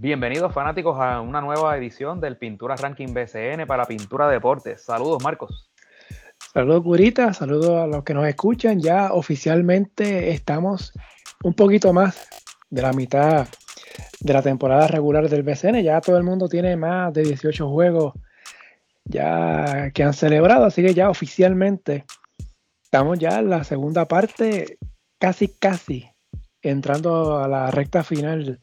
Bienvenidos 0.00 0.54
fanáticos 0.54 0.96
a 1.00 1.20
una 1.20 1.40
nueva 1.40 1.76
edición 1.76 2.20
del 2.20 2.36
Pintura 2.36 2.76
Ranking 2.76 3.12
BCN 3.12 3.66
para 3.66 3.84
Pintura 3.84 4.28
Deportes. 4.28 4.84
Saludos 4.84 5.20
Marcos. 5.24 5.72
Saludos 6.52 6.84
Curita, 6.84 7.34
saludos 7.34 7.82
a 7.82 7.88
los 7.88 8.04
que 8.04 8.14
nos 8.14 8.24
escuchan. 8.28 8.78
Ya 8.78 9.12
oficialmente 9.12 10.30
estamos 10.30 10.92
un 11.42 11.52
poquito 11.52 11.92
más 11.92 12.28
de 12.70 12.82
la 12.82 12.92
mitad 12.92 13.48
de 14.20 14.32
la 14.32 14.40
temporada 14.40 14.86
regular 14.86 15.28
del 15.28 15.42
BCN. 15.42 15.82
Ya 15.82 16.00
todo 16.00 16.16
el 16.16 16.22
mundo 16.22 16.48
tiene 16.48 16.76
más 16.76 17.12
de 17.12 17.24
18 17.24 17.68
juegos 17.68 18.14
ya 19.02 19.90
que 19.92 20.04
han 20.04 20.14
celebrado, 20.14 20.66
así 20.66 20.80
que 20.80 20.94
ya 20.94 21.10
oficialmente 21.10 22.04
estamos 22.84 23.18
ya 23.18 23.40
en 23.40 23.50
la 23.50 23.64
segunda 23.64 24.06
parte, 24.06 24.78
casi 25.18 25.48
casi 25.48 26.08
entrando 26.62 27.38
a 27.38 27.48
la 27.48 27.72
recta 27.72 28.04
final 28.04 28.60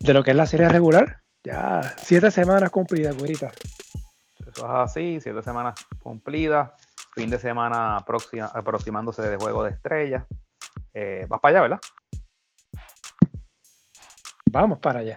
de 0.00 0.14
lo 0.14 0.22
que 0.22 0.30
es 0.30 0.36
la 0.36 0.46
serie 0.46 0.68
regular. 0.68 1.22
Ya 1.44 1.94
siete 1.98 2.30
semanas 2.30 2.70
cumplidas, 2.70 3.16
güerita. 3.16 3.50
Eso 4.38 4.64
es 4.66 4.90
así, 4.90 5.18
siete 5.20 5.42
semanas 5.42 5.74
cumplidas, 6.02 6.70
fin 7.14 7.30
de 7.30 7.38
semana 7.38 7.96
aproximándose 7.96 9.22
de 9.22 9.36
juego 9.36 9.64
de 9.64 9.70
estrellas. 9.70 10.24
Eh, 10.94 11.26
vas 11.28 11.40
para 11.40 11.58
allá, 11.58 11.62
¿verdad? 11.62 11.80
Vamos 14.50 14.78
para 14.78 15.00
allá. 15.00 15.16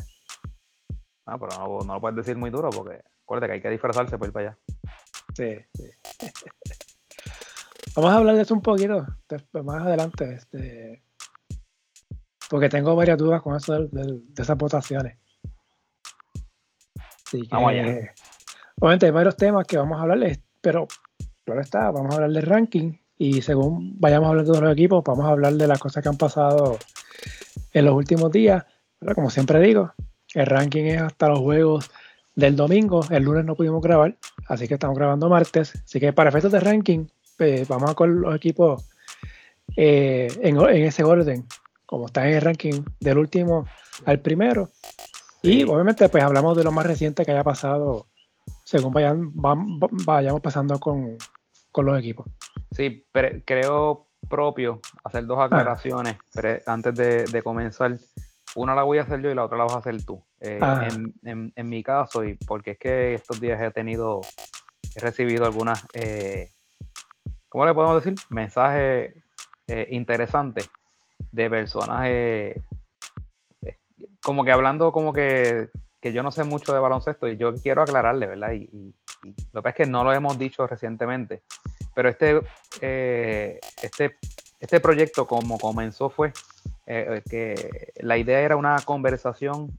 Ah, 1.26 1.38
pero 1.38 1.58
no, 1.58 1.80
no, 1.86 1.94
lo 1.95 2.02
puedes 2.02 2.17
decir 2.17 2.38
muy 2.38 2.50
duro 2.50 2.70
porque 2.70 3.02
acuérdate 3.23 3.48
que 3.48 3.53
hay 3.53 3.62
que 3.62 3.70
disfrazarse 3.70 4.17
para 4.17 4.28
ir 4.28 4.34
para 4.34 4.48
allá. 4.50 4.58
Sí, 5.34 5.58
sí. 5.73 5.90
Vamos 7.95 8.12
a 8.12 8.17
hablar 8.17 8.36
de 8.36 8.42
eso 8.42 8.53
un 8.53 8.62
poquito 8.62 9.06
más 9.64 9.81
adelante. 9.81 10.34
Este, 10.34 11.02
porque 12.49 12.70
tengo 12.70 12.95
varias 12.95 13.17
dudas 13.17 13.41
con 13.41 13.55
eso 13.55 13.88
de, 13.88 14.22
esas 14.38 14.58
votaciones. 14.58 15.17
obviamente 18.80 19.06
hay 19.06 19.11
varios 19.11 19.36
temas 19.36 19.66
que 19.66 19.78
vamos 19.78 19.97
a 19.97 20.02
hablarles, 20.03 20.39
pero 20.61 20.88
claro 21.44 21.61
está, 21.61 21.92
vamos 21.92 22.11
a 22.11 22.16
hablar 22.16 22.31
del 22.31 22.44
ranking 22.44 22.94
y 23.17 23.42
según 23.42 24.00
vayamos 24.00 24.28
a 24.28 24.30
hablar 24.31 24.45
de 24.45 24.61
los 24.61 24.73
equipos, 24.73 25.03
vamos 25.03 25.25
a 25.25 25.30
hablar 25.30 25.53
de 25.53 25.67
las 25.67 25.80
cosas 25.80 26.03
que 26.03 26.09
han 26.09 26.17
pasado 26.17 26.78
en 27.72 27.86
los 27.86 27.94
últimos 27.94 28.31
días. 28.31 28.66
Pero 29.00 29.16
como 29.16 29.30
siempre 29.30 29.59
digo, 29.59 29.94
el 30.33 30.45
ranking 30.45 30.83
es 30.86 31.02
hasta 31.02 31.30
los 31.30 31.39
juegos 31.39 31.89
del 32.36 32.55
domingo. 32.55 33.02
El 33.09 33.23
lunes 33.23 33.45
no 33.45 33.55
pudimos 33.55 33.81
grabar, 33.81 34.16
así 34.48 34.67
que 34.67 34.73
estamos 34.73 34.98
grabando 34.98 35.30
martes. 35.30 35.73
Así 35.83 36.00
que 36.00 36.14
para 36.14 36.30
efectos 36.30 36.52
de 36.52 36.59
ranking, 36.59 37.08
pues, 37.38 37.67
vamos 37.67 37.92
a 37.92 37.94
con 37.94 38.22
los 38.22 38.36
equipos 38.36 38.89
eh, 39.77 40.27
en, 40.42 40.58
en, 40.58 40.83
ese 40.86 41.03
orden 41.03 41.45
como 41.86 42.08
está 42.08 42.28
en 42.28 42.36
el 42.36 42.41
ranking 42.41 42.83
del 43.00 43.17
último 43.17 43.66
al 44.05 44.19
primero. 44.19 44.72
Y 45.41 45.64
obviamente 45.64 46.09
pues 46.09 46.23
hablamos 46.23 46.58
de 46.58 46.64
lo 46.64 46.72
más 46.72 46.86
reciente 46.86 47.23
que 47.23 47.31
haya 47.31 47.44
pasado 47.44 48.08
según 48.66 48.94
vayan, 48.94 49.31
vayamos 50.05 50.42
pasando 50.42 50.80
con, 50.80 51.17
los 51.77 52.00
equipos. 52.00 52.27
Sí, 52.72 53.05
creo 53.45 54.08
propio 54.27 54.81
hacer 55.03 55.25
dos 55.25 55.38
ah. 55.39 55.45
aclaraciones 55.45 56.17
antes 56.66 56.95
de, 56.95 57.42
comenzar. 57.44 57.97
Una 58.55 58.73
la 58.73 58.83
voy 58.83 58.97
a 58.97 59.02
hacer 59.03 59.22
yo 59.22 59.30
y 59.30 59.36
la 59.36 59.44
otra 59.44 59.58
la 59.58 59.66
vas 59.66 59.75
a 59.75 59.80
hacer 59.80 60.03
tú. 60.03 60.23
Eh, 60.39 60.59
ah. 60.61 60.88
en, 61.23 61.70
mi 61.70 61.83
caso, 61.83 62.23
y 62.23 62.36
porque 62.36 62.72
es 62.72 62.80
que 62.80 63.14
estos 63.14 63.39
días 63.39 63.61
he 63.61 63.72
tenido, 63.72 64.22
he 64.95 64.99
recibido 64.99 65.45
algunas, 65.45 65.86
eh, 65.94 66.52
¿cómo 67.49 67.66
le 67.66 67.73
podemos 67.73 68.03
decir? 68.03 68.17
Mensajes 68.30 69.14
eh, 69.67 69.88
interesantes 69.92 70.70
de 71.36 71.50
personas 71.50 72.03
eh, 72.05 72.61
eh, 73.61 73.78
como 74.23 74.45
que 74.45 74.52
hablando 74.52 74.91
como 74.91 75.11
que, 75.11 75.69
yo 76.02 76.23
no 76.23 76.31
sé 76.31 76.44
mucho 76.44 76.73
de 76.73 76.80
baloncesto 76.80 77.27
y 77.27 77.36
yo 77.36 77.53
quiero 77.55 77.81
aclararle, 77.81 78.27
¿verdad? 78.27 78.54
Y, 78.54 78.93
lo 79.54 79.64
que 79.64 79.70
es 79.70 79.76
que 79.76 79.86
no 79.87 80.04
lo 80.04 80.14
hemos 80.14 80.37
dicho 80.37 80.67
recientemente, 80.67 81.42
pero 81.95 82.10
este, 82.10 82.42
eh, 82.80 83.60
este, 83.82 84.17
este 84.60 84.80
proyecto 84.80 85.26
como 85.26 85.58
comenzó 85.58 86.11
fue 86.11 86.32
que 86.86 87.92
la 88.02 88.20
idea 88.20 88.42
era 88.42 88.55
una 88.55 88.76
conversación 88.86 89.76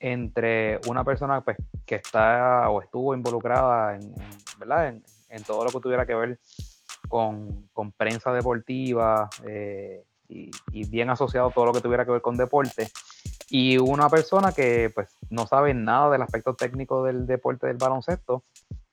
entre 0.00 0.80
una 0.88 1.04
persona 1.04 1.42
pues, 1.42 1.58
que 1.84 1.96
está 1.96 2.70
o 2.70 2.80
estuvo 2.80 3.14
involucrada 3.14 3.96
en, 3.96 4.14
¿verdad? 4.58 4.88
En, 5.28 5.42
todo 5.42 5.64
lo 5.64 5.70
que 5.70 5.80
tuviera 5.80 6.06
que 6.06 6.14
ver 6.14 6.38
con, 7.10 7.68
con 7.74 7.92
prensa 7.92 8.32
deportiva, 8.32 9.28
eh, 9.46 10.02
y, 10.28 10.50
bien 10.88 11.10
asociado 11.10 11.50
todo 11.50 11.66
lo 11.66 11.72
que 11.72 11.80
tuviera 11.80 12.04
que 12.04 12.12
ver 12.12 12.22
con 12.22 12.36
deporte. 12.36 12.90
Y 13.50 13.78
una 13.78 14.08
persona 14.08 14.52
que 14.52 14.90
pues 14.94 15.16
no 15.30 15.46
sabe 15.46 15.74
nada 15.74 16.10
del 16.10 16.22
aspecto 16.22 16.54
técnico 16.54 17.04
del 17.04 17.26
deporte 17.26 17.66
del 17.66 17.78
baloncesto, 17.78 18.44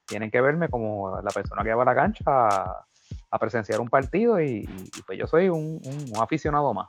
tienen 0.05 0.31
que 0.31 0.41
verme 0.41 0.69
como 0.69 1.19
la 1.21 1.31
persona 1.31 1.63
que 1.63 1.73
va 1.73 1.83
a 1.83 1.85
la 1.85 1.95
cancha 1.95 2.23
a, 2.25 3.39
presenciar 3.39 3.81
un 3.81 3.89
partido 3.89 4.41
y, 4.41 4.65
pues 5.05 5.19
yo 5.19 5.27
soy 5.27 5.49
un, 5.49 5.81
aficionado 6.19 6.73
más. 6.73 6.87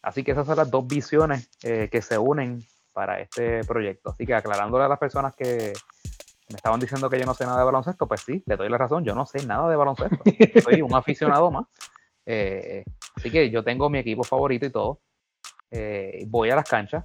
Así 0.00 0.24
que 0.24 0.32
esas 0.32 0.46
son 0.46 0.56
las 0.56 0.70
dos 0.70 0.86
visiones 0.86 1.50
eh, 1.62 1.88
que 1.92 2.00
se 2.00 2.16
unen 2.16 2.64
para 2.92 3.20
este 3.20 3.62
proyecto. 3.64 4.10
Así 4.10 4.24
que 4.24 4.34
aclarándole 4.34 4.84
a 4.84 4.88
las 4.88 4.98
personas 4.98 5.34
que 5.34 5.74
me 6.48 6.56
estaban 6.56 6.80
diciendo 6.80 7.10
que 7.10 7.18
yo 7.18 7.26
no 7.26 7.34
sé 7.34 7.44
nada 7.44 7.58
de 7.58 7.64
baloncesto, 7.64 8.08
pues 8.08 8.22
sí, 8.22 8.42
le 8.46 8.56
doy 8.56 8.70
la 8.70 8.78
razón, 8.78 9.04
yo 9.04 9.14
no 9.14 9.26
sé 9.26 9.44
nada 9.46 9.68
de 9.68 9.76
baloncesto. 9.76 10.18
Soy 10.64 10.80
un 10.80 10.94
aficionado 10.94 11.50
más. 11.50 11.66
Eh, 12.24 12.84
así 13.18 13.30
que 13.30 13.50
yo 13.50 13.64
tengo 13.64 13.90
mi 13.90 13.98
equipo 13.98 14.22
favorito 14.22 14.66
y 14.66 14.70
todo. 14.70 15.00
Eh, 15.70 16.24
voy 16.28 16.50
a 16.50 16.56
las 16.56 16.68
canchas. 16.68 17.04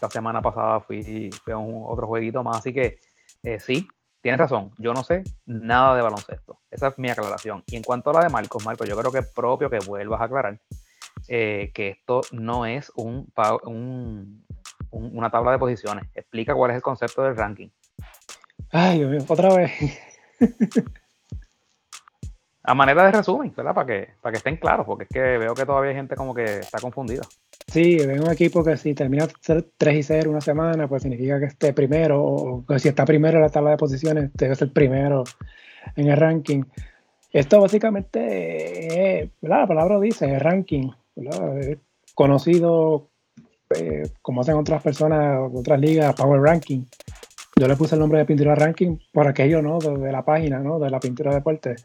La 0.00 0.08
semana 0.08 0.40
pasada 0.40 0.80
fui, 0.80 1.30
a 1.46 1.56
un, 1.56 1.82
otro 1.86 2.06
jueguito 2.06 2.42
más, 2.42 2.58
así 2.58 2.72
que 2.72 2.98
eh, 3.42 3.60
sí, 3.60 3.86
tienes 4.20 4.38
razón. 4.38 4.72
Yo 4.78 4.92
no 4.94 5.04
sé 5.04 5.22
nada 5.46 5.94
de 5.96 6.02
baloncesto. 6.02 6.60
Esa 6.70 6.88
es 6.88 6.98
mi 6.98 7.10
aclaración. 7.10 7.62
Y 7.66 7.76
en 7.76 7.82
cuanto 7.82 8.10
a 8.10 8.14
la 8.14 8.20
de 8.24 8.28
Marcos, 8.28 8.64
Marcos, 8.64 8.88
yo 8.88 8.96
creo 8.96 9.12
que 9.12 9.18
es 9.18 9.32
propio 9.32 9.68
que 9.68 9.78
vuelvas 9.80 10.20
a 10.20 10.24
aclarar 10.24 10.60
que 11.26 11.88
esto 11.88 12.22
no 12.32 12.66
es 12.66 12.90
un, 12.96 13.32
una 14.90 15.30
tabla 15.30 15.52
de 15.52 15.58
posiciones. 15.58 16.04
Explica 16.14 16.54
cuál 16.54 16.72
es 16.72 16.76
el 16.76 16.82
concepto 16.82 17.22
del 17.22 17.36
ranking. 17.36 17.68
Ay, 18.70 19.04
otra 19.28 19.54
vez. 19.54 19.72
A 22.64 22.74
manera 22.74 23.04
de 23.04 23.12
resumen, 23.12 23.52
¿verdad? 23.56 23.74
Para 23.74 23.86
que, 23.86 24.08
para 24.20 24.32
que 24.32 24.38
estén 24.38 24.56
claros, 24.56 24.86
porque 24.86 25.04
es 25.04 25.10
que 25.10 25.20
veo 25.20 25.54
que 25.54 25.66
todavía 25.66 25.90
hay 25.90 25.96
gente 25.96 26.14
como 26.14 26.32
que 26.32 26.60
está 26.60 26.78
confundida. 26.78 27.22
Sí, 27.66 27.96
veo 27.96 28.22
un 28.22 28.30
equipo 28.30 28.62
que 28.62 28.76
si 28.76 28.94
termina 28.94 29.26
3 29.76 29.96
y 29.96 30.02
0 30.02 30.30
una 30.30 30.40
semana, 30.40 30.86
pues 30.86 31.02
significa 31.02 31.40
que 31.40 31.46
esté 31.46 31.72
primero, 31.72 32.22
o 32.22 32.64
si 32.78 32.88
está 32.88 33.04
primero 33.04 33.38
en 33.38 33.42
la 33.42 33.48
tabla 33.48 33.70
de 33.70 33.76
posiciones, 33.76 34.30
debe 34.34 34.54
ser 34.54 34.72
primero 34.72 35.24
en 35.96 36.08
el 36.08 36.16
ranking. 36.16 36.62
Esto 37.32 37.60
básicamente, 37.60 39.32
¿verdad? 39.40 39.60
La 39.60 39.66
palabra 39.66 40.00
dice, 40.00 40.32
el 40.32 40.40
ranking. 40.40 40.90
Conocido 42.14 43.08
eh, 43.74 44.08
como 44.20 44.42
hacen 44.42 44.54
otras 44.56 44.82
personas, 44.82 45.40
otras 45.52 45.80
ligas, 45.80 46.14
Power 46.14 46.40
Ranking. 46.40 46.84
Yo 47.56 47.68
le 47.68 47.76
puse 47.76 47.94
el 47.94 48.00
nombre 48.00 48.18
de 48.18 48.24
pintura 48.24 48.54
ranking 48.54 48.98
por 49.12 49.26
aquello, 49.26 49.62
¿no? 49.62 49.78
De, 49.78 50.10
la 50.10 50.24
página, 50.24 50.58
¿no? 50.58 50.78
De 50.78 50.90
la 50.90 51.00
pintura 51.00 51.30
de 51.30 51.36
deporte 51.36 51.76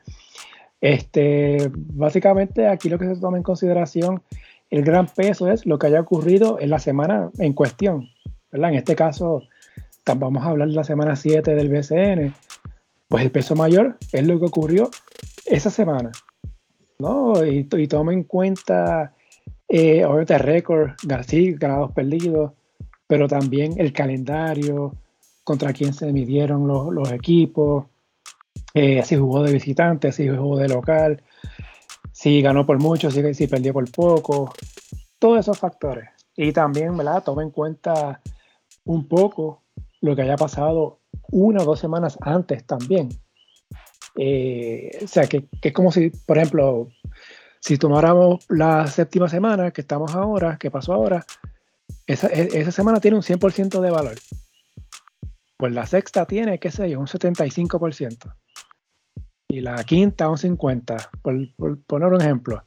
este, 0.81 1.71
básicamente 1.73 2.67
aquí 2.67 2.89
lo 2.89 2.99
que 2.99 3.07
se 3.07 3.19
toma 3.19 3.37
en 3.37 3.43
consideración, 3.43 4.21
el 4.69 4.83
gran 4.83 5.07
peso 5.07 5.49
es 5.49 5.65
lo 5.65 5.79
que 5.79 5.87
haya 5.87 6.01
ocurrido 6.01 6.59
en 6.59 6.69
la 6.69 6.79
semana 6.79 7.29
en 7.39 7.53
cuestión. 7.53 8.09
En 8.51 8.63
este 8.75 8.95
caso, 8.95 9.43
vamos 10.05 10.43
a 10.43 10.49
hablar 10.49 10.67
de 10.69 10.75
la 10.75 10.83
semana 10.83 11.15
7 11.15 11.55
del 11.55 11.69
BCN. 11.69 12.33
Pues 13.07 13.23
el 13.23 13.31
peso 13.31 13.55
mayor 13.55 13.97
es 14.11 14.27
lo 14.27 14.39
que 14.39 14.45
ocurrió 14.45 14.89
esa 15.45 15.69
semana. 15.69 16.11
¿no? 16.99 17.45
Y, 17.45 17.63
toma 17.87 18.13
en 18.13 18.23
cuenta, 18.23 19.13
eh, 19.67 20.03
obviamente, 20.05 20.37
récord, 20.37 20.91
ganados 21.03 21.91
perdidos, 21.91 22.51
pero 23.07 23.27
también 23.27 23.75
el 23.77 23.93
calendario, 23.93 24.93
contra 25.43 25.71
quién 25.71 25.93
se 25.93 26.11
midieron 26.11 26.67
los 26.67 27.11
equipos, 27.11 27.85
eh, 28.73 29.03
si 29.03 29.15
jugó 29.15 29.43
de 29.43 29.53
visitante, 29.53 30.11
si 30.11 30.27
jugó 30.27 30.57
de 30.57 30.67
local, 30.67 31.23
si 32.11 32.41
ganó 32.41 32.65
por 32.65 32.79
mucho, 32.79 33.11
si, 33.11 33.47
perdió 33.47 33.73
por 33.73 33.89
poco, 33.91 34.53
todos 35.19 35.39
esos 35.39 35.57
factores. 35.57 36.09
Y 36.35 36.51
también, 36.51 36.95
¿verdad? 36.97 37.23
Toma 37.23 37.43
en 37.43 37.51
cuenta 37.51 38.21
un 38.85 39.07
poco 39.07 39.63
lo 40.01 40.15
que 40.15 40.23
haya 40.23 40.35
pasado 40.35 40.99
una 41.29 41.61
o 41.61 41.65
dos 41.65 41.79
semanas 41.79 42.17
antes 42.21 42.65
también. 42.65 43.09
Eh, 44.15 44.99
o 45.03 45.07
sea, 45.07 45.27
que, 45.27 45.47
es 45.61 45.73
como 45.73 45.91
si, 45.91 46.09
por 46.09 46.37
ejemplo, 46.37 46.89
si 47.59 47.77
tomáramos 47.77 48.45
la 48.49 48.87
séptima 48.87 49.29
semana 49.29 49.71
que 49.71 49.81
estamos 49.81 50.15
ahora, 50.15 50.57
que 50.57 50.71
pasó 50.71 50.93
ahora, 50.93 51.25
esa, 52.05 52.27
e, 52.29 52.49
esa 52.59 52.71
semana 52.71 52.99
tiene 52.99 53.17
un 53.17 53.23
100% 53.23 53.79
de 53.79 53.91
valor. 53.91 54.15
Pues 55.57 55.73
la 55.73 55.85
sexta 55.85 56.25
tiene, 56.25 56.59
qué 56.59 56.71
sé 56.71 56.89
yo, 56.89 56.99
un 56.99 57.07
75% 57.07 58.35
y 59.49 59.61
la 59.61 59.81
quinta 59.83 60.29
un 60.29 60.37
50, 60.37 61.11
por, 61.21 61.35
poner 61.85 62.09
un 62.09 62.21
ejemplo. 62.21 62.63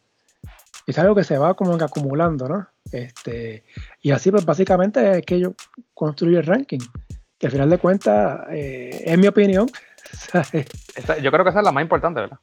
Es 0.86 0.98
algo 0.98 1.14
que 1.14 1.24
se 1.24 1.38
va 1.38 1.54
como 1.54 1.74
acumulando, 1.74 2.48
¿no? 2.48 2.66
Este, 2.90 3.64
y 4.00 4.10
así, 4.10 4.30
pues 4.30 4.44
básicamente 4.44 5.18
es 5.18 5.26
que 5.26 5.38
yo 5.38 5.54
construyo 5.94 6.38
el 6.38 6.46
ranking. 6.46 6.80
Que 7.38 7.46
al 7.46 7.52
final 7.52 7.70
de 7.70 7.78
cuentas, 7.78 8.46
eh, 8.50 9.02
en 9.06 9.20
mi 9.20 9.26
opinión, 9.26 9.68
yo 11.22 11.30
creo 11.30 11.44
que 11.44 11.50
esa 11.50 11.60
es 11.60 11.64
la 11.64 11.72
más 11.72 11.82
importante, 11.82 12.20
¿verdad? 12.20 12.38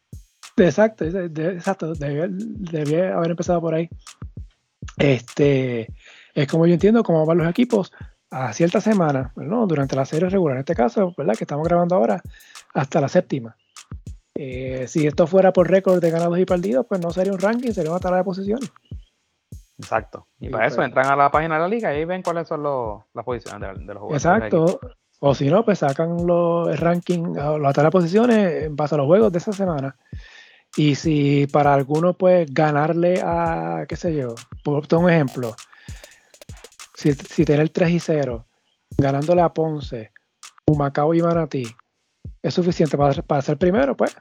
Exacto, 0.56 1.06
exacto, 1.06 1.94
debía, 1.94 3.16
haber 3.16 3.32
empezado 3.32 3.62
por 3.62 3.76
ahí. 3.76 3.90
Este, 4.98 5.94
es 6.34 6.48
como 6.48 6.66
yo 6.66 6.74
entiendo 6.74 7.04
cómo 7.04 7.26
van 7.26 7.38
los 7.38 7.48
equipos 7.48 7.92
a 8.32 8.54
cierta 8.54 8.82
semana, 8.82 9.32
¿no? 9.36 9.68
durante 9.68 9.96
la 9.96 10.06
serie 10.06 10.30
regular, 10.30 10.56
en 10.56 10.62
este 10.62 10.74
caso, 10.74 11.14
¿verdad? 11.16 11.36
que 11.36 11.44
estamos 11.44 11.68
grabando 11.68 11.96
ahora, 11.96 12.22
hasta 12.74 13.00
la 13.00 13.08
séptima. 13.08 13.56
Eh, 14.40 14.86
si 14.88 15.08
esto 15.08 15.26
fuera 15.26 15.52
por 15.52 15.68
récord 15.68 16.00
de 16.00 16.12
ganados 16.12 16.38
y 16.38 16.46
perdidos, 16.46 16.86
pues 16.88 17.02
no 17.02 17.10
sería 17.10 17.34
un 17.34 17.40
ranking, 17.40 17.72
sería 17.72 17.90
una 17.90 18.00
tabla 18.00 18.20
de 18.20 18.24
posiciones. 18.24 18.72
Exacto. 19.80 20.28
Y, 20.40 20.50
para 20.50 20.68
eso 20.68 20.76
pues 20.76 20.88
entran 20.90 21.08
a 21.08 21.16
la 21.16 21.32
página 21.32 21.56
de 21.56 21.62
la 21.62 21.68
liga 21.68 21.92
y 21.92 21.98
ahí 21.98 22.06
ven 22.06 22.22
cuáles 22.22 22.48
son 22.48 22.62
las 22.62 23.26
posiciones 23.26 23.80
de, 23.80 23.94
los 23.94 23.98
jugadores. 23.98 24.26
Exacto. 24.26 24.80
O 25.20 25.34
si 25.34 25.50
no, 25.50 25.66
pues 25.66 25.80
sacan 25.80 26.28
los 26.28 26.70
el 26.70 26.78
ranking, 26.78 27.34
las 27.34 27.74
tabla 27.74 27.88
de 27.88 27.92
posiciones 27.92 28.64
en 28.66 28.76
base 28.76 28.94
a 28.94 29.00
los 29.00 29.08
juegos 29.08 29.32
de 29.32 29.40
esa 29.40 29.52
semana. 29.52 29.98
Y 30.76 30.94
si 30.94 31.48
para 31.48 31.74
alguno, 31.74 32.14
pues 32.14 32.48
ganarle 32.54 33.20
a, 33.24 33.86
qué 33.90 33.96
sé 33.96 34.14
yo, 34.14 34.36
por 34.64 34.86
un 35.00 35.10
ejemplo, 35.10 35.56
si, 36.94 37.14
si 37.14 37.44
tener 37.44 37.70
3 37.70 37.90
y 37.90 38.00
0, 38.00 38.46
ganándole 39.00 39.42
a 39.42 39.50
Ponce, 39.50 40.12
Humacao 40.68 41.16
y 41.16 41.24
Manatí, 41.24 41.66
es 42.48 42.54
suficiente 42.54 42.98
para, 42.98 43.22
para 43.22 43.42
ser 43.42 43.58
primero, 43.58 43.96
pues, 43.96 44.16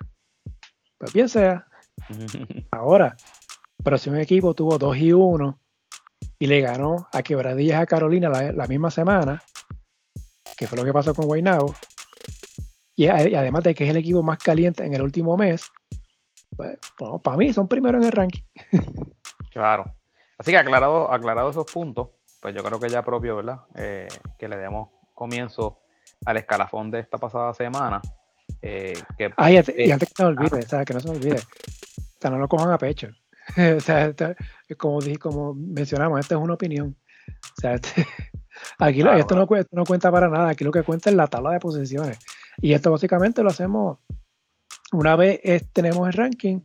pues 0.98 1.12
bien 1.12 1.28
sea. 1.28 1.66
Ahora, 2.70 3.16
pero 3.82 3.98
si 3.98 4.10
un 4.10 4.18
equipo 4.18 4.54
tuvo 4.54 4.78
2 4.78 4.96
y 4.96 5.12
1 5.12 5.58
y 6.38 6.46
le 6.46 6.60
ganó 6.60 7.08
a 7.12 7.22
Quebradillas 7.22 7.80
a 7.80 7.86
Carolina 7.86 8.28
la, 8.28 8.66
misma 8.66 8.90
semana, 8.90 9.42
que 10.56 10.66
fue 10.66 10.78
lo 10.78 10.84
que 10.84 10.92
pasó 10.92 11.14
con 11.14 11.26
Guaynabo, 11.26 11.74
y, 12.94 13.08
además 13.08 13.62
de 13.64 13.74
que 13.74 13.84
es 13.84 13.90
el 13.90 13.98
equipo 13.98 14.22
más 14.22 14.38
caliente 14.38 14.84
en 14.84 14.94
el 14.94 15.02
último 15.02 15.36
mes, 15.36 15.70
pues, 16.56 16.78
para 17.22 17.36
mí 17.36 17.52
son 17.52 17.68
primeros 17.68 18.00
en 18.00 18.06
el 18.06 18.12
ranking. 18.12 18.42
claro. 19.52 19.94
Así 20.38 20.50
que 20.50 20.58
aclarado, 20.58 21.10
aclarado 21.12 21.50
esos 21.50 21.70
puntos, 21.70 22.08
pues 22.40 22.54
yo 22.54 22.62
creo 22.62 22.78
que 22.78 22.88
ya 22.88 23.02
propio, 23.02 23.36
¿verdad? 23.36 23.60
Eh, 23.74 24.08
que 24.38 24.48
le 24.48 24.56
demos 24.56 24.90
comienzo 25.14 25.80
al 26.26 26.36
escalafón 26.36 26.90
de 26.90 27.00
esta 27.00 27.16
pasada 27.16 27.54
semana. 27.54 28.02
Eh, 28.60 28.94
que, 29.16 29.32
ah, 29.36 29.50
y, 29.50 29.56
antes, 29.56 29.74
que 29.74 30.22
no 30.22 30.28
olvide, 30.28 30.66
que 30.84 30.94
no 30.94 31.00
se 31.00 31.08
me 31.08 31.16
olvide, 31.16 31.36
o 31.36 32.20
sea, 32.20 32.30
no 32.30 32.38
lo 32.38 32.48
cojan 32.48 32.70
a 32.70 32.78
pecho. 32.78 33.08
o 33.76 33.80
sea, 33.80 34.12
como, 34.76 35.00
dije, 35.00 35.18
como 35.18 35.54
mencionamos, 35.54 36.20
esta 36.20 36.34
es 36.34 36.40
una 36.40 36.54
opinión. 36.54 36.96
O 37.28 37.60
sea, 37.60 37.74
este, 37.74 38.06
aquí 38.78 39.00
esto 39.00 39.34
no, 39.34 39.48
no, 39.72 39.84
cuenta 39.84 40.10
para 40.10 40.28
nada, 40.28 40.50
aquí 40.50 40.64
lo 40.64 40.72
que 40.72 40.82
cuenta 40.82 41.10
es 41.10 41.16
la 41.16 41.28
tabla 41.28 41.52
de 41.52 41.60
posiciones. 41.60 42.18
Y 42.58 42.72
esto 42.72 42.90
básicamente 42.90 43.42
lo 43.42 43.50
hacemos 43.50 43.98
una 44.92 45.16
vez 45.16 45.40
tenemos 45.72 46.06
el 46.06 46.12
ranking, 46.12 46.60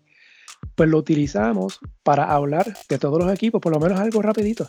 pues 0.75 0.89
lo 0.89 0.97
utilizamos 0.97 1.79
para 2.03 2.31
hablar 2.31 2.65
de 2.87 2.99
todos 2.99 3.21
los 3.23 3.33
equipos, 3.33 3.61
por 3.61 3.73
lo 3.73 3.79
menos 3.79 3.99
algo 3.99 4.21
rapidito. 4.21 4.67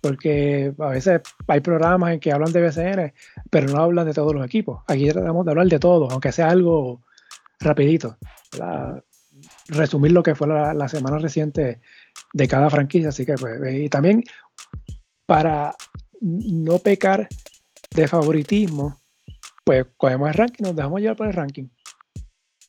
Porque 0.00 0.74
a 0.78 0.88
veces 0.88 1.20
hay 1.46 1.60
programas 1.60 2.14
en 2.14 2.20
que 2.20 2.32
hablan 2.32 2.52
de 2.52 2.60
BCN, 2.60 3.12
pero 3.50 3.68
no 3.68 3.82
hablan 3.82 4.06
de 4.06 4.14
todos 4.14 4.34
los 4.34 4.44
equipos. 4.44 4.82
Aquí 4.88 5.08
tratamos 5.08 5.44
de 5.44 5.52
hablar 5.52 5.66
de 5.68 5.78
todos, 5.78 6.12
aunque 6.12 6.32
sea 6.32 6.48
algo 6.48 7.02
rapidito. 7.60 8.16
Resumir 9.68 10.12
lo 10.12 10.22
que 10.22 10.34
fue 10.34 10.48
la, 10.48 10.88
semana 10.88 11.18
reciente 11.18 11.80
de 12.32 12.48
cada 12.48 12.68
franquicia. 12.68 13.10
Así 13.10 13.24
que, 13.24 13.34
pues, 13.34 13.74
y 13.74 13.88
también 13.88 14.24
para 15.26 15.74
no 16.20 16.78
pecar 16.78 17.28
de 17.94 18.08
favoritismo, 18.08 19.00
pues 19.64 19.86
cogemos 19.96 20.28
el 20.28 20.34
ranking, 20.34 20.64
nos 20.64 20.76
dejamos 20.76 21.00
llevar 21.00 21.16
por 21.16 21.26
el 21.28 21.32
ranking. 21.32 21.68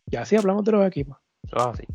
Y 0.06 0.15
así 0.15 0.36
hablamos 0.36 0.63
de 0.63 0.71
los 0.74 0.86
equipos. 0.86 1.18
Eso 1.44 1.74
es 1.74 1.88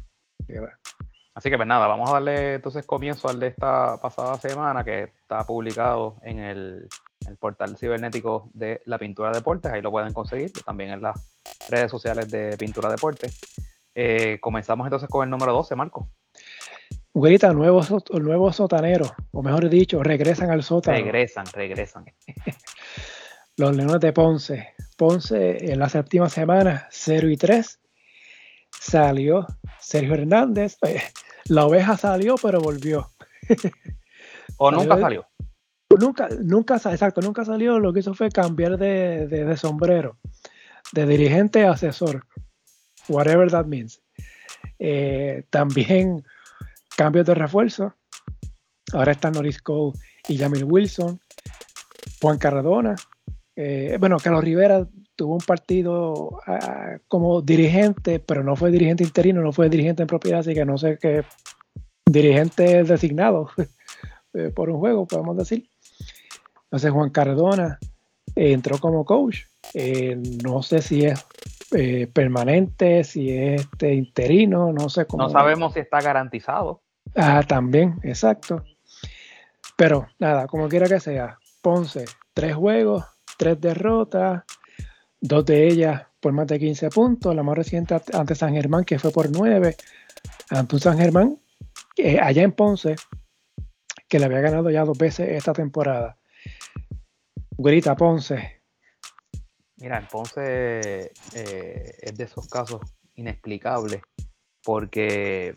así. 1.39 1.51
Que 1.51 1.57
pues 1.57 1.69
nada, 1.69 1.87
vamos 1.87 2.11
a 2.11 2.15
darle 2.15 2.55
entonces 2.55 2.85
comienzo 2.85 3.29
al 3.29 3.41
de 3.41 3.49
esta 3.49 4.01
pasada 4.01 4.37
semana 4.37 4.85
que 4.85 5.05
está 5.05 5.45
publicado 5.45 6.17
en 6.23 6.39
el, 6.39 6.89
portal 7.39 7.77
cibernético 7.77 8.51
de 8.55 8.81
la 8.87 8.99
Pintura 8.99 9.31
Deportes, 9.31 9.71
ahí 9.71 9.83
lo 9.83 9.91
pueden 9.91 10.15
conseguir, 10.15 10.51
también 10.65 10.91
en 10.91 11.03
las 11.03 11.31
redes 11.69 11.91
sociales 11.91 12.31
de 12.31 12.57
Pintura 12.57 12.89
Deportes. 12.89 13.39
Eh, 13.95 14.39
comenzamos 14.41 14.87
entonces 14.87 15.11
con 15.11 15.25
el 15.25 15.31
número 15.31 15.53
12, 15.53 15.77
Marco. 15.77 16.09
Güerita, 17.13 17.53
nuevos, 17.53 17.93
nuevos 18.13 18.57
sotaneros, 18.57 19.13
o 19.33 19.43
mejor 19.43 19.69
dicho, 19.69 20.03
regresan 20.03 20.51
al 20.51 20.63
sótano. 20.63 20.97
Regresan, 20.97 21.45
regresan. 21.53 22.07
Los 23.57 23.77
Leones 23.77 24.01
de 24.01 24.13
Ponce. 24.13 24.75
Ponce 24.97 25.71
en 25.71 25.79
la 25.79 25.89
séptima 25.89 26.31
semana, 26.31 26.87
0 26.91 27.29
y 27.29 27.37
3 27.37 27.79
salió 28.89 29.47
Sergio 29.81 30.15
Hernández. 30.15 30.79
Eh, 30.83 31.03
la 31.47 31.67
oveja 31.67 31.97
salió, 31.97 32.37
pero 32.43 32.61
volvió. 32.61 33.11
¿O 34.59 34.71
nunca 34.71 34.99
salió? 34.99 35.27
Nunca, 35.99 36.29
nunca, 36.43 36.77
exacto, 36.77 37.21
nunca 37.21 37.45
salió. 37.45 37.79
Lo 37.79 37.93
que 37.93 38.01
hizo 38.01 38.15
fue 38.15 38.31
cambiar 38.31 38.77
de, 38.77 39.57
sombrero, 39.57 40.19
de 40.93 41.07
dirigente 41.07 41.65
a 41.65 41.73
asesor, 41.73 42.27
whatever 43.09 43.51
that 43.51 43.67
means. 43.67 44.03
Eh, 44.79 45.45
también 45.51 46.25
cambios 46.97 47.27
de 47.27 47.35
refuerzo. 47.35 47.95
Ahora 48.93 49.13
están 49.13 49.33
Norris 49.33 49.61
Cole 49.61 49.99
y 50.29 50.39
Jamil 50.39 50.65
Wilson, 50.65 51.21
Juan 52.21 52.39
Cardona. 52.39 52.97
Eh, 53.57 53.97
bueno, 53.99 54.19
Carlos 54.19 54.45
Rivera 54.45 54.87
tuvo 55.19 55.35
un 55.35 55.41
partido 55.41 56.41
ah, 56.47 56.99
como 57.09 57.43
dirigente, 57.43 58.21
pero 58.21 58.45
no 58.45 58.55
fue 58.55 58.71
dirigente 58.71 59.03
interino, 59.03 59.43
no 59.43 59.53
fue 59.53 59.69
dirigente 59.69 60.05
en 60.05 60.07
propiedad, 60.07 60.41
así 60.41 60.55
que 60.55 60.65
no 60.65 60.79
sé 60.79 60.97
qué 60.97 61.25
dirigente 62.07 62.85
designado 62.85 63.51
eh, 64.35 64.53
por 64.55 64.71
un 64.71 64.79
juego, 64.79 65.07
podemos 65.07 65.37
decir. 65.37 65.69
Entonces 66.67 66.93
Juan 66.93 67.11
Cardona 67.11 67.81
eh, 68.37 68.53
entró 68.53 68.79
como 68.79 69.05
coach. 69.05 69.41
Eh, 69.75 70.17
no 70.45 70.63
sé 70.63 70.83
si 70.83 71.05
es 71.05 71.27
permanente, 72.15 73.03
si 73.03 73.31
es 73.31 73.63
este, 73.63 73.95
interino, 73.95 74.73
no 74.73 74.89
sé 74.89 75.05
cómo. 75.05 75.25
No 75.25 75.31
sabemos 75.31 75.75
si 75.75 75.81
está 75.81 76.01
garantizado. 76.01 76.81
Ah, 77.17 77.43
también, 77.47 77.99
exacto. 78.05 78.63
Pero 79.77 80.07
nada, 80.21 80.47
como 80.47 80.69
quiera 80.69 80.87
que 80.87 81.01
sea, 81.01 81.39
Ponce, 81.61 82.05
tres 82.33 82.55
juegos, 82.55 83.05
tres 83.37 83.61
derrotas, 83.61 84.45
dos 85.21 85.45
de 85.45 85.67
ellas 85.67 86.07
por 86.21 86.33
más 86.33 86.47
de 86.47 86.59
15 86.59 86.91
puntos, 86.91 87.35
la 87.35 87.43
más 87.43 87.57
reciente 87.57 88.01
ante 88.13 88.35
San 88.35 88.55
Germán, 88.55 88.85
que 88.85 88.99
fue 88.99 89.11
por 89.11 89.31
9, 89.31 89.77
ante 90.51 90.77
un 90.77 90.81
San 90.81 90.99
Germán, 90.99 91.39
eh, 91.97 92.19
allá 92.21 92.43
en 92.43 92.53
Ponce, 92.53 92.97
que 94.09 94.19
le 94.19 94.25
había 94.25 94.41
ganado 94.41 94.71
ya 94.71 94.85
dos 94.85 94.99
veces 94.99 95.29
esta 95.31 95.53
temporada. 95.53 96.19
Güerita, 97.57 97.97
Ponce. 97.97 98.63
Mira, 99.77 100.07
Ponce 100.11 101.13
eh, 101.35 101.97
es 102.01 102.17
de 102.17 102.25
esos 102.25 102.49
casos 102.49 102.81
inexplicables, 103.15 104.03
porque 104.65 105.55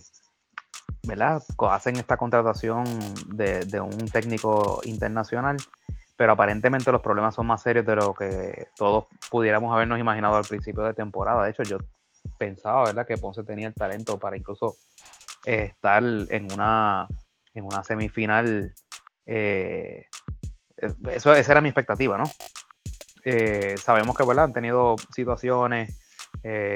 ¿verdad? 1.03 1.41
hacen 1.69 1.95
esta 1.95 2.17
contratación 2.17 2.83
de 3.29 3.81
un 3.81 4.07
técnico 4.09 4.81
internacional 4.83 5.57
pero 6.21 6.33
aparentemente 6.33 6.91
los 6.91 7.01
problemas 7.01 7.33
son 7.33 7.47
más 7.47 7.63
serios 7.63 7.83
de 7.83 7.95
lo 7.95 8.13
que 8.13 8.67
todos 8.75 9.07
pudiéramos 9.31 9.73
habernos 9.73 9.97
imaginado 9.97 10.35
al 10.35 10.45
principio 10.45 10.83
de 10.83 10.93
temporada. 10.93 11.43
De 11.43 11.49
hecho, 11.49 11.63
yo 11.63 11.79
pensaba, 12.37 12.83
¿verdad?, 12.83 13.07
que 13.07 13.17
Ponce 13.17 13.43
tenía 13.43 13.67
el 13.67 13.73
talento 13.73 14.19
para 14.19 14.37
incluso 14.37 14.75
eh, 15.47 15.71
estar 15.73 16.03
en 16.03 16.53
una, 16.53 17.07
en 17.55 17.63
una 17.63 17.83
semifinal. 17.83 18.71
Eh, 19.25 20.05
eso, 21.09 21.33
esa 21.33 21.51
era 21.53 21.59
mi 21.59 21.69
expectativa, 21.69 22.19
¿no? 22.19 22.25
Eh, 23.25 23.73
sabemos 23.79 24.15
que, 24.15 24.23
¿verdad?, 24.23 24.45
han 24.45 24.53
tenido 24.53 24.97
situaciones. 25.15 25.99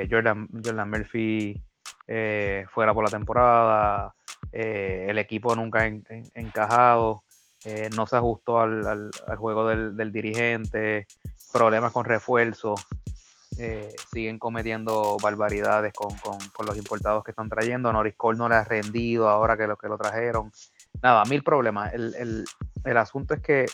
Jordan, 0.10 0.48
Jordan 0.54 0.90
Murphy 0.90 1.64
fuera 2.08 2.96
por 2.96 3.04
la 3.04 3.12
temporada. 3.12 4.16
el 4.52 5.20
equipo 5.20 5.56
nunca 5.56 5.82
ha 5.82 5.86
encajado. 6.34 7.25
Eh, 7.66 7.90
no 7.96 8.06
se 8.06 8.16
ajustó 8.16 8.60
al, 8.60 9.10
juego 9.38 9.68
del, 9.68 10.12
dirigente, 10.12 11.08
problemas 11.52 11.92
con 11.92 12.06
refuerzo, 12.06 12.76
eh, 13.58 13.92
siguen 14.14 14.38
cometiendo 14.38 15.18
barbaridades 15.22 15.92
con, 15.94 16.14
los 16.66 16.78
importados 16.78 17.24
que 17.24 17.32
están 17.32 17.50
trayendo, 17.50 17.92
Norris 17.92 18.14
Cole 18.16 18.38
no 18.38 18.48
le 18.50 18.56
ha 18.56 18.64
rendido 18.64 19.30
ahora 19.30 19.58
que 19.58 19.66
lo 19.66 19.78
que 19.78 19.88
lo 19.88 19.98
trajeron, 19.98 20.52
nada, 21.02 21.26
mil 21.26 21.44
problemas. 21.44 21.92
El, 21.94 22.46
asunto 22.98 23.34
es 23.34 23.42
que 23.42 23.66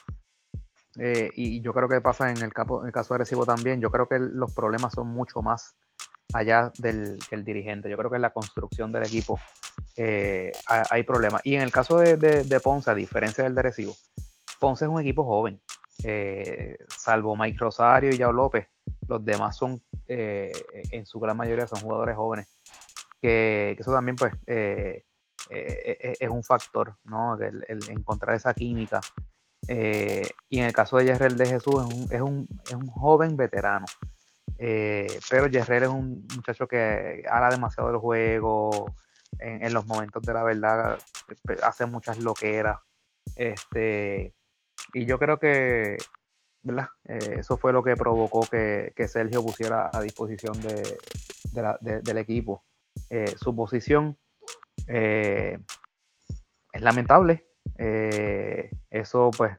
eh, 0.97 1.29
y 1.35 1.61
yo 1.61 1.73
creo 1.73 1.87
que 1.87 2.01
pasa 2.01 2.31
en 2.31 2.37
el, 2.37 2.53
caso, 2.53 2.81
en 2.81 2.87
el 2.87 2.93
caso 2.93 3.13
de 3.13 3.19
Recibo 3.19 3.45
también, 3.45 3.79
yo 3.79 3.91
creo 3.91 4.07
que 4.07 4.19
los 4.19 4.53
problemas 4.53 4.93
son 4.93 5.07
mucho 5.07 5.41
más 5.41 5.75
allá 6.33 6.71
del, 6.77 7.19
dirigente. 7.43 7.89
Yo 7.89 7.97
creo 7.97 8.09
que 8.09 8.17
en 8.17 8.21
la 8.21 8.33
construcción 8.33 8.91
del 8.91 9.03
equipo 9.03 9.39
eh, 9.95 10.51
hay 10.67 11.03
problemas. 11.03 11.41
Y 11.45 11.55
en 11.55 11.61
el 11.61 11.71
caso 11.71 11.97
de, 11.97 12.61
Ponce, 12.63 12.91
a 12.91 12.95
diferencia 12.95 13.43
del 13.43 13.55
de 13.55 13.61
Recibo, 13.61 13.95
Ponce 14.59 14.85
es 14.85 14.91
un 14.91 14.99
equipo 14.99 15.23
joven. 15.23 15.61
Eh, 16.03 16.77
salvo 16.87 17.35
Mike 17.35 17.57
Rosario 17.59 18.09
y 18.11 18.17
Yao 18.17 18.31
López, 18.31 18.67
los 19.07 19.23
demás 19.23 19.55
son, 19.55 19.81
en 20.07 21.05
su 21.05 21.19
gran 21.19 21.37
mayoría, 21.37 21.67
son 21.67 21.81
jugadores 21.81 22.15
jóvenes. 22.15 22.47
Que, 23.21 23.75
eso 23.77 23.91
también, 23.93 24.15
pues, 24.15 24.33
es 24.47 26.29
un 26.29 26.43
factor, 26.43 26.95
¿no? 27.03 27.35
el 27.35 27.89
encontrar 27.89 28.35
esa 28.35 28.53
química 28.53 28.99
eh, 29.67 30.27
y 30.49 30.59
en 30.59 30.65
el 30.65 30.73
caso 30.73 30.97
de 30.97 31.05
Yerrel 31.05 31.37
de 31.37 31.45
Jesús, 31.45 31.75
es 32.09 32.21
un, 32.21 32.47
es 32.65 32.73
un, 32.73 32.87
joven 32.87 33.37
veterano. 33.37 33.85
Eh, 34.57 35.07
pero 35.29 35.47
Yerrel 35.47 35.83
es 35.83 35.89
un 35.89 36.27
muchacho 36.35 36.67
que 36.67 37.23
habla 37.29 37.49
demasiado 37.49 37.89
del 37.89 37.99
juego, 37.99 38.93
en, 39.39 39.73
los 39.73 39.85
momentos 39.87 40.21
de 40.23 40.33
la 40.33 40.43
verdad 40.43 40.99
hace 41.63 41.85
muchas 41.85 42.19
loqueras. 42.19 42.79
Este, 43.35 44.33
y 44.93 45.05
yo 45.05 45.17
creo 45.19 45.39
que. 45.39 45.97
Eh, 47.05 47.37
eso 47.39 47.57
fue 47.57 47.73
lo 47.73 47.81
que 47.83 47.95
provocó 47.95 48.41
que, 48.41 48.93
Sergio 49.07 49.43
pusiera 49.43 49.89
a 49.91 50.01
disposición 50.01 50.59
de, 50.61 52.01
del 52.03 52.17
equipo. 52.17 52.63
su 53.37 53.55
posición 53.55 54.17
es 54.87 55.57
lamentable, 56.73 57.50
eh, 57.83 58.69
eso 58.91 59.31
pues 59.35 59.57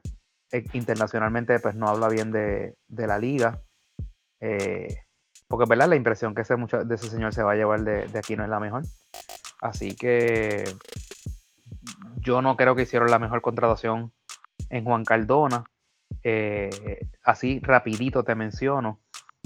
e, 0.49 0.63
internacionalmente 0.71 1.59
pues 1.59 1.75
no 1.75 1.87
habla 1.89 2.07
bien 2.07 2.31
de, 2.31 2.75
la 2.87 3.19
liga. 3.19 3.61
Eh, 4.39 4.95
porque 5.49 5.67
verdad 5.67 5.89
la 5.89 5.97
impresión 5.97 6.33
que 6.33 6.41
ese 6.41 6.55
de 6.55 6.95
ese 6.95 7.09
señor 7.09 7.33
se 7.33 7.43
va 7.43 7.51
a 7.51 7.55
llevar 7.55 7.81
de, 7.83 8.17
aquí 8.17 8.37
no 8.37 8.43
es 8.43 8.49
la 8.49 8.61
mejor. 8.61 8.83
Así 9.59 9.95
que 9.95 10.63
yo 12.17 12.41
no 12.41 12.55
creo 12.55 12.75
que 12.75 12.83
hicieron 12.83 13.11
la 13.11 13.19
mejor 13.19 13.41
contratación 13.41 14.13
en 14.69 14.85
Juan 14.85 15.03
Cardona. 15.03 15.65
Eh, 16.23 17.09
así 17.23 17.59
rapidito 17.61 18.23
te 18.23 18.35
menciono 18.35 19.01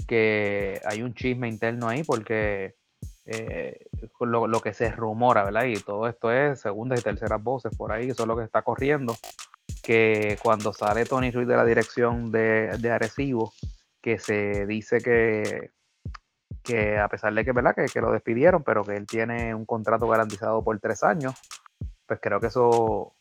que 0.06 0.80
hay 0.84 1.02
un 1.02 1.14
chisme 1.14 1.48
interno 1.48 1.88
ahí 1.88 2.04
porque 2.04 2.76
eh, 3.30 3.86
lo, 4.20 4.60
que 4.60 4.72
se 4.72 4.90
rumora, 4.90 5.44
¿verdad? 5.44 5.64
Y 5.64 5.76
todo 5.76 6.08
esto 6.08 6.32
es 6.32 6.60
segundas 6.60 7.00
y 7.00 7.02
terceras 7.02 7.42
voces 7.42 7.76
por 7.76 7.92
ahí, 7.92 8.08
eso 8.08 8.22
es 8.22 8.26
lo 8.26 8.36
que 8.36 8.44
está 8.44 8.62
corriendo. 8.62 9.14
Que 9.82 10.38
cuando 10.42 10.72
sale 10.72 11.04
Tony 11.04 11.30
Ruiz 11.30 11.46
de 11.46 11.56
la 11.56 11.64
dirección 11.64 12.32
de, 12.32 12.76
de 12.78 12.90
Arecibo, 12.90 13.52
que 14.00 14.18
se 14.18 14.66
dice 14.66 14.98
que, 15.00 15.72
que 16.62 16.98
a 16.98 17.08
pesar 17.08 17.34
de 17.34 17.44
que, 17.44 17.52
¿verdad? 17.52 17.74
Que, 17.74 18.00
lo 18.00 18.12
despidieron, 18.12 18.62
pero 18.62 18.82
que 18.82 18.96
él 18.96 19.06
tiene 19.06 19.54
un 19.54 19.66
contrato 19.66 20.08
garantizado 20.08 20.64
por 20.64 20.78
tres 20.80 21.02
años, 21.02 21.34
pues 22.06 22.20
creo 22.22 22.40
que 22.40 22.46
eso 22.46 23.14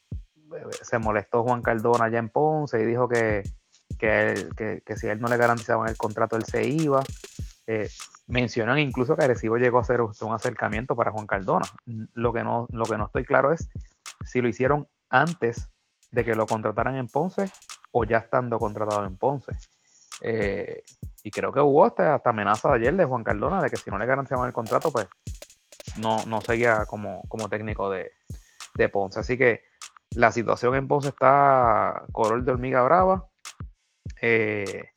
eh, 0.55 0.63
se 0.83 0.99
molestó 0.99 1.43
Juan 1.43 1.61
Cardona 1.61 2.05
allá 2.05 2.19
en 2.19 2.29
Ponce 2.29 2.81
y 2.81 2.85
dijo 2.85 3.09
que, 3.09 3.43
que, 3.99 4.81
que 4.85 4.95
si 4.95 5.07
él 5.07 5.19
no 5.19 5.27
le 5.27 5.35
garantizaban 5.35 5.89
el 5.89 5.97
contrato, 5.97 6.37
él 6.37 6.45
se 6.45 6.65
iba. 6.65 7.03
Eh, 7.67 7.89
mencionan 8.27 8.79
incluso 8.79 9.15
que 9.15 9.23
Arecibo 9.23 9.57
llegó 9.57 9.79
a 9.79 9.81
hacer 9.81 10.01
un 10.01 10.33
acercamiento 10.33 10.95
para 10.95 11.11
Juan 11.11 11.27
Cardona. 11.27 11.65
Lo 12.13 12.33
que 12.33 12.43
no, 12.43 12.67
lo 12.71 12.85
que 12.85 12.97
no 12.97 13.05
estoy 13.05 13.25
claro 13.25 13.53
es 13.53 13.69
si 14.25 14.41
lo 14.41 14.49
hicieron 14.49 14.87
antes 15.09 15.69
de 16.11 16.25
que 16.25 16.35
lo 16.35 16.45
contrataran 16.45 16.95
en 16.95 17.07
Ponce 17.07 17.49
o 17.91 18.03
ya 18.03 18.17
estando 18.17 18.59
contratado 18.59 19.05
en 19.05 19.17
Ponce. 19.17 19.53
Eh, 20.21 20.83
y 21.23 21.31
creo 21.31 21.53
que 21.53 21.59
hubo 21.59 21.85
hasta, 21.85 22.21
amenaza 22.25 22.73
ayer 22.73 22.95
de 22.95 23.05
Juan 23.05 23.23
Cardona 23.23 23.61
de 23.61 23.69
que 23.69 23.77
si 23.77 23.89
no 23.89 23.97
le 23.97 24.05
garantizaban 24.05 24.47
el 24.47 24.53
contrato, 24.53 24.91
pues 24.91 25.07
no, 25.97 26.25
no 26.25 26.41
seguía 26.41 26.85
como, 26.85 27.23
como 27.27 27.49
técnico 27.49 27.89
de, 27.89 28.11
de 28.75 28.89
Ponce. 28.89 29.19
Así 29.19 29.37
que 29.37 29.63
la 30.11 30.31
situación 30.31 30.75
en 30.75 30.87
Ponce 30.87 31.09
está 31.09 32.03
color 32.11 32.43
de 32.43 32.51
hormiga 32.51 32.83
brava. 32.83 33.27
Eh, 34.21 34.89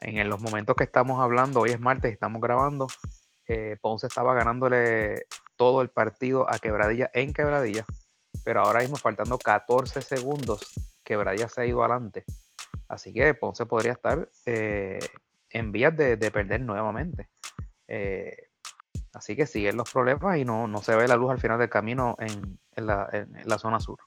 en 0.00 0.28
los 0.28 0.40
momentos 0.40 0.76
que 0.76 0.84
estamos 0.84 1.20
hablando, 1.20 1.60
hoy 1.60 1.70
es 1.70 1.80
martes, 1.80 2.12
estamos 2.12 2.40
grabando, 2.40 2.86
eh, 3.46 3.76
Ponce 3.80 4.06
estaba 4.06 4.34
ganándole 4.34 5.26
todo 5.56 5.82
el 5.82 5.88
partido 5.88 6.50
a 6.50 6.58
Quebradilla 6.58 7.10
en 7.14 7.32
Quebradilla, 7.32 7.84
pero 8.44 8.60
ahora 8.60 8.80
mismo 8.80 8.96
faltando 8.96 9.38
14 9.38 10.02
segundos, 10.02 10.60
Quebradilla 11.04 11.48
se 11.48 11.62
ha 11.62 11.66
ido 11.66 11.82
adelante. 11.82 12.24
Así 12.88 13.12
que 13.12 13.34
Ponce 13.34 13.66
podría 13.66 13.92
estar 13.92 14.28
eh, 14.44 14.98
en 15.50 15.72
vías 15.72 15.96
de, 15.96 16.16
perder 16.30 16.60
nuevamente. 16.60 17.28
Eh, 17.88 18.48
así 19.14 19.34
que 19.34 19.46
siguen 19.46 19.76
los 19.76 19.90
problemas 19.90 20.36
y 20.38 20.44
no, 20.44 20.70
se 20.82 20.94
ve 20.94 21.08
la 21.08 21.16
luz 21.16 21.30
al 21.30 21.40
final 21.40 21.58
del 21.58 21.70
camino 21.70 22.16
en 22.18 22.58
la 22.76 23.58
zona 23.58 23.80
sur. 23.80 23.98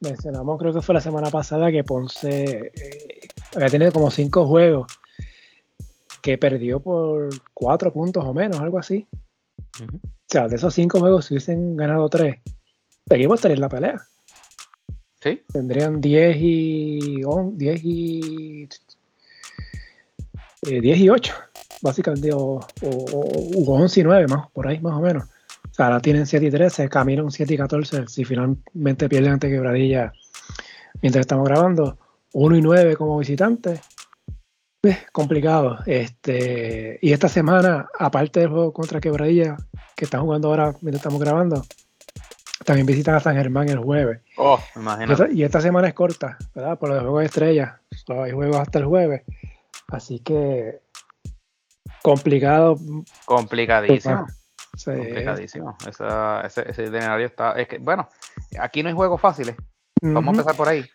Mencionamos, 0.00 0.58
creo 0.60 0.72
que 0.72 0.80
fue 0.80 0.94
la 0.94 1.00
semana 1.00 1.28
pasada 1.28 1.72
que 1.72 1.82
Ponce 1.82 2.70
había 3.58 3.70
tenido 3.70 3.92
como 3.92 4.10
cinco 4.10 4.46
juegos 4.46 4.86
que 6.22 6.38
perdió 6.38 6.80
por 6.80 7.28
cuatro 7.54 7.92
puntos 7.92 8.24
o 8.24 8.32
menos, 8.32 8.60
algo 8.60 8.78
así. 8.78 9.06
O 9.80 9.98
sea, 10.26 10.48
de 10.48 10.56
esos 10.56 10.74
cinco 10.74 11.00
juegos, 11.00 11.26
si 11.26 11.34
hubiesen 11.34 11.76
ganado 11.76 12.08
tres, 12.08 12.36
el 13.08 13.16
equipo 13.16 13.34
estaría 13.34 13.56
en 13.56 13.60
la 13.60 13.68
pelea. 13.68 14.00
Sí. 15.20 15.42
Tendrían 15.52 16.00
10 16.00 16.36
y 16.38 17.22
10 17.22 17.80
y 17.84 18.68
10 20.62 20.96
eh, 20.96 21.00
y 21.00 21.08
8, 21.08 21.34
básicamente, 21.82 22.32
o, 22.32 22.60
o, 22.82 23.74
11 23.74 24.00
y 24.00 24.04
9, 24.04 24.26
más, 24.28 24.50
por 24.52 24.68
ahí 24.68 24.78
más 24.80 24.94
o 24.94 25.00
menos. 25.00 25.24
O 25.24 25.74
sea, 25.74 25.86
ahora 25.86 26.00
tienen 26.00 26.26
7 26.26 26.46
y 26.46 26.50
13, 26.50 26.88
caminan 26.88 27.30
7 27.30 27.52
y 27.52 27.56
14 27.56 28.06
si 28.06 28.24
finalmente 28.24 29.08
pierden 29.08 29.32
ante 29.32 29.48
Quebradilla 29.48 30.12
mientras 31.02 31.22
estamos 31.22 31.48
grabando. 31.48 31.98
1 32.38 32.56
y 32.56 32.62
9 32.62 32.96
como 32.96 33.18
visitante. 33.18 33.80
complicado. 35.12 35.78
Este, 35.86 36.98
y 37.02 37.12
esta 37.12 37.28
semana, 37.28 37.88
aparte 37.98 38.40
del 38.40 38.50
juego 38.50 38.72
contra 38.72 39.00
Quebradilla, 39.00 39.56
que 39.96 40.04
están 40.04 40.22
jugando 40.22 40.48
ahora 40.48 40.72
mientras 40.80 41.00
estamos 41.00 41.20
grabando, 41.20 41.64
también 42.64 42.86
visitan 42.86 43.16
a 43.16 43.20
San 43.20 43.34
Germán 43.34 43.68
el 43.68 43.78
jueves. 43.78 44.20
Oh, 44.36 44.60
y 45.32 45.42
esta 45.42 45.60
semana 45.60 45.88
es 45.88 45.94
corta, 45.94 46.38
¿verdad? 46.54 46.78
Por 46.78 46.90
los 46.90 47.00
juegos 47.00 47.20
de 47.20 47.26
estrella. 47.26 47.80
Solo 47.90 48.22
hay 48.22 48.32
juegos 48.32 48.56
hasta 48.56 48.78
el 48.78 48.84
jueves. 48.84 49.22
Así 49.88 50.20
que 50.20 50.80
complicado. 52.02 52.78
Complicadísimo. 53.24 54.26
Complicadísimo. 54.84 55.76
ese, 55.88 56.70
ese 56.70 56.82
itinerario 56.82 57.26
está. 57.26 57.52
Es 57.52 57.66
que, 57.66 57.78
bueno, 57.78 58.08
aquí 58.60 58.84
no 58.84 58.90
hay 58.90 58.94
juegos 58.94 59.20
fáciles. 59.20 59.56
Vamos 60.00 60.28
a 60.28 60.30
empezar 60.30 60.54
por 60.54 60.68
ahí 60.68 60.88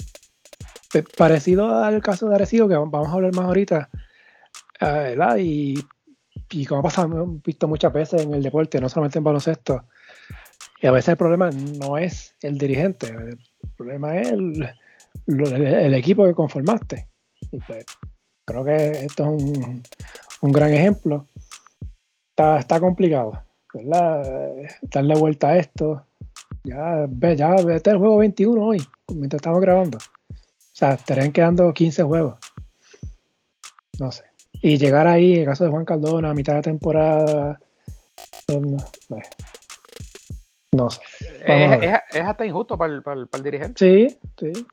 parecido 1.01 1.83
al 1.83 2.01
caso 2.01 2.29
de 2.29 2.35
Arecibo, 2.35 2.67
que 2.67 2.75
vamos 2.75 3.09
a 3.09 3.13
hablar 3.13 3.33
más 3.33 3.45
ahorita, 3.45 3.89
eh, 4.79 5.15
Y, 5.39 5.75
y 6.51 6.65
como 6.65 6.81
ha 6.81 6.83
pasado, 6.83 7.07
hemos 7.07 7.41
visto 7.41 7.67
muchas 7.67 7.91
veces 7.91 8.23
en 8.23 8.33
el 8.33 8.43
deporte, 8.43 8.79
no 8.79 8.89
solamente 8.89 9.17
en 9.17 9.23
baloncesto, 9.23 9.85
y 10.81 10.87
a 10.87 10.91
veces 10.91 11.09
el 11.09 11.17
problema 11.17 11.49
no 11.49 11.97
es 11.97 12.35
el 12.41 12.57
dirigente, 12.57 13.07
el 13.07 13.39
problema 13.77 14.17
es 14.17 14.31
el, 14.31 15.93
equipo 15.93 16.25
que 16.25 16.33
conformaste. 16.33 17.07
Pues, 17.67 17.85
creo 18.45 18.65
que 18.65 18.91
esto 19.05 19.23
es 19.23 19.29
un, 19.29 19.83
un 20.41 20.51
gran 20.51 20.73
ejemplo. 20.73 21.27
Está, 22.31 22.59
está 22.59 22.79
complicado, 22.81 23.43
¿verdad? 23.73 24.55
Darle 24.81 25.15
vuelta 25.15 25.49
a 25.49 25.57
esto. 25.57 26.05
Ya, 26.65 27.05
ve, 27.07 27.35
ya 27.37 27.55
vete 27.63 27.91
el 27.91 27.97
juego 27.97 28.17
21 28.17 28.61
hoy, 28.61 28.81
mientras 29.09 29.39
estamos 29.39 29.61
grabando. 29.61 29.97
O 30.73 30.75
sea, 30.75 30.93
estarían 30.93 31.31
quedando 31.31 31.71
15 31.71 32.01
juegos. 32.01 32.39
No 33.99 34.11
sé. 34.11 34.23
Y 34.53 34.79
llegar 34.79 35.05
ahí, 35.05 35.33
en 35.33 35.41
el 35.41 35.45
caso 35.45 35.65
de 35.65 35.69
Juan 35.69 35.85
Caldona, 35.85 36.31
a 36.31 36.33
mitad 36.33 36.55
de 36.55 36.63
temporada. 36.63 37.59
No, 40.71 40.89
sé. 40.89 41.01
Es, 41.45 42.21
hasta 42.21 42.43
injusto 42.43 42.75
para 42.75 42.91
el, 42.91 43.03
para 43.03 43.21
el, 43.21 43.43
dirigente. 43.43 43.77
Sí, 43.77 44.17
sí. 44.39 44.65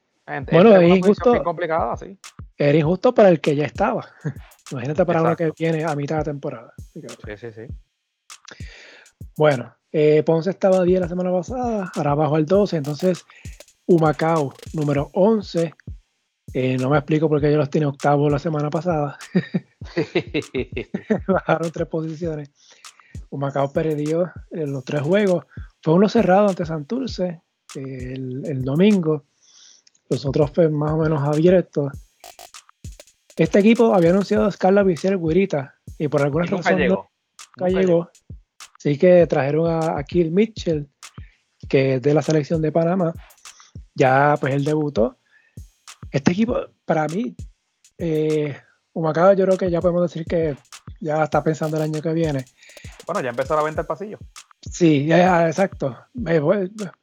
bueno, 0.50 0.74
es 0.76 0.96
injusto. 0.96 1.44
Complicada, 1.44 1.94
sí. 1.98 2.18
Era 2.56 2.78
injusto 2.78 3.12
para 3.12 3.28
el 3.28 3.38
que 3.42 3.54
ya 3.54 3.66
estaba. 3.66 4.08
Imagínate 4.72 5.04
para 5.04 5.20
uno 5.20 5.36
que 5.36 5.52
viene 5.58 5.84
a 5.84 5.94
mitad 5.94 6.18
de 6.18 6.24
temporada. 6.24 6.72
Sí, 6.94 7.36
sí, 7.36 7.52
sí. 7.52 7.66
Bueno, 9.36 9.76
eh, 9.92 10.22
Ponce 10.22 10.48
estaba 10.48 10.82
10 10.82 11.00
la 11.00 11.08
semana 11.08 11.30
pasada, 11.30 11.92
ahora 11.94 12.14
bajo 12.14 12.38
el 12.38 12.46
12, 12.46 12.78
entonces 12.78 13.26
Humacao, 13.90 14.54
número 14.72 15.10
11. 15.14 15.74
Eh, 16.52 16.76
no 16.78 16.90
me 16.90 16.98
explico 16.98 17.28
por 17.28 17.40
qué 17.40 17.48
ellos 17.48 17.58
los 17.58 17.70
tiene 17.70 17.86
octavo 17.86 18.28
la 18.28 18.38
semana 18.38 18.70
pasada. 18.70 19.18
Bajaron 21.28 21.70
tres 21.70 21.88
posiciones. 21.88 22.50
Humacao 23.30 23.72
perdió 23.72 24.32
en 24.50 24.72
los 24.72 24.84
tres 24.84 25.02
juegos. 25.02 25.46
Fue 25.82 25.94
uno 25.94 26.08
cerrado 26.08 26.48
ante 26.48 26.66
Santurce 26.66 27.42
el, 27.74 28.62
domingo. 28.62 29.24
los 30.08 30.26
otros 30.26 30.50
pues, 30.50 30.70
más 30.70 30.90
o 30.92 30.98
menos 30.98 31.22
abiertos. 31.22 31.92
Este 33.36 33.60
equipo 33.60 33.94
había 33.94 34.10
anunciado 34.10 34.46
a 34.46 34.50
Scarla 34.50 34.82
Viciel 34.82 35.18
Guirita 35.18 35.76
y 35.98 36.08
por 36.08 36.22
alguna 36.22 36.46
razón 36.46 36.76
llegó. 36.76 37.10
nunca 37.56 37.70
llegó. 37.70 38.10
Así 38.76 38.98
que 38.98 39.26
trajeron 39.26 39.70
a, 39.70 39.98
a 39.98 40.04
Kill 40.04 40.32
Mitchell, 40.32 40.88
que 41.68 41.94
es 41.94 42.02
de 42.02 42.12
la 42.12 42.22
selección 42.22 42.60
de 42.60 42.72
Panamá. 42.72 43.14
Ya 43.94 44.36
pues 44.40 44.54
él 44.54 44.64
debutó. 44.64 45.19
Este 46.10 46.32
equipo, 46.32 46.58
para 46.84 47.06
mí, 47.06 47.34
eh, 47.98 48.56
Humacao 48.92 49.32
yo 49.34 49.44
creo 49.44 49.56
que 49.56 49.70
ya 49.70 49.80
podemos 49.80 50.02
decir 50.02 50.26
que 50.26 50.56
ya 51.00 51.22
está 51.22 51.42
pensando 51.42 51.76
el 51.76 51.84
año 51.84 52.02
que 52.02 52.12
viene. 52.12 52.44
Bueno, 53.06 53.20
ya 53.20 53.30
empezó 53.30 53.56
la 53.56 53.62
venta 53.62 53.82
del 53.82 53.86
pasillo. 53.86 54.18
Sí, 54.60 55.06
ya, 55.06 55.46
exacto. 55.46 55.96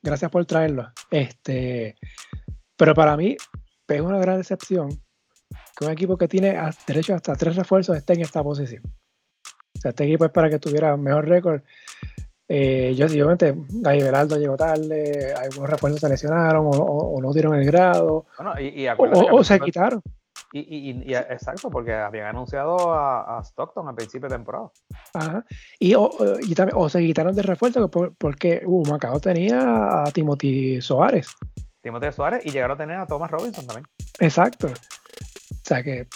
Gracias 0.02 0.32
por 0.32 0.46
traerlo. 0.46 0.92
Este, 1.10 1.96
pero 2.76 2.94
para 2.94 3.18
mí 3.18 3.36
es 3.88 4.02
una 4.02 4.20
gran 4.20 4.38
decepción 4.38 4.90
que 5.76 5.86
un 5.86 5.92
equipo 5.92 6.18
que 6.18 6.28
tiene 6.28 6.60
derecho 6.86 7.16
hasta 7.16 7.36
tres 7.36 7.56
refuerzos 7.56 7.98
esté 7.98 8.14
en 8.14 8.22
esta 8.22 8.44
posición. 8.44 8.84
O 8.86 9.80
sea, 9.80 9.90
este 9.90 10.06
equipo 10.06 10.26
es 10.26 10.32
para 10.32 10.50
que 10.50 10.60
tuviera 10.60 10.96
mejor 10.98 11.28
récord. 11.28 11.62
Eh, 12.50 12.94
yo, 12.96 13.08
obviamente, 13.08 13.54
Gaby 13.70 14.04
Beraldo 14.04 14.38
llegó 14.38 14.56
tarde, 14.56 15.34
algunos 15.34 15.70
refuerzos 15.70 16.00
se 16.00 16.10
lesionaron 16.10 16.70
o, 16.72 17.20
no 17.22 17.34
dieron 17.34 17.56
el 17.56 17.66
grado, 17.66 18.26
o, 18.98 19.44
se 19.44 19.60
quitaron. 19.60 20.02
Y, 20.54 21.14
exacto, 21.14 21.70
porque 21.70 21.94
habían 21.94 22.28
anunciado 22.28 22.94
a, 22.94 23.42
Stockton 23.44 23.88
a 23.90 23.94
principio 23.94 24.30
de 24.30 24.36
temporada. 24.36 24.72
Ajá. 25.14 25.46
Y, 25.78 25.94
o, 25.96 26.10
también, 26.56 26.78
o 26.78 26.88
se 26.88 27.00
quitaron 27.02 27.36
de 27.36 27.42
refuerzo 27.42 27.90
porque 27.90 28.62
uh, 28.66 28.86
Macao 28.86 29.20
tenía 29.20 30.04
a 30.04 30.12
Timothy 30.12 30.82
Soares. 30.82 31.36
Timothy 31.82 32.12
Soares 32.14 32.46
y 32.46 32.52
llegaron 32.52 32.76
a 32.76 32.78
tener 32.78 32.98
a 32.98 33.06
Thomas 33.06 33.30
Robinson 33.30 33.68
también. 33.68 33.86
Exacto. 34.20 34.68
O 34.68 35.66
sea 35.66 35.84
que, 35.84 36.08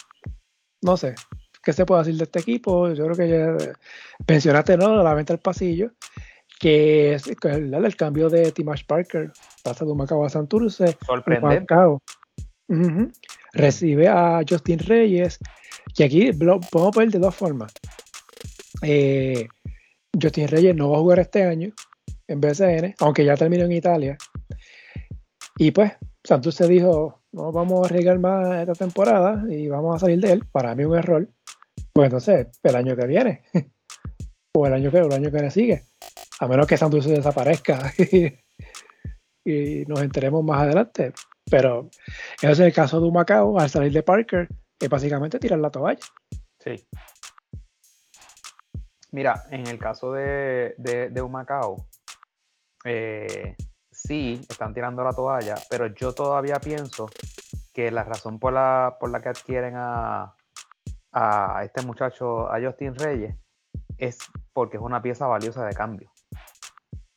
no 0.82 0.96
sé, 0.96 1.14
¿qué 1.64 1.74
se 1.74 1.86
puede 1.86 2.04
decir 2.04 2.18
de 2.18 2.24
este 2.24 2.40
equipo? 2.40 2.92
Yo 2.94 3.06
creo 3.06 3.16
que 3.16 3.30
ya 3.30 3.74
mencionaste, 4.28 4.78
¿no? 4.78 5.04
La 5.04 5.14
venta 5.14 5.34
del 5.34 5.42
pasillo, 5.42 5.92
que 6.60 7.14
es 7.14 7.28
el, 7.28 7.96
cambio 7.96 8.30
de 8.30 8.52
Timash 8.52 8.86
Parker, 8.86 9.32
pasa 9.64 9.86
de 9.86 9.94
Macao 9.94 10.26
a 10.26 10.30
Santurce. 10.30 10.98
Sorprendente 11.06 11.66
recibe 13.54 14.08
a 14.08 14.42
Justin 14.48 14.80
Reyes, 14.80 15.40
que 15.96 16.04
aquí 16.06 16.32
lo 16.34 16.60
podemos 16.60 16.96
ver 16.96 17.12
de 17.12 17.20
dos 17.20 17.36
formas. 17.36 17.74
Eh, 18.82 19.48
Justin 20.20 20.48
Reyes 20.48 20.76
no 20.76 20.90
va 20.90 20.98
a 20.98 21.02
jugar 21.02 21.20
este 21.20 21.44
año 21.44 21.74
en 22.28 22.42
BCN, 22.42 22.96
aunque 23.00 23.26
ya 23.26 23.36
terminó 23.36 23.66
en 23.66 23.72
Italia. 23.74 24.18
Y 25.58 25.72
pues, 25.72 25.94
Santos 26.24 26.56
se 26.56 26.68
dijo, 26.68 27.21
no 27.34 27.52
vamos 27.52 27.82
a 27.82 27.86
arriesgar 27.86 28.20
más 28.20 28.60
esta 28.60 28.74
temporada 28.74 29.44
y 29.50 29.68
vamos 29.68 29.96
a 29.96 30.00
salir 30.00 30.20
de 30.20 30.34
él. 30.34 30.46
Para 30.52 30.76
mí 30.76 30.84
un 30.84 30.98
error. 30.98 31.28
Pues 31.94 32.06
entonces, 32.06 32.48
el 32.64 32.76
año 32.76 32.96
que 32.96 33.08
viene, 33.08 33.44
o 34.56 34.68
el 34.68 34.74
año 34.74 34.92
que, 34.92 35.00
el 35.00 35.14
año 35.14 35.26
que 35.26 35.38
viene 35.38 35.52
sigue, 35.52 35.84
a 36.40 36.48
menos 36.48 36.68
que 36.68 36.78
Santos 36.78 37.06
desaparezca 37.06 37.92
y 39.46 39.86
nos 39.88 40.02
enteremos 40.02 40.44
más 40.44 40.62
adelante. 40.62 41.14
Pero 41.50 41.90
ese 42.42 42.52
es 42.52 42.60
el 42.60 42.74
caso 42.74 43.00
de 43.00 43.08
un 43.08 43.14
Macao, 43.14 43.60
al 43.60 43.70
salir 43.70 43.92
de 43.92 44.04
Parker, 44.04 44.48
es 44.80 44.90
básicamente 44.90 45.40
tirar 45.40 45.60
la 45.60 45.70
toalla. 45.70 46.00
Sí. 46.60 46.88
Mira, 49.12 49.44
en 49.50 49.68
el 49.68 49.78
caso 49.78 50.14
de, 50.14 50.74
de, 50.78 51.22
un 51.22 51.32
Macao, 51.32 51.88
eh, 52.86 53.56
sí, 54.12 54.46
están 54.50 54.74
tirando 54.74 55.06
la 55.06 55.14
toalla, 55.14 55.56
pero 55.70 55.88
yo 55.88 56.12
todavía 56.12 56.60
pienso 56.60 57.10
que 57.74 57.92
la 57.92 58.04
razón 58.04 58.40
por 58.40 58.52
la, 58.52 58.98
por 59.00 59.10
la 59.10 59.22
que 59.22 59.30
adquieren 59.30 59.76
a, 59.78 60.36
a 61.14 61.64
este 61.64 61.82
muchacho, 61.86 62.52
a 62.52 62.60
Justin 62.62 62.94
Reyes, 62.96 63.38
es 63.98 64.18
porque 64.52 64.76
es 64.76 64.84
una 64.84 65.02
pieza 65.02 65.28
valiosa 65.28 65.66
de 65.66 65.74
cambio. 65.74 66.12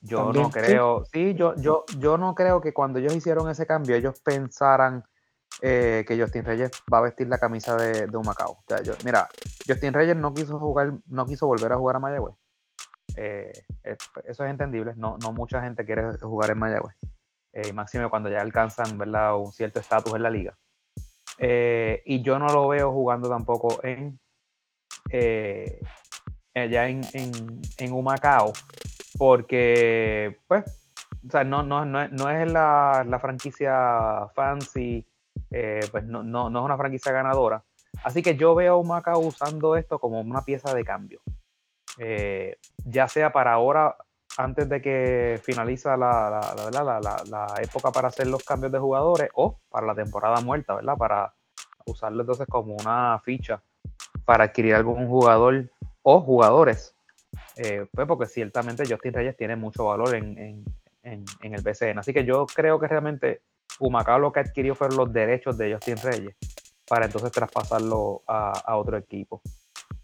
Yo 0.03 0.33
no 0.33 0.51
creo, 0.51 1.05
¿sí? 1.13 1.35
yo, 1.35 1.57
yo, 1.57 1.85
yo 1.99 2.17
no 2.17 2.37
creo 2.37 2.61
que 2.61 2.73
cuando 2.73 3.01
ellos 3.01 3.17
hicieron 3.17 3.51
ese 3.51 3.67
cambio, 3.67 3.97
ellos 3.97 4.21
pensaran 4.21 5.03
eh, 5.63 6.05
que 6.07 6.21
Justin 6.21 6.45
Reyes 6.45 6.71
va 6.93 6.99
a 6.99 7.03
vestir 7.03 7.27
la 7.27 7.39
camisa 7.39 7.75
de, 7.77 8.07
de 8.07 8.17
un 8.17 8.25
Macao. 8.25 8.63
mira, 9.05 9.29
Justin 9.67 9.95
Reyes 9.95 10.17
no 10.17 10.33
quiso 10.33 10.61
jugar, 10.61 10.93
no 11.07 11.27
quiso 11.27 11.49
volver 11.49 11.73
a 11.73 11.77
jugar 11.77 11.97
a 11.97 11.99
Mayagüez. 11.99 12.37
Eh, 13.17 13.53
eso 13.83 14.45
es 14.45 14.51
entendible, 14.51 14.95
no, 14.97 15.17
no 15.23 15.33
mucha 15.33 15.63
gente 15.63 15.85
quiere 15.85 16.17
jugar 16.19 16.51
en 16.51 16.59
Mayagüez. 16.59 16.97
Eh, 17.53 17.73
máximo 17.73 18.11
cuando 18.11 18.29
ya 18.29 18.41
alcanzan 18.41 18.99
¿verdad? 18.99 19.37
un 19.37 19.53
cierto 19.53 19.79
estatus 19.79 20.15
en 20.15 20.23
la 20.23 20.31
liga. 20.31 20.57
y 21.39 22.23
yo 22.23 22.39
no 22.39 22.47
lo 22.47 22.69
veo 22.69 22.93
jugando 22.93 23.29
tampoco 23.29 23.81
en 23.85 24.19
ya 26.55 26.89
en, 26.89 27.03
en, 27.13 27.61
en 27.79 27.93
Humacao, 27.93 28.53
porque, 29.19 30.39
pues, 30.47 30.65
o 31.27 31.31
sea, 31.31 31.45
no, 31.45 31.63
no, 31.63 31.85
no, 31.85 32.31
es 32.31 32.53
la, 32.53 33.05
la, 33.07 33.19
franquicia 33.19 34.29
fancy, 34.35 35.07
eh, 35.51 35.81
pues 35.91 36.05
no, 36.05 36.23
no, 36.23 36.51
no, 36.51 36.59
es 36.61 36.65
una 36.65 36.77
franquicia 36.77 37.13
ganadora. 37.13 37.65
Así 38.03 38.23
que 38.23 38.37
yo 38.37 38.55
veo 38.55 38.79
Humacao 38.79 39.21
usando 39.21 39.77
esto 39.77 39.99
como 39.99 40.21
una 40.21 40.43
pieza 40.43 40.75
de 40.75 40.85
cambio. 40.85 41.21
Eh, 41.99 42.57
ya 42.85 43.09
sea 43.09 43.33
para 43.33 43.53
ahora, 43.53 43.97
antes 44.37 44.69
de 44.69 44.83
que 44.83 45.41
finaliza 45.43 45.97
la, 45.97 46.55
la, 46.73 47.01
la, 47.01 47.55
época 47.63 47.93
para 47.93 48.09
hacer 48.09 48.27
los 48.27 48.43
cambios 48.43 48.73
de 48.73 48.79
jugadores, 48.79 49.31
o 49.35 49.59
para 49.69 49.87
la 49.87 49.95
temporada 49.95 50.41
muerta, 50.41 50.75
¿verdad? 50.75 50.97
Para 50.97 51.35
usarlo 51.87 52.23
entonces 52.23 52.47
como 52.49 52.75
una 52.75 53.21
ficha 53.25 53.63
para 54.25 54.45
adquirir 54.45 54.75
algún 54.75 55.07
jugador 55.07 55.71
o 56.03 56.21
jugadores. 56.21 56.95
Eh, 57.57 57.87
pues 57.93 58.07
porque 58.07 58.27
ciertamente 58.27 58.85
Justin 58.89 59.13
Reyes 59.13 59.37
tiene 59.37 59.57
mucho 59.57 59.87
valor 59.87 60.15
en, 60.15 60.65
el 61.03 61.63
BCN. 61.63 61.99
Así 61.99 62.13
que 62.13 62.25
yo 62.25 62.47
creo 62.47 62.79
que 62.81 62.89
realmente 62.89 63.43
Humacao 63.79 64.19
lo 64.19 64.33
que 64.33 64.41
adquirió 64.41 64.75
fueron 64.75 64.97
los 64.97 65.13
derechos 65.13 65.59
de 65.59 65.75
Justin 65.75 65.99
Reyes 65.99 66.37
para 66.89 67.07
entonces 67.07 67.31
traspasarlo 67.33 68.23
a, 68.27 68.77
otro 68.77 68.97
equipo. 68.97 69.41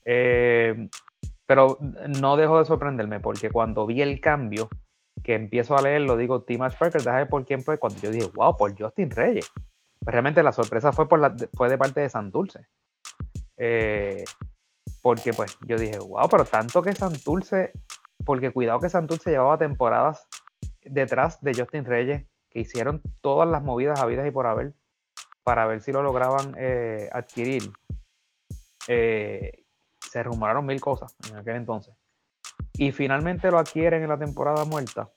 Eh, 0.04 0.88
pero 1.50 1.78
no 1.80 2.36
dejo 2.36 2.60
de 2.60 2.64
sorprenderme 2.64 3.18
porque 3.18 3.50
cuando 3.50 3.84
vi 3.84 4.02
el 4.02 4.20
cambio, 4.20 4.68
que 5.24 5.34
empiezo 5.34 5.76
a 5.76 5.82
leerlo, 5.82 6.16
digo 6.16 6.44
Tim 6.44 6.60
Parker, 6.60 7.02
déjame 7.02 7.26
por 7.26 7.44
quién 7.44 7.60
fue, 7.60 7.76
cuando 7.76 7.98
yo 7.98 8.12
dije, 8.12 8.30
wow, 8.36 8.56
por 8.56 8.80
Justin 8.80 9.10
Reyes. 9.10 9.50
Pues 9.98 10.12
realmente 10.12 10.44
la 10.44 10.52
sorpresa 10.52 10.92
fue, 10.92 11.08
por 11.08 11.18
la, 11.18 11.34
fue 11.54 11.68
de 11.68 11.76
parte 11.76 12.02
de 12.02 12.08
Santurce. 12.08 12.68
Eh, 13.56 14.22
porque 15.02 15.32
pues 15.32 15.58
yo 15.66 15.76
dije, 15.76 15.98
wow, 15.98 16.28
pero 16.30 16.44
tanto 16.44 16.82
que 16.82 16.92
Santurce, 16.92 17.72
porque 18.24 18.52
cuidado 18.52 18.78
que 18.78 18.88
Santurce 18.88 19.30
llevaba 19.30 19.58
temporadas 19.58 20.28
detrás 20.82 21.40
de 21.40 21.52
Justin 21.52 21.84
Reyes, 21.84 22.28
que 22.48 22.60
hicieron 22.60 23.02
todas 23.22 23.48
las 23.48 23.64
movidas 23.64 24.00
habidas 24.00 24.28
y 24.28 24.30
por 24.30 24.46
haber, 24.46 24.74
para 25.42 25.66
ver 25.66 25.80
si 25.80 25.90
lo 25.90 26.04
lograban 26.04 26.54
eh, 26.56 27.10
adquirir. 27.12 27.72
Eh, 28.86 29.64
se 30.10 30.22
rumoraron 30.22 30.66
mil 30.66 30.80
cosas 30.80 31.14
en 31.28 31.36
aquel 31.36 31.56
entonces. 31.56 31.94
Y 32.74 32.90
finalmente 32.90 33.50
lo 33.50 33.58
adquieren 33.58 34.02
en 34.02 34.08
la 34.08 34.18
temporada 34.18 34.64
muerta. 34.64 35.10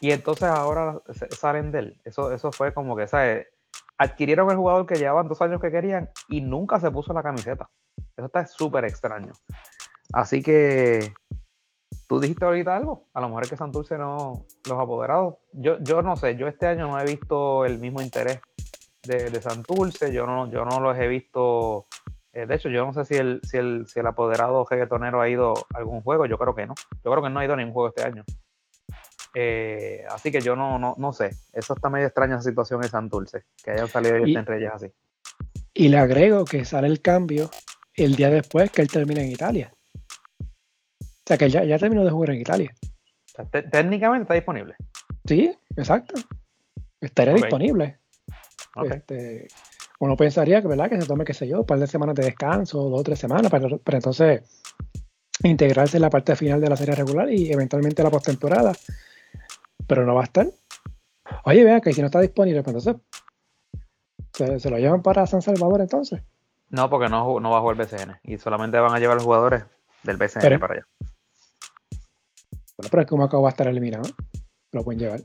Y 0.00 0.10
entonces 0.10 0.48
ahora 0.48 1.00
salen 1.30 1.72
de 1.72 1.78
él. 1.78 2.00
Eso, 2.04 2.32
eso 2.32 2.52
fue 2.52 2.74
como 2.74 2.94
que, 2.94 3.06
¿sabes? 3.06 3.46
Adquirieron 3.96 4.50
el 4.50 4.56
jugador 4.56 4.84
que 4.84 4.96
llevaban 4.96 5.28
dos 5.28 5.40
años 5.40 5.60
que 5.60 5.70
querían 5.70 6.10
y 6.28 6.40
nunca 6.40 6.78
se 6.78 6.90
puso 6.90 7.12
la 7.12 7.22
camiseta. 7.22 7.70
Eso 8.16 8.26
está 8.26 8.46
súper 8.46 8.84
extraño. 8.84 9.32
Así 10.12 10.42
que 10.42 11.14
tú 12.06 12.20
dijiste 12.20 12.44
ahorita 12.44 12.76
algo. 12.76 13.08
A 13.14 13.20
lo 13.20 13.28
mejor 13.28 13.44
es 13.44 13.50
que 13.50 13.56
Santurce 13.56 13.96
no, 13.96 14.44
los 14.68 14.78
apoderados. 14.78 15.36
Yo, 15.52 15.78
yo 15.80 16.02
no 16.02 16.16
sé, 16.16 16.36
yo 16.36 16.48
este 16.48 16.66
año 16.66 16.88
no 16.88 17.00
he 17.00 17.04
visto 17.04 17.64
el 17.64 17.78
mismo 17.78 18.02
interés 18.02 18.40
de, 19.04 19.30
de 19.30 19.40
Santurce. 19.40 20.12
Yo 20.12 20.26
no, 20.26 20.50
yo 20.50 20.66
no 20.66 20.80
los 20.80 20.98
he 20.98 21.06
visto. 21.06 21.86
Eh, 22.34 22.46
de 22.46 22.54
hecho, 22.54 22.68
yo 22.68 22.86
no 22.86 22.92
sé 22.92 23.04
si 23.04 23.14
el, 23.14 23.40
si 23.42 23.58
el, 23.58 23.86
si 23.86 24.00
el 24.00 24.06
apoderado 24.06 24.66
reggaetonero 24.68 25.20
ha 25.20 25.28
ido 25.28 25.54
a 25.74 25.78
algún 25.78 26.00
juego. 26.00 26.26
Yo 26.26 26.38
creo 26.38 26.54
que 26.54 26.66
no. 26.66 26.74
Yo 27.04 27.10
creo 27.10 27.22
que 27.22 27.30
no 27.30 27.40
ha 27.40 27.44
ido 27.44 27.54
a 27.54 27.56
ningún 27.56 27.74
juego 27.74 27.88
este 27.88 28.04
año. 28.04 28.24
Eh, 29.34 30.04
así 30.10 30.30
que 30.30 30.40
yo 30.40 30.56
no, 30.56 30.78
no, 30.78 30.94
no 30.98 31.12
sé. 31.12 31.30
Eso 31.52 31.74
está 31.74 31.90
medio 31.90 32.06
extraña 32.06 32.36
esa 32.36 32.48
situación 32.48 32.82
en 32.82 32.90
Santurce. 32.90 33.44
Que 33.62 33.72
hayan 33.72 33.88
salido 33.88 34.26
y, 34.26 34.34
en 34.34 34.46
Reyes 34.46 34.70
así. 34.72 34.92
Y 35.74 35.88
le 35.88 35.98
agrego 35.98 36.44
que 36.44 36.64
sale 36.64 36.86
el 36.86 37.00
cambio 37.00 37.50
el 37.94 38.16
día 38.16 38.30
después 38.30 38.70
que 38.70 38.82
él 38.82 38.88
termina 38.88 39.20
en 39.20 39.30
Italia. 39.30 39.74
O 40.40 41.24
sea, 41.26 41.36
que 41.36 41.50
ya, 41.50 41.64
ya 41.64 41.78
terminó 41.78 42.04
de 42.04 42.10
jugar 42.10 42.30
en 42.30 42.40
Italia. 42.40 42.74
técnicamente 43.70 44.22
está 44.22 44.34
disponible. 44.34 44.74
Sí, 45.26 45.56
exacto. 45.76 46.14
Estaría 47.00 47.34
disponible. 47.34 47.98
Este, 48.90 49.48
uno 50.04 50.16
pensaría 50.16 50.60
que, 50.60 50.66
¿verdad? 50.66 50.90
que 50.90 51.00
se 51.00 51.06
tome, 51.06 51.24
qué 51.24 51.32
sé 51.32 51.46
yo, 51.46 51.60
un 51.60 51.66
par 51.66 51.78
de 51.78 51.86
semanas 51.86 52.16
de 52.16 52.24
descanso, 52.24 52.88
dos 52.88 53.00
o 53.00 53.02
tres 53.04 53.20
semanas, 53.20 53.50
para, 53.50 53.68
entonces 53.68 54.42
integrarse 55.44 55.96
en 55.96 56.02
la 56.02 56.10
parte 56.10 56.34
final 56.34 56.60
de 56.60 56.68
la 56.68 56.76
serie 56.76 56.96
regular 56.96 57.30
y 57.30 57.52
eventualmente 57.52 58.02
la 58.02 58.10
postemporada. 58.10 58.72
Pero 59.86 60.04
no 60.04 60.14
va 60.14 60.22
a 60.22 60.24
estar. 60.24 60.48
Oye, 61.44 61.62
vea 61.62 61.80
que 61.80 61.92
si 61.92 62.00
no 62.00 62.06
está 62.06 62.20
disponible, 62.20 62.62
pues 62.64 62.74
entonces 62.76 63.02
¿Se, 64.32 64.70
lo 64.70 64.78
llevan 64.78 65.02
para 65.02 65.26
San 65.26 65.42
Salvador 65.42 65.80
entonces? 65.82 66.20
No, 66.70 66.90
porque 66.90 67.08
no, 67.08 67.38
no 67.38 67.50
va 67.50 67.58
a 67.58 67.60
jugar 67.60 67.78
el 67.78 67.86
BCN 67.86 68.20
y 68.24 68.38
solamente 68.38 68.78
van 68.78 68.94
a 68.94 68.98
llevar 68.98 69.16
los 69.16 69.24
jugadores 69.24 69.64
del 70.02 70.16
BCN 70.16 70.58
para 70.58 70.74
allá. 70.74 70.86
Bueno, 72.76 72.90
pero 72.90 73.02
es 73.02 73.08
que 73.08 73.14
Humacao 73.14 73.42
va 73.42 73.50
a 73.50 73.52
estar 73.52 73.68
eliminado. 73.68 74.08
Lo 74.72 74.82
pueden 74.82 74.98
llevar. 74.98 75.20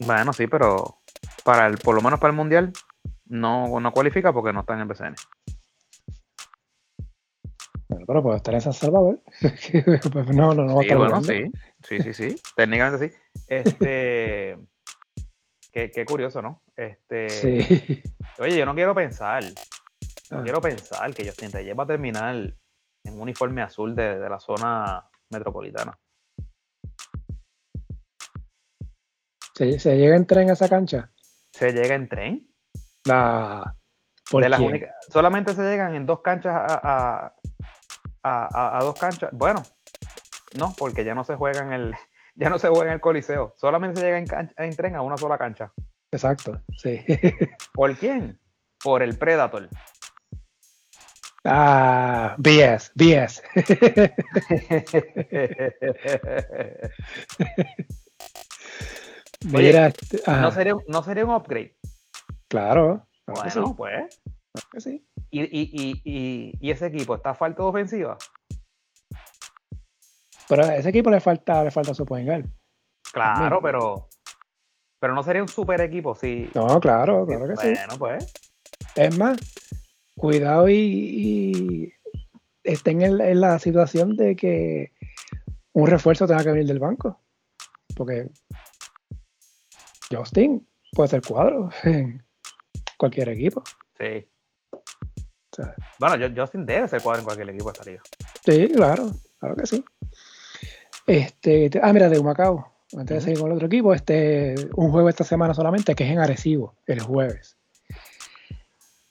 Bueno, 0.00 0.32
sí, 0.34 0.46
pero 0.46 0.98
para 1.42 1.66
el, 1.68 1.78
por 1.78 1.94
lo 1.94 2.02
menos 2.02 2.20
para 2.20 2.32
el 2.32 2.36
Mundial 2.36 2.72
no, 3.28 3.80
no 3.80 3.92
cualifica 3.92 4.32
porque 4.32 4.52
no 4.52 4.60
está 4.60 4.74
en 4.74 4.80
el 4.80 4.86
BCN. 4.86 5.14
Bueno, 7.88 8.04
pero 8.06 8.22
puede 8.22 8.36
estar 8.36 8.54
en 8.54 8.60
San 8.60 8.72
Salvador. 8.72 9.20
Pues 10.12 10.28
no, 10.28 10.54
no, 10.54 10.64
no 10.64 10.74
va 10.74 10.80
a 10.80 10.82
estar 10.82 10.98
bueno, 10.98 11.22
sí, 11.22 11.50
sí, 11.82 12.00
sí, 12.00 12.14
sí. 12.14 12.36
Técnicamente 12.54 13.08
sí. 13.08 13.16
Este. 13.48 14.58
qué, 15.72 16.04
curioso, 16.06 16.42
¿no? 16.42 16.62
Este. 16.76 17.30
Sí. 17.30 18.02
Oye, 18.38 18.58
yo 18.58 18.66
no 18.66 18.74
quiero 18.74 18.94
pensar. 18.94 19.42
No 20.30 20.40
ah. 20.40 20.42
quiero 20.42 20.60
pensar 20.60 21.14
que 21.14 21.24
Justin 21.24 21.52
Reyes 21.52 21.78
va 21.78 21.84
a 21.84 21.86
terminar 21.86 22.34
en 22.34 23.14
un 23.14 23.20
uniforme 23.20 23.62
azul 23.62 23.94
de, 23.94 24.18
de 24.18 24.28
la 24.28 24.38
zona 24.38 25.08
metropolitana. 25.30 25.98
¿Se, 29.54 29.78
¿Se, 29.78 29.96
llega 29.96 30.14
en 30.14 30.26
tren 30.26 30.50
a 30.50 30.52
esa 30.52 30.68
cancha? 30.68 31.10
¿Se 31.52 31.72
llega 31.72 31.94
en 31.94 32.08
tren? 32.08 32.47
La, 33.04 33.74
solamente 35.08 35.54
se 35.54 35.62
llegan 35.62 35.94
en 35.94 36.06
dos 36.06 36.20
canchas 36.20 36.54
a, 36.54 37.32
a, 38.22 38.78
dos 38.82 38.98
canchas. 38.98 39.30
Bueno, 39.32 39.62
no, 40.58 40.74
porque 40.76 41.04
ya 41.04 41.14
no 41.14 41.24
se 41.24 41.36
juega 41.36 41.62
en 41.62 41.72
el, 41.72 41.94
ya 42.34 42.50
no 42.50 42.58
se 42.58 42.68
juega 42.68 42.86
en 42.86 42.92
el 42.94 43.00
Coliseo. 43.00 43.54
Solamente 43.56 44.00
se 44.00 44.06
llega 44.06 44.18
en, 44.18 44.26
en 44.56 44.76
tren 44.76 44.96
a 44.96 45.02
una 45.02 45.16
sola 45.16 45.38
cancha. 45.38 45.72
Exacto, 46.10 46.60
sí. 46.76 47.04
¿Por 47.74 47.96
quién? 47.96 48.38
Por 48.82 49.02
el 49.02 49.16
Predator. 49.18 49.68
Ah, 51.44 52.34
BS, 52.38 52.90
BS. 52.94 53.42
Mira, 59.44 59.86
este, 59.86 60.20
no, 60.26 60.50
sería, 60.50 60.74
no 60.88 61.02
sería 61.02 61.24
un 61.24 61.30
upgrade. 61.30 61.77
Claro. 62.48 63.06
Bueno, 63.26 63.76
pues. 63.76 64.20
sí. 64.78 65.06
¿Y, 65.30 65.42
y, 65.42 66.00
y, 66.04 66.52
y, 66.58 66.70
ese 66.70 66.86
equipo 66.86 67.14
está 67.14 67.34
falta 67.34 67.62
de 67.62 67.68
ofensiva? 67.68 68.16
Pero 70.48 70.64
a 70.64 70.76
ese 70.76 70.88
equipo 70.88 71.10
le 71.10 71.20
falta, 71.20 71.62
le 71.62 71.70
falta 71.70 71.92
su 71.92 72.06
Claro, 73.12 73.60
pero. 73.62 74.08
Pero 75.00 75.14
no 75.14 75.22
sería 75.22 75.42
un 75.42 75.48
super 75.48 75.80
equipo 75.82 76.14
si. 76.14 76.50
No, 76.54 76.80
claro, 76.80 77.26
claro 77.26 77.48
que 77.48 77.56
sí. 77.56 77.74
Bueno, 77.74 77.98
pues. 77.98 78.32
Es 78.96 79.18
más, 79.18 79.36
cuidado 80.16 80.68
y, 80.68 81.92
estén 82.64 83.02
en, 83.02 83.20
en, 83.20 83.40
la 83.40 83.58
situación 83.58 84.16
de 84.16 84.34
que 84.34 84.92
un 85.72 85.86
refuerzo 85.86 86.26
tenga 86.26 86.42
que 86.42 86.50
venir 86.50 86.66
del 86.66 86.80
banco. 86.80 87.20
Porque 87.94 88.30
Justin 90.10 90.66
puede 90.92 91.08
ser 91.10 91.22
cuadro 91.22 91.70
cualquier 92.98 93.30
equipo. 93.30 93.62
Sí. 93.98 94.26
bueno, 95.98 96.32
Justin 96.36 96.66
debe 96.66 96.86
ser 96.88 97.00
cuadro 97.00 97.20
en 97.20 97.24
cualquier 97.24 97.48
equipo 97.48 97.70
de 97.70 97.72
esta 97.72 97.90
liga. 97.90 98.02
Sí, 98.44 98.68
claro, 98.74 99.10
claro 99.38 99.56
que 99.56 99.66
sí. 99.66 99.82
Este, 101.06 101.70
ah, 101.82 101.92
mira, 101.94 102.10
de 102.10 102.18
Humacao. 102.18 102.74
Antes 102.96 103.16
de 103.16 103.20
seguir 103.20 103.38
con 103.38 103.50
el 103.50 103.56
otro 103.56 103.66
equipo, 103.66 103.92
este, 103.94 104.54
un 104.74 104.90
juego 104.90 105.08
esta 105.08 105.24
semana 105.24 105.54
solamente, 105.54 105.94
que 105.94 106.04
es 106.04 106.10
en 106.10 106.18
Arecibo, 106.18 106.74
el 106.86 107.00
jueves. 107.00 107.58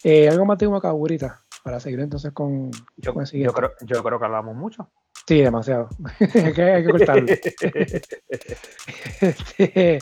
Eh, 0.04 0.30
algo 0.30 0.46
más 0.46 0.58
de 0.58 0.68
Humacao, 0.68 0.92
ahorita, 0.92 1.44
para 1.64 1.80
seguir 1.80 2.00
entonces 2.00 2.32
con, 2.34 2.72
yo, 2.98 3.14
yo, 3.34 3.54
creo, 3.54 3.72
yo 3.82 4.04
creo 4.04 4.20
que 4.20 4.26
hablamos 4.26 4.56
mucho. 4.56 4.90
Sí, 5.28 5.42
demasiado. 5.42 5.90
hay, 6.20 6.54
que, 6.54 6.64
hay 6.64 6.86
que 6.86 6.90
cortarlo. 6.90 7.28
este, 9.22 10.00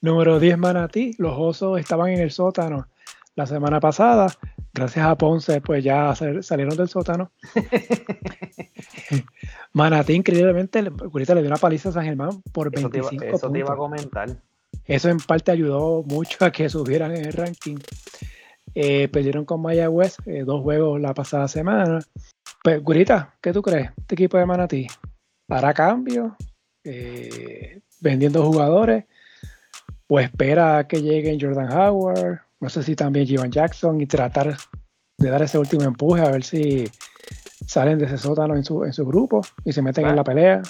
número 0.00 0.38
10, 0.38 0.58
Manatí. 0.58 1.14
Los 1.18 1.34
osos 1.36 1.78
estaban 1.80 2.10
en 2.10 2.20
el 2.20 2.30
sótano 2.30 2.88
la 3.34 3.46
semana 3.46 3.80
pasada. 3.80 4.28
Gracias 4.72 5.04
a 5.04 5.16
Ponce, 5.16 5.60
pues 5.60 5.82
ya 5.82 6.14
salieron 6.14 6.76
del 6.76 6.88
sótano. 6.88 7.32
Manatí, 9.72 10.14
increíblemente, 10.14 10.78
ahorita 10.78 11.34
le 11.34 11.42
dio 11.42 11.50
una 11.50 11.56
paliza 11.56 11.88
a 11.88 11.92
San 11.92 12.04
Germán 12.04 12.42
por 12.52 12.70
25 12.70 13.08
puntos. 13.08 13.34
Eso 13.34 13.50
te 13.50 13.58
iba 13.58 13.72
a 13.72 13.76
comentar. 13.76 14.28
Eso 14.84 15.08
en 15.08 15.18
parte 15.18 15.52
ayudó 15.52 16.02
mucho 16.02 16.44
a 16.44 16.50
que 16.50 16.68
subieran 16.68 17.16
en 17.16 17.26
el 17.26 17.32
ranking. 17.32 17.76
Eh, 18.74 19.08
perdieron 19.08 19.44
con 19.44 19.62
Mayagüez 19.62 20.16
eh, 20.26 20.44
dos 20.44 20.62
juegos 20.62 21.00
la 21.00 21.14
pasada 21.14 21.48
semana. 21.48 22.00
Pues, 22.62 22.82
Gurita, 22.82 23.34
¿qué 23.40 23.52
tú 23.52 23.62
crees? 23.62 23.90
Este 23.96 24.14
equipo 24.14 24.38
de 24.38 24.46
Manatí 24.46 24.86
hará 25.48 25.74
cambio, 25.74 26.36
eh, 26.84 27.80
vendiendo 28.00 28.44
jugadores, 28.44 29.04
o 30.06 30.20
espera 30.20 30.86
que 30.86 31.02
lleguen 31.02 31.40
Jordan 31.40 31.72
Howard, 31.72 32.42
no 32.60 32.68
sé 32.68 32.82
si 32.82 32.94
también 32.94 33.26
Jivan 33.26 33.50
Jackson, 33.50 34.00
y 34.00 34.06
tratar 34.06 34.56
de 35.18 35.30
dar 35.30 35.42
ese 35.42 35.58
último 35.58 35.82
empuje 35.82 36.22
a 36.22 36.30
ver 36.30 36.44
si 36.44 36.90
salen 37.66 37.98
de 37.98 38.06
ese 38.06 38.18
sótano 38.18 38.56
en 38.56 38.64
su, 38.64 38.84
en 38.84 38.92
su 38.92 39.06
grupo 39.06 39.42
y 39.64 39.72
se 39.72 39.82
meten 39.82 40.06
en 40.06 40.16
la 40.16 40.24
pelea. 40.24 40.62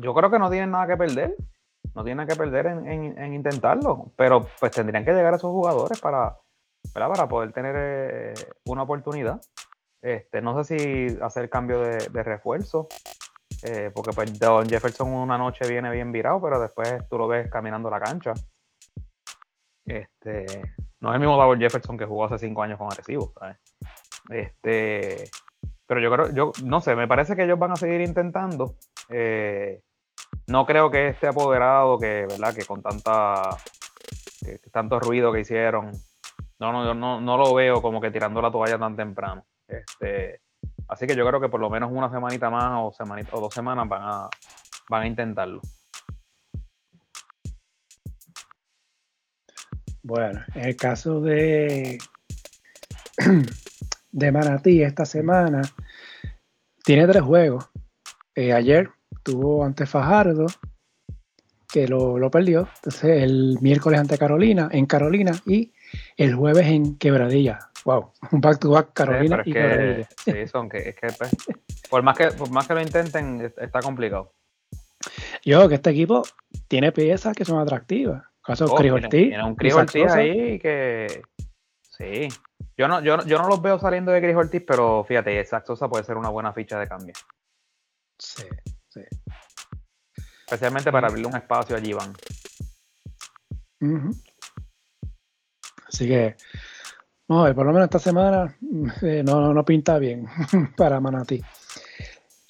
Yo 0.00 0.14
creo 0.14 0.30
que 0.30 0.38
no 0.38 0.50
tienen 0.50 0.70
nada 0.70 0.86
que 0.86 0.96
perder, 0.96 1.36
no 1.94 2.02
tienen 2.02 2.18
nada 2.18 2.28
que 2.28 2.36
perder 2.36 2.66
en, 2.66 3.34
intentarlo, 3.34 4.12
pero 4.16 4.46
pues 4.58 4.72
tendrían 4.72 5.04
que 5.04 5.12
llegar 5.12 5.34
a 5.34 5.36
esos 5.36 5.50
jugadores 5.50 6.00
para, 6.00 6.36
para 6.92 7.28
poder 7.28 7.52
tener 7.52 7.74
eh, 7.78 8.34
una 8.66 8.82
oportunidad. 8.82 9.40
Este, 10.02 10.42
no 10.42 10.62
sé 10.62 10.78
si 10.78 11.18
hacer 11.22 11.48
cambio 11.48 11.80
de, 11.80 12.22
refuerzo, 12.22 12.88
eh, 13.62 13.92
porque 13.94 14.12
pues 14.12 14.36
Don 14.38 14.68
Jefferson 14.68 15.12
una 15.12 15.38
noche 15.38 15.68
viene 15.68 15.90
bien 15.92 16.10
virado, 16.10 16.40
pero 16.42 16.60
después 16.60 17.08
tú 17.08 17.18
lo 17.18 17.28
ves 17.28 17.48
caminando 17.50 17.88
la 17.88 18.00
cancha. 18.00 18.34
Este, 19.84 20.46
no 21.00 21.10
es 21.10 21.14
el 21.14 21.20
mismo 21.20 21.36
Davon 21.36 21.58
Jefferson 21.58 21.98
que 21.98 22.06
jugó 22.06 22.24
hace 22.24 22.38
cinco 22.38 22.62
años 22.62 22.78
con 22.78 22.92
Arecibo, 22.92 23.32
Este, 24.30 25.30
pero 25.86 26.00
yo 26.00 26.10
creo, 26.10 26.32
yo 26.32 26.52
no 26.64 26.80
sé, 26.80 26.94
me 26.94 27.08
parece 27.08 27.36
que 27.36 27.44
ellos 27.44 27.58
van 27.58 27.72
a 27.72 27.76
seguir 27.76 28.00
intentando. 28.00 28.76
Eh, 29.08 29.82
no 30.46 30.64
creo 30.66 30.90
que 30.90 31.08
este 31.08 31.28
apoderado 31.28 31.98
que, 31.98 32.26
¿verdad? 32.28 32.54
Que 32.54 32.64
con 32.64 32.82
tanta 32.82 33.56
tanto 34.72 34.98
ruido 34.98 35.32
que 35.32 35.40
hicieron, 35.40 35.92
no, 36.58 36.72
no, 36.72 36.94
no, 36.94 37.20
no 37.20 37.36
lo 37.36 37.54
veo 37.54 37.80
como 37.82 38.00
que 38.00 38.10
tirando 38.10 38.40
la 38.40 38.50
toalla 38.50 38.78
tan 38.78 38.96
temprano. 38.96 39.44
Este, 39.68 40.40
así 40.88 41.06
que 41.06 41.16
yo 41.16 41.26
creo 41.26 41.40
que 41.40 41.48
por 41.48 41.60
lo 41.60 41.70
menos 41.70 41.90
una 41.92 42.10
semanita 42.10 42.50
más 42.50 42.72
o, 42.76 42.92
semanita, 42.92 43.36
o 43.36 43.40
dos 43.40 43.54
semanas 43.54 43.88
van 43.88 44.02
a, 44.02 44.28
van 44.88 45.02
a 45.02 45.06
intentarlo. 45.06 45.60
Bueno, 50.02 50.40
en 50.54 50.64
el 50.64 50.76
caso 50.76 51.20
de, 51.20 51.98
de 54.12 54.32
Manatí 54.32 54.82
esta 54.82 55.04
semana, 55.04 55.62
tiene 56.84 57.06
tres 57.06 57.22
juegos. 57.22 57.70
Eh, 58.34 58.52
ayer 58.52 58.90
tuvo 59.22 59.64
ante 59.64 59.86
Fajardo, 59.86 60.46
que 61.72 61.86
lo, 61.86 62.18
lo, 62.18 62.30
perdió. 62.30 62.68
Entonces, 62.76 63.22
el 63.22 63.58
miércoles 63.60 64.00
ante 64.00 64.18
Carolina, 64.18 64.68
en 64.72 64.86
Carolina, 64.86 65.32
y 65.46 65.72
el 66.16 66.34
jueves 66.34 66.66
en 66.66 66.96
Quebradilla. 66.98 67.70
Wow, 67.84 68.12
un 68.30 68.40
back 68.40 68.60
to 68.60 68.70
back 68.70 68.92
Carolina 68.92 69.42
y 69.44 69.52
que, 69.52 70.06
Sí, 70.24 70.46
son 70.46 70.68
que, 70.68 70.90
es 70.90 70.94
que 70.94 71.08
pues, 71.18 71.30
por, 71.90 72.02
más 72.02 72.16
que 72.16 72.28
por 72.28 72.50
más 72.50 72.66
que 72.68 72.74
lo 72.74 72.80
intenten, 72.80 73.52
está 73.56 73.80
complicado. 73.80 74.32
Yo 75.44 75.68
que 75.68 75.74
este 75.76 75.90
equipo 75.90 76.22
tiene 76.68 76.92
piezas 76.92 77.34
que 77.34 77.44
son 77.44 77.58
atractivas. 77.58 78.22
Caso 78.42 78.64
oh, 78.64 78.74
Chris 78.74 78.92
Tiene, 79.08 79.44
un 79.44 79.54
Chris 79.54 79.74
ahí 80.10 80.58
que. 80.58 81.22
Sí. 81.80 82.28
Yo 82.76 82.88
no, 82.88 83.00
yo, 83.02 83.24
yo 83.24 83.38
no 83.38 83.48
los 83.48 83.62
veo 83.62 83.78
saliendo 83.78 84.12
de 84.12 84.20
Chris 84.20 84.34
Ortiz, 84.34 84.62
pero 84.66 85.04
fíjate, 85.04 85.38
esa 85.38 85.64
Sosa 85.64 85.88
puede 85.88 86.04
ser 86.04 86.16
una 86.16 86.30
buena 86.30 86.52
ficha 86.52 86.78
de 86.78 86.88
cambio. 86.88 87.14
Sí, 88.18 88.44
sí. 88.88 89.02
Especialmente 90.46 90.90
para 90.90 91.08
abrirle 91.08 91.28
un 91.28 91.36
espacio 91.36 91.76
a 91.76 91.80
Iván. 91.80 92.12
Así 95.88 96.08
que 96.08 96.36
no, 97.28 97.54
por 97.54 97.66
lo 97.66 97.72
menos 97.72 97.86
esta 97.86 97.98
semana 97.98 98.56
eh, 99.02 99.22
no, 99.24 99.54
no, 99.54 99.64
pinta 99.64 99.98
bien 99.98 100.26
para 100.76 101.00
Manatí. 101.00 101.42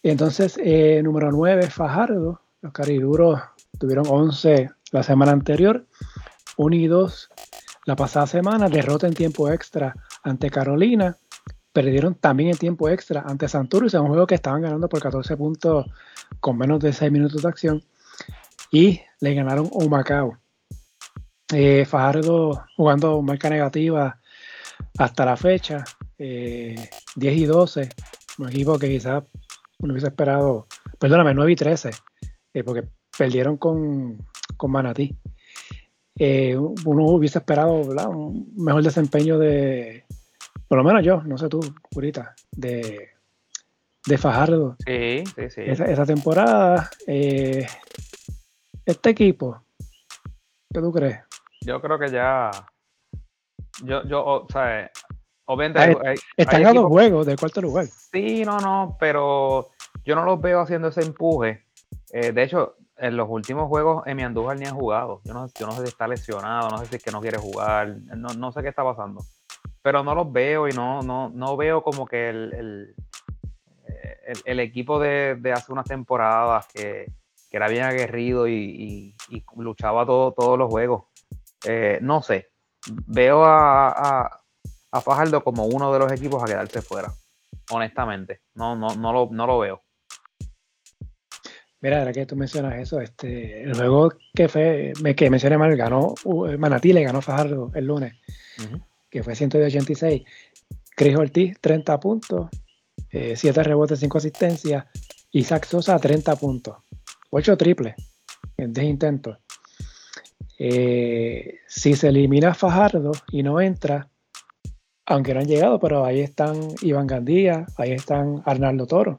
Entonces, 0.03 0.59
eh, 0.63 1.01
número 1.03 1.31
9, 1.31 1.71
Fajardo. 1.71 2.41
Los 2.61 2.73
cariduros 2.73 3.41
tuvieron 3.79 4.07
11 4.09 4.71
la 4.93 5.03
semana 5.03 5.33
anterior, 5.33 5.87
1 6.57 6.77
y 6.77 6.87
2 6.87 7.31
la 7.85 7.97
pasada 7.97 8.27
semana, 8.29 8.69
derrota 8.69 9.09
en 9.09 9.15
tiempo 9.15 9.51
extra 9.51 9.97
ante 10.23 10.51
Carolina, 10.51 11.17
perdieron 11.73 12.15
también 12.15 12.51
en 12.51 12.57
tiempo 12.57 12.89
extra 12.89 13.23
ante 13.27 13.49
Santurce, 13.49 13.99
un 13.99 14.09
juego 14.09 14.27
que 14.27 14.37
estaban 14.37 14.63
ganando 14.63 14.89
por 14.89 15.03
14 15.03 15.37
puntos 15.37 15.87
con 16.39 16.57
menos 16.57 16.79
de 16.81 16.93
6 16.93 17.11
minutos 17.11 17.43
de 17.43 17.49
acción, 17.49 17.83
y 18.71 19.01
le 19.21 19.35
ganaron 19.35 19.69
a 19.69 19.89
Macao. 19.89 20.39
Eh, 21.53 21.85
Fajardo 21.85 22.65
jugando 22.77 23.21
marca 23.21 23.51
negativa 23.51 24.21
hasta 24.97 25.25
la 25.25 25.37
fecha, 25.37 25.85
10 26.19 26.79
y 27.17 27.45
12, 27.45 27.89
un 28.39 28.49
equipo 28.49 28.79
que 28.79 28.89
quizás 28.89 29.25
uno 29.79 29.93
hubiese 29.93 30.09
esperado, 30.09 30.67
perdóname, 30.99 31.35
9 31.35 31.53
y 31.53 31.57
13, 31.57 31.91
porque 32.65 32.85
perdieron 33.19 33.57
con, 33.57 34.19
con 34.63 34.71
Manatí. 34.71 35.13
uno 36.17 37.05
hubiese 37.07 37.39
esperado 37.39 37.73
un 37.73 38.55
mejor 38.57 38.85
desempeño 38.85 39.41
de, 39.41 40.05
por 40.69 40.79
lo 40.79 40.85
menos 40.85 41.05
yo, 41.05 41.21
no 41.25 41.37
sé 41.37 41.49
tú, 41.49 41.59
Purita, 41.91 42.37
de, 42.53 43.11
de 44.07 44.19
Fajardo. 44.19 44.77
Sí, 44.87 45.25
sí, 45.35 45.51
sí. 45.51 45.63
Esa, 45.67 46.07
temporada, 46.07 46.89
eh, 47.09 47.67
este 48.87 49.11
equipo, 49.11 49.65
¿qué 50.73 50.81
tú 50.81 50.93
crees? 50.93 51.19
Yo 51.63 51.81
creo 51.81 51.99
que 51.99 52.09
ya. 52.09 52.53
Yo, 53.83 54.05
yo, 54.05 54.25
o 54.25 54.47
sea, 54.49 54.93
obviamente. 55.47 55.81
Ah, 55.81 56.15
están 56.37 56.67
a 56.67 56.73
dos 56.73 56.87
juegos 56.87 57.27
del 57.27 57.37
cuarto 57.37 57.61
lugar. 57.61 57.87
Sí, 57.87 58.45
no, 58.45 58.61
no, 58.61 58.97
pero 59.01 59.71
yo 60.05 60.15
no 60.15 60.25
los 60.25 60.41
veo 60.41 60.61
haciendo 60.61 60.89
ese 60.89 61.03
empuje. 61.03 61.65
Eh, 62.13 62.31
de 62.31 62.43
hecho, 62.45 62.77
en 63.03 63.17
los 63.17 63.29
últimos 63.29 63.67
juegos, 63.67 64.07
Emi 64.07 64.23
Andújar 64.23 64.57
ni 64.57 64.65
ha 64.65 64.71
jugado. 64.71 65.21
Yo 65.25 65.35
no, 65.35 65.49
yo 65.59 65.67
no 65.67 65.73
sé 65.73 65.83
si 65.83 65.89
está 65.89 66.07
lesionado, 66.07 66.71
no 66.71 66.79
sé 66.79 66.87
si 66.87 66.97
es 66.97 67.03
que 67.03 67.11
no 67.11 67.21
quiere 67.21 67.37
jugar, 67.37 67.97
no, 68.17 68.29
no 68.29 68.53
sé 68.53 68.63
qué 68.63 68.69
está 68.69 68.85
pasando. 68.85 69.25
Pero 69.83 70.05
no 70.05 70.15
los 70.15 70.33
veo 70.33 70.69
y 70.69 70.73
no, 70.73 71.03
no, 71.03 71.29
no 71.29 71.57
veo 71.57 71.83
como 71.83 72.07
que 72.07 72.31
el, 72.31 72.95
el, 74.45 74.61
equipo 74.61 75.01
de, 75.01 75.37
hace 75.53 75.73
unas 75.73 75.87
temporadas 75.87 76.69
que, 76.73 77.11
era 77.51 77.69
bien 77.69 77.83
aguerrido 77.83 78.47
y, 78.49 79.15
luchaba 79.57 80.07
todo, 80.07 80.33
todos 80.33 80.57
los 80.57 80.71
juegos. 80.71 81.07
Eh, 81.65 81.99
no 82.03 82.23
sé, 82.23 82.51
veo 83.07 83.45
a, 83.45 84.31
a, 84.91 85.01
Fajardo 85.01 85.43
como 85.43 85.65
uno 85.65 85.93
de 85.93 85.99
los 85.99 86.13
equipos 86.13 86.43
a 86.43 86.47
quedarse 86.47 86.83
fuera, 86.83 87.13
honestamente. 87.71 88.43
No, 88.55 88.77
no, 88.77 88.95
no, 88.95 89.13
lo, 89.13 89.29
no 89.33 89.47
lo 89.47 89.59
veo. 89.59 89.83
Mira, 91.83 91.99
ahora 91.99 92.13
que 92.13 92.27
tú 92.27 92.37
mencionas 92.37 92.79
eso, 92.79 93.01
este, 93.01 93.65
el 93.65 93.75
juego 93.75 94.13
que 94.33 94.49
fue, 94.49 94.93
me, 95.03 95.17
que 95.17 95.29
mencioné 95.29 95.59
mal, 95.59 95.77
ganó, 95.77 96.15
Manatí 96.57 96.93
le 96.93 97.03
ganó 97.03 97.21
Fajardo 97.21 97.73
el 97.75 97.87
lunes, 97.87 98.15
que 99.11 99.25
fue 99.25 99.35
186. 99.35 100.23
Cris 100.95 101.17
Ortiz, 101.17 101.59
30 101.61 101.99
puntos. 101.99 102.49
7 103.11 103.49
eh, 103.49 103.63
rebotes, 103.65 103.99
5 103.99 104.19
asistencias. 104.19 104.85
Isaac 105.33 105.67
Sosa, 105.67 105.99
30 105.99 106.37
puntos. 106.37 106.77
8 107.31 107.57
triples 107.57 107.95
en 108.57 108.73
10 108.73 108.87
intentos. 108.87 109.39
Eh, 110.59 111.59
si 111.67 111.97
se 111.97 112.09
elimina 112.09 112.55
Fajardo 112.55 113.11
y 113.33 113.43
no 113.43 113.61
entra, 113.61 114.09
aunque 115.07 115.35
no 115.35 115.41
han 115.41 115.49
llegado, 115.49 115.81
pero 115.81 116.05
ahí 116.05 116.21
están 116.21 116.69
Iván 116.83 117.09
Gandía, 117.09 117.67
ahí 117.77 117.91
están 117.91 118.43
Arnaldo 118.45 118.87
Toro. 118.87 119.17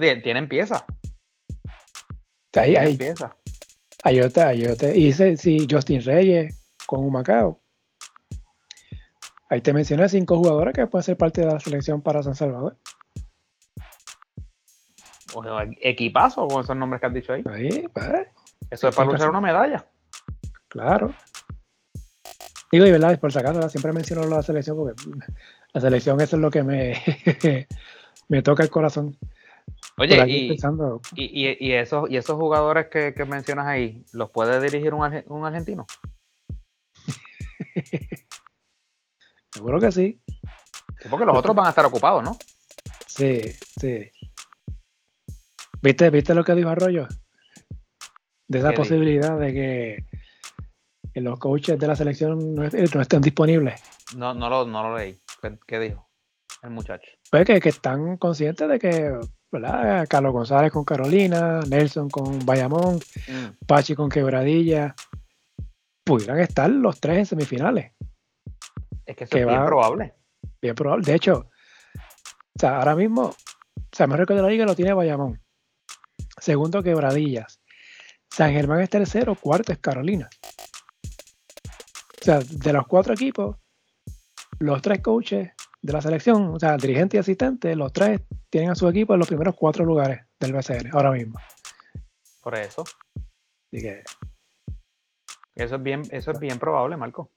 Tienen 0.00 0.48
pieza. 0.48 0.84
Ahí, 2.54 2.76
hay 2.76 2.96
pieza. 2.96 3.36
Ahí 4.02 4.20
otra, 4.20 4.48
ahí 4.48 5.12
si 5.12 5.66
Justin 5.70 6.02
Reyes 6.02 6.64
con 6.86 7.04
un 7.04 7.12
Macao. 7.12 7.60
Ahí 9.48 9.60
te 9.60 9.72
mencioné 9.72 10.08
cinco 10.08 10.36
jugadores 10.36 10.74
que 10.74 10.86
pueden 10.86 11.04
ser 11.04 11.16
parte 11.16 11.40
de 11.40 11.46
la 11.46 11.60
selección 11.60 12.02
para 12.02 12.22
San 12.22 12.34
Salvador. 12.34 12.76
equipazo 15.80 16.48
con 16.48 16.64
esos 16.64 16.76
nombres 16.76 17.00
que 17.00 17.06
has 17.06 17.14
dicho 17.14 17.32
ahí. 17.32 17.44
Ahí, 17.50 17.88
pues. 17.88 18.28
Eso 18.70 18.88
es 18.88 18.96
para 18.96 19.10
luchar 19.10 19.30
una 19.30 19.40
medalla. 19.40 19.86
Claro. 20.68 21.14
Digo, 22.72 22.86
y 22.86 22.90
verdad, 22.90 23.18
por 23.20 23.32
si 23.32 23.38
acaso, 23.38 23.68
siempre 23.68 23.92
menciono 23.92 24.26
la 24.26 24.42
selección 24.42 24.76
porque 24.76 25.00
la 25.72 25.80
selección 25.80 26.20
eso 26.20 26.36
es 26.36 26.42
lo 26.42 26.50
que 26.50 26.62
me, 26.64 26.94
me 28.28 28.42
toca 28.42 28.64
el 28.64 28.70
corazón. 28.70 29.16
Oye, 29.96 30.24
y, 30.26 30.56
y, 31.14 31.72
esos, 31.72 32.10
y 32.10 32.16
esos 32.16 32.36
jugadores 32.36 32.88
que, 32.88 33.14
mencionas 33.24 33.66
ahí, 33.66 34.04
¿los 34.12 34.30
puede 34.30 34.60
dirigir 34.60 34.92
un, 34.92 35.22
un 35.26 35.44
argentino? 35.44 35.86
Seguro 39.52 39.78
que 39.78 39.92
sí. 39.92 40.20
porque 41.08 41.24
los 41.24 41.38
otros 41.38 41.54
van 41.54 41.66
a 41.66 41.70
estar 41.70 41.86
ocupados, 41.86 42.24
¿no? 42.24 42.36
Sí, 43.06 43.40
sí. 43.80 44.10
¿Viste, 45.80 46.10
¿Viste 46.10 46.34
lo 46.34 46.42
que 46.42 46.56
dijo 46.56 46.70
Arroyo? 46.70 47.06
De 48.48 48.58
esa 48.58 48.72
posibilidad 48.72 49.38
de 49.38 49.52
que, 49.52 50.04
los 51.20 51.38
coaches 51.38 51.78
de 51.78 51.86
la 51.86 51.94
selección 51.94 52.56
no, 52.56 52.64
estén 52.64 53.20
disponibles. 53.20 53.80
No, 54.16 54.34
no 54.34 54.50
lo, 54.50 54.66
no 54.66 54.82
lo 54.82 54.98
leí. 54.98 55.20
¿Qué, 55.68 55.78
dijo 55.78 56.10
el 56.64 56.70
muchacho? 56.70 57.08
Pues 57.30 57.44
que, 57.44 57.60
que 57.60 57.68
están 57.68 58.16
conscientes 58.16 58.68
de 58.68 58.78
que 58.80 59.20
¿verdad? 59.60 60.06
Carlos 60.08 60.32
González 60.32 60.72
con 60.72 60.84
Carolina, 60.84 61.60
Nelson 61.68 62.10
con 62.10 62.44
Bayamón, 62.44 62.96
mm. 62.96 63.66
Pachi 63.66 63.94
con 63.94 64.08
Quebradilla, 64.08 64.94
pudieran 66.04 66.40
estar 66.40 66.68
los 66.68 67.00
tres 67.00 67.18
en 67.18 67.26
semifinales. 67.26 67.92
Es 69.06 69.16
que 69.16 69.24
eso 69.24 69.38
es 69.38 69.46
bien 69.46 69.64
probable. 69.64 70.14
Bien 70.60 70.74
probable. 70.74 71.04
De 71.04 71.14
hecho, 71.14 71.50
o 71.96 72.58
sea, 72.58 72.78
ahora 72.78 72.94
mismo, 72.94 73.22
o 73.26 73.36
sea, 73.92 74.06
mejor 74.06 74.26
de 74.26 74.42
la 74.42 74.48
liga 74.48 74.66
lo 74.66 74.74
tiene 74.74 74.92
Bayamón. 74.92 75.40
Segundo, 76.40 76.82
Quebradillas. 76.82 77.60
San 78.30 78.52
Germán 78.52 78.80
es 78.80 78.90
tercero, 78.90 79.36
cuarto 79.36 79.72
es 79.72 79.78
Carolina. 79.78 80.28
O 82.20 82.24
sea, 82.24 82.40
de 82.40 82.72
los 82.72 82.86
cuatro 82.86 83.14
equipos, 83.14 83.56
los 84.58 84.82
tres 84.82 85.00
coaches 85.00 85.52
de 85.84 85.92
la 85.92 86.00
selección, 86.00 86.46
o 86.54 86.58
sea, 86.58 86.78
dirigente 86.78 87.18
y 87.18 87.20
asistente, 87.20 87.76
los 87.76 87.92
tres 87.92 88.22
tienen 88.48 88.70
a 88.70 88.74
su 88.74 88.88
equipo 88.88 89.12
en 89.12 89.18
los 89.18 89.28
primeros 89.28 89.54
cuatro 89.54 89.84
lugares 89.84 90.22
del 90.40 90.54
BCN, 90.54 90.88
ahora 90.92 91.10
mismo. 91.10 91.38
Por 92.40 92.54
eso. 92.54 92.84
Así 93.14 93.82
que. 93.82 94.02
Eso 95.54 95.76
es 95.76 95.82
bien, 95.82 96.00
eso 96.10 96.30
es 96.30 96.40
bien 96.40 96.58
probable, 96.58 96.96
Marco. 96.96 97.30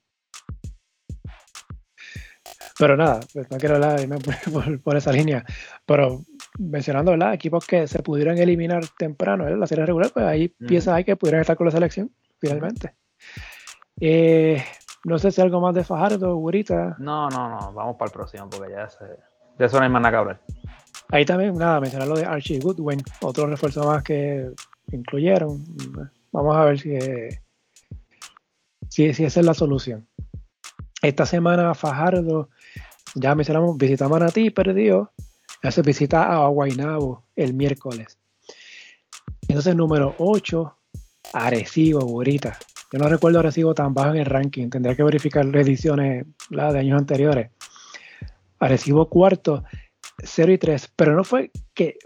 Pero 2.80 2.96
nada, 2.96 3.20
no 3.50 3.58
quiero 3.58 3.76
hablar 3.76 4.00
por, 4.84 4.96
esa 4.96 5.12
línea. 5.12 5.44
Pero 5.86 6.22
mencionando, 6.58 7.12
¿verdad? 7.12 7.34
Equipos 7.34 7.68
que 7.68 7.86
se 7.86 8.02
pudieran 8.02 8.38
eliminar 8.38 8.86
temprano 8.98 9.46
en 9.46 9.60
la 9.60 9.68
serie 9.68 9.86
regular, 9.86 10.12
pues 10.14 10.26
ahí 10.26 10.48
piezas 10.48 10.94
hay 10.94 11.04
que 11.04 11.18
pudieran 11.18 11.42
estar 11.42 11.58
con 11.58 11.66
la 11.66 11.72
selección, 11.72 12.14
finalmente. 12.40 12.96
Eh, 14.00 14.64
no 15.08 15.18
sé 15.18 15.32
si 15.32 15.40
algo 15.40 15.62
más 15.62 15.74
de 15.74 15.86
Fajardo, 15.86 16.36
Gurita. 16.36 16.98
No, 17.00 17.30
no, 17.30 17.50
no, 17.50 17.72
vamos 17.72 17.96
para 17.96 18.10
el 18.10 18.14
próximo, 18.14 18.50
porque 18.50 18.74
ya 18.74 18.90
se, 18.90 19.06
de 19.58 19.66
eso 19.66 19.78
no 19.78 19.84
hay 19.84 19.90
más 19.90 20.02
nada 20.02 20.12
que 20.12 20.18
hablar. 20.18 20.42
Ahí 21.10 21.24
también, 21.24 21.58
nada, 21.58 21.80
mencionar 21.80 22.10
lo 22.10 22.18
de 22.18 22.26
Archie 22.26 22.60
Goodwin, 22.60 23.02
otro 23.22 23.48
refuerzo 23.48 23.86
más 23.86 24.04
que 24.04 24.52
incluyeron. 24.92 25.64
Vamos 26.34 26.58
a 26.58 26.66
ver 26.66 26.80
si, 26.80 27.00
si, 28.90 29.14
si 29.14 29.24
esa 29.24 29.40
es 29.40 29.46
la 29.46 29.54
solución. 29.54 30.06
Esta 31.02 31.26
semana 31.26 31.74
Fajardo 31.74 32.50
ya 33.16 33.34
mencionamos, 33.34 33.78
visita 33.78 34.10
Manatí, 34.10 34.50
perdió. 34.50 35.14
Hace 35.64 35.84
visita 35.84 36.34
a 36.34 36.48
Guaynabo 36.50 37.24
el 37.38 37.54
miércoles. 37.54 38.20
Entonces, 39.48 39.74
número 39.74 40.16
8, 40.18 40.78
Arecibo, 41.32 42.02
Burita. 42.02 42.60
Yo 42.92 43.00
no 43.00 43.10
recuerdo 43.10 43.40
Arecibo 43.40 43.74
tan 43.74 43.94
bajo 43.94 44.12
en 44.12 44.18
el 44.18 44.26
ranking. 44.26 44.70
Tendría 44.70 44.96
que 44.96 45.04
verificar 45.04 45.46
ediciones 45.56 46.26
la 46.50 46.72
de 46.72 46.80
años 46.80 47.00
anteriores. 47.00 47.52
Arecibo 48.60 49.10
cuarto, 49.10 49.64
0 50.24 50.54
y 50.54 50.58
3. 50.58 50.94
Pero 50.96 51.16
no 51.16 51.24
fue 51.24 51.52
que 51.74 51.98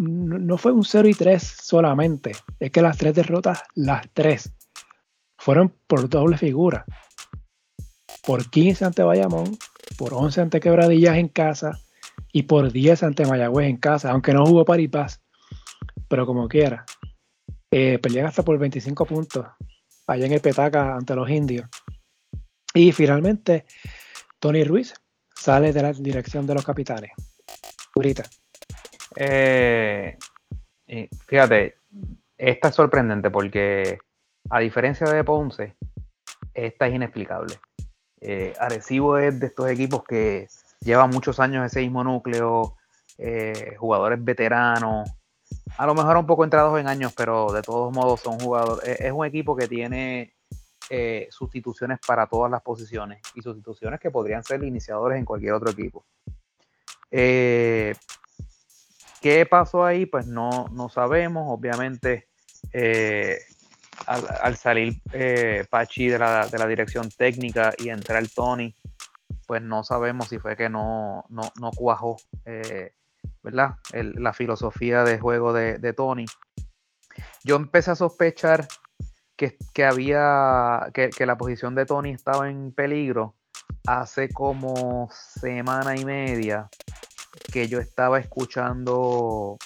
no 0.00 0.56
fue 0.56 0.72
un 0.72 0.84
0 0.84 1.08
y 1.08 1.14
3 1.14 1.42
solamente. 1.42 2.32
Es 2.58 2.70
que 2.70 2.80
las 2.80 2.96
tres 2.96 3.14
derrotas, 3.14 3.62
las 3.74 4.08
tres, 4.14 4.52
fueron 5.36 5.74
por 5.86 6.08
doble 6.08 6.38
figura. 6.38 6.86
Por 8.24 8.48
15 8.48 8.86
ante 8.86 9.02
Bayamón, 9.02 9.58
por 9.98 10.14
11 10.14 10.40
ante 10.40 10.60
Quebradillas 10.60 11.16
en 11.16 11.28
casa 11.28 11.80
y 12.32 12.44
por 12.44 12.72
10 12.72 13.02
ante 13.02 13.26
Mayagüez 13.26 13.68
en 13.68 13.76
casa, 13.76 14.12
aunque 14.12 14.32
no 14.32 14.46
jugó 14.46 14.64
Paripaz, 14.64 15.20
pero 16.08 16.24
como 16.24 16.48
quiera. 16.48 16.86
Eh, 17.70 17.98
pelean 17.98 18.26
hasta 18.26 18.44
por 18.44 18.58
25 18.58 19.04
puntos 19.06 19.46
allá 20.06 20.26
en 20.26 20.32
el 20.32 20.40
Petaca 20.40 20.94
ante 20.94 21.14
los 21.14 21.28
indios. 21.30 21.68
Y 22.74 22.92
finalmente, 22.92 23.64
Tony 24.38 24.64
Ruiz 24.64 24.94
sale 25.34 25.72
de 25.72 25.82
la 25.82 25.92
dirección 25.92 26.46
de 26.46 26.54
los 26.54 26.64
capitanes. 26.64 27.12
Eh, 29.16 30.16
fíjate, 31.26 31.76
esta 32.38 32.68
es 32.68 32.74
sorprendente 32.74 33.30
porque 33.30 33.98
a 34.50 34.60
diferencia 34.60 35.06
de 35.06 35.24
Ponce, 35.24 35.76
esta 36.54 36.86
es 36.86 36.94
inexplicable. 36.94 37.54
Eh, 38.20 38.54
Arecibo 38.58 39.18
es 39.18 39.38
de 39.38 39.46
estos 39.46 39.68
equipos 39.68 40.04
que 40.04 40.48
lleva 40.80 41.06
muchos 41.06 41.40
años 41.40 41.66
ese 41.66 41.80
mismo 41.80 42.04
núcleo, 42.04 42.76
eh, 43.18 43.74
jugadores 43.78 44.22
veteranos, 44.22 45.10
a 45.78 45.86
lo 45.86 45.94
mejor 45.94 46.16
un 46.16 46.26
poco 46.26 46.44
entrados 46.44 46.78
en 46.78 46.86
años, 46.86 47.12
pero 47.16 47.52
de 47.52 47.62
todos 47.62 47.92
modos 47.94 48.20
son 48.20 48.38
jugadores. 48.38 49.00
Es, 49.00 49.12
un 49.12 49.24
equipo 49.24 49.56
que 49.56 49.68
tiene 49.68 50.34
eh, 50.90 51.28
sustituciones 51.30 51.98
para 52.06 52.26
todas 52.26 52.50
las 52.50 52.62
posiciones 52.62 53.20
y 53.34 53.42
sustituciones 53.42 53.98
que 53.98 54.10
podrían 54.10 54.44
ser 54.44 54.62
iniciadores 54.64 55.18
en 55.18 55.24
cualquier 55.24 55.54
otro 55.54 55.70
equipo. 55.70 56.04
Eh, 57.10 57.94
¿Qué 59.20 59.46
pasó 59.46 59.84
ahí? 59.84 60.06
Pues 60.06 60.26
no, 60.26 60.68
no 60.72 60.88
sabemos. 60.88 61.46
Obviamente, 61.48 62.28
eh, 62.72 63.38
al, 64.06 64.56
salir 64.56 65.00
Pachi 65.70 66.08
de 66.08 66.18
la, 66.18 66.46
de 66.48 66.58
la, 66.58 66.66
dirección 66.66 67.08
técnica 67.08 67.72
y 67.78 67.88
entrar 67.88 68.26
Tony, 68.28 68.74
pues 69.46 69.62
no 69.62 69.84
sabemos 69.84 70.28
si 70.28 70.38
fue 70.38 70.56
que 70.56 70.68
no, 70.68 71.24
no, 71.28 71.52
no 71.60 71.70
cuajó 71.70 72.16
¿verdad? 73.42 73.76
la 73.92 74.32
filosofía 74.32 75.04
de 75.04 75.18
juego 75.18 75.52
de, 75.52 75.92
Tony. 75.92 76.26
Yo 77.44 77.56
empecé 77.56 77.90
a 77.90 77.96
sospechar 77.96 78.68
que, 79.36 79.84
había, 79.84 80.90
que, 80.92 81.26
la 81.26 81.36
posición 81.36 81.74
de 81.74 81.86
Tony 81.86 82.10
estaba 82.10 82.48
en 82.48 82.72
peligro 82.72 83.34
hace 83.86 84.28
como 84.28 85.08
semana 85.10 85.96
y 85.96 86.04
media 86.04 86.68
que 87.52 87.68
yo 87.68 87.80
estaba 87.80 88.18
escuchando 88.18 89.58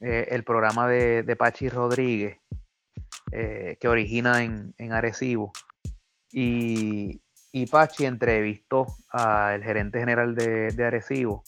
eh, 0.00 0.28
el 0.30 0.44
programa 0.44 0.88
de, 0.88 1.22
de, 1.22 1.36
Pachi 1.36 1.68
Rodríguez, 1.68 2.38
eh, 3.32 3.76
que 3.80 3.88
origina 3.88 4.42
en, 4.42 4.74
en 4.78 4.92
Arecibo. 4.92 5.52
Y, 6.32 7.20
y, 7.52 7.66
Pachi 7.66 8.06
entrevistó 8.06 8.86
al 9.08 9.62
gerente 9.62 9.98
general 10.00 10.34
de, 10.34 10.68
de, 10.68 10.84
Arecibo. 10.84 11.44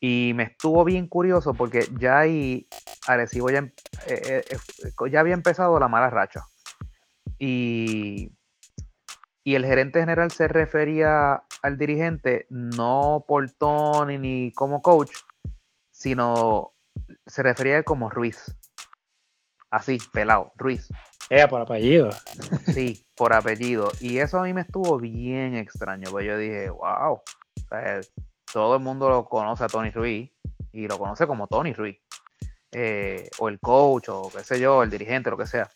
Y 0.00 0.32
me 0.34 0.44
estuvo 0.44 0.84
bien 0.84 1.08
curioso 1.08 1.54
porque 1.54 1.88
ya 1.98 2.20
ahí 2.20 2.68
Arecibo 3.06 3.50
ya, 3.50 3.68
eh, 4.06 4.44
ya 5.10 5.20
había 5.20 5.34
empezado 5.34 5.78
la 5.80 5.88
mala 5.88 6.10
racha. 6.10 6.44
Y, 7.38 8.32
el 9.44 9.64
gerente 9.64 10.00
general 10.00 10.30
se 10.30 10.46
refería 10.46 11.42
al 11.62 11.78
dirigente 11.78 12.46
no 12.50 13.24
por 13.26 13.50
Tony 13.52 14.18
ni 14.18 14.52
como 14.52 14.82
coach, 14.82 15.10
sino 15.90 16.74
se 17.26 17.42
refería 17.42 17.76
a 17.76 17.78
él 17.78 17.84
como 17.84 18.10
Ruiz. 18.10 18.54
Así, 19.70 19.98
pelado, 20.12 20.52
Ruiz. 20.56 20.88
Era 21.30 21.48
por 21.48 21.62
apellido. 21.62 22.10
Sí, 22.66 23.04
por 23.16 23.32
apellido. 23.32 23.90
Y 24.00 24.18
eso 24.18 24.38
a 24.38 24.44
mí 24.44 24.52
me 24.52 24.60
estuvo 24.60 24.98
bien 24.98 25.54
extraño, 25.56 26.10
porque 26.10 26.26
yo 26.26 26.36
dije, 26.36 26.68
wow, 26.70 27.22
todo 28.52 28.76
el 28.76 28.82
mundo 28.82 29.08
lo 29.08 29.24
conoce 29.24 29.64
a 29.64 29.68
Tony 29.68 29.90
Ruiz 29.90 30.30
y 30.72 30.86
lo 30.86 30.98
conoce 30.98 31.26
como 31.26 31.46
Tony 31.46 31.72
Ruiz. 31.72 31.98
Eh, 32.72 33.28
o 33.38 33.48
el 33.48 33.58
coach, 33.60 34.08
o 34.10 34.30
qué 34.34 34.44
sé 34.44 34.60
yo, 34.60 34.82
el 34.82 34.90
dirigente, 34.90 35.30
lo 35.30 35.38
que 35.38 35.46
sea 35.46 35.70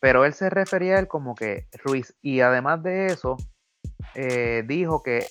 pero 0.00 0.24
él 0.24 0.34
se 0.34 0.50
refería 0.50 0.96
a 0.96 0.98
él 1.00 1.08
como 1.08 1.34
que 1.34 1.66
Ruiz, 1.84 2.14
y 2.22 2.40
además 2.40 2.82
de 2.82 3.06
eso, 3.06 3.36
eh, 4.14 4.62
dijo 4.66 5.02
que, 5.02 5.26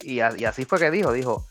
y, 0.00 0.20
así 0.20 0.64
fue 0.64 0.78
que 0.78 0.90
dijo, 0.90 1.12
dijo, 1.12 1.46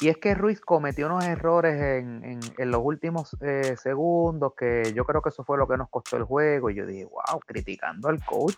y 0.00 0.08
es 0.08 0.18
que 0.18 0.34
Ruiz 0.34 0.60
cometió 0.60 1.06
unos 1.06 1.24
errores 1.24 1.80
en, 1.80 2.40
los 2.70 2.80
últimos 2.84 3.36
eh, 3.40 3.76
segundos, 3.76 4.52
que 4.56 4.92
yo 4.94 5.04
creo 5.04 5.22
que 5.22 5.30
eso 5.30 5.44
fue 5.44 5.56
lo 5.56 5.68
que 5.68 5.76
nos 5.76 5.88
costó 5.88 6.16
el 6.16 6.24
juego, 6.24 6.70
y 6.70 6.74
yo 6.74 6.86
dije, 6.86 7.04
wow, 7.04 7.40
criticando 7.46 8.08
al 8.08 8.22
coach 8.24 8.56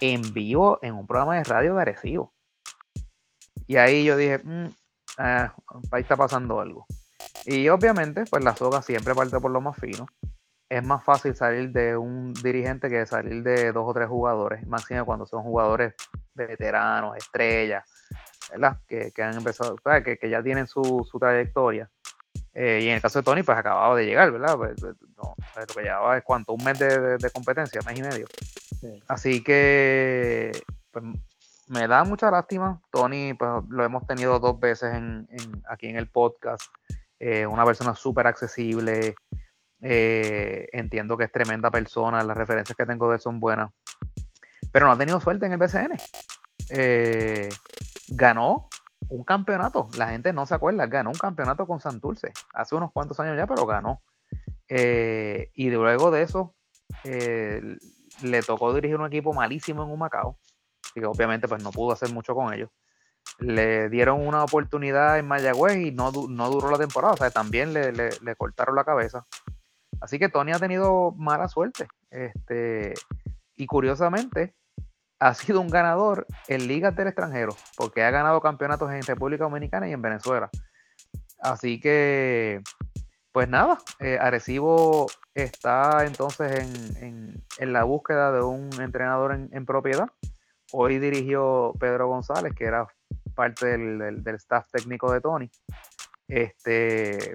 en 0.00 0.32
vivo 0.32 0.78
en 0.82 0.94
un 0.94 1.06
programa 1.06 1.36
de 1.36 1.44
radio 1.44 1.78
agresivo. 1.78 2.32
Y 3.68 3.76
ahí 3.76 4.04
yo 4.04 4.16
dije, 4.16 4.38
mm, 4.42 4.66
ah, 5.18 5.54
ahí 5.92 6.02
está 6.02 6.16
pasando 6.16 6.60
algo. 6.60 6.86
Y 7.46 7.68
obviamente, 7.68 8.24
pues 8.28 8.42
la 8.42 8.56
soga 8.56 8.82
siempre 8.82 9.14
parte 9.14 9.38
por 9.38 9.52
lo 9.52 9.60
más 9.60 9.76
fino 9.76 10.06
es 10.68 10.84
más 10.84 11.02
fácil 11.02 11.34
salir 11.34 11.70
de 11.70 11.96
un 11.96 12.34
dirigente 12.34 12.90
que 12.90 13.06
salir 13.06 13.42
de 13.42 13.72
dos 13.72 13.84
o 13.86 13.94
tres 13.94 14.08
jugadores, 14.08 14.66
más 14.66 14.86
que 14.86 15.02
cuando 15.02 15.26
son 15.26 15.42
jugadores 15.42 15.94
veteranos, 16.34 17.16
estrellas, 17.16 17.84
¿verdad? 18.50 18.78
Que, 18.86 19.10
han 19.22 19.36
empezado, 19.36 19.76
que, 20.04 20.18
que, 20.18 20.28
ya 20.28 20.42
tienen 20.42 20.66
su, 20.66 21.06
su 21.10 21.18
trayectoria. 21.18 21.90
Eh, 22.52 22.80
y 22.82 22.88
en 22.88 22.96
el 22.96 23.00
caso 23.00 23.20
de 23.20 23.24
Tony, 23.24 23.42
pues 23.42 23.56
acababa 23.56 23.96
de 23.96 24.04
llegar, 24.04 24.30
¿verdad? 24.30 24.56
Pues, 24.56 24.74
pues 24.80 24.94
no, 25.16 25.34
lo 25.56 25.74
que 25.74 25.82
llevaba 25.82 26.18
es 26.18 26.24
cuánto, 26.24 26.52
un 26.52 26.64
mes 26.64 26.78
de, 26.78 27.16
de, 27.16 27.30
competencia, 27.30 27.80
mes 27.86 27.98
y 27.98 28.02
medio. 28.02 28.26
Así 29.06 29.42
que, 29.42 30.52
pues, 30.90 31.04
me 31.68 31.86
da 31.86 32.04
mucha 32.04 32.30
lástima. 32.30 32.80
Tony, 32.90 33.34
pues 33.34 33.50
lo 33.68 33.84
hemos 33.84 34.06
tenido 34.06 34.38
dos 34.38 34.58
veces 34.58 34.92
aquí 35.68 35.88
en 35.88 35.96
el 35.96 36.08
podcast. 36.08 36.62
Eh, 37.20 37.46
una 37.46 37.64
persona 37.64 37.94
súper 37.94 38.26
accesible, 38.26 39.16
eh, 39.80 40.68
entiendo 40.72 41.16
que 41.16 41.24
es 41.24 41.32
tremenda 41.32 41.70
persona, 41.70 42.22
las 42.22 42.36
referencias 42.36 42.76
que 42.76 42.86
tengo 42.86 43.08
de 43.08 43.16
él 43.16 43.20
son 43.20 43.40
buenas, 43.40 43.72
pero 44.70 44.86
no 44.86 44.92
ha 44.92 44.98
tenido 44.98 45.20
suerte 45.20 45.46
en 45.46 45.52
el 45.52 45.58
BCN. 45.58 45.96
Eh, 46.70 47.48
ganó 48.08 48.68
un 49.08 49.24
campeonato, 49.24 49.88
la 49.96 50.10
gente 50.10 50.32
no 50.32 50.46
se 50.46 50.54
acuerda, 50.54 50.86
ganó 50.86 51.10
un 51.10 51.18
campeonato 51.18 51.66
con 51.66 51.80
Santurce 51.80 52.32
hace 52.54 52.76
unos 52.76 52.92
cuantos 52.92 53.18
años 53.18 53.36
ya, 53.36 53.46
pero 53.46 53.66
ganó. 53.66 54.02
Y 54.68 55.70
luego 55.70 56.10
de 56.10 56.22
eso, 56.22 56.54
le 57.02 58.42
tocó 58.42 58.74
dirigir 58.74 58.96
un 58.96 59.06
equipo 59.06 59.32
malísimo 59.32 59.82
en 59.82 59.90
Humacao, 59.90 60.38
obviamente 61.04 61.48
pues 61.48 61.62
no 61.62 61.70
pudo 61.70 61.92
hacer 61.92 62.12
mucho 62.12 62.34
con 62.34 62.52
ellos. 62.52 62.70
Le 63.38 63.88
dieron 63.88 64.26
una 64.26 64.42
oportunidad 64.42 65.18
en 65.18 65.28
Mayagüez 65.28 65.76
y 65.78 65.92
no, 65.92 66.10
no 66.28 66.50
duró 66.50 66.70
la 66.70 66.78
temporada, 66.78 67.14
o 67.14 67.16
sea, 67.16 67.30
también 67.30 67.72
le, 67.72 67.92
le 67.92 68.36
cortaron 68.36 68.74
la 68.74 68.84
cabeza. 68.84 69.26
Así 70.00 70.18
que 70.18 70.28
Tony 70.28 70.52
ha 70.52 70.58
tenido 70.58 71.12
mala 71.16 71.48
suerte. 71.48 71.88
Este, 72.10 72.94
y 73.56 73.66
curiosamente, 73.66 74.54
ha 75.20 75.34
sido 75.34 75.60
un 75.60 75.68
ganador 75.68 76.26
en 76.46 76.68
ligas 76.68 76.94
del 76.94 77.08
extranjero, 77.08 77.56
porque 77.76 78.02
ha 78.02 78.10
ganado 78.10 78.40
campeonatos 78.40 78.92
en 78.92 79.02
República 79.02 79.44
Dominicana 79.44 79.88
y 79.88 79.92
en 79.92 80.02
Venezuela. 80.02 80.48
Así 81.40 81.80
que, 81.80 82.62
pues 83.32 83.48
nada, 83.48 83.78
eh, 84.00 84.18
Arecibo 84.20 85.06
está 85.34 86.04
entonces 86.04 86.96
en, 87.00 87.44
la 87.58 87.84
búsqueda 87.84 88.32
de 88.32 88.42
un 88.42 88.70
entrenador 88.80 89.32
en, 89.50 89.66
propiedad. 89.66 90.08
Hoy 90.72 90.98
dirigió 90.98 91.72
Pedro 91.78 92.08
González, 92.08 92.54
que 92.54 92.64
era 92.64 92.86
parte 93.34 93.66
del, 93.66 94.22
del 94.22 94.34
staff 94.36 94.66
técnico 94.70 95.12
de 95.12 95.20
Tony. 95.20 95.50
Este, 96.26 97.34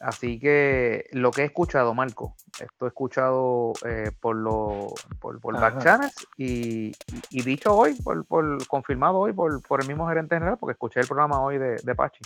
Así 0.00 0.38
que 0.38 1.08
lo 1.12 1.32
que 1.32 1.42
he 1.42 1.44
escuchado, 1.46 1.92
Marco, 1.92 2.36
esto 2.60 2.84
he 2.84 2.88
escuchado 2.88 3.72
eh, 3.84 4.12
por, 4.20 4.36
lo, 4.36 4.94
por, 5.18 5.40
por 5.40 5.58
back 5.58 5.82
channels 5.82 6.14
y, 6.36 6.92
dicho 7.30 7.74
hoy, 7.74 7.94
por, 7.94 8.66
confirmado 8.68 9.18
hoy 9.18 9.32
por, 9.32 9.80
el 9.80 9.88
mismo 9.88 10.08
gerente 10.08 10.36
general, 10.36 10.56
porque 10.58 10.72
escuché 10.72 11.00
el 11.00 11.08
programa 11.08 11.40
hoy 11.40 11.58
de, 11.58 11.76
de 11.82 11.94
Pachi. 11.96 12.20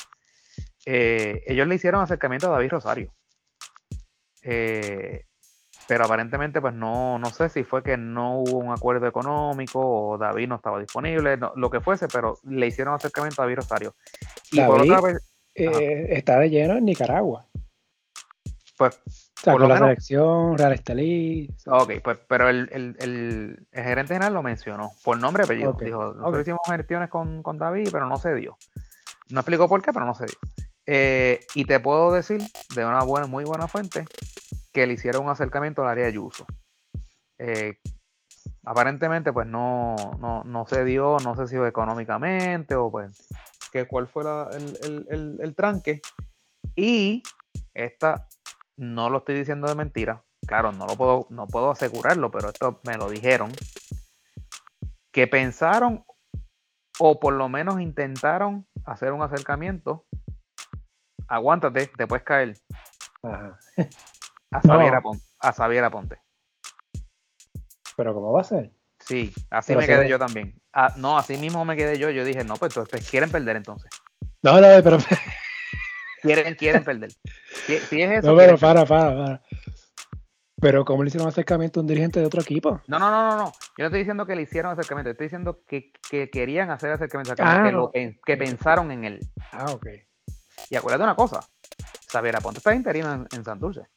Eh, 0.85 1.43
ellos 1.47 1.67
le 1.67 1.77
hicieron 1.77 2.03
acercamiento 2.03 2.49
a 2.49 2.51
David 2.51 2.73
Rosario. 2.73 3.15
Eh, 4.43 5.25
pero 5.93 6.07
aparentemente, 6.07 6.59
pues 6.59 6.73
no, 6.73 7.19
no 7.19 7.27
sé 7.27 7.51
si 7.51 7.65
fue 7.65 7.83
que 7.83 7.99
no 7.99 8.39
hubo 8.39 8.57
un 8.57 8.73
acuerdo 8.73 9.07
económico 9.07 9.79
o 9.79 10.17
David 10.17 10.49
no 10.49 10.55
estaba 10.55 10.81
disponible, 10.81 11.39
lo 11.55 11.71
que 11.71 11.83
fuese, 11.83 12.09
pero 12.09 12.39
le 12.45 12.67
hicieron 12.67 12.95
acercamiento 12.95 13.43
a 13.43 13.45
David 13.45 13.57
Rosario. 13.57 13.95
Y 14.51 14.63
por 14.63 14.81
otra 14.81 15.03
vez, 15.03 15.19
está 15.55 16.39
de 16.39 16.49
lleno 16.49 16.79
en 16.79 16.87
Nicaragua. 16.87 17.45
Pues, 18.79 18.99
por 19.45 19.69
la 19.69 19.77
selección, 19.77 20.57
Real 20.57 20.73
Estelí. 20.73 21.55
Ok, 21.67 21.93
pues, 22.03 22.17
pero 22.27 22.49
el, 22.49 22.71
el, 22.73 23.67
gerente 23.71 24.15
general 24.15 24.33
lo 24.33 24.43
mencionó, 24.43 24.93
por 25.05 25.21
nombre 25.21 25.43
y 25.43 25.45
apellido. 25.45 25.77
Dijo, 25.79 26.15
nosotros 26.15 26.41
hicimos 26.41 26.61
gestiones 26.71 27.11
con, 27.11 27.43
con, 27.43 27.59
David, 27.59 27.91
pero 27.93 28.07
no 28.07 28.17
se 28.17 28.35
dio. 28.35 28.57
No 29.29 29.41
explicó 29.41 29.69
por 29.69 29.83
qué, 29.83 29.93
pero 29.93 30.07
no 30.07 30.15
se 30.15 30.25
dio. 30.25 30.39
Eh, 30.87 31.41
y 31.55 31.67
te 31.67 31.81
puedo 31.81 32.15
decir, 32.15 32.41
de 32.75 32.83
una 32.87 33.03
buena, 33.03 33.27
muy 33.27 33.45
buena 33.45 33.69
fuente, 33.69 34.07
que 34.73 34.87
le 34.87 34.95
hicieron 34.95 35.25
un 35.25 35.31
acercamiento 35.31 35.83
al 35.83 35.89
área 35.89 36.07
de 36.07 36.15
Yuso. 36.15 36.47
Eh, 37.39 37.79
aparentemente, 38.65 39.33
pues 39.33 39.47
no, 39.47 39.97
no, 40.19 40.45
no, 40.45 40.67
se 40.67 40.85
dio, 40.85 41.19
no 41.23 41.37
sé 41.37 41.47
si 41.47 41.57
económicamente 41.57 42.75
o 42.75 42.91
pues, 42.91 43.29
que 43.73 43.87
cuál 43.87 44.09
fue 44.09 44.23
el, 44.23 44.79
el, 44.83 45.07
el, 45.11 45.39
el 45.41 45.55
tranque. 45.55 46.01
Y 46.75 47.23
esta 47.75 48.29
no 48.77 49.11
lo 49.11 49.19
estoy 49.19 49.35
diciendo 49.35 49.69
de 49.69 49.75
mentira, 49.75 50.25
claro, 50.47 50.73
no 50.73 50.87
lo 50.87 50.97
puedo, 50.97 51.27
no 51.31 51.47
puedo 51.47 51.71
asegurarlo, 51.71 52.31
pero 52.31 52.49
esto 52.49 52.81
me 52.85 52.97
lo 52.97 53.09
dijeron, 53.11 53.53
que 55.13 55.27
pensaron 55.27 56.05
o 56.99 57.21
por 57.21 57.35
lo 57.35 57.49
menos 57.49 57.81
intentaron 57.81 58.67
hacer 58.85 59.13
un 59.13 59.23
acercamiento. 59.23 60.07
Aguántate, 61.29 61.87
te 61.87 62.07
puedes 62.07 62.25
caer. 62.25 62.57
A 64.53 65.53
Xavier, 65.53 65.85
Aponte. 65.85 66.19
¿Pero 67.97 68.15
cómo 68.15 68.33
va 68.33 68.43
a 68.43 68.45
ser? 68.45 68.73
Sí, 69.01 69.33
así 69.51 69.75
me 69.75 69.87
quedé 69.87 70.09
yo 70.09 70.19
también. 70.19 70.55
Ah, 70.73 70.95
no, 70.97 71.19
así 71.19 71.37
mismo 71.37 71.65
me 71.65 71.77
quedé 71.77 71.99
yo. 71.99 72.11
Yo 72.11 72.25
dije, 72.25 72.45
no, 72.45 72.55
pues, 72.57 72.75
pues 72.75 73.11
quieren 73.11 73.31
perder 73.31 73.57
entonces. 73.57 73.91
No, 74.43 74.61
no, 74.61 74.69
pero 74.83 74.99
quieren, 76.23 76.55
quieren 76.55 76.85
perder. 76.85 77.11
Si, 77.67 77.75
es 77.75 77.91
eso. 77.93 78.31
No, 78.31 78.37
pero 78.37 78.57
para, 78.59 78.87
para, 78.87 79.17
para. 79.17 79.43
Pero 80.61 80.85
¿cómo 80.85 81.03
le 81.03 81.09
hicieron 81.09 81.27
acercamiento 81.27 81.81
a 81.81 81.83
un 81.83 81.89
dirigente 81.89 82.21
de 82.21 82.27
otro 82.27 82.41
equipo? 82.41 82.81
No, 82.87 83.01
no, 83.01 83.11
no, 83.11 83.31
no, 83.31 83.37
no. 83.37 83.53
Yo 83.77 83.79
no 83.79 83.87
estoy 83.87 83.99
diciendo 83.99 84.25
que 84.27 84.37
le 84.37 84.43
hicieron 84.43 84.71
acercamiento, 84.71 85.11
estoy 85.11 85.27
diciendo 85.27 85.65
que, 85.67 85.91
querían 86.31 86.71
hacer 86.71 86.93
acercamiento, 86.93 87.35
ah, 87.41 87.91
que, 88.25 88.37
pensaron 88.37 88.93
en 88.93 89.05
él. 89.05 89.21
Ah, 89.51 89.73
ok. 89.73 89.87
Y 90.71 90.77
acuérdate 90.77 91.03
una 91.03 91.17
cosa, 91.17 91.41
Xavier 92.09 92.37
Aponte 92.37 92.59
está 92.59 92.73
interino 92.75 93.13
en, 93.13 93.27
en 93.35 93.45
Santurce. 93.45 93.89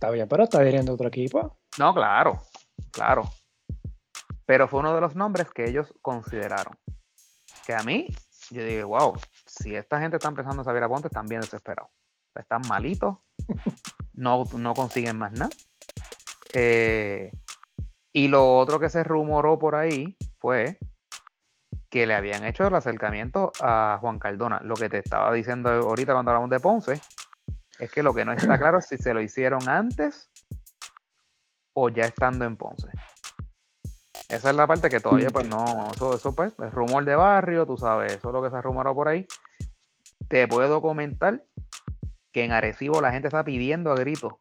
Está 0.00 0.10
bien, 0.12 0.26
pero 0.28 0.44
está 0.44 0.60
dirigiendo 0.60 0.94
otro 0.94 1.08
equipo. 1.08 1.58
No, 1.78 1.92
claro, 1.92 2.40
claro. 2.90 3.24
Pero 4.46 4.66
fue 4.66 4.80
uno 4.80 4.94
de 4.94 5.00
los 5.02 5.14
nombres 5.14 5.50
que 5.50 5.68
ellos 5.68 5.92
consideraron. 6.00 6.74
Que 7.66 7.74
a 7.74 7.82
mí, 7.82 8.06
yo 8.48 8.64
dije, 8.64 8.82
wow, 8.82 9.12
si 9.44 9.74
esta 9.74 10.00
gente 10.00 10.16
está 10.16 10.30
empezando 10.30 10.62
a 10.62 10.64
saber 10.64 10.82
a 10.84 10.88
Ponte, 10.88 11.08
están 11.08 11.26
bien 11.26 11.42
desesperados. 11.42 11.90
Están 12.34 12.62
malitos, 12.66 13.18
no, 14.14 14.44
no 14.56 14.72
consiguen 14.72 15.18
más 15.18 15.32
nada. 15.32 15.50
Eh, 16.54 17.30
y 18.10 18.28
lo 18.28 18.56
otro 18.56 18.80
que 18.80 18.88
se 18.88 19.04
rumoró 19.04 19.58
por 19.58 19.74
ahí 19.74 20.16
fue 20.38 20.78
que 21.90 22.06
le 22.06 22.14
habían 22.14 22.46
hecho 22.46 22.66
el 22.66 22.74
acercamiento 22.74 23.52
a 23.60 23.98
Juan 24.00 24.18
Cardona. 24.18 24.60
Lo 24.64 24.76
que 24.76 24.88
te 24.88 24.96
estaba 24.96 25.30
diciendo 25.34 25.68
ahorita 25.68 26.14
cuando 26.14 26.30
hablamos 26.30 26.48
de 26.48 26.58
Ponce, 26.58 27.02
es 27.80 27.90
que 27.90 28.02
lo 28.02 28.14
que 28.14 28.24
no 28.24 28.32
está 28.32 28.58
claro 28.58 28.78
es 28.78 28.86
si 28.86 28.98
se 28.98 29.14
lo 29.14 29.20
hicieron 29.20 29.68
antes 29.68 30.30
o 31.72 31.88
ya 31.88 32.04
estando 32.04 32.44
en 32.44 32.56
Ponce. 32.56 32.88
Esa 34.28 34.50
es 34.50 34.56
la 34.56 34.66
parte 34.66 34.88
que 34.88 35.00
todavía, 35.00 35.30
pues 35.30 35.48
no, 35.48 35.90
eso, 35.92 36.14
eso 36.14 36.34
pues, 36.34 36.52
es 36.56 36.72
rumor 36.72 37.04
de 37.04 37.16
barrio, 37.16 37.66
tú 37.66 37.76
sabes, 37.76 38.12
eso 38.12 38.28
es 38.28 38.32
lo 38.32 38.42
que 38.42 38.50
se 38.50 38.56
ha 38.56 38.62
rumorado 38.62 38.94
por 38.94 39.08
ahí. 39.08 39.26
Te 40.28 40.46
puedo 40.46 40.80
comentar 40.80 41.42
que 42.32 42.44
en 42.44 42.52
Arecibo 42.52 43.00
la 43.00 43.10
gente 43.10 43.26
está 43.28 43.42
pidiendo 43.42 43.90
a 43.90 43.96
gritos 43.96 44.34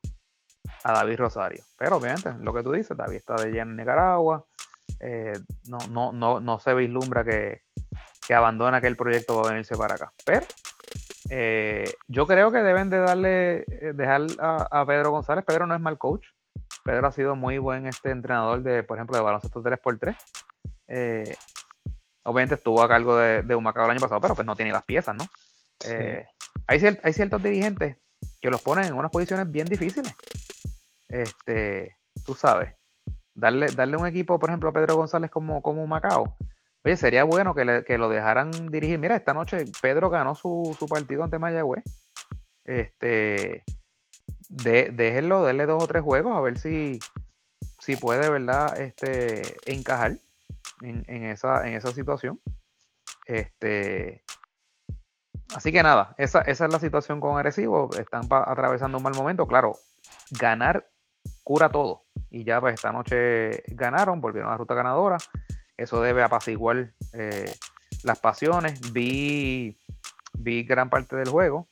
a 0.84 0.94
David 0.94 1.18
Rosario. 1.18 1.64
Pero 1.78 1.98
obviamente, 1.98 2.34
lo 2.40 2.54
que 2.54 2.62
tú 2.62 2.72
dices, 2.72 2.96
David 2.96 3.18
está 3.18 3.36
de 3.36 3.52
lleno 3.52 3.72
en 3.72 3.78
Nicaragua, 3.78 4.46
eh, 5.00 5.34
no, 5.68 5.80
no, 5.90 6.12
no, 6.12 6.40
no 6.40 6.60
se 6.60 6.74
vislumbra 6.76 7.24
que, 7.24 7.64
que 8.28 8.36
abandona 8.36 8.78
aquel 8.78 8.96
proyecto 8.96 9.36
para 9.38 9.54
venirse 9.54 9.76
para 9.76 9.96
acá. 9.96 10.14
Pero 10.24 10.46
eh, 11.30 11.86
yo 12.07 12.25
creo 12.27 12.51
que 12.51 12.59
deben 12.59 12.89
de 12.89 12.99
darle, 12.99 13.59
eh, 13.59 13.93
dejar 13.93 14.21
a, 14.39 14.82
a 14.82 14.86
Pedro 14.86 15.11
González. 15.11 15.45
Pedro 15.45 15.67
no 15.67 15.75
es 15.75 15.82
mal 15.82 15.97
coach. 15.97 16.27
Pedro 16.84 17.07
ha 17.07 17.11
sido 17.11 17.36
muy 17.36 17.57
buen 17.57 17.86
este 17.86 18.11
entrenador 18.11 18.63
de, 18.63 18.84
por 18.84 18.97
ejemplo, 18.97 19.17
de 19.17 19.23
baloncesto 19.23 19.61
3x3. 19.61 20.15
Eh, 20.88 21.36
obviamente 22.23 22.55
estuvo 22.55 22.82
a 22.82 22.88
cargo 22.88 23.17
de, 23.17 23.43
de 23.43 23.55
Humacao 23.55 23.86
el 23.86 23.91
año 23.91 23.99
pasado, 23.99 24.21
pero 24.21 24.36
pues 24.36 24.45
no 24.45 24.55
tiene 24.55 24.71
las 24.71 24.84
piezas, 24.84 25.15
¿no? 25.15 25.25
Eh, 25.86 26.25
hay, 26.67 26.99
hay, 27.03 27.13
ciertos 27.13 27.41
dirigentes 27.41 27.97
que 28.41 28.49
los 28.49 28.61
ponen 28.61 28.86
en 28.86 28.93
unas 28.93 29.11
posiciones 29.11 29.49
bien 29.49 29.67
difíciles. 29.67 30.13
Este, 31.07 31.97
tú 32.25 32.34
sabes, 32.34 32.73
darle, 33.34 33.67
darle 33.67 33.97
un 33.97 34.07
equipo, 34.07 34.39
por 34.39 34.49
ejemplo, 34.49 34.69
a 34.69 34.73
Pedro 34.73 34.95
González 34.95 35.32
como, 35.32 35.61
como 35.61 35.86
Macao. 35.88 36.36
Oye, 36.84 36.95
sería 36.95 37.23
bueno 37.23 37.53
que, 37.53 37.84
que, 37.86 37.97
lo 37.97 38.09
dejaran 38.09 38.51
dirigir. 38.69 38.99
Mira, 38.99 39.15
esta 39.15 39.34
noche 39.34 39.65
Pedro 39.82 40.09
ganó 40.09 40.36
su, 40.36 40.75
su 40.80 40.88
partido 40.88 41.23
ante 41.23 41.39
Mayagüez. 41.39 41.84
Este, 42.63 43.63
de, 44.49 44.89
déjenlo, 44.91 45.43
denle 45.43 45.65
dos 45.65 45.84
o 45.84 45.88
tres 45.88 46.03
juegos 46.03 46.36
a 46.36 46.41
ver 46.41 46.57
si, 46.57 46.99
si 47.80 47.95
puede, 47.95 48.30
¿verdad? 48.30 48.80
Este, 48.80 49.41
encajar 49.65 50.17
en, 50.82 51.25
esa, 51.25 51.67
en 51.67 51.75
esa 51.75 51.91
situación. 51.91 52.39
Este, 53.25 54.23
así 55.55 55.71
que 55.71 55.84
nada, 55.84 56.15
esa, 56.17 56.41
esa 56.41 56.65
es 56.65 56.71
la 56.71 56.80
situación 56.80 57.19
con 57.19 57.38
Agresivo. 57.38 57.89
Están 57.97 58.23
atravesando 58.30 58.97
un 58.97 59.03
mal 59.03 59.15
momento. 59.15 59.47
Claro, 59.47 59.77
ganar 60.32 60.88
cura 61.43 61.69
todo. 61.69 62.03
Y 62.30 62.43
ya 62.43 62.61
pues 62.61 62.75
esta 62.75 62.91
noche 62.91 63.63
ganaron, 63.67 64.21
volvieron 64.21 64.49
a 64.49 64.53
la 64.53 64.57
ruta 64.57 64.73
ganadora. 64.73 65.17
Eso 65.80 66.01
debe 66.01 66.23
apaciguar 66.23 66.93
eh, 67.13 67.55
las 68.03 68.19
pasiones. 68.19 68.91
Vi, 68.91 69.77
vi 70.34 70.63
gran 70.63 70.89
parte 70.89 71.15
del 71.15 71.30
juego 71.30 71.69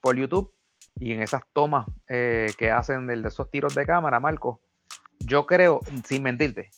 por 0.00 0.16
YouTube 0.16 0.52
y 0.96 1.12
en 1.12 1.22
esas 1.22 1.42
tomas 1.52 1.86
eh, 2.08 2.52
que 2.58 2.72
hacen 2.72 3.06
de 3.06 3.28
esos 3.28 3.48
tiros 3.48 3.76
de 3.76 3.86
cámara, 3.86 4.18
Marco, 4.18 4.60
yo 5.20 5.46
creo, 5.46 5.80
sin 6.04 6.24
mentirte, 6.24 6.70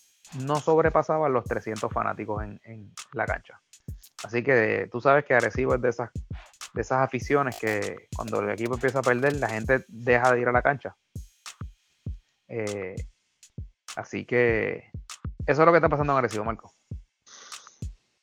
no 0.44 0.56
sobrepasaban 0.56 1.32
los 1.32 1.44
300 1.44 1.90
fanáticos 1.90 2.42
en, 2.42 2.92
la 3.14 3.24
cancha. 3.24 3.62
Así 4.22 4.42
que 4.42 4.86
tú 4.92 5.00
sabes 5.00 5.24
que 5.24 5.32
Arecibo 5.32 5.74
es 5.74 5.80
de 5.80 5.88
esas, 5.88 6.10
de 6.74 6.82
esas 6.82 6.98
aficiones 6.98 7.56
que 7.58 8.08
cuando 8.14 8.40
el 8.40 8.50
equipo 8.50 8.74
empieza 8.74 8.98
a 8.98 9.02
perder, 9.02 9.36
la 9.36 9.48
gente 9.48 9.86
deja 9.88 10.30
de 10.30 10.40
ir 10.42 10.48
a 10.48 10.52
la 10.52 10.60
cancha. 10.60 10.94
Eh, 12.48 12.96
así 13.96 14.26
que 14.26 14.90
eso 15.50 15.62
es 15.62 15.66
lo 15.66 15.72
que 15.72 15.78
está 15.78 15.88
pasando 15.88 16.12
en 16.12 16.18
Arecibo, 16.18 16.44
Marco. 16.44 16.72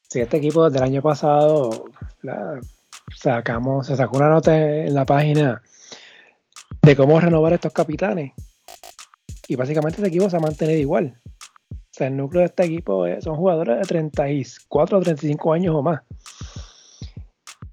Sí, 0.09 0.21
este 0.21 0.37
equipo 0.37 0.65
desde 0.65 0.77
el 0.77 0.91
año 0.91 1.01
pasado 1.01 1.85
sacamos, 3.15 3.87
se 3.87 3.95
sacó 3.95 4.17
una 4.17 4.29
nota 4.29 4.57
en 4.57 4.93
la 4.93 5.05
página 5.05 5.61
de 6.81 6.95
cómo 6.95 7.19
renovar 7.19 7.53
estos 7.53 7.73
capitanes. 7.73 8.33
Y 9.47 9.55
básicamente 9.55 9.97
este 9.97 10.09
equipo 10.09 10.29
se 10.29 10.37
ha 10.37 10.39
mantenido 10.39 10.79
igual. 10.79 11.19
O 11.71 11.75
sea, 11.91 12.07
el 12.07 12.17
núcleo 12.17 12.41
de 12.41 12.47
este 12.47 12.65
equipo 12.65 13.05
son 13.21 13.35
jugadores 13.35 13.77
de 13.77 13.83
34 13.83 14.97
o 14.97 15.01
35 15.01 15.53
años 15.53 15.75
o 15.75 15.81
más. 15.81 16.01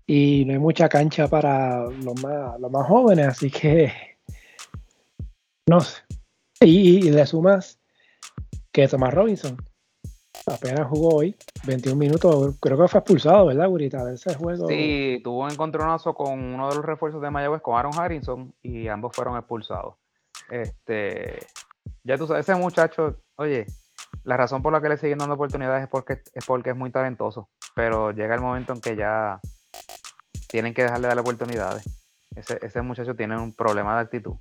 Y 0.06 0.44
no 0.44 0.52
hay 0.52 0.58
mucha 0.58 0.88
cancha 0.88 1.28
para 1.28 1.84
los 1.84 2.22
más, 2.22 2.60
los 2.60 2.70
más 2.70 2.86
jóvenes, 2.86 3.28
así 3.28 3.50
que 3.50 3.92
no 5.66 5.80
sé. 5.80 6.02
Y, 6.60 7.10
le 7.10 7.26
sumas 7.26 7.78
que 8.74 8.88
Thomas 8.88 9.14
Robinson 9.14 9.56
apenas 10.46 10.88
jugó 10.88 11.14
hoy, 11.14 11.36
21 11.64 11.96
minutos, 11.96 12.56
creo 12.60 12.76
que 12.76 12.88
fue 12.88 12.98
expulsado, 12.98 13.46
¿verdad, 13.46 13.68
Gurita? 13.68 14.04
De 14.04 14.14
ese 14.14 14.34
juego. 14.34 14.66
Sí, 14.66 15.20
tuvo 15.22 15.44
un 15.44 15.52
encontronazo 15.52 16.12
con 16.12 16.32
uno 16.32 16.68
de 16.68 16.74
los 16.74 16.84
refuerzos 16.84 17.22
de 17.22 17.30
Mayagüez, 17.30 17.62
con 17.62 17.78
Aaron 17.78 17.92
Harrison, 17.96 18.52
y 18.62 18.88
ambos 18.88 19.14
fueron 19.14 19.38
expulsados. 19.38 19.94
Este, 20.50 21.38
ya 22.02 22.18
tú 22.18 22.26
sabes, 22.26 22.48
ese 22.48 22.58
muchacho, 22.58 23.20
oye, 23.36 23.66
la 24.24 24.36
razón 24.36 24.60
por 24.60 24.72
la 24.72 24.82
que 24.82 24.88
le 24.88 24.96
siguen 24.96 25.18
dando 25.18 25.36
oportunidades 25.36 25.84
es 25.84 25.88
porque 25.88 26.22
es 26.34 26.44
porque 26.44 26.70
es 26.70 26.76
muy 26.76 26.90
talentoso, 26.90 27.48
pero 27.76 28.10
llega 28.10 28.34
el 28.34 28.40
momento 28.40 28.72
en 28.72 28.80
que 28.80 28.96
ya 28.96 29.40
tienen 30.48 30.74
que 30.74 30.82
dejarle 30.82 31.06
darle 31.06 31.20
oportunidades. 31.20 31.84
Ese, 32.34 32.58
ese 32.60 32.82
muchacho 32.82 33.14
tiene 33.14 33.38
un 33.38 33.54
problema 33.54 33.94
de 33.94 34.02
actitud. 34.02 34.34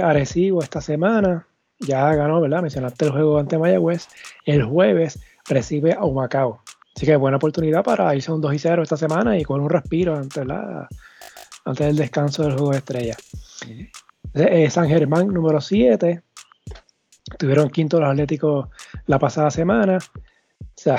Arecibo 0.00 0.62
esta 0.62 0.80
semana, 0.80 1.46
ya 1.80 2.14
ganó, 2.14 2.40
¿verdad? 2.40 2.62
Mencionaste 2.62 3.06
el 3.06 3.10
juego 3.10 3.38
ante 3.38 3.58
Mayagüez. 3.58 4.06
El 4.44 4.62
jueves 4.64 5.20
recibe 5.48 5.92
a 5.92 6.04
Humacao. 6.04 6.62
Así 6.94 7.06
que 7.06 7.16
buena 7.16 7.38
oportunidad 7.38 7.82
para 7.82 8.14
irse 8.14 8.30
a 8.30 8.34
un 8.34 8.40
2 8.40 8.54
y 8.54 8.58
0 8.58 8.82
esta 8.82 8.96
semana 8.96 9.38
y 9.38 9.44
con 9.44 9.60
un 9.60 9.70
respiro 9.70 10.14
antes, 10.16 10.44
antes 11.64 11.86
del 11.86 11.96
descanso 11.96 12.42
del 12.42 12.52
juego 12.52 12.70
de 12.70 12.78
estrella. 12.78 13.16
Eh, 14.34 14.70
San 14.70 14.88
Germán 14.88 15.28
número 15.28 15.60
7. 15.60 16.22
Tuvieron 17.38 17.70
quinto 17.70 17.98
los 17.98 18.10
Atléticos 18.10 18.68
la 19.06 19.18
pasada 19.18 19.50
semana. 19.50 19.98
O 19.98 20.64
sea, 20.76 20.98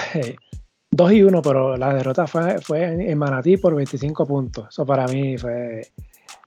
2 0.92 1.12
eh, 1.12 1.16
y 1.16 1.24
1, 1.24 1.42
pero 1.42 1.78
la 1.78 1.94
derrota 1.94 2.28
fue, 2.28 2.60
fue 2.60 3.12
en 3.12 3.18
Manatí 3.18 3.58
por 3.58 3.76
25 3.76 4.26
puntos. 4.26 4.68
Eso 4.70 4.86
para 4.86 5.08
mí 5.08 5.38
fue 5.38 5.88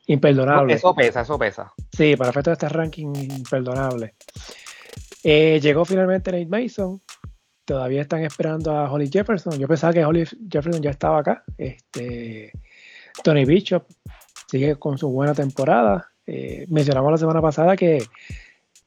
Imperdonable. 0.07 0.74
Eso 0.74 0.94
pesa, 0.94 1.22
eso 1.22 1.38
pesa. 1.38 1.72
Sí, 1.90 2.16
para 2.16 2.30
efectos 2.30 2.59
de 2.59 2.66
este 2.66 2.68
ranking, 2.68 3.12
imperdonable. 3.14 4.14
Eh, 5.24 5.59
llegó 5.61 5.84
finalmente 5.84 6.30
Nate 6.30 6.46
Mason. 6.46 7.02
Todavía 7.64 8.02
están 8.02 8.22
esperando 8.22 8.70
a 8.70 8.90
Holly 8.90 9.11
Jefferson. 9.12 9.59
Yo 9.59 9.66
pensaba 9.66 9.92
que 9.92 10.04
Holly 10.04 10.24
Jefferson 10.48 10.80
ya 10.80 10.90
estaba 10.90 11.18
acá. 11.18 11.42
Este, 11.59 12.52
Tony 13.24 13.44
Bishop 13.44 13.84
sigue 14.46 14.76
con 14.76 14.96
su 14.96 15.09
buena 15.09 15.34
temporada. 15.34 16.12
Eh, 16.24 16.66
mencionamos 16.68 17.11
la 17.11 17.18
semana 17.18 17.42
pasada 17.42 17.76
que 17.76 18.04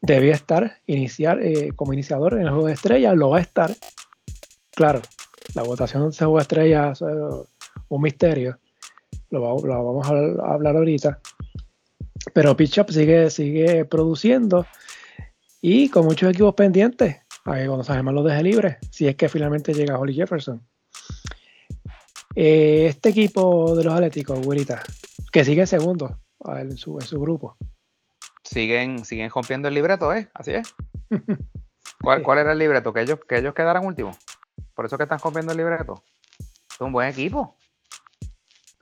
debía 0.01 0.33
estar 0.33 0.77
iniciar 0.85 1.41
eh, 1.41 1.73
como 1.75 1.91
iniciador 1.91 2.35
en 2.35 2.43
el 2.43 2.49
juego 2.49 2.67
de 2.67 2.73
estrella. 2.73 3.13
Lo 3.13 3.31
va 3.31 3.39
a 3.39 3.41
estar. 3.41 3.75
Claro, 4.71 5.01
la 5.53 5.63
votación 5.63 6.03
de 6.03 6.09
ese 6.11 6.23
juego 6.23 6.37
de 6.37 6.43
estrella 6.43 6.91
es 6.91 7.01
un 7.01 8.01
misterio 8.01 8.57
lo, 9.29 9.55
vamos 9.61 10.07
a 10.07 10.53
hablar 10.53 10.75
ahorita. 10.75 11.19
Pero 12.33 12.55
Pitchup 12.55 12.89
sigue, 12.91 13.29
sigue 13.29 13.85
produciendo 13.85 14.65
y 15.61 15.89
con 15.89 16.05
muchos 16.05 16.29
equipos 16.29 16.53
pendientes. 16.55 17.17
Ahí 17.45 17.65
cuando 17.65 17.83
sabemos 17.83 18.13
lo 18.13 18.23
deje 18.23 18.43
libre, 18.43 18.77
si 18.91 19.07
es 19.07 19.15
que 19.15 19.29
finalmente 19.29 19.73
llega 19.73 19.97
Holly 19.97 20.13
Jefferson. 20.13 20.61
Eh, 22.35 22.87
este 22.87 23.09
equipo 23.09 23.75
de 23.75 23.83
los 23.83 23.93
Atléticos, 23.93 24.39
güerita, 24.45 24.83
que 25.31 25.43
sigue 25.43 25.65
segundo 25.65 26.19
en 26.45 26.77
su, 26.77 26.97
grupo. 27.13 27.57
Siguen, 28.43 29.03
siguen 29.05 29.29
rompiendo 29.29 29.67
el 29.67 29.73
libreto, 29.73 30.13
¿eh? 30.13 30.29
Así 30.33 30.51
es. 30.51 30.73
¿Cuál, 32.01 32.23
¿Cuál, 32.23 32.39
era 32.39 32.53
el 32.53 32.59
libreto? 32.59 32.93
Que 32.93 33.01
ellos, 33.01 33.19
que 33.27 33.37
ellos 33.37 33.53
quedaran 33.53 33.85
últimos. 33.85 34.17
Por 34.73 34.85
eso 34.85 34.97
que 34.97 35.03
están 35.03 35.19
rompiendo 35.19 35.51
el 35.51 35.57
libreto. 35.57 36.03
Es 36.39 36.79
un 36.79 36.91
buen 36.91 37.09
equipo 37.09 37.58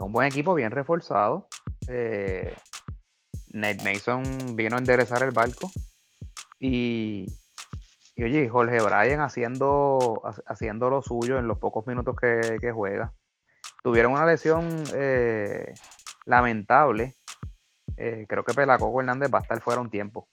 un 0.05 0.11
buen 0.11 0.27
equipo, 0.27 0.53
bien 0.53 0.71
reforzado. 0.71 1.47
Eh, 1.87 2.55
Nate 3.49 3.83
Mason 3.83 4.55
vino 4.55 4.75
a 4.75 4.79
enderezar 4.79 5.23
el 5.23 5.31
barco 5.31 5.71
y, 6.59 7.25
y 8.15 8.23
oye, 8.23 8.49
Jorge 8.49 8.81
Bryan 8.81 9.21
haciendo, 9.21 10.21
haciendo 10.47 10.89
lo 10.89 11.01
suyo 11.01 11.37
en 11.37 11.47
los 11.47 11.59
pocos 11.59 11.87
minutos 11.87 12.15
que, 12.19 12.71
juega. 12.71 13.13
Tuvieron 13.83 14.13
una 14.13 14.25
lesión 14.25 14.83
eh, 14.93 15.73
lamentable. 16.25 17.15
Eh, 17.95 18.25
creo 18.27 18.43
que 18.43 18.53
Pelacoco 18.53 18.99
Hernández 18.99 19.29
va 19.33 19.39
a 19.39 19.41
estar 19.41 19.61
fuera 19.61 19.81
un 19.81 19.89
tiempo. 19.89 20.27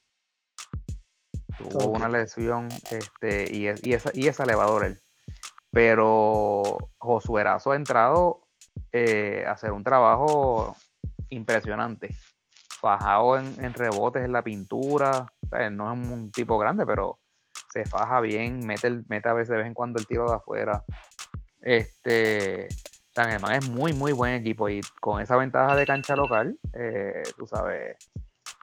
Tuvo 1.59 1.91
una 1.91 2.09
lesión 2.09 2.69
este, 2.91 3.55
y, 3.55 3.69
es, 3.69 3.87
y, 3.87 3.95
esa, 3.95 4.11
y 4.13 4.27
es 4.29 4.41
elevador 4.41 4.85
él. 4.85 5.01
Pero 5.71 6.79
Josuerazo 6.99 7.73
ha 7.73 7.77
entrado 7.77 8.44
eh, 8.97 9.45
hacer 9.45 9.73
un 9.73 9.83
trabajo 9.83 10.77
impresionante. 11.29 12.15
Fajado 12.81 13.39
en, 13.39 13.75
rebotes 13.75 14.25
en 14.25 14.31
la 14.33 14.43
pintura. 14.43 15.27
no 15.73 15.93
es 15.93 16.09
un 16.09 16.31
tipo 16.31 16.59
grande, 16.59 16.87
pero 16.87 17.19
se 17.73 17.85
faja 17.87 18.21
bien, 18.21 18.65
mete, 18.65 18.87
el, 18.87 19.05
mete 19.09 19.29
a 19.29 19.33
veces 19.33 19.49
de 19.49 19.57
vez 19.57 19.67
en 19.67 19.75
cuando 19.75 19.99
el 19.99 20.07
tiro 20.07 20.29
de 20.29 20.37
afuera. 20.37 20.85
Este, 21.61 22.69
San 23.13 23.31
es 23.51 23.69
muy, 23.69 23.93
muy 23.95 24.13
buen 24.13 24.35
equipo 24.35 24.69
y 24.69 24.81
con 25.01 25.21
esa 25.21 25.37
ventaja 25.37 25.75
de 25.75 25.87
cancha 25.87 26.15
local, 26.15 26.57
eh, 26.73 27.25
tú 27.37 27.49
sabes, 27.49 27.97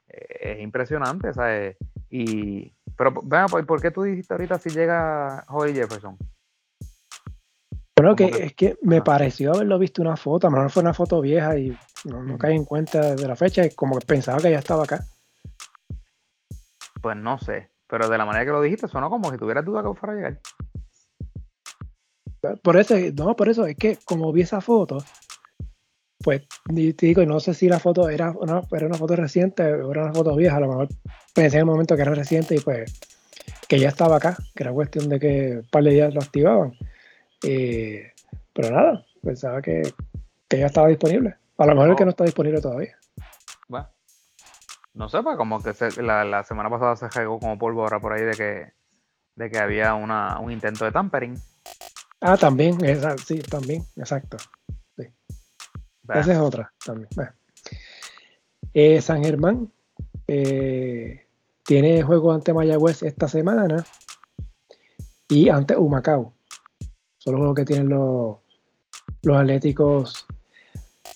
eh, 0.08 0.38
es 0.40 0.60
impresionante, 0.60 1.34
¿sabes? 1.34 1.76
Y, 2.08 2.72
pero, 2.96 3.12
vean, 3.22 3.48
¿por 3.48 3.82
qué 3.82 3.90
tú 3.90 4.02
dijiste 4.02 4.32
ahorita 4.32 4.58
si 4.58 4.70
llega 4.70 5.44
Joey 5.46 5.74
Jefferson? 5.74 6.16
Bueno, 8.02 8.16
que, 8.16 8.46
es 8.46 8.54
que 8.54 8.76
me 8.82 9.00
pareció 9.00 9.54
haberlo 9.54 9.78
visto 9.78 10.02
una 10.02 10.16
foto, 10.16 10.48
a 10.48 10.50
lo 10.50 10.56
mejor 10.56 10.70
fue 10.72 10.82
una 10.82 10.92
foto 10.92 11.20
vieja 11.20 11.56
y 11.56 11.78
no, 12.04 12.20
no 12.20 12.36
caí 12.36 12.56
en 12.56 12.64
cuenta 12.64 13.14
de 13.14 13.28
la 13.28 13.36
fecha 13.36 13.64
y 13.64 13.70
como 13.70 13.96
que 13.96 14.04
pensaba 14.04 14.40
que 14.40 14.50
ya 14.50 14.58
estaba 14.58 14.82
acá. 14.82 15.04
Pues 17.00 17.16
no 17.16 17.38
sé, 17.38 17.70
pero 17.86 18.08
de 18.08 18.18
la 18.18 18.24
manera 18.24 18.44
que 18.44 18.50
lo 18.50 18.60
dijiste, 18.60 18.88
sonó 18.88 19.08
como 19.08 19.30
si 19.30 19.38
tuvieras 19.38 19.64
duda 19.64 19.84
que 19.84 19.94
fuera 19.94 20.14
a 20.14 20.16
llegar. 20.16 20.40
Por 22.60 22.76
eso, 22.76 22.96
no, 23.14 23.36
por 23.36 23.48
eso 23.48 23.66
es 23.66 23.76
que 23.76 23.96
como 24.04 24.32
vi 24.32 24.40
esa 24.40 24.60
foto, 24.60 24.98
pues 26.24 26.42
te 26.66 27.06
digo, 27.06 27.24
no 27.24 27.38
sé 27.38 27.54
si 27.54 27.68
la 27.68 27.78
foto 27.78 28.08
era 28.08 28.32
una, 28.32 28.62
era 28.72 28.86
una 28.88 28.98
foto 28.98 29.14
reciente 29.14 29.62
o 29.62 29.92
era 29.92 30.06
una 30.06 30.12
foto 30.12 30.34
vieja, 30.34 30.56
a 30.56 30.60
lo 30.60 30.66
mejor 30.66 30.88
pensé 31.32 31.58
en 31.58 31.60
el 31.60 31.66
momento 31.66 31.94
que 31.94 32.02
era 32.02 32.16
reciente 32.16 32.56
y 32.56 32.58
pues 32.58 33.00
que 33.68 33.78
ya 33.78 33.90
estaba 33.90 34.16
acá, 34.16 34.36
que 34.56 34.64
era 34.64 34.72
cuestión 34.72 35.08
de 35.08 35.20
que 35.20 35.58
un 35.58 35.68
par 35.70 35.84
de 35.84 35.90
días 35.90 36.12
lo 36.12 36.20
activaban. 36.20 36.76
Eh, 37.42 38.12
pero 38.52 38.70
nada, 38.70 39.04
pensaba 39.22 39.62
que, 39.62 39.82
ya 40.50 40.66
estaba 40.66 40.88
disponible. 40.88 41.36
A 41.58 41.66
lo 41.66 41.74
mejor 41.74 41.90
es 41.90 41.96
que 41.96 42.04
no 42.04 42.10
está 42.10 42.24
disponible 42.24 42.60
todavía. 42.60 42.96
No 44.94 45.08
sé, 45.08 45.22
pues 45.22 45.38
como 45.38 45.62
que 45.62 45.72
la, 46.02 46.44
semana 46.44 46.68
pasada 46.68 46.96
se 46.96 47.08
regó 47.08 47.38
como 47.38 47.58
polvo 47.58 47.82
ahora 47.82 47.98
por 47.98 48.12
ahí 48.12 48.24
de 48.24 48.32
que, 48.32 48.72
de 49.36 49.50
que 49.50 49.58
había 49.58 49.94
una, 49.94 50.38
un 50.38 50.52
intento 50.52 50.84
de 50.84 50.92
tampering. 50.92 51.34
Ah, 52.20 52.36
también, 52.36 52.78
sí, 53.24 53.38
también, 53.40 53.84
exacto. 53.96 54.36
Esa 56.08 56.32
es 56.32 56.38
otra 56.38 56.72
también. 56.84 57.08
Eh, 58.74 59.00
San 59.00 59.24
Germán 59.24 59.72
eh, 60.26 61.26
tiene 61.64 62.02
juego 62.02 62.32
ante 62.32 62.52
Mayagüez 62.52 63.02
esta 63.02 63.28
semana 63.28 63.84
y 65.28 65.48
ante 65.48 65.76
Humacao. 65.76 66.34
Son 67.22 67.34
los 67.34 67.38
juegos 67.38 67.56
que 67.56 67.64
tienen 67.64 67.88
los, 67.88 68.38
los 69.22 69.36
Atléticos 69.36 70.26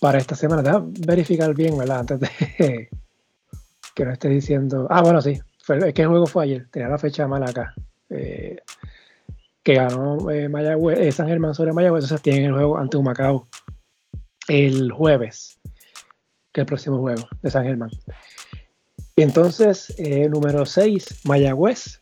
para 0.00 0.18
esta 0.18 0.36
semana. 0.36 0.62
Deja 0.62 0.84
verificar 1.04 1.52
bien, 1.52 1.76
¿verdad? 1.76 1.98
Antes 1.98 2.20
de, 2.20 2.88
que 3.94 4.04
no 4.04 4.12
esté 4.12 4.28
diciendo. 4.28 4.86
Ah, 4.88 5.02
bueno, 5.02 5.20
sí. 5.20 5.40
es 5.68 5.94
que 5.94 6.02
el 6.02 6.08
juego 6.08 6.28
fue 6.28 6.44
ayer. 6.44 6.68
Tenía 6.70 6.88
la 6.88 6.98
fecha 6.98 7.26
mala 7.26 7.46
acá. 7.46 7.74
Eh, 8.08 8.56
que 9.64 9.74
ganó 9.74 10.30
eh, 10.30 10.48
eh, 10.96 11.10
San 11.10 11.26
Germán 11.26 11.56
sobre 11.56 11.72
Mayagüez. 11.72 12.04
Entonces 12.04 12.22
tienen 12.22 12.44
el 12.44 12.52
juego 12.52 12.78
ante 12.78 12.96
Humacao 12.96 13.48
el 14.46 14.92
jueves. 14.92 15.58
Que 16.52 16.60
el 16.60 16.66
próximo 16.68 16.98
juego 16.98 17.28
de 17.42 17.50
San 17.50 17.64
Germán. 17.64 17.90
Entonces, 19.16 19.92
número 20.30 20.66
6, 20.66 21.22
Mayagüez. 21.24 21.98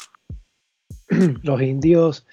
Los 1.42 1.62
indios 1.62 2.26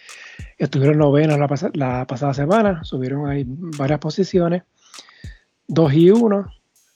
estuvieron 0.64 0.98
novenos 0.98 1.38
la, 1.40 1.72
la 1.74 2.08
pasada 2.08 2.34
semana. 2.34 2.84
Subieron 2.84 3.30
ahí 3.30 3.46
varias 3.48 4.00
posiciones. 4.00 4.64
2 5.68 5.94
y 5.94 6.12
1 6.12 6.52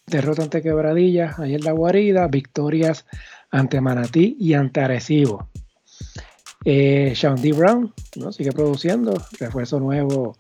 derrota 0.07 0.43
ante 0.43 0.61
Quebradillas, 0.61 1.39
en 1.39 1.61
La 1.61 1.71
Guarida, 1.71 2.27
victorias 2.27 3.05
ante 3.49 3.81
Manatí 3.81 4.37
y 4.39 4.53
ante 4.53 4.81
Arecibo. 4.81 5.49
Eh, 6.63 7.13
Sean 7.15 7.41
D. 7.41 7.53
Brown 7.53 7.93
¿no? 8.15 8.31
sigue 8.31 8.51
produciendo, 8.51 9.13
refuerzo 9.39 9.79
nuevo 9.79 10.35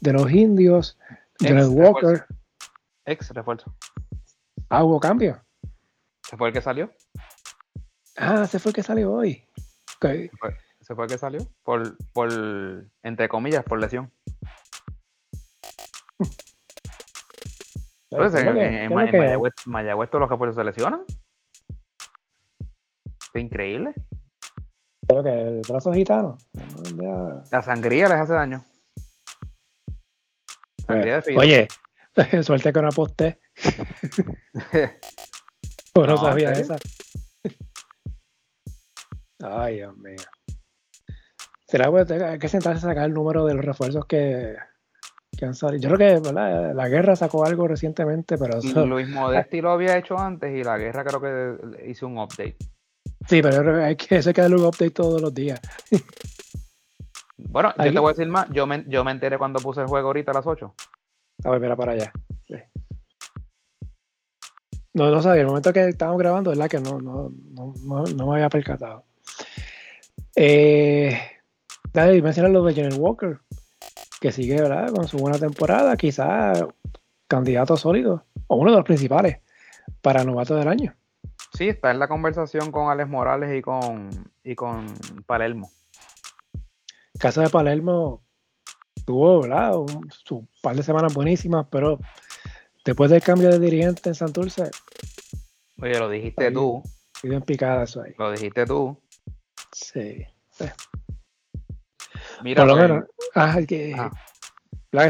de 0.00 0.12
los 0.12 0.30
indios. 0.30 0.98
Jared 1.40 1.68
Walker. 1.68 2.26
Ex 3.04 3.30
refuerzo. 3.30 3.74
Ah, 4.68 4.84
hubo 4.84 5.00
cambio. 5.00 5.42
¿Se 6.22 6.36
fue 6.36 6.48
el 6.48 6.54
que 6.54 6.62
salió? 6.62 6.90
Ah, 8.16 8.46
se 8.46 8.58
fue 8.58 8.70
el 8.70 8.74
que 8.74 8.82
salió 8.82 9.12
hoy. 9.12 9.44
¿Se, 10.92 10.96
fue, 10.96 11.06
que 11.06 11.16
salió? 11.16 11.40
Por, 11.62 11.96
por, 12.12 12.28
entre 13.02 13.26
comillas, 13.26 13.64
por 13.64 13.80
lesión. 13.80 14.12
Entonces, 18.10 18.44
en, 18.44 18.58
en, 18.58 18.92
Mayagüez, 19.64 20.10
todos 20.10 20.20
los 20.20 20.28
refuerzos 20.28 20.56
se 20.56 20.64
lesionan. 20.64 21.02
Es 23.32 23.42
increíble. 23.42 23.94
Creo 25.08 25.22
que 25.22 25.30
el 25.30 25.62
brazo 25.66 25.94
gitano. 25.94 26.36
La 27.50 27.62
sangría 27.62 28.08
les 28.08 28.18
hace 28.18 28.34
daño. 28.34 28.62
Sangría 30.86 31.22
de 31.22 31.38
Oye, 31.38 31.68
suerte 32.42 32.70
que 32.70 32.82
no 32.82 32.88
aposté. 32.88 33.40
no, 35.94 36.06
no 36.06 36.18
sabía 36.18 36.52
esa. 36.52 36.76
Ay, 39.40 39.76
Dios 39.76 39.96
mío. 39.96 40.16
Será 41.72 41.90
que 42.04 42.12
hay 42.12 42.38
que 42.38 42.48
sentarse 42.48 42.84
a 42.84 42.90
sacar 42.90 43.06
el 43.06 43.14
número 43.14 43.46
de 43.46 43.54
los 43.54 43.64
refuerzos 43.64 44.04
que, 44.04 44.56
yo 45.40 45.90
creo 45.90 45.96
que 45.96 46.32
la 46.34 46.88
guerra 46.90 47.16
sacó 47.16 47.46
algo 47.46 47.66
recientemente, 47.66 48.36
pero 48.36 48.60
Luis 48.84 49.08
Modesti 49.08 49.60
lo 49.62 49.70
había 49.70 49.96
hecho 49.96 50.18
antes 50.18 50.54
y 50.54 50.62
la 50.62 50.76
guerra 50.76 51.02
creo 51.02 51.18
que 51.22 51.88
hizo 51.88 52.06
un 52.08 52.18
update. 52.18 52.58
Sí, 53.26 53.40
pero 53.40 53.82
hay 53.82 53.96
que, 53.96 54.16
eso 54.16 54.28
hay 54.28 54.34
que 54.34 54.42
darle 54.42 54.56
un 54.56 54.66
update 54.66 54.90
todos 54.90 55.18
los 55.22 55.32
días. 55.32 55.62
bueno, 57.38 57.72
yo 57.78 57.90
te 57.90 57.98
voy 57.98 58.10
a 58.10 58.12
decir 58.12 58.28
más. 58.28 58.50
Yo 58.50 58.66
me, 58.66 58.84
yo 58.86 59.02
me 59.02 59.12
enteré 59.12 59.38
cuando 59.38 59.58
puse 59.58 59.80
el 59.80 59.86
juego 59.86 60.08
ahorita 60.08 60.32
a 60.32 60.34
las 60.34 60.46
8. 60.46 60.74
A 61.44 61.50
ver, 61.52 61.58
mira 61.58 61.74
para 61.74 61.92
allá. 61.92 62.12
No, 64.92 65.10
no 65.10 65.22
sabía. 65.22 65.40
El 65.40 65.46
momento 65.46 65.72
que 65.72 65.88
estábamos 65.88 66.20
grabando, 66.20 66.50
¿verdad? 66.50 66.68
Que 66.68 66.80
no, 66.80 67.00
no, 67.00 67.32
no, 67.54 68.04
no 68.14 68.26
me 68.26 68.34
había 68.34 68.50
percatado. 68.50 69.04
Eh, 70.36 71.18
dale, 71.92 72.22
mencionar 72.22 72.50
lo 72.52 72.64
de 72.64 72.74
General 72.74 72.98
Walker 72.98 73.38
que 74.20 74.30
sigue 74.30 74.60
¿verdad? 74.60 74.92
con 74.94 75.08
su 75.08 75.18
buena 75.18 75.38
temporada, 75.38 75.96
quizás 75.96 76.64
candidato 77.26 77.76
sólido 77.76 78.24
o 78.46 78.56
uno 78.56 78.70
de 78.70 78.76
los 78.76 78.86
principales 78.86 79.38
para 80.00 80.24
novato 80.24 80.54
del 80.54 80.68
año. 80.68 80.94
Sí, 81.52 81.68
está 81.68 81.90
en 81.90 81.98
la 81.98 82.08
conversación 82.08 82.70
con 82.70 82.88
Alex 82.88 83.10
Morales 83.10 83.58
y 83.58 83.62
con, 83.62 84.10
y 84.44 84.54
con 84.54 84.86
Palermo. 85.26 85.70
Caso 87.18 87.40
de 87.40 87.50
Palermo 87.50 88.22
tuvo 89.04 89.42
¿verdad? 89.42 89.76
Un, 89.76 90.08
su 90.10 90.46
par 90.62 90.76
de 90.76 90.82
semanas 90.82 91.12
buenísimas, 91.14 91.66
pero 91.70 91.98
después 92.84 93.10
del 93.10 93.22
cambio 93.22 93.50
de 93.50 93.58
dirigente 93.58 94.08
en 94.08 94.14
Santurce. 94.14 94.70
Oye, 95.80 95.98
lo 95.98 96.08
dijiste 96.08 96.50
tú. 96.52 96.82
Bien 97.22 97.42
picada 97.42 97.84
eso 97.84 98.02
ahí. 98.02 98.14
Lo 98.18 98.30
dijiste 98.30 98.66
tú. 98.66 98.96
Sí. 99.72 100.26
Mira, 102.42 102.62
Por 102.62 102.74
lo 102.74 102.76
menos, 102.76 103.04
ah, 103.34 103.58
que, 103.66 103.94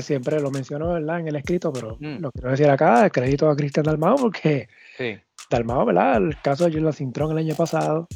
siempre 0.01 0.41
lo 0.41 0.51
menciono 0.51 0.93
¿verdad? 0.93 1.21
en 1.21 1.29
el 1.29 1.37
escrito, 1.37 1.73
pero 1.73 1.97
mm. 1.99 2.21
lo 2.21 2.31
quiero 2.31 2.51
decir 2.51 2.69
acá, 2.69 3.05
el 3.05 3.13
crédito 3.13 3.49
a 3.49 3.57
Cristian 3.57 3.85
Dalmao, 3.85 4.17
porque 4.17 4.69
sí. 4.97 5.19
Dalmao, 5.51 5.87
¿verdad? 5.87 6.17
El 6.17 6.41
caso 6.41 6.65
de 6.65 6.73
Jordan 6.73 6.93
Cintrón 6.93 7.33
el 7.33 7.39
año 7.39 7.55
pasado, 7.55 8.07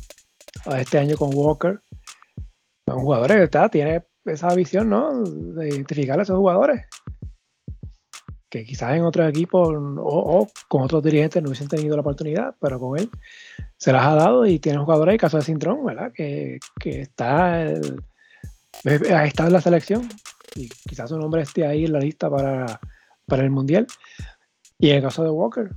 este 0.77 0.99
año 0.99 1.17
con 1.17 1.31
Walker, 1.35 1.81
son 2.89 3.01
jugadores 3.01 3.39
está, 3.39 3.69
tiene 3.69 4.05
esa 4.25 4.55
visión, 4.55 4.89
¿no? 4.89 5.23
De 5.25 5.69
identificar 5.69 6.19
a 6.19 6.23
esos 6.23 6.37
jugadores. 6.37 6.87
Que 8.49 8.65
quizás 8.65 8.97
en 8.97 9.03
otros 9.03 9.29
equipos 9.29 9.75
o, 9.75 10.49
con 10.69 10.83
otros 10.83 11.03
dirigentes 11.03 11.43
no 11.43 11.49
hubiesen 11.49 11.69
tenido 11.69 11.97
la 11.97 12.03
oportunidad, 12.03 12.55
pero 12.61 12.79
con 12.79 12.99
él 12.99 13.11
se 13.77 13.93
las 13.93 14.07
ha 14.07 14.15
dado 14.15 14.47
y 14.47 14.61
tiene 14.61 14.79
jugadores, 14.79 15.15
el 15.15 15.21
caso 15.21 15.37
de 15.37 15.45
Cintrón, 15.45 15.85
¿verdad? 15.85 16.13
Que, 16.13 16.61
que 16.79 17.01
está 17.01 17.63
el, 17.63 18.03
ha 18.85 19.25
estado 19.25 19.49
en 19.49 19.53
la 19.53 19.61
selección 19.61 20.09
y 20.55 20.69
quizás 20.69 21.11
su 21.11 21.19
nombre 21.19 21.43
esté 21.43 21.67
ahí 21.67 21.85
en 21.85 21.93
la 21.93 22.01
lista 22.01 22.31
para, 22.31 22.81
el 23.29 23.51
Mundial. 23.51 23.87
Y 24.79 24.91
en 24.91 24.97
el 24.97 25.03
caso 25.03 25.23
de 25.23 25.31
Walker, 25.31 25.71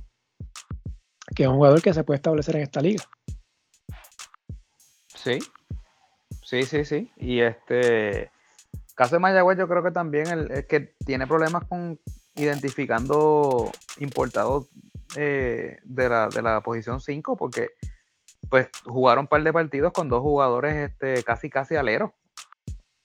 que 1.34 1.44
es 1.44 1.48
un 1.48 1.56
jugador 1.56 1.82
que 1.82 1.94
se 1.94 2.04
puede 2.04 2.16
establecer 2.16 2.56
en 2.56 2.62
esta 2.62 2.80
liga. 2.80 3.04
Sí, 5.14 5.38
sí, 6.42 6.62
sí, 6.64 6.84
sí. 6.84 7.12
Y 7.16 7.40
este 7.40 8.30
caso 8.94 9.16
de 9.16 9.20
Mayagüez, 9.20 9.58
yo 9.58 9.68
creo 9.68 9.82
que 9.82 9.90
también 9.90 10.50
es 10.50 10.66
que 10.66 10.94
tiene 11.04 11.26
problemas 11.26 11.64
con 11.64 11.98
identificando 12.34 13.70
importados 13.98 14.68
eh, 15.16 15.78
de, 15.84 16.08
la, 16.08 16.28
de 16.28 16.42
la 16.42 16.60
posición 16.62 17.00
5, 17.00 17.36
porque 17.36 17.70
pues 18.48 18.68
jugaron 18.84 19.24
un 19.24 19.28
par 19.28 19.42
de 19.42 19.52
partidos 19.52 19.92
con 19.92 20.08
dos 20.08 20.20
jugadores 20.20 20.90
este, 20.90 21.22
casi 21.22 21.50
casi 21.50 21.76
aleros. 21.76 22.12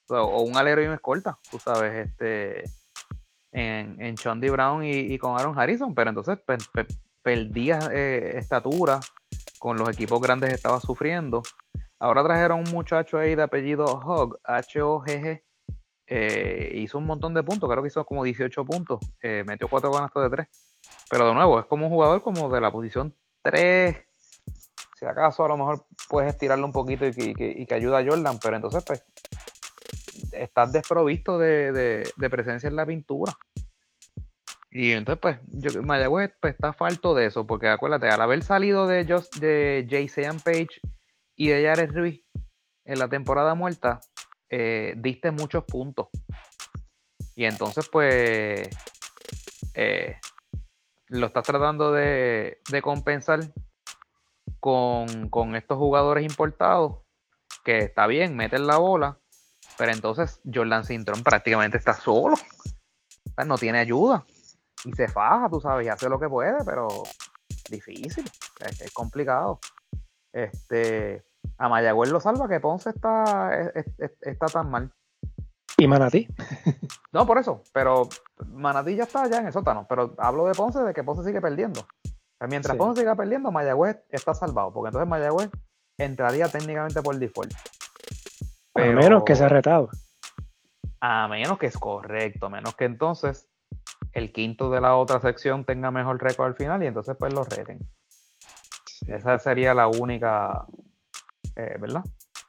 O, 0.09 0.41
un 0.43 0.55
alero 0.57 0.83
y 0.83 0.87
un 0.87 0.93
escolta, 0.93 1.39
tú 1.49 1.59
sabes, 1.59 2.07
este 2.07 2.63
en, 3.51 4.01
en 4.01 4.15
Chondi 4.15 4.49
Brown 4.49 4.83
y, 4.83 5.17
con 5.17 5.39
Aaron 5.39 5.57
Harrison, 5.57 5.95
pero 5.95 6.09
entonces 6.09 6.37
perdía 7.21 7.79
eh, 7.91 8.37
estatura, 8.37 8.99
con 9.59 9.77
los 9.77 9.89
equipos 9.89 10.21
grandes 10.21 10.53
estaba 10.53 10.79
sufriendo. 10.79 11.41
Ahora 11.99 12.23
trajeron 12.23 12.59
un 12.59 12.71
muchacho 12.71 13.17
ahí 13.17 13.35
de 13.35 13.43
apellido 13.43 13.85
Hogg, 13.85 14.37
H-O-G-G, 14.43 15.41
eh, 16.07 16.71
hizo 16.75 16.97
un 16.97 17.05
montón 17.05 17.33
de 17.33 17.41
puntos, 17.41 17.69
creo 17.69 17.81
que 17.81 17.87
hizo 17.87 18.05
como 18.05 18.23
18 18.23 18.65
puntos, 18.65 18.99
eh, 19.21 19.43
metió 19.47 19.67
cuatro 19.67 19.91
ganastos 19.91 20.23
de 20.23 20.29
tres. 20.29 20.47
Pero 21.09 21.27
de 21.27 21.33
nuevo, 21.33 21.59
es 21.59 21.65
como 21.65 21.87
un 21.87 21.91
jugador 21.91 22.21
como 22.21 22.49
de 22.49 22.61
la 22.61 22.71
posición 22.71 23.15
3. 23.41 23.95
Si 24.99 25.05
acaso 25.05 25.43
a 25.43 25.47
lo 25.47 25.57
mejor 25.57 25.85
puedes 26.09 26.33
estirarlo 26.33 26.65
un 26.65 26.71
poquito 26.71 27.05
y 27.05 27.11
que, 27.33 27.67
ayuda 27.71 27.99
a 27.99 28.05
Jordan, 28.05 28.39
pero 28.41 28.55
entonces 28.55 28.83
pues 28.83 29.03
estás 30.37 30.71
desprovisto 30.71 31.37
de, 31.37 32.11
presencia 32.29 32.67
en 32.67 32.75
la 32.75 32.85
pintura. 32.85 33.33
Y 34.71 34.91
entonces, 34.91 35.21
pues, 35.21 35.39
yo, 35.47 35.81
Mayagüez 35.83 36.33
pues, 36.41 36.53
está 36.53 36.73
falto 36.73 37.15
de 37.15 37.27
eso, 37.27 37.47
porque 37.47 37.69
acuérdate, 37.69 38.09
al 38.09 38.21
haber 38.21 38.43
salido 38.43 38.87
de, 38.87 39.05
Just, 39.05 39.37
de 39.37 39.87
Jason 39.89 40.39
Page 40.41 40.81
y 41.35 41.47
de 41.47 41.65
Jared 41.65 41.91
Ruiz 41.91 42.21
en 42.83 42.99
la 42.99 43.07
temporada 43.07 43.55
muerta, 43.55 44.01
eh, 44.49 44.93
diste 44.97 45.31
muchos 45.31 45.63
puntos. 45.63 46.07
Y 47.35 47.45
entonces, 47.45 47.89
pues, 47.89 48.69
eh, 49.73 50.17
lo 51.07 51.27
estás 51.27 51.43
tratando 51.43 51.91
de, 51.91 52.59
compensar 52.81 53.39
con, 54.59 55.29
con, 55.29 55.55
estos 55.55 55.77
jugadores 55.77 56.23
importados, 56.23 56.99
que 57.63 57.79
está 57.79 58.07
bien, 58.07 58.35
meten 58.35 58.67
la 58.67 58.77
bola, 58.77 59.19
pero 59.77 59.91
entonces 59.91 60.41
Jordan 60.51 60.85
Sintron 60.85 61.23
prácticamente 61.23 61.77
está 61.77 61.93
solo. 61.93 62.35
no 63.45 63.57
tiene 63.57 63.79
ayuda. 63.79 64.25
Y 64.83 64.93
se 64.93 65.07
faja, 65.07 65.49
tú 65.49 65.59
sabes, 65.59 65.85
y 65.85 65.89
hace 65.89 66.09
lo 66.09 66.19
que 66.19 66.29
puede, 66.29 66.63
pero 66.63 66.87
difícil, 67.69 68.29
es, 68.59 68.91
complicado. 68.93 69.59
Este, 70.31 71.23
a 71.57 71.69
Mayagüez 71.69 72.11
lo 72.11 72.19
salva 72.19 72.47
que 72.47 72.59
Ponce 72.59 72.91
está, 72.91 73.73
está 74.21 74.45
tan 74.47 74.69
mal. 74.69 74.91
¿Y 75.77 75.87
Manatí? 75.87 76.27
no, 77.11 77.25
por 77.25 77.37
eso, 77.37 77.63
pero 77.73 78.07
Manatí 78.47 78.95
ya 78.95 79.03
está 79.03 79.23
allá 79.23 79.39
en 79.39 79.47
el 79.47 79.53
sótano, 79.53 79.85
pero 79.89 80.13
hablo 80.17 80.45
de 80.45 80.53
Ponce 80.53 80.79
de 80.79 80.93
que 80.93 81.03
Ponce 81.03 81.23
sigue 81.23 81.41
perdiendo. 81.41 81.85
mientras 82.47 82.77
Ponce 82.77 83.01
siga 83.01 83.15
perdiendo, 83.15 83.51
Mayagüez 83.51 83.97
está 84.09 84.33
salvado, 84.33 84.71
porque 84.71 84.89
entonces 84.89 85.09
Mayagüez 85.09 85.49
entraría 85.97 86.47
técnicamente 86.47 87.01
por 87.01 87.17
default. 87.17 87.53
A 88.75 88.85
menos 88.85 89.23
que 89.23 89.35
sea 89.35 89.49
retado. 89.49 89.89
A 90.99 91.27
menos 91.27 91.57
que 91.57 91.67
es 91.67 91.77
correcto, 91.77 92.47
a 92.47 92.49
menos 92.49 92.75
que 92.75 92.85
entonces 92.85 93.47
el 94.11 94.31
quinto 94.31 94.69
de 94.69 94.81
la 94.81 94.95
otra 94.95 95.19
sección 95.19 95.65
tenga 95.65 95.91
mejor 95.91 96.21
récord 96.21 96.47
al 96.47 96.55
final 96.55 96.83
y 96.83 96.87
entonces 96.87 97.15
pues 97.19 97.33
lo 97.33 97.43
reten. 97.43 97.79
Esa 99.07 99.37
sería 99.39 99.73
la 99.73 99.87
única, 99.87 100.65
eh, 101.55 101.77
¿verdad? 101.79 102.03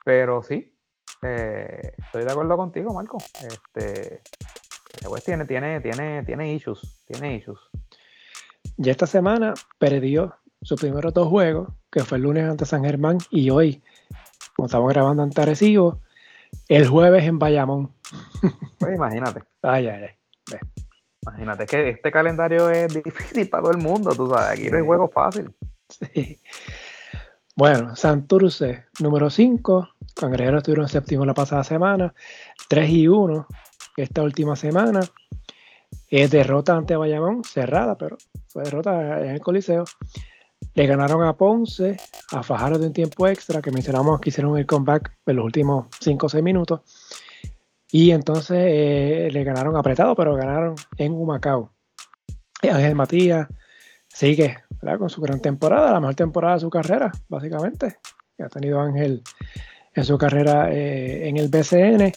Pero 0.04 0.42
sí, 0.42 0.74
eh, 1.22 1.92
estoy 1.98 2.24
de 2.24 2.30
acuerdo 2.30 2.56
contigo, 2.56 2.94
Marco. 2.94 3.18
Este, 3.42 4.22
pues 5.06 5.24
tiene, 5.24 5.44
tiene, 5.44 5.80
tiene, 5.80 6.22
tiene 6.22 6.52
issues, 6.52 7.04
tiene 7.06 7.36
issues. 7.36 7.58
Ya 8.76 8.92
esta 8.92 9.06
semana 9.06 9.54
perdió 9.78 10.36
sus 10.62 10.80
primeros 10.80 11.12
dos 11.14 11.28
juegos, 11.28 11.68
que 11.90 12.04
fue 12.04 12.18
el 12.18 12.24
lunes 12.24 12.48
ante 12.48 12.64
San 12.64 12.84
Germán 12.84 13.18
y 13.30 13.50
hoy, 13.50 13.82
como 14.54 14.66
estamos 14.66 14.92
grabando 14.92 15.22
en 15.22 15.30
Arecibo, 15.36 16.00
el 16.68 16.88
jueves 16.88 17.24
en 17.24 17.38
Bayamón. 17.38 17.92
Pues 18.78 18.94
imagínate. 18.94 19.42
Ay, 19.62 19.88
ay, 19.88 20.04
ay. 20.04 20.58
Imagínate 21.22 21.66
que 21.66 21.88
este 21.90 22.12
calendario 22.12 22.70
es 22.70 22.92
difícil 23.02 23.48
para 23.48 23.64
todo 23.64 23.72
el 23.72 23.78
mundo, 23.78 24.14
tú 24.14 24.28
sabes, 24.28 24.60
aquí 24.60 24.70
no 24.70 24.76
hay 24.76 24.84
juego 24.84 25.08
fácil. 25.08 25.52
Sí. 25.88 26.40
Bueno, 27.56 27.96
Santurce, 27.96 28.84
número 29.00 29.30
5. 29.30 29.88
Cangrejeros 30.14 30.58
estuvieron 30.58 30.88
séptimo 30.88 31.24
la 31.24 31.32
pasada 31.32 31.64
semana. 31.64 32.14
3 32.68 32.90
y 32.90 33.08
1 33.08 33.46
esta 33.96 34.22
última 34.22 34.56
semana. 34.56 35.00
Es 36.08 36.30
derrota 36.30 36.76
ante 36.76 36.96
Bayamón, 36.96 37.44
cerrada, 37.44 37.96
pero 37.96 38.18
fue 38.48 38.64
derrota 38.64 39.20
en 39.20 39.30
el 39.30 39.40
Coliseo. 39.40 39.84
Le 40.76 40.86
ganaron 40.86 41.24
a 41.24 41.32
Ponce, 41.32 41.96
a 42.32 42.42
Fajardo 42.42 42.78
de 42.78 42.88
un 42.88 42.92
tiempo 42.92 43.26
extra, 43.26 43.62
que 43.62 43.70
mencionamos 43.70 44.20
que 44.20 44.28
hicieron 44.28 44.58
el 44.58 44.66
comeback 44.66 45.10
en 45.24 45.36
los 45.36 45.44
últimos 45.46 45.86
5 46.00 46.26
o 46.26 46.28
6 46.28 46.44
minutos. 46.44 46.80
Y 47.90 48.10
entonces 48.10 48.58
eh, 48.60 49.28
le 49.32 49.42
ganaron 49.42 49.74
apretado, 49.76 50.14
pero 50.14 50.36
ganaron 50.36 50.74
en 50.98 51.12
Humacao. 51.12 51.72
Ángel 52.62 52.94
Matías 52.94 53.48
sigue 54.06 54.58
con 54.98 55.08
su 55.08 55.22
gran 55.22 55.40
temporada, 55.40 55.92
la 55.92 56.00
mejor 56.00 56.14
temporada 56.14 56.54
de 56.54 56.60
su 56.60 56.68
carrera, 56.68 57.10
básicamente. 57.28 57.96
Que 58.36 58.44
ha 58.44 58.48
tenido 58.50 58.78
Ángel 58.78 59.22
en 59.94 60.04
su 60.04 60.18
carrera 60.18 60.70
eh, 60.70 61.26
en 61.26 61.38
el 61.38 61.48
BCN. 61.48 62.12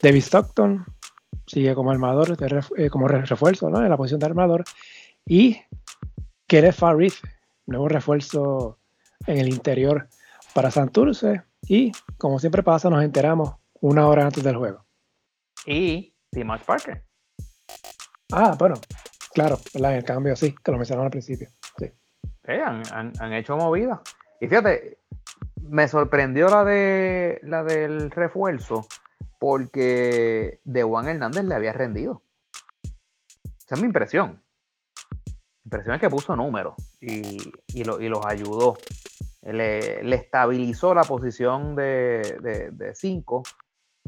David 0.00 0.22
Stockton 0.22 0.86
sigue 1.46 1.74
como 1.74 1.90
armador, 1.90 2.34
eh, 2.78 2.88
como 2.88 3.08
refuerzo 3.08 3.68
en 3.68 3.90
la 3.90 3.96
posición 3.98 4.20
de 4.20 4.26
armador. 4.26 4.64
Y 5.26 5.58
Kenneth 6.46 6.74
Farid, 6.74 7.12
nuevo 7.68 7.88
refuerzo 7.88 8.78
en 9.26 9.38
el 9.38 9.48
interior 9.48 10.08
para 10.54 10.70
Santurce. 10.70 11.42
Y 11.62 11.92
como 12.16 12.38
siempre 12.38 12.62
pasa, 12.62 12.90
nos 12.90 13.04
enteramos 13.04 13.56
una 13.80 14.08
hora 14.08 14.24
antes 14.24 14.42
del 14.42 14.56
juego. 14.56 14.84
Y 15.66 16.14
Timash 16.30 16.62
Parker. 16.62 17.04
Ah, 18.32 18.56
bueno, 18.58 18.76
claro, 19.32 19.58
en 19.74 19.84
el 19.84 20.04
cambio 20.04 20.34
sí, 20.34 20.54
que 20.62 20.72
lo 20.72 20.78
mencionaron 20.78 21.06
al 21.06 21.10
principio. 21.10 21.48
Sí. 21.78 21.90
han, 22.44 23.32
hecho 23.32 23.56
movida. 23.56 24.02
Y 24.40 24.48
fíjate, 24.48 24.98
me 25.62 25.88
sorprendió 25.88 26.48
la 26.48 26.64
de 26.64 27.40
la 27.42 27.64
del 27.64 28.10
refuerzo 28.10 28.86
porque 29.38 30.60
de 30.64 30.82
Juan 30.82 31.08
Hernández 31.08 31.44
le 31.44 31.54
había 31.54 31.72
rendido. 31.72 32.22
Esa 33.64 33.74
es 33.74 33.80
mi 33.80 33.86
impresión. 33.86 34.42
Mi 35.26 35.64
impresión 35.64 35.94
es 35.96 36.00
que 36.00 36.10
puso 36.10 36.34
números 36.34 36.74
y, 37.00 37.52
y, 37.68 37.84
los 37.84 38.26
ayudó. 38.26 38.76
Le, 39.42 40.14
estabilizó 40.14 40.94
la 40.94 41.02
posición 41.04 41.74
de 41.76 42.92
5 42.94 43.42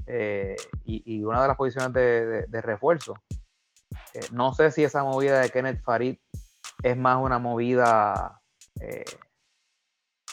eh, 0.07 0.57
y, 0.84 1.22
una 1.22 1.43
de 1.43 1.49
las 1.49 1.57
posiciones 1.57 1.93
de, 1.93 2.61
refuerzo. 2.61 3.14
Eh, 4.14 4.20
no 4.32 4.55
sé 4.55 4.70
si 4.70 4.82
esa 4.82 5.05
movida 5.05 5.41
de 5.41 5.51
Kenneth 5.51 5.82
Farid 5.82 6.16
es 6.82 6.97
más 6.97 7.22
una 7.22 7.38
movida 7.38 8.41
eh, 8.80 9.05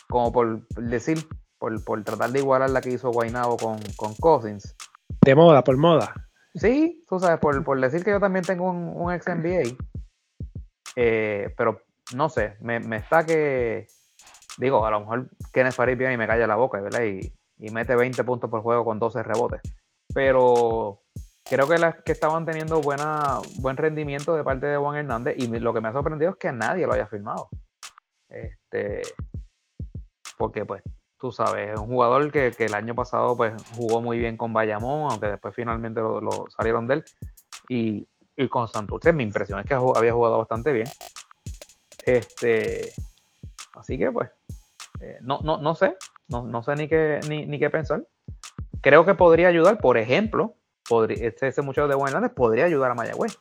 como 0.10 0.32
por 0.32 0.68
decir, 0.68 1.28
por, 1.60 2.03
tratar 2.03 2.32
de 2.32 2.39
igualar 2.39 2.70
la 2.70 2.82
que 2.82 2.91
hizo 2.91 3.12
Guainabo 3.12 3.58
con, 3.58 3.80
con 3.95 4.16
Cousins. 4.16 4.76
De 5.24 5.36
moda, 5.36 5.64
por 5.64 5.78
moda. 5.78 6.14
Sí, 6.55 7.03
tú 7.08 7.20
sabes, 7.20 7.39
por, 7.39 7.80
decir 7.80 8.03
que 8.03 8.12
yo 8.12 8.20
también 8.20 8.45
tengo 8.45 8.72
un, 8.72 9.14
ex 9.14 9.28
NBA. 9.28 9.76
pero 10.95 11.82
no 12.16 12.30
sé, 12.30 12.58
me, 12.62 12.78
está 12.97 13.26
que. 13.26 13.88
Digo, 14.58 14.86
a 14.86 14.91
lo 14.91 15.01
mejor 15.01 15.30
Kenneth 15.53 15.74
Farid 15.74 15.97
viene 15.97 16.14
y 16.14 16.18
me 16.18 16.28
calla 16.28 16.47
la 16.47 16.55
boca, 16.55 16.82
¿verdad? 16.82 17.03
Y, 17.03 17.32
y 17.60 17.70
mete 17.70 17.95
20 17.95 18.24
puntos 18.24 18.49
por 18.49 18.62
juego 18.62 18.86
con 18.86 18.99
12 18.99 19.22
rebotes. 19.24 19.62
Pero 20.14 21.01
creo 21.43 21.68
que 21.68 21.78
las 21.78 22.01
que 22.03 22.12
estaban 22.12 22.45
teniendo 22.45 22.82
buena, 22.82 23.39
buen 23.60 23.78
rendimiento 23.78 24.36
de 24.36 24.43
parte 24.43 24.66
de 24.66 24.78
Juan 24.78 24.97
Hernández 24.97 25.36
y 25.38 25.47
lo 25.60 25.74
que 25.74 25.82
me 25.82 25.89
ha 25.89 25.93
sorprendido 25.93 26.32
es 26.32 26.38
que 26.38 26.51
nadie 26.51 26.88
lo 26.88 26.93
haya 26.93 27.08
firmado. 27.08 27.49
Este, 28.30 29.01
porque 30.38 30.66
pues 30.66 30.84
tú 31.20 31.32
sabes, 31.32 31.72
es 31.74 31.80
un 31.80 31.88
jugador 31.88 32.32
que, 32.32 32.53
el 32.58 32.74
año 32.74 32.95
pasado 32.95 33.36
pues 33.36 33.53
jugó 33.76 34.01
muy 34.01 34.20
bien 34.20 34.38
con 34.38 34.53
Bayamón, 34.53 35.12
aunque 35.12 35.28
después 35.28 35.55
finalmente 35.55 35.99
lo, 35.99 36.45
salieron 36.55 36.88
de 36.88 36.95
él. 36.95 37.05
Y, 37.70 38.08
con 38.49 38.68
Santurce, 38.68 39.14
mi 39.14 39.24
impresión 39.24 39.60
es 39.60 39.66
que 39.66 39.74
había 39.74 40.14
jugado 40.14 40.38
bastante 40.38 40.72
bien. 40.72 40.88
Este, 42.08 42.93
así 43.76 43.97
que 43.97 44.10
pues, 44.10 44.30
eh, 45.01 45.18
no, 45.20 45.41
no, 45.43 45.58
no 45.58 45.76
sé, 45.76 45.97
no, 46.30 46.43
no 46.43 46.64
sé 46.64 46.76
ni 46.76 46.88
qué, 46.88 47.20
ni, 47.28 47.60
qué 47.60 47.70
pensar. 47.70 48.08
Creo 48.82 49.05
que 49.05 49.14
podría 49.14 49.49
ayudar, 49.49 49.78
por 49.80 49.97
ejemplo, 49.97 50.55
podría, 50.88 51.28
este, 51.28 51.49
ese 51.49 51.62
muchacho 51.62 51.89
de 51.89 51.95
Buenas 51.95 52.32
podría 52.32 52.64
ayudar 52.64 52.91
a 52.91 52.95
Mayagüez. 52.95 53.38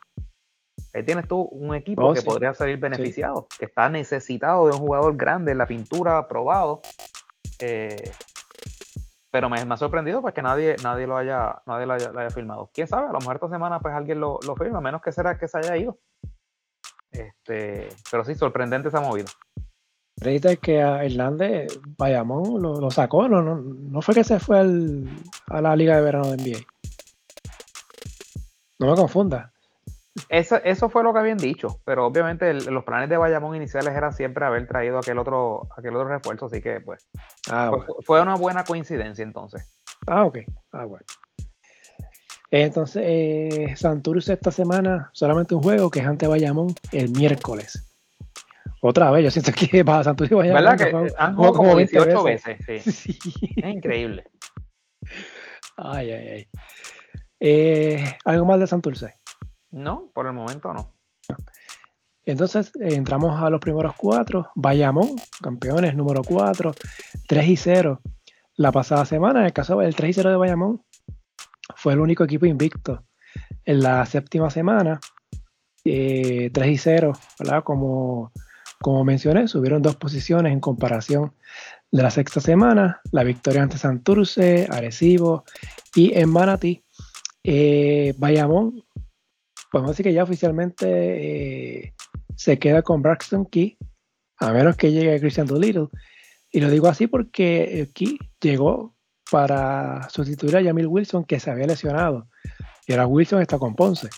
Ahí 0.93 1.05
tienes 1.05 1.29
tú 1.29 1.43
un 1.43 1.77
equipo 1.77 2.09
oh, 2.09 2.13
que 2.13 2.23
podría 2.23 2.55
salir 2.55 2.79
beneficiado, 2.79 3.47
que 3.57 3.67
está 3.67 3.89
necesitado 3.89 4.67
de 4.67 4.73
un 4.73 4.79
jugador 4.79 5.17
grande 5.17 5.53
en 5.53 5.59
la 5.59 5.67
pintura, 5.67 6.27
probado. 6.27 6.81
Eh, 7.61 8.11
pero 9.31 9.49
me, 9.49 9.59
ha 9.61 9.77
sorprendido 9.77 10.23
pues 10.23 10.35
que 10.35 10.43
nadie, 10.43 10.75
nadie 10.83 11.07
lo 11.07 11.17
haya, 11.17 11.63
nadie 11.67 11.87
lo 11.87 11.93
haya, 11.93 12.31
firmado. 12.31 12.71
Quién 12.75 12.89
sabe, 12.89 13.09
a 13.09 13.13
lo 13.13 13.19
mejor 13.21 13.37
esta 13.37 13.49
semana 13.49 13.79
pues 13.79 13.95
alguien 13.95 14.19
lo, 14.19 14.41
lo 14.45 14.57
firma, 14.57 14.79
a 14.79 14.81
menos 14.81 15.03
que 15.03 15.13
será 15.13 15.39
que 15.39 15.47
se 15.47 15.59
haya 15.59 15.77
ido. 15.77 15.99
Este, 17.17 17.89
pero 18.11 18.25
sí, 18.25 18.35
sorprendente 18.35 18.89
esa 18.89 19.01
movida. 19.01 19.27
Creíste 20.19 20.57
que 20.57 20.83
a 20.83 21.05
Hernández 21.05 21.79
Bayamón 21.99 22.63
lo, 22.63 22.91
sacó, 22.91 23.29
no, 23.29 23.43
no, 23.43 23.57
no, 23.57 24.03
fue 24.03 24.15
que 24.15 24.25
se 24.25 24.41
fue 24.41 24.61
a 24.61 25.61
la 25.61 25.77
Liga 25.77 25.97
de 25.97 26.03
Verano 26.03 26.31
de 26.31 26.37
NBA. 26.37 26.59
No 28.79 28.91
me 28.91 28.97
confunda. 28.97 29.53
Eso, 30.31 30.57
eso 30.65 30.89
fue 30.89 31.03
lo 31.03 31.13
que 31.13 31.19
habían 31.19 31.37
dicho, 31.37 31.81
pero 31.85 32.07
obviamente 32.07 32.55
los 32.55 32.85
planes 32.85 33.11
de 33.11 33.19
Bayamón 33.19 33.55
iniciales 33.55 33.95
eran 33.95 34.15
siempre 34.15 34.47
haber 34.47 34.67
traído 34.67 34.99
aquel 34.99 35.19
otro, 35.19 35.69
aquel 35.77 35.95
otro 35.95 36.09
refuerzo, 36.09 36.47
así 36.47 36.63
que 36.63 36.81
pues 36.81 37.07
ah, 37.51 37.71
fue, 38.05 38.23
una 38.23 38.35
buena 38.35 38.65
coincidencia 38.65 39.23
entonces. 39.23 39.71
Ah, 40.07 40.25
ok. 40.25 40.39
Ah, 40.73 40.87
bueno. 40.87 41.05
Entonces, 42.51 43.03
eh, 43.05 43.75
Santurce 43.77 44.35
esta 44.35 44.51
semana 44.51 45.11
solamente 45.13 45.55
un 45.55 45.63
juego 45.63 45.91
que 45.91 46.01
es 46.01 46.07
ante 46.07 46.27
Bayamón 46.27 46.75
el 46.93 47.11
miércoles. 47.11 47.83
Otra 48.81 49.11
vez, 49.11 49.25
yo 49.25 49.31
siento 49.31 49.53
que 49.53 49.85
para 49.85 50.05
Santurce 50.05 50.35
y 50.35 50.37
Bayamón. 50.37 50.63
¿Verdad 50.63 50.79
que 50.79 51.15
han 51.19 51.35
jugado 51.35 51.55
como 51.55 51.77
18 51.77 52.23
veces? 52.23 52.85
sí. 52.95 53.19
Es 53.57 53.75
increíble. 53.75 54.25
Ay, 55.77 56.11
ay, 56.11 56.29
ay. 56.29 56.49
Eh, 57.41 58.17
¿Algo 58.25 58.47
más 58.47 58.61
de 58.61 58.67
Santurce? 58.67 59.15
No, 59.71 60.11
por 60.15 60.27
el 60.27 60.33
momento 60.33 60.73
no. 60.73 60.95
Entonces 62.25 62.73
entramos 62.81 63.41
a 63.41 63.51
los 63.51 63.61
primeros 63.61 63.95
cuatro. 63.97 64.51
Bayamón, 64.57 65.11
campeones 65.41 65.95
número 65.95 66.23
4, 66.25 66.75
3 67.29 67.49
y 67.49 67.57
0. 67.57 68.01
La 68.57 68.73
pasada 68.73 69.05
semana, 69.05 69.41
en 69.41 69.47
el 69.47 69.53
caso 69.53 69.79
del 69.79 69.95
3 69.95 70.11
y 70.11 70.13
0 70.15 70.31
de 70.31 70.37
Bayamón, 70.37 70.83
fue 71.75 71.95
el 71.95 72.01
único 72.01 72.25
equipo 72.25 72.47
invicto. 72.47 73.05
En 73.65 73.81
la 73.81 74.07
séptima 74.07 74.51
semana, 74.51 75.01
3 75.83 75.87
eh, 75.87 76.51
y 76.71 76.79
0, 76.79 77.13
¿verdad? 77.39 77.63
Como, 77.65 78.33
como 78.81 79.05
mencioné, 79.05 79.47
subieron 79.47 79.83
dos 79.83 79.97
posiciones 79.97 80.53
en 80.53 80.61
comparación 80.61 81.33
de 81.93 82.03
la 82.03 82.11
sexta 82.11 82.41
semana. 82.41 83.01
La 83.13 83.25
victoria 83.25 83.63
ante 83.63 83.79
Santurce, 83.79 84.67
Arecibo 84.71 85.45
y 85.95 86.17
en 86.19 86.31
Manatí. 86.31 86.83
Eh, 87.45 88.15
Bayamón 88.19 88.83
podemos 89.71 89.93
decir 89.93 90.05
que 90.05 90.13
ya 90.13 90.25
oficialmente 90.25 91.85
eh, 91.85 91.95
se 92.35 92.59
queda 92.59 92.83
con 92.83 93.03
Braxton 93.03 93.47
Key, 93.47 93.77
a 94.39 94.53
menos 94.53 94.77
que 94.77 94.91
llegue 94.91 95.21
Christian 95.21 95.47
Doolittle. 95.47 95.89
Y 96.51 96.61
lo 96.61 96.71
digo 96.71 96.89
así 96.89 97.07
porque 97.07 97.91
Key 97.95 98.19
llegó 98.41 98.96
para 99.31 100.09
sustituir 100.09 100.57
a 100.57 100.63
Jamil 100.63 100.87
Wilson, 100.87 101.25
que 101.25 101.41
se 101.41 101.51
había 101.51 101.67
lesionado. 101.67 102.29
Y 102.87 102.93
ahora 102.93 103.07
Wilson 103.07 103.43
está 103.43 103.59
con 103.59 103.75
Ponce. 103.75 104.09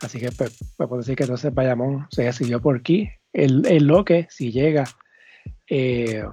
Así 0.00 0.18
que 0.18 0.30
pues, 0.32 0.56
puedo 0.76 0.98
decir 0.98 1.16
que 1.16 1.24
entonces 1.24 1.54
Bayamón 1.54 2.06
se 2.10 2.24
decidió 2.24 2.60
por 2.60 2.82
Key. 2.82 3.10
El, 3.32 3.62
lo 3.86 4.04
que, 4.04 4.26
si 4.30 4.52
llega 4.52 4.84
eh, 5.68 6.24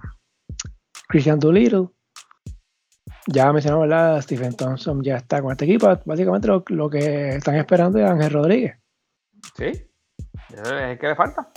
Christian 1.08 1.40
Doolittle, 1.40 1.90
ya 3.28 3.52
mencionamos, 3.54 3.88
¿verdad? 3.88 4.22
Stephen 4.22 4.56
Thompson 4.56 5.04
ya 5.04 5.18
está 5.18 5.42
con 5.42 5.52
este 5.52 5.66
equipo. 5.66 5.88
Básicamente 6.06 6.48
lo, 6.48 6.90
que 6.90 7.30
están 7.36 7.56
esperando 7.56 8.00
es 8.00 8.10
Ángel 8.10 8.32
Rodríguez. 8.32 8.78
Sí, 9.56 9.66
es 9.66 11.00
que 11.00 11.08
le 11.08 11.16
falta. 11.16 11.52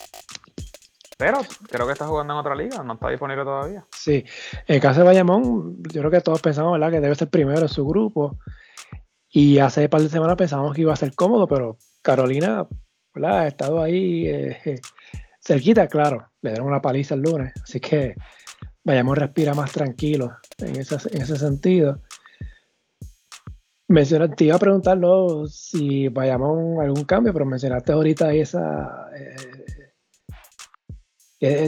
Pero 1.24 1.38
creo 1.70 1.86
que 1.86 1.94
está 1.94 2.06
jugando 2.06 2.34
en 2.34 2.40
otra 2.40 2.54
liga, 2.54 2.82
no 2.82 2.94
está 2.94 3.08
disponible 3.08 3.44
todavía. 3.44 3.86
Sí, 3.96 4.22
el 4.66 4.78
caso 4.78 5.00
de 5.00 5.06
Bayamón, 5.06 5.82
yo 5.84 6.02
creo 6.02 6.10
que 6.10 6.20
todos 6.20 6.42
pensamos. 6.42 6.78
Que 6.90 7.00
debe 7.00 7.14
ser 7.14 7.30
primero 7.30 7.62
en 7.62 7.68
su 7.68 7.86
grupo. 7.86 8.36
Y 9.30 9.58
hace 9.58 9.84
un 9.84 9.88
par 9.88 10.02
de 10.02 10.10
semanas 10.10 10.36
pensábamos 10.36 10.74
que 10.74 10.82
iba 10.82 10.92
a 10.92 10.96
ser 10.96 11.14
cómodo, 11.14 11.48
pero 11.48 11.78
Carolina, 12.02 12.66
¿verdad? 13.14 13.38
Ha 13.38 13.46
estado 13.48 13.82
ahí 13.82 14.28
eh, 14.28 14.80
cerquita, 15.40 15.88
claro. 15.88 16.30
Le 16.42 16.50
dieron 16.50 16.68
una 16.68 16.82
paliza 16.82 17.14
el 17.14 17.22
lunes, 17.22 17.54
así 17.62 17.80
que 17.80 18.16
Bayamón 18.84 19.16
respira 19.16 19.54
más 19.54 19.72
tranquilo 19.72 20.36
en, 20.58 20.76
ese 20.76 21.38
sentido. 21.38 22.02
Mencionaste, 23.88 24.36
te 24.36 24.44
iba 24.44 24.56
a 24.56 24.58
preguntarlo 24.58 25.46
si 25.46 26.08
vayamos 26.08 26.80
a 26.80 26.84
algún 26.84 27.04
cambio, 27.04 27.32
pero 27.32 27.46
mencionaste 27.46 27.92
ahorita 27.92 28.30
esa. 28.34 29.08
Eh, 29.16 29.63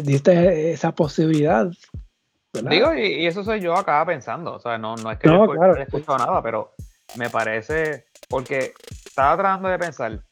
diste 0.03 0.73
esa 0.73 0.95
posibilidad. 0.95 1.71
Digo, 2.53 2.95
y, 2.95 3.27
eso 3.27 3.45
soy 3.45 3.61
yo 3.61 3.75
acá 3.75 4.05
pensando. 4.07 4.55
O 4.55 4.61
sea, 4.61 4.79
no, 4.79 4.95
es 4.95 5.19
que 5.19 5.29
no, 5.29 5.47
no 5.47 5.77
he 5.77 5.83
escuchado 5.83 6.19
nada, 6.19 6.43
pero 6.43 6.75
me 7.17 7.31
parece. 7.31 8.07
Porque 8.29 8.73
estaba 9.05 9.37
tratando 9.37 9.69
de 9.69 9.79
pensar, 9.79 10.25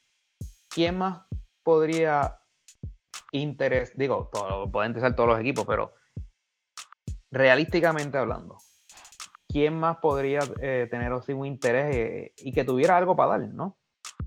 ¿quién 0.69 0.99
más 0.99 1.23
podría 1.63 2.39
interés? 3.33 3.93
Digo, 3.97 4.31
pueden 4.73 4.99
ser 4.99 5.15
todos 5.15 5.31
los 5.31 5.41
equipos, 5.41 5.65
pero 5.67 5.95
realísticamente 7.31 8.19
hablando, 8.19 8.59
¿quién 9.49 9.79
más 9.79 9.99
podría 9.99 10.41
eh, 10.61 10.87
tener 10.91 11.13
así 11.13 11.33
un 11.33 11.47
interés 11.47 11.95
eh, 11.95 12.33
y 12.39 12.53
que 12.53 12.65
tuviera 12.65 12.97
algo 12.97 13.17
para 13.17 13.39
dar, 13.39 13.49
¿no? 13.49 13.77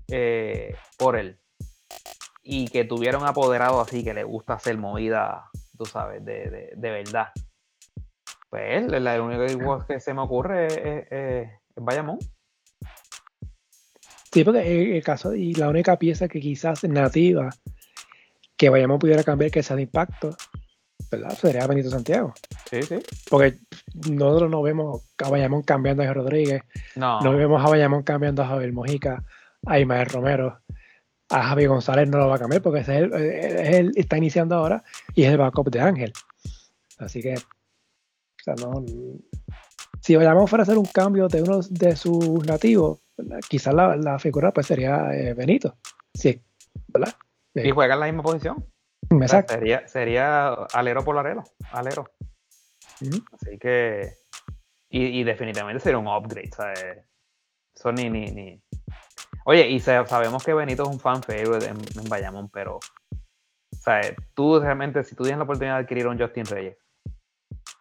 Eh, 0.08 0.74
por 0.98 1.16
él. 1.16 1.38
Y 2.50 2.68
que 2.68 2.84
tuviera 2.84 3.18
un 3.18 3.26
apoderado 3.26 3.78
así 3.78 4.02
que 4.02 4.14
le 4.14 4.24
gusta 4.24 4.54
hacer 4.54 4.78
movida, 4.78 5.50
tú 5.76 5.84
sabes, 5.84 6.24
de, 6.24 6.74
verdad. 6.74 7.28
Pues 8.48 8.82
él, 8.84 9.06
el 9.06 9.20
único 9.20 9.84
que 9.86 10.00
se 10.00 10.14
me 10.14 10.22
ocurre 10.22 10.66
es, 11.10 11.50
Bayamón. 11.76 12.18
Sí, 14.32 14.44
porque 14.44 14.96
el 14.96 15.04
caso 15.04 15.34
y 15.34 15.52
la 15.52 15.68
única 15.68 15.98
pieza 15.98 16.26
que 16.26 16.40
quizás 16.40 16.84
nativa 16.84 17.50
que 18.56 18.70
Bayamón 18.70 18.98
pudiera 18.98 19.22
cambiar 19.24 19.50
que 19.50 19.62
sea 19.62 19.76
de 19.76 19.82
impacto 19.82 20.34
¿verdad? 21.10 21.36
Sería 21.36 21.66
Benito 21.66 21.90
Santiago. 21.90 22.34
Sí, 22.70 22.82
sí. 22.82 22.98
Porque 23.30 23.58
nosotros 24.10 24.50
no 24.50 24.62
vemos 24.62 25.02
a 25.22 25.30
Bayamón 25.30 25.62
cambiando 25.62 26.02
a 26.02 26.12
Rodríguez. 26.12 26.62
No. 26.96 27.20
No 27.20 27.36
vemos 27.36 27.64
a 27.64 27.68
Bayamón 27.68 28.02
cambiando 28.02 28.42
a 28.42 28.48
Javier 28.48 28.72
Mojica, 28.72 29.24
a 29.66 29.78
Ismael 29.78 30.06
Romero. 30.06 30.58
A 31.30 31.42
Javi 31.42 31.66
González 31.66 32.08
no 32.08 32.18
lo 32.18 32.28
va 32.28 32.36
a 32.36 32.38
cambiar 32.38 32.62
porque 32.62 32.80
es 32.80 32.88
él, 32.88 33.12
él, 33.12 33.92
está 33.96 34.16
iniciando 34.16 34.54
ahora 34.54 34.82
y 35.14 35.24
es 35.24 35.30
el 35.30 35.38
backup 35.38 35.70
de 35.70 35.80
Ángel. 35.80 36.12
Así 36.98 37.20
que, 37.20 37.34
o 37.34 38.42
sea, 38.42 38.54
no. 38.54 38.84
Si 40.00 40.14
fuera 40.16 40.32
a 40.32 40.62
hacer 40.62 40.78
un 40.78 40.86
cambio 40.86 41.28
de 41.28 41.42
uno 41.42 41.60
de 41.60 41.96
sus 41.96 42.46
nativos, 42.46 43.00
quizás 43.48 43.74
la, 43.74 44.18
figura 44.18 44.52
pues 44.52 44.66
sería 44.66 45.12
eh, 45.12 45.34
Benito. 45.34 45.76
Sí, 46.14 46.40
¿verdad? 46.88 47.14
Y 47.54 47.70
juega 47.70 47.94
en 47.94 48.00
la 48.00 48.06
misma 48.06 48.22
posición. 48.22 48.64
Exacto. 49.10 49.54
Sería, 49.54 49.86
sería 49.88 50.48
alero 50.72 51.04
por 51.04 51.18
alero. 51.18 51.44
alero. 51.72 52.10
Así 53.32 53.58
que. 53.58 54.14
Y, 54.90 55.22
definitivamente 55.22 55.80
sería 55.80 55.98
un 55.98 56.08
upgrade. 56.08 56.50
¿sabes? 56.54 57.04
Eso 57.74 57.92
ni, 57.92 58.08
ni, 58.08 58.30
ni. 58.30 58.62
Oye, 59.48 59.68
y 59.68 59.80
sabemos 59.80 60.44
que 60.44 60.52
Benito 60.52 60.82
es 60.82 60.88
un 60.88 61.00
fan 61.00 61.22
favorite 61.22 61.66
en, 61.66 61.78
en 61.78 62.08
Bayamón, 62.08 62.48
pero. 62.50 62.78
¿sabes? 63.72 64.14
Tú 64.34 64.60
realmente, 64.60 65.02
si 65.04 65.14
tú 65.14 65.22
tienes 65.22 65.38
la 65.38 65.44
oportunidad 65.44 65.76
de 65.76 65.82
adquirir 65.82 66.06
un 66.06 66.18
Justin 66.18 66.44
Reyes, 66.44 66.76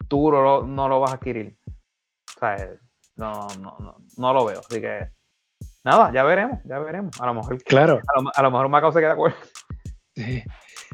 tú 0.08 0.32
no, 0.32 0.88
lo 0.88 1.00
vas 1.00 1.12
a 1.12 1.16
adquirir. 1.16 1.58
¿sabes? 2.40 2.80
No, 3.16 3.48
no, 3.60 3.76
no, 3.80 3.98
no 4.16 4.34
lo 4.34 4.46
veo. 4.46 4.60
Así 4.60 4.80
que. 4.80 5.10
Nada, 5.84 6.12
ya 6.14 6.24
veremos, 6.24 6.60
ya 6.64 6.80
veremos. 6.80 7.20
A 7.20 7.26
lo 7.26 7.34
mejor. 7.34 7.62
Claro. 7.64 8.00
A 8.16 8.22
lo, 8.22 8.30
a 8.34 8.42
lo 8.44 8.52
mejor 8.52 8.70
Macao 8.70 8.92
se 8.92 9.00
queda 9.00 9.16
con 9.16 9.34
Sí 10.16 10.44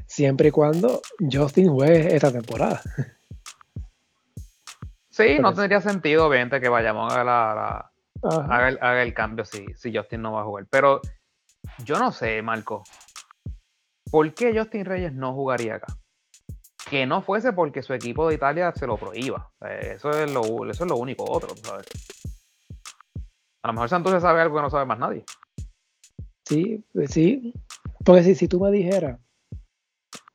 siempre 0.08 0.50
y 0.50 0.52
cuando 0.52 1.02
Justin 1.20 1.70
juegue 1.70 2.16
esta 2.16 2.32
temporada. 2.32 2.82
Sí, 5.10 5.38
no 5.40 5.54
tendría 5.54 5.82
sentido, 5.82 6.28
obviamente, 6.28 6.60
que 6.60 6.70
vayamos 6.70 7.14
a 7.14 7.24
la, 7.24 7.92
haga, 8.24 9.04
el, 9.04 9.14
cambio 9.14 9.46
si, 9.46 9.66
si 9.76 9.96
Justin 9.96 10.22
no 10.22 10.34
va 10.34 10.42
a 10.42 10.46
jugar. 10.46 10.66
Pero 10.70 11.02
yo 11.86 11.98
no 12.00 12.12
sé, 12.12 12.42
Marco, 12.42 12.84
¿por 14.12 14.34
qué 14.34 14.58
Justin 14.58 14.86
Reyes 14.86 15.14
no 15.14 15.34
jugaría 15.34 15.76
acá? 15.76 15.88
Que 16.90 17.06
no 17.06 17.22
fuese 17.22 17.54
porque 17.54 17.82
su 17.82 17.94
equipo 17.94 18.28
de 18.28 18.36
Italia 18.36 18.72
se 18.76 18.88
lo 18.88 18.98
prohíba. 18.98 19.52
Eso 19.62 20.12
es 20.12 20.32
lo, 20.32 20.70
eso 20.70 20.84
es 20.84 20.90
lo 20.90 20.98
único 20.98 21.26
otro, 21.30 21.56
¿sabes? 21.56 21.88
A 23.64 23.68
lo 23.68 23.74
mejor 23.74 23.90
Santos 23.90 24.22
sabe 24.22 24.42
algo 24.42 24.58
que 24.58 24.62
no 24.62 24.70
sabe 24.70 24.86
más 24.86 25.00
nadie. 25.00 25.24
Sí, 26.46 26.84
pues 26.94 27.12
sí. 27.12 27.54
Porque 28.04 28.24
si, 28.24 28.36
si 28.36 28.48
tú 28.48 28.60
me 28.60 28.70
dijeras 28.70 29.20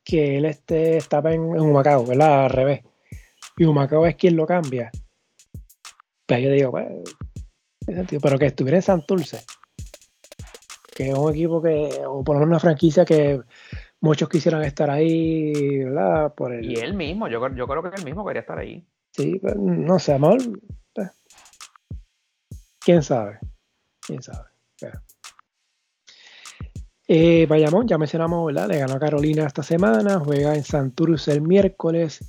que 0.03 0.37
él 0.37 0.45
este, 0.45 0.97
estaba 0.97 1.31
en, 1.31 1.43
en 1.55 1.61
Humacao, 1.61 2.05
¿verdad? 2.05 2.45
Al 2.45 2.49
revés. 2.49 2.83
Y 3.57 3.65
Humacao 3.65 4.07
es 4.07 4.15
quien 4.15 4.35
lo 4.35 4.47
cambia. 4.47 4.89
Pues 6.25 6.43
yo 6.43 6.51
digo, 6.51 6.71
pues, 6.71 6.87
pero 8.21 8.39
que 8.39 8.45
estuviera 8.47 8.77
en 8.77 8.83
Santurce. 8.83 9.41
que 10.95 11.09
es 11.09 11.17
un 11.17 11.31
equipo 11.31 11.61
que, 11.61 12.01
o 12.05 12.23
por 12.23 12.35
lo 12.35 12.39
menos 12.41 12.49
una 12.49 12.59
franquicia 12.59 13.05
que 13.05 13.41
muchos 14.01 14.29
quisieran 14.29 14.63
estar 14.63 14.89
ahí, 14.89 15.83
¿verdad? 15.83 16.33
Por 16.33 16.53
el... 16.53 16.65
Y 16.65 16.75
él 16.75 16.93
mismo, 16.93 17.27
yo, 17.27 17.39
yo 17.55 17.67
creo 17.67 17.83
que 17.83 17.95
él 17.95 18.05
mismo 18.05 18.25
quería 18.25 18.41
estar 18.41 18.57
ahí. 18.57 18.85
Sí, 19.11 19.39
pues, 19.41 19.55
no 19.55 19.99
sé, 19.99 20.13
amor. 20.13 20.37
Pues, 20.93 21.11
¿Quién 22.79 23.03
sabe? 23.03 23.39
¿Quién 24.05 24.21
sabe? 24.21 24.49
Eh, 27.11 27.47
Bayamón, 27.47 27.87
ya 27.87 27.97
mencionamos, 27.97 28.45
¿verdad? 28.45 28.69
Le 28.69 28.77
ganó 28.77 28.93
a 28.93 28.99
Carolina 28.99 29.47
esta 29.47 29.63
semana, 29.63 30.19
juega 30.19 30.53
en 30.55 30.63
Santurus 30.63 31.27
el 31.27 31.41
miércoles 31.41 32.19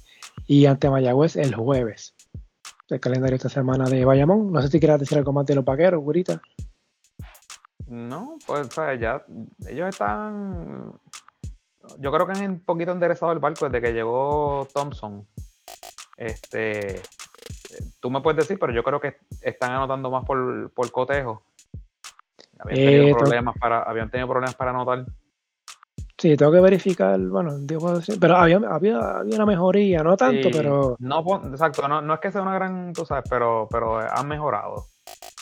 y 0.47 0.65
ante 0.65 0.89
Mayagüez 0.89 1.37
el 1.37 1.55
jueves. 1.55 2.15
El 2.91 3.01
calendario 3.01 3.37
esta 3.37 3.49
semana 3.49 3.85
de 3.89 4.05
Bayamón. 4.05 4.53
No 4.53 4.61
sé 4.61 4.69
si 4.69 4.81
quieras 4.81 4.99
decir 4.99 5.17
algo 5.17 5.33
más 5.33 5.47
de 5.47 5.55
los 5.55 5.65
vaqueros, 5.65 6.03
Gurita. 6.03 6.43
No, 7.87 8.37
pues 8.47 8.69
ya 8.99 9.25
ellos 9.69 9.89
están. 9.89 10.93
Yo 11.99 12.13
creo 12.13 12.27
que 12.27 12.33
han 12.33 12.51
un 12.51 12.61
poquito 12.61 12.93
enderezado 12.93 13.33
el 13.33 13.39
barco 13.39 13.69
desde 13.69 13.81
que 13.81 13.93
llegó 13.93 14.67
Thompson. 14.73 15.27
Este, 16.17 17.01
tú 18.01 18.11
me 18.11 18.21
puedes 18.21 18.39
decir, 18.39 18.59
pero 18.59 18.73
yo 18.73 18.83
creo 18.83 19.01
que 19.01 19.17
están 19.41 19.73
anotando 19.73 20.11
más 20.11 20.25
por, 20.25 20.71
por 20.73 20.91
cotejo. 20.91 21.43
Habían 22.59 22.77
tenido, 22.77 23.09
eh, 23.09 23.15
problemas 23.15 23.57
para, 23.59 23.83
habían 23.83 24.11
tenido 24.11 24.29
problemas 24.29 24.55
para 24.55 24.71
anotar. 24.71 25.07
Sí, 26.21 26.37
tengo 26.37 26.53
que 26.53 26.61
verificar, 26.61 27.19
bueno, 27.19 27.59
pero 28.21 28.37
había, 28.37 28.59
había, 28.69 28.99
había, 28.99 29.37
una 29.37 29.47
mejoría, 29.47 30.03
no 30.03 30.19
tanto, 30.19 30.51
pero... 30.53 30.95
No, 30.99 31.25
exacto, 31.51 31.89
no, 31.89 32.03
no, 32.03 32.13
es 32.13 32.21
que 32.21 32.31
sea 32.31 32.43
una 32.43 32.55
gran, 32.57 32.93
tú 32.93 33.07
sabes, 33.07 33.25
pero, 33.31 33.67
pero 33.71 33.99
han 33.99 34.29
mejorado. 34.29 34.85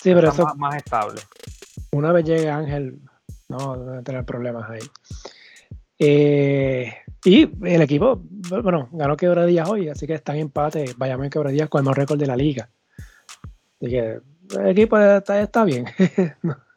Sí, 0.01 0.15
pero 0.15 0.29
eso... 0.29 0.45
Más, 0.45 0.57
más, 0.57 0.77
estable. 0.77 1.21
Una 1.91 2.13
vez 2.13 2.27
llegue 2.27 2.49
Ángel, 2.49 3.01
no, 3.49 3.77
debe 3.77 4.03
tener 4.05 4.25
problemas 4.25 4.71
ahí. 4.71 4.79
Eh, 5.99 6.95
y 7.25 7.51
el 7.67 7.83
equipo, 7.83 8.23
bueno, 8.63 8.89
ganó 8.93 9.17
Quebradillas 9.17 9.69
hoy, 9.69 9.89
así 9.89 10.07
que 10.07 10.15
está 10.15 10.33
en 10.35 10.43
empate, 10.43 10.95
vayamos 10.97 11.25
en 11.25 11.31
Quebradillas 11.31 11.69
con 11.69 11.81
el 11.81 11.87
mejor 11.87 11.99
récord 11.99 12.21
de 12.21 12.27
la 12.29 12.37
liga. 12.37 12.71
Así 13.81 13.91
que 13.91 14.21
el 14.61 14.69
equipo 14.69 14.97
está, 14.97 15.41
está 15.41 15.65
bien. 15.65 15.87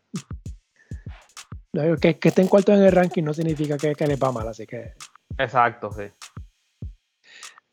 que, 2.00 2.20
que, 2.20 2.30
estén 2.30 2.48
cuartos 2.48 2.76
en 2.76 2.84
el 2.84 2.92
ranking 2.92 3.24
no 3.24 3.34
significa 3.34 3.78
que, 3.78 3.96
que 3.96 4.08
les 4.08 4.22
va 4.22 4.32
mal, 4.32 4.48
así 4.48 4.66
que. 4.66 4.94
Exacto, 5.38 5.92
sí. 5.92 6.04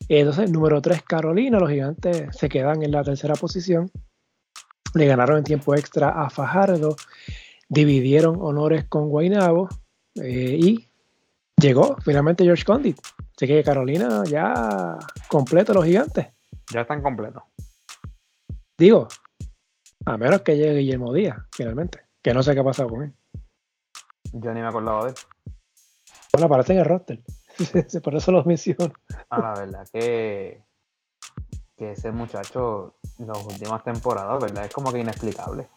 Entonces, 0.07 0.51
número 0.51 0.81
3, 0.81 1.03
Carolina. 1.03 1.59
Los 1.59 1.69
gigantes 1.69 2.35
se 2.35 2.49
quedan 2.49 2.81
en 2.81 2.91
la 2.91 3.03
tercera 3.03 3.35
posición. 3.35 3.91
Le 4.95 5.05
ganaron 5.05 5.37
en 5.37 5.43
tiempo 5.43 5.75
extra 5.75 6.09
a 6.09 6.29
Fajardo. 6.29 6.95
Dividieron 7.67 8.37
honores 8.41 8.85
con 8.85 9.09
Guainabo. 9.09 9.69
Eh, 10.15 10.57
y 10.59 10.89
llegó 11.61 11.95
finalmente 12.03 12.43
George 12.43 12.65
Condit. 12.65 12.97
Así 13.35 13.47
que 13.47 13.63
Carolina 13.63 14.23
ya 14.25 14.97
completo 15.27 15.73
los 15.73 15.85
gigantes. 15.85 16.27
Ya 16.71 16.81
están 16.81 17.03
completos. 17.03 17.43
Digo, 18.77 19.07
a 20.05 20.17
menos 20.17 20.41
que 20.41 20.57
llegue 20.57 20.79
Guillermo 20.79 21.13
Díaz, 21.13 21.37
finalmente. 21.55 21.99
Que 22.21 22.33
no 22.33 22.41
sé 22.41 22.53
qué 22.53 22.61
ha 22.61 22.63
pasado 22.63 22.89
con 22.89 23.03
él. 23.03 23.13
Yo 24.33 24.53
ni 24.53 24.61
me 24.61 24.67
acordaba 24.67 25.05
de 25.05 25.11
él. 25.11 25.15
Bueno, 26.33 26.45
aparece 26.45 26.73
en 26.73 26.79
el 26.79 26.85
roster. 26.85 27.19
Por 28.03 28.15
eso 28.15 28.31
los 28.31 28.45
menciono. 28.45 28.93
Ah, 29.29 29.39
la 29.39 29.53
verdad 29.53 29.87
que, 29.91 30.63
que 31.75 31.91
ese 31.91 32.11
muchacho, 32.11 32.95
las 33.17 33.45
últimas 33.45 33.83
temporadas, 33.83 34.41
¿verdad? 34.41 34.65
Es 34.65 34.73
como 34.73 34.91
que 34.91 34.99
inexplicable. 34.99 35.67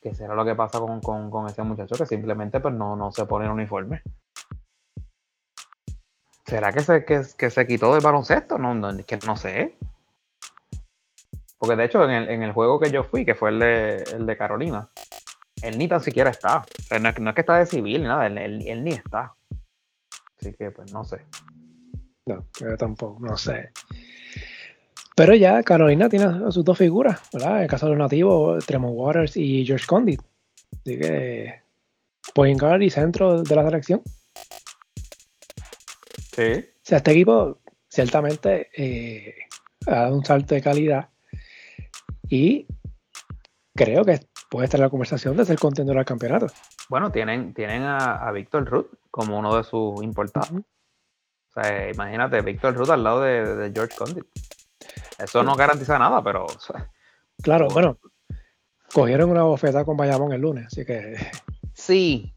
¿Qué 0.00 0.14
será 0.14 0.34
lo 0.34 0.44
que 0.44 0.56
pasa 0.56 0.80
con, 0.80 1.46
ese 1.48 1.62
muchacho? 1.62 1.94
Que 1.94 2.06
simplemente 2.06 2.58
pues 2.58 2.74
no, 2.74 2.96
no 2.96 3.12
se 3.12 3.24
pone 3.24 3.46
el 3.46 3.52
uniforme. 3.52 4.02
¿Será 6.44 6.72
que 6.72 6.80
se, 6.80 7.04
que, 7.04 7.50
se 7.50 7.66
quitó 7.66 7.94
del 7.94 8.02
baloncesto? 8.02 8.58
No, 8.58 8.74
no, 8.74 8.96
que 9.06 9.18
no 9.24 9.36
sé. 9.36 9.78
Porque 11.56 11.76
de 11.76 11.84
hecho, 11.84 12.02
en 12.10 12.42
el, 12.42 12.52
juego 12.52 12.80
que 12.80 12.90
yo 12.90 13.04
fui, 13.04 13.24
que 13.24 13.36
fue 13.36 13.50
el 13.50 13.60
de, 13.60 14.02
el 14.12 14.26
de 14.26 14.36
Carolina, 14.36 14.90
él 15.62 15.78
ni 15.78 15.88
tan 15.88 16.00
siquiera 16.00 16.30
está. 16.30 16.64
no, 17.00 17.08
es, 17.08 17.34
que 17.34 17.40
está 17.40 17.58
de 17.58 17.66
civil, 17.66 18.02
nada, 18.02 18.26
él, 18.26 18.84
ni 18.84 18.90
está. 18.92 19.34
Así 20.38 20.52
que, 20.54 20.70
pues, 20.70 20.92
no 20.92 21.04
sé. 21.04 21.24
No, 22.26 22.46
yo 22.60 22.76
tampoco, 22.76 23.18
no 23.20 23.36
sé. 23.36 23.70
Pero 25.14 25.34
ya 25.34 25.62
Carolina 25.62 26.08
tiene 26.08 26.50
sus 26.50 26.64
dos 26.64 26.78
figuras, 26.78 27.20
¿verdad? 27.32 27.56
En 27.58 27.62
el 27.62 27.68
caso 27.68 27.86
de 27.86 27.90
los 27.90 27.98
nativos, 27.98 28.64
Tremont 28.66 28.94
Waters 28.96 29.36
y 29.36 29.64
George 29.64 29.86
Condit. 29.86 30.20
Así 30.72 30.98
que, 30.98 31.62
point 32.34 32.60
guard 32.60 32.80
y 32.80 32.90
centro 32.90 33.42
de 33.42 33.56
la 33.56 33.64
selección. 33.64 34.02
Sí. 36.34 36.42
O 36.42 36.84
sea, 36.84 36.98
este 36.98 37.12
equipo 37.12 37.60
ciertamente 37.88 38.70
eh, 38.76 39.34
ha 39.86 39.90
dado 39.90 40.16
un 40.16 40.24
salto 40.24 40.54
de 40.54 40.62
calidad 40.62 41.10
y 42.28 42.66
creo 43.74 44.04
que 44.04 44.20
puede 44.52 44.66
estar 44.66 44.78
en 44.78 44.84
la 44.84 44.90
conversación 44.90 45.34
de 45.34 45.46
ser 45.46 45.58
contendor 45.58 45.96
al 45.96 46.04
campeonato. 46.04 46.46
Bueno, 46.90 47.10
tienen, 47.10 47.54
tienen 47.54 47.84
a, 47.84 48.30
Víctor 48.32 48.68
Ruth 48.68 48.86
como 49.10 49.38
uno 49.38 49.56
de 49.56 49.64
sus 49.64 50.02
importados. 50.02 50.50
O 50.52 51.52
sea, 51.54 51.90
imagínate, 51.90 52.42
Víctor 52.42 52.74
Ruth 52.74 52.90
al 52.90 53.02
lado 53.02 53.22
de, 53.22 53.72
George 53.74 53.96
Condit. 53.96 54.26
Eso 55.18 55.42
no 55.42 55.54
garantiza 55.54 55.98
nada, 55.98 56.22
pero. 56.22 56.46
claro, 57.42 57.68
bueno, 57.68 57.96
cogieron 58.92 59.30
una 59.30 59.42
bofeta 59.42 59.86
con 59.86 59.96
Bayamón 59.96 60.34
el 60.34 60.42
lunes, 60.42 60.66
así 60.66 60.84
que. 60.84 61.16
Sí, 61.72 62.34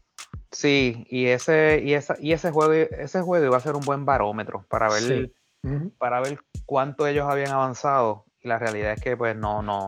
sí, 0.50 1.06
y 1.10 1.26
ese, 1.26 1.82
y 1.84 1.92
esa, 1.92 2.16
y 2.18 2.32
ese 2.32 2.50
juego, 2.50 2.72
ese 2.72 3.20
juego 3.20 3.44
iba 3.44 3.58
a 3.58 3.60
ser 3.60 3.74
un 3.74 3.84
buen 3.84 4.06
barómetro 4.06 4.64
para 4.70 4.88
ver, 4.88 5.32
para 5.98 6.20
ver 6.20 6.40
cuánto 6.64 7.06
ellos 7.06 7.26
habían 7.28 7.50
avanzado. 7.50 8.24
Y 8.40 8.48
la 8.48 8.58
realidad 8.58 8.92
es 8.92 9.02
que 9.02 9.18
pues 9.18 9.36
no, 9.36 9.62
no, 9.62 9.86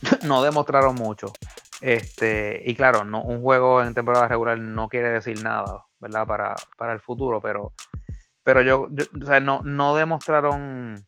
no 0.24 0.42
demostraron 0.42 0.94
mucho. 0.94 1.32
Este, 1.80 2.62
y 2.64 2.74
claro, 2.74 3.04
no, 3.04 3.22
un 3.22 3.40
juego 3.40 3.82
en 3.82 3.94
temporada 3.94 4.28
regular 4.28 4.58
no 4.58 4.88
quiere 4.88 5.10
decir 5.10 5.42
nada, 5.42 5.84
¿verdad? 6.00 6.26
Para, 6.26 6.56
para 6.76 6.92
el 6.92 7.00
futuro, 7.00 7.40
pero, 7.40 7.72
pero 8.42 8.62
yo, 8.62 8.88
o 8.88 9.26
sea, 9.26 9.38
no, 9.40 9.62
no 9.62 9.94
demostraron, 9.94 11.06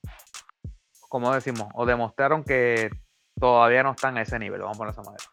como 1.09 1.35
decimos, 1.35 1.69
o 1.75 1.87
demostraron 1.87 2.45
que 2.45 2.91
todavía 3.39 3.83
no 3.83 3.93
están 3.93 4.17
a 4.17 4.23
ese 4.23 4.39
nivel, 4.39 4.61
vamos 4.61 4.77
a 4.77 4.79
poner 4.79 4.93
esa 4.93 5.03
manera. 5.03 5.25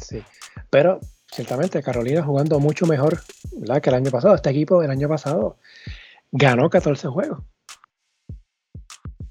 Sí, 0.00 0.24
pero 0.70 1.00
ciertamente 1.26 1.82
Carolina 1.82 2.22
jugando 2.22 2.58
mucho 2.58 2.86
mejor 2.86 3.20
¿verdad? 3.52 3.82
que 3.82 3.90
el 3.90 3.96
año 3.96 4.10
pasado. 4.10 4.34
Este 4.34 4.50
equipo 4.50 4.82
el 4.82 4.90
año 4.90 5.08
pasado 5.08 5.58
ganó 6.32 6.70
14 6.70 7.08
juegos 7.08 7.42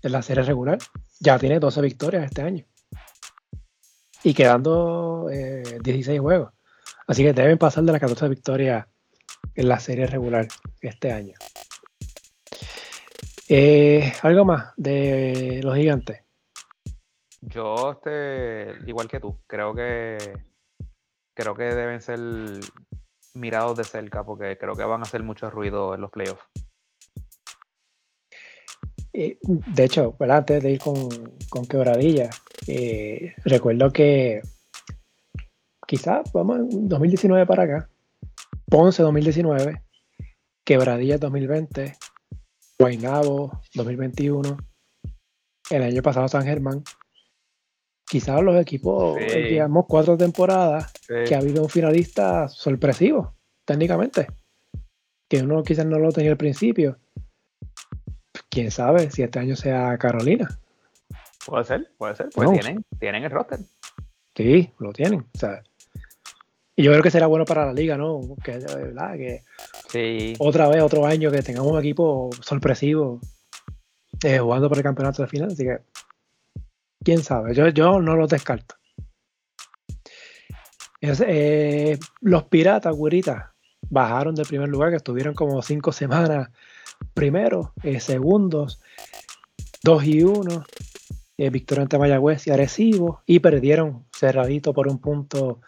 en 0.01 0.11
la 0.11 0.21
serie 0.21 0.43
regular 0.43 0.77
ya 1.19 1.37
tiene 1.37 1.59
12 1.59 1.81
victorias 1.81 2.25
este 2.25 2.41
año. 2.41 2.65
Y 4.23 4.33
quedando 4.33 5.27
16 5.29 6.07
eh, 6.09 6.19
juegos. 6.19 6.53
Así 7.07 7.23
que 7.23 7.33
deben 7.33 7.57
pasar 7.57 7.83
de 7.83 7.91
las 7.91 8.01
14 8.01 8.27
victorias 8.27 8.87
en 9.55 9.67
la 9.67 9.79
serie 9.79 10.07
regular 10.07 10.47
este 10.81 11.11
año. 11.11 11.33
Eh, 13.47 14.13
¿Algo 14.21 14.45
más 14.45 14.73
de 14.77 15.61
los 15.63 15.75
gigantes? 15.75 16.23
Yo, 17.41 17.93
este, 17.93 18.75
igual 18.85 19.07
que 19.07 19.19
tú, 19.19 19.39
creo 19.47 19.73
que 19.73 20.17
creo 21.33 21.55
que 21.55 21.63
deben 21.63 22.01
ser 22.01 22.19
mirados 23.33 23.77
de 23.77 23.85
cerca 23.85 24.23
porque 24.25 24.57
creo 24.57 24.75
que 24.75 24.83
van 24.83 24.99
a 24.99 25.03
hacer 25.03 25.23
mucho 25.23 25.49
ruido 25.49 25.95
en 25.95 26.01
los 26.01 26.11
playoffs. 26.11 26.43
Eh, 29.21 29.37
de 29.43 29.83
hecho, 29.83 30.15
antes 30.17 30.63
de 30.63 30.71
ir 30.71 30.79
con, 30.79 30.95
con 31.49 31.65
Quebradilla, 31.65 32.29
eh, 32.67 33.33
recuerdo 33.43 33.91
que 33.91 34.41
quizás 35.85 36.31
vamos 36.31 36.59
en 36.59 36.87
2019 36.87 37.45
para 37.45 37.63
acá, 37.63 37.89
Ponce 38.69 39.03
2019, 39.03 39.83
Quebradilla 40.65 41.17
2020, 41.17 41.97
Guaynabo 42.79 43.59
2021, 43.75 44.57
el 45.71 45.83
año 45.83 46.01
pasado 46.01 46.29
San 46.29 46.45
Germán. 46.45 46.81
Quizás 48.09 48.41
los 48.41 48.55
equipos, 48.55 49.19
digamos, 49.19 49.85
cuatro 49.89 50.15
temporadas 50.15 50.93
que 51.27 51.35
ha 51.35 51.39
habido 51.39 51.61
un 51.61 51.69
finalista 51.69 52.47
sorpresivo, 52.47 53.35
técnicamente, 53.65 54.27
que 55.29 55.41
uno 55.41 55.61
quizás 55.61 55.85
no 55.85 55.99
lo 55.99 56.09
tenía 56.13 56.31
al 56.31 56.37
principio 56.37 56.97
quién 58.49 58.71
sabe 58.71 59.09
si 59.11 59.23
este 59.23 59.39
año 59.39 59.55
sea 59.55 59.97
Carolina. 59.97 60.47
Puede 61.45 61.63
ser, 61.63 61.91
puede 61.97 62.15
ser, 62.15 62.29
pues 62.33 62.51
tienen, 62.51 62.83
tienen 62.99 63.23
el 63.23 63.31
roster. 63.31 63.59
Sí, 64.35 64.71
lo 64.79 64.91
tienen. 64.91 65.21
O 65.33 65.37
sea, 65.37 65.63
y 66.79 66.83
yo 66.83 66.91
creo 66.91 67.03
que 67.03 67.11
será 67.11 67.27
bueno 67.27 67.43
para 67.43 67.65
la 67.65 67.73
liga, 67.73 67.97
¿no? 67.97 68.21
Que, 68.41 68.57
¿verdad? 68.57 69.15
que 69.15 69.43
sí. 69.89 70.33
otra 70.39 70.69
vez, 70.69 70.81
otro 70.81 71.05
año, 71.05 71.29
que 71.29 71.41
tengamos 71.41 71.73
un 71.73 71.79
equipo 71.79 72.29
sorpresivo 72.41 73.19
eh, 74.23 74.39
jugando 74.39 74.69
por 74.69 74.77
el 74.77 74.83
campeonato 74.83 75.21
de 75.21 75.27
final. 75.27 75.49
Así 75.51 75.65
que, 75.65 75.79
quién 77.03 77.21
sabe, 77.21 77.53
yo, 77.53 77.67
yo 77.67 77.99
no 77.99 78.15
lo 78.15 78.27
descarto. 78.27 78.75
Eh, 81.01 81.97
los 82.21 82.43
piratas, 82.45 82.95
güerita, 82.95 83.53
bajaron 83.89 84.35
del 84.35 84.45
primer 84.45 84.69
lugar, 84.69 84.91
que 84.91 84.97
estuvieron 84.97 85.33
como 85.33 85.61
cinco 85.61 85.91
semanas 85.91 86.49
primero, 87.13 87.73
eh, 87.83 87.99
segundos, 87.99 88.81
2 89.83 90.03
y 90.05 90.23
1, 90.23 90.65
eh, 91.37 91.65
ante 91.77 91.97
Mayagüez 91.97 92.47
y 92.47 92.51
Arecibo, 92.51 93.21
y 93.25 93.39
perdieron 93.39 94.05
cerradito 94.17 94.73
por 94.73 94.87
un 94.87 94.99
punto 94.99 95.61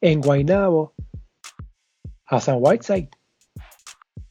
en 0.00 0.20
Guaynabo 0.20 0.94
a 2.26 2.40
San 2.40 2.56
Whiteside. 2.58 3.08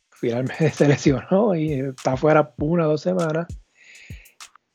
Finalmente 0.09 0.69
se 0.71 0.87
lesionó 0.87 1.55
y 1.55 1.73
está 1.73 2.17
fuera 2.17 2.53
una 2.57 2.87
o 2.87 2.91
dos 2.91 3.01
semanas. 3.01 3.47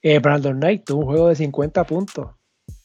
Eh, 0.03 0.19
Brandon 0.19 0.57
Knight 0.57 0.85
tuvo 0.85 1.01
un 1.01 1.07
juego 1.07 1.29
de 1.29 1.37
50 1.37 1.85
puntos. 1.85 2.31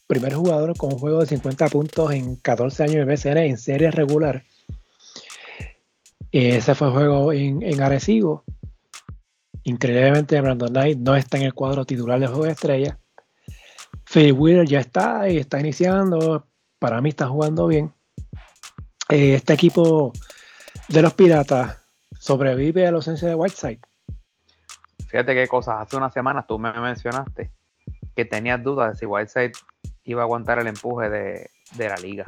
Primer 0.06 0.34
jugador 0.34 0.76
con 0.76 0.92
un 0.92 0.98
juego 0.98 1.20
de 1.20 1.26
50 1.26 1.68
puntos 1.68 2.12
en 2.12 2.36
14 2.36 2.84
años 2.84 2.94
de 2.96 3.04
BCN 3.04 3.38
en 3.38 3.58
serie 3.58 3.90
regular. 3.90 4.44
Ese 6.30 6.74
fue 6.74 6.88
el 6.88 6.92
juego 6.92 7.32
en, 7.32 7.62
en 7.62 7.82
Arecibo. 7.82 8.44
Increíblemente, 9.66 10.40
Brandon 10.40 10.68
Knight 10.68 10.96
no 10.98 11.16
está 11.16 11.38
en 11.38 11.42
el 11.42 11.52
cuadro 11.52 11.84
titular 11.84 12.20
del 12.20 12.28
juego 12.28 12.44
de 12.44 12.52
estrella. 12.52 13.00
Phil 14.04 14.32
Wheeler 14.32 14.64
ya 14.64 14.78
está 14.78 15.28
y 15.28 15.38
está 15.38 15.58
iniciando. 15.58 16.46
Para 16.78 17.00
mí 17.00 17.08
está 17.08 17.26
jugando 17.26 17.66
bien. 17.66 17.92
Eh, 19.08 19.34
este 19.34 19.54
equipo 19.54 20.12
de 20.86 21.02
los 21.02 21.14
Piratas 21.14 21.84
sobrevive 22.16 22.86
a 22.86 22.92
la 22.92 22.98
ausencia 22.98 23.26
de 23.26 23.34
Whiteside. 23.34 23.80
Fíjate 25.08 25.34
qué 25.34 25.48
cosas. 25.48 25.78
Hace 25.80 25.96
unas 25.96 26.12
semanas 26.12 26.46
tú 26.46 26.60
me 26.60 26.72
mencionaste 26.72 27.50
que 28.14 28.24
tenías 28.24 28.62
dudas 28.62 28.92
de 28.92 28.98
si 29.00 29.06
Whiteside 29.06 29.52
iba 30.04 30.22
a 30.22 30.26
aguantar 30.26 30.60
el 30.60 30.68
empuje 30.68 31.10
de, 31.10 31.50
la 31.76 31.96
liga. 31.96 32.24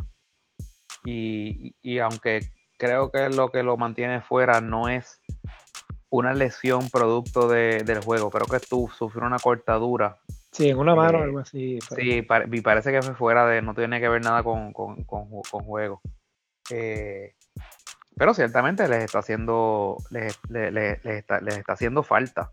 Y, 1.04 1.98
aunque 2.00 2.50
creo 2.78 3.12
que 3.12 3.28
lo 3.28 3.52
que 3.52 3.62
lo 3.62 3.76
mantiene 3.76 4.22
fuera 4.22 4.60
no 4.60 4.88
es 4.88 5.20
una 6.10 6.32
lesión 6.34 6.88
producto 6.90 7.48
del 7.48 8.00
juego, 8.00 8.30
creo 8.30 8.46
que 8.46 8.66
tú 8.66 8.90
sufrió 8.96 9.26
una 9.26 9.38
cortadura. 9.38 10.18
Sí, 10.52 10.70
en 10.70 10.78
una 10.78 10.94
mano 10.94 11.18
o 11.18 11.20
eh, 11.20 11.24
algo 11.24 11.38
así. 11.40 11.78
Sí, 11.94 12.24
y 12.52 12.60
parece 12.62 12.90
que 12.90 13.02
fue 13.02 13.14
fuera 13.14 13.46
de, 13.46 13.62
no 13.62 13.74
tiene 13.74 14.00
que 14.00 14.08
ver 14.08 14.22
nada 14.22 14.42
con, 14.42 14.72
con, 14.72 15.04
juego. 15.04 16.00
Eh, 16.70 17.34
pero 18.16 18.34
ciertamente 18.34 18.88
les 18.88 19.04
está 19.04 19.20
haciendo, 19.20 19.96
les, 20.10 20.38
está, 21.04 21.40
les 21.40 21.58
está 21.58 21.72
haciendo 21.74 22.02
falta 22.02 22.50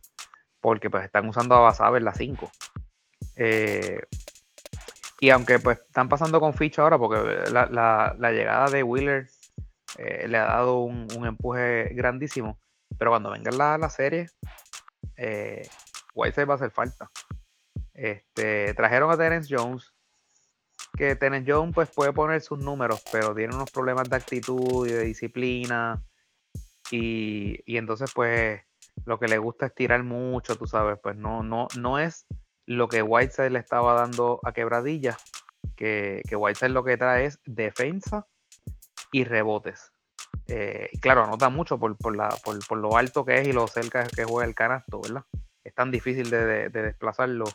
porque 0.66 0.90
pues 0.90 1.06
están 1.06 1.30
usando 1.30 1.54
a 1.54 1.60
Basabe 1.60 2.00
en 2.00 2.06
la 2.06 2.14
5. 2.16 2.52
Eh, 3.36 4.00
y 5.20 5.30
aunque 5.30 5.60
pues 5.60 5.78
están 5.78 6.10
pasando 6.10 6.40
con 6.40 6.56
ficha 6.56 6.82
ahora, 6.82 6.98
porque 6.98 7.52
la, 7.52 8.32
llegada 8.32 8.72
de 8.72 8.82
Wheeler 8.82 9.28
eh, 10.00 10.28
le 10.28 10.38
ha 10.40 10.46
dado 10.46 10.80
un, 10.80 11.08
empuje 11.24 11.90
grandísimo, 11.94 12.58
pero 12.98 13.12
cuando 13.12 13.32
venga 13.32 13.52
la, 13.52 13.78
la 13.78 13.90
serie, 13.90 14.28
eh, 15.18 15.68
va 16.18 16.54
a 16.54 16.56
hacer 16.56 16.72
falta. 16.72 17.10
Este, 17.94 18.74
trajeron 18.74 19.12
a 19.12 19.18
Terence 19.18 19.54
Jones, 19.54 19.94
que 20.98 21.16
Terence 21.16 21.52
Jones 21.52 21.74
pues 21.74 21.90
puede 21.90 22.14
poner 22.14 22.42
sus 22.42 22.60
números, 22.60 23.04
pero 23.12 23.34
tiene 23.34 23.56
unos 23.56 23.72
problemas 23.72 24.10
de 24.10 24.16
actitud 24.16 24.88
y 24.88 24.92
de 24.92 25.04
disciplina. 25.04 26.04
Y, 26.92 27.60
y 27.66 27.78
entonces 27.78 28.12
pues 28.14 28.62
lo 29.06 29.20
que 29.20 29.28
le 29.28 29.38
gusta 29.38 29.68
es 29.68 29.76
tirar 29.76 30.04
mucho, 30.04 30.56
tú 30.56 30.68
sabes, 30.68 31.00
pues 31.02 31.16
no, 31.16 31.44
no, 31.44 31.68
no 31.78 32.00
es 32.00 32.26
lo 32.66 32.88
que 32.88 33.02
Whiteside 33.02 33.52
le 33.52 33.60
estaba 33.60 33.94
dando 33.94 34.40
a 34.44 34.54
Quebradilla, 34.54 35.18
que, 35.76 36.22
que 36.28 36.36
Whiteside 36.36 36.70
lo 36.70 36.84
que 36.84 36.98
trae 36.98 37.26
es 37.26 37.40
defensa 37.46 38.28
y 39.12 39.24
rebotes. 39.24 39.92
Eh, 40.48 40.90
claro, 41.02 41.24
anota 41.24 41.50
mucho 41.50 41.80
por, 41.80 42.16
la, 42.16 42.30
por, 42.44 42.78
lo 42.78 42.98
alto 42.98 43.26
que 43.26 43.42
es 43.42 43.48
y 43.48 43.54
lo 43.54 43.68
cerca 43.68 44.06
que 44.06 44.26
juega 44.26 44.48
el 44.48 44.56
canasto, 44.56 45.02
¿verdad? 45.02 45.24
Es 45.64 45.74
tan 45.74 45.92
difícil 45.92 46.30
de, 46.30 46.70
desplazarlo 46.70 47.46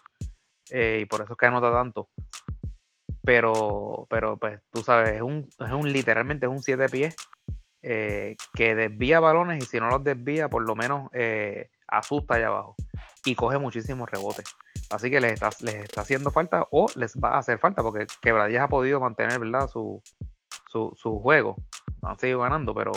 eh, 0.71 1.01
y 1.03 1.07
por 1.07 1.23
eso 1.23 1.35
es 1.35 1.39
que 1.39 1.47
anota 1.47 1.73
tanto. 1.73 2.09
Pero, 3.23 4.07
pero 4.11 4.37
pues 4.39 4.61
tú 4.71 4.83
sabes, 4.83 5.11
es 5.13 5.23
un, 5.23 5.49
es 5.59 5.73
un 5.73 5.93
literalmente 5.93 6.47
es 6.47 6.53
un 6.53 6.63
7 6.63 6.89
pies 6.89 7.15
eh, 7.83 8.37
que 8.55 8.75
desvía 8.75 9.21
balones 9.21 9.63
y 9.63 9.67
si 9.67 9.79
no 9.79 9.89
los 9.89 10.03
desvía, 10.03 10.49
por 10.49 10.67
lo 10.67 10.75
menos 10.75 11.11
asusta 11.87 12.35
allá 12.35 12.49
abajo 12.49 12.75
y 13.25 13.35
coge 13.35 13.59
muchísimos 13.59 14.11
rebotes. 14.11 14.47
Así 14.91 15.11
que 15.11 15.21
les 15.21 15.33
está, 15.33 15.51
les 15.61 15.77
está 15.77 16.01
haciendo 16.01 16.31
falta 16.31 16.67
o 16.71 16.87
les 16.97 17.17
va 17.17 17.35
a 17.35 17.39
hacer 17.39 17.59
falta 17.59 17.83
porque 17.83 18.07
Quebradillas 18.21 18.65
ha 18.65 18.69
podido 18.69 19.01
mantener 19.01 19.39
¿verdad? 19.39 19.69
Su, 19.69 20.03
su, 20.71 21.21
juego. 21.21 21.57
Han 22.03 22.19
seguido 22.19 22.41
ganando, 22.41 22.75
pero, 22.75 22.93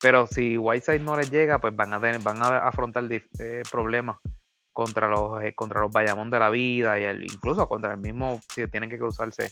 pero 0.00 0.26
si 0.26 0.58
Whiteside 0.58 1.00
no 1.00 1.16
les 1.16 1.30
llega, 1.30 1.58
pues 1.58 1.74
van 1.74 1.94
a, 1.94 2.00
tener, 2.00 2.20
van 2.20 2.42
a 2.42 2.58
afrontar 2.58 3.04
eh, 3.10 3.62
problemas 3.70 4.18
contra 4.72 5.08
los, 5.08 5.42
contra 5.54 5.80
los 5.80 5.90
Bayamón 5.90 6.30
de 6.30 6.38
la 6.38 6.50
vida 6.50 6.98
y 7.00 7.04
el, 7.04 7.24
incluso 7.24 7.66
contra 7.68 7.92
el 7.92 7.98
mismo 7.98 8.40
si 8.52 8.66
tienen 8.68 8.90
que 8.90 8.98
cruzarse 8.98 9.50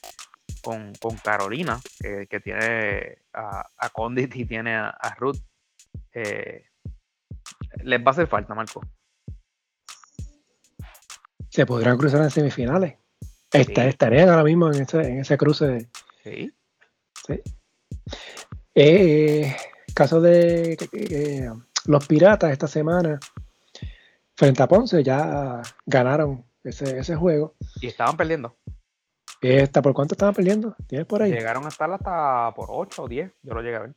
con, 0.62 0.92
Carolina, 1.22 1.78
que, 2.00 2.40
tiene 2.40 3.18
a, 3.32 3.66
a, 3.76 3.88
Condit 3.90 4.34
y 4.36 4.44
tiene 4.44 4.74
a, 4.74 5.14
Ruth. 5.18 5.38
Eh, 6.12 6.64
les 7.82 8.00
va 8.00 8.06
a 8.06 8.10
hacer 8.10 8.26
falta, 8.26 8.54
Marco. 8.54 8.80
Se 11.48 11.66
podrán 11.66 11.98
cruzar 11.98 12.22
en 12.22 12.30
semifinales. 12.30 12.96
estarían 13.52 14.28
ahora 14.28 14.44
mismo 14.44 14.72
en 14.72 14.82
ese, 14.82 15.00
en 15.02 15.20
ese 15.20 15.36
cruce. 15.36 15.88
Sí. 16.22 16.52
sí. 17.26 17.42
Eh, 18.74 19.54
caso 19.94 20.20
de 20.20 20.76
los 21.86 22.06
Piratas 22.06 22.52
esta 22.52 22.66
semana, 22.66 23.18
frente 24.36 24.62
a 24.62 24.68
Ponce, 24.68 25.02
ya 25.02 25.62
ganaron 25.86 26.44
ese, 26.62 26.98
ese 26.98 27.16
juego. 27.16 27.54
Y 27.80 27.86
estaban 27.86 28.16
perdiendo. 28.16 28.56
¿Por 29.82 29.92
cuánto 29.92 30.14
estaban 30.14 30.34
perdiendo? 30.34 30.74
¿Tienes 30.86 31.06
por 31.06 31.22
ahí? 31.22 31.30
Llegaron 31.30 31.66
a 31.66 31.68
estar 31.68 31.90
hasta 31.92 32.52
por 32.54 32.68
8 32.70 33.02
o 33.02 33.08
10. 33.08 33.30
Yo 33.42 33.54
lo 33.54 33.60
llegué 33.60 33.76
a 33.76 33.80
ver. 33.80 33.94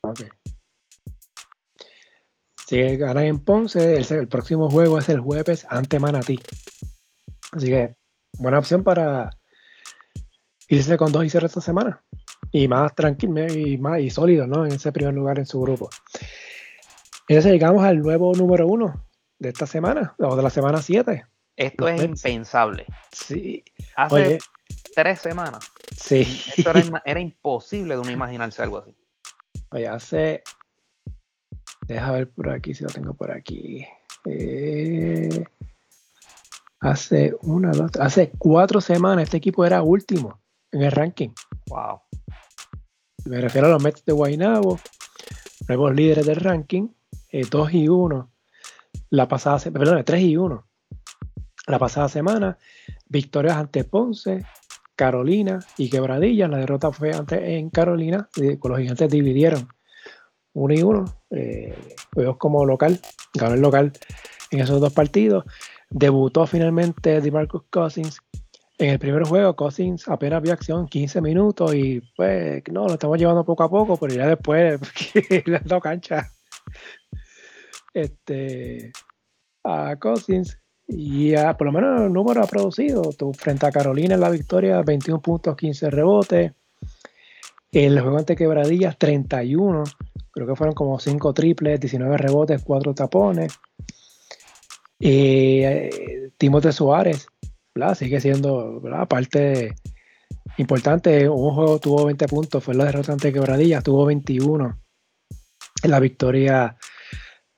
Si 2.68 2.98
ganan 2.98 3.24
en 3.24 3.40
Ponce, 3.40 3.96
el, 3.96 4.28
próximo 4.28 4.70
juego 4.70 5.00
es 5.00 5.08
el 5.08 5.22
jueves 5.22 5.66
ante 5.70 6.00
Manatí. 6.00 6.42
Así 7.54 7.68
que, 7.68 7.96
buena 8.34 8.60
opción 8.60 8.84
para 8.84 9.30
irse 10.68 10.98
con 10.98 11.14
2 11.14 11.24
y 11.24 11.30
0 11.30 11.46
esta 11.46 11.62
semana. 11.62 12.04
Y 12.52 12.68
más 12.68 12.96
tranquilo 12.96 13.48
y 13.48 13.78
más 13.78 14.00
y 14.00 14.10
sólido, 14.10 14.48
¿no? 14.48 14.66
En 14.66 14.74
ese 14.74 14.92
primer 14.92 15.14
lugar 15.14 15.40
en 15.40 15.46
su 15.46 15.60
grupo. 15.62 15.90
Entonces 17.28 17.52
llegamos 17.52 17.84
al 17.84 18.00
nuevo 18.00 18.34
número 18.36 18.68
1 18.68 19.06
de 19.40 19.50
esta 19.50 19.68
semana, 19.68 20.16
o 20.20 20.36
de 20.36 20.44
la 20.44 20.50
semana 20.50 20.82
7. 20.82 21.26
Esto 21.58 21.88
es 21.88 22.04
impensable. 22.04 22.86
Sí. 23.12 23.64
Hace, 23.96 24.38
tres 24.96 25.20
semanas. 25.20 25.72
Sí. 25.96 26.22
Esto 26.56 26.72
era, 27.06 27.20
imposible 27.20 27.96
de 27.96 28.02
uno 28.02 28.12
imaginarse 28.12 28.62
algo 28.62 28.78
así. 28.78 28.96
Oye, 29.72 29.88
hace. 29.88 30.44
Deja 31.88 32.12
ver 32.12 32.30
por 32.30 32.50
aquí 32.50 32.74
si 32.74 32.84
lo 32.84 32.90
tengo 32.90 33.14
por 33.14 33.32
aquí. 33.32 33.86
Eh, 34.26 35.46
hace 36.80 37.36
una, 37.42 37.72
dos, 37.72 37.92
hace 38.00 38.32
cuatro 38.38 38.82
semanas 38.82 39.24
este 39.24 39.38
equipo 39.38 39.66
era 39.66 39.82
último 39.82 40.40
en 40.78 40.84
el 40.84 40.92
ranking. 40.92 41.30
Wow. 41.68 42.02
Me 43.26 43.42
refiero 43.42 43.68
a 43.68 43.72
los 43.72 43.84
Mets 43.84 44.06
de 44.06 44.14
Guaynabo, 44.14 44.80
nuevos 45.68 45.96
líderes 45.96 46.26
del 46.26 46.38
ranking, 46.38 46.90
2 47.32 47.70
eh, 47.70 47.78
y 47.78 47.90
1. 47.90 48.32
La 49.10 49.28
pasada, 49.28 49.60
perdón, 49.72 50.04
3 50.04 50.22
y 50.22 50.38
1. 50.38 50.68
La 51.68 51.80
pasada 51.80 52.08
semana, 52.08 52.58
victorias 53.08 53.58
ante 53.58 53.84
Ponce, 53.84 54.46
Carolina 54.96 55.60
y 55.78 55.90
Quebradilla. 55.90 56.48
La 56.48 56.60
derrota 56.60 56.92
fue 56.92 57.12
antes 57.12 57.42
en 57.42 57.70
Carolina, 57.70 58.30
con 58.60 58.72
los 58.72 58.80
gigantes 58.80 59.10
dividieron 59.10 59.68
uno 60.54 60.74
y 60.74 60.82
uno. 60.84 61.06
Eh, 61.32 61.76
como 62.38 62.66
local, 62.66 63.00
ganó 63.34 63.56
el 63.56 63.62
local 63.62 63.94
en 64.52 64.60
esos 64.60 64.80
dos 64.80 64.94
partidos. 64.94 65.44
Debutó 65.90 66.46
finalmente 66.46 67.20
DeMarcus 67.20 67.64
Cousins. 67.70 68.22
En 68.80 68.90
el 68.92 69.00
primer 69.00 69.24
juego, 69.24 69.56
Cousins 69.56 70.08
apenas 70.08 70.42
vio 70.44 70.54
acción 70.54 70.88
15 70.88 71.20
minutos 71.22 71.74
y 71.74 72.02
pues 72.16 72.62
no, 72.72 72.88
lo 72.88 72.94
estamos 72.94 73.18
llevando 73.18 73.44
poco 73.44 73.64
a 73.64 73.70
poco, 73.70 73.98
pero 73.98 74.14
ya 74.14 74.28
después 74.28 74.80
le 75.46 75.58
han 75.58 75.64
dado 75.64 75.82
cancha 75.82 76.32
este, 77.94 78.92
a 79.64 79.96
Cousins 79.96 80.60
y 80.88 81.34
por 81.58 81.66
lo 81.66 81.72
menos 81.72 82.02
el 82.02 82.14
número 82.14 82.42
ha 82.42 82.48
producido. 82.48 83.02
Tú, 83.18 83.34
frente 83.34 83.66
a 83.66 83.72
Carolina 83.72 84.16
en 84.16 84.22
la 84.22 84.30
victoria, 84.30 84.82
21 84.84 85.22
puntos, 85.22 85.58
15 85.58 85.90
rebotes. 85.90 86.54
El 87.72 88.00
juego 88.00 88.18
ante 88.18 88.36
Quebradillas, 88.36 88.98
31. 88.98 89.84
Creo 90.32 90.48
que 90.48 90.56
fueron 90.56 90.74
como 90.74 91.00
5 91.00 91.34
triples, 91.34 91.80
19 91.80 92.18
rebotes, 92.18 92.64
4 92.64 92.94
tapones. 92.94 93.60
Eh, 95.00 96.32
Timote 96.38 96.72
Suárez, 96.72 97.28
sigue 97.96 98.20
siendo 98.20 98.82
parte 99.10 99.76
importante, 100.58 101.30
un 101.30 101.54
juego 101.54 101.80
tuvo 101.80 102.06
20 102.06 102.28
puntos, 102.28 102.64
fue 102.64 102.74
la 102.76 102.86
derrota 102.86 103.14
ante 103.14 103.32
Quebradillas, 103.32 103.84
tuvo 103.84 104.06
21 104.06 104.80
en 105.84 105.92
la 105.92 106.00
victoria 106.00 106.78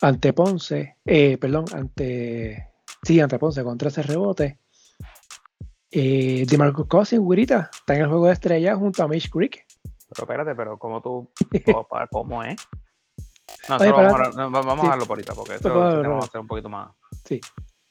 ante 0.01 0.33
Ponce, 0.33 0.97
eh, 1.05 1.37
perdón, 1.37 1.65
ante, 1.73 2.69
sí, 3.03 3.19
ante 3.19 3.39
Ponce 3.39 3.63
con 3.63 3.77
13 3.77 4.03
rebotes. 4.03 4.57
Eh, 5.91 6.45
DeMarcus 6.47 6.87
Cousins, 6.87 7.21
Wirita, 7.23 7.69
está 7.73 7.95
en 7.95 8.01
el 8.01 8.07
juego 8.07 8.27
de 8.27 8.33
estrella 8.33 8.75
junto 8.75 9.03
a 9.03 9.07
Mitch 9.07 9.29
Creek. 9.29 9.65
Pero 9.83 10.23
espérate, 10.23 10.55
pero 10.55 10.77
¿cómo 10.77 11.01
tú, 11.01 11.31
cómo 12.11 12.43
es? 12.43 12.55
No, 13.67 13.77
vamos, 13.79 14.37
a, 14.37 14.47
vamos 14.47 14.79
a 14.79 14.81
dejarlo 14.83 15.05
por 15.05 15.17
ahorita, 15.17 15.33
porque 15.33 15.55
esto, 15.55 15.73
vamos 15.73 16.25
a 16.25 16.27
hacer 16.27 16.41
un 16.41 16.47
poquito 16.47 16.69
más. 16.69 16.91
Sí. 17.25 17.41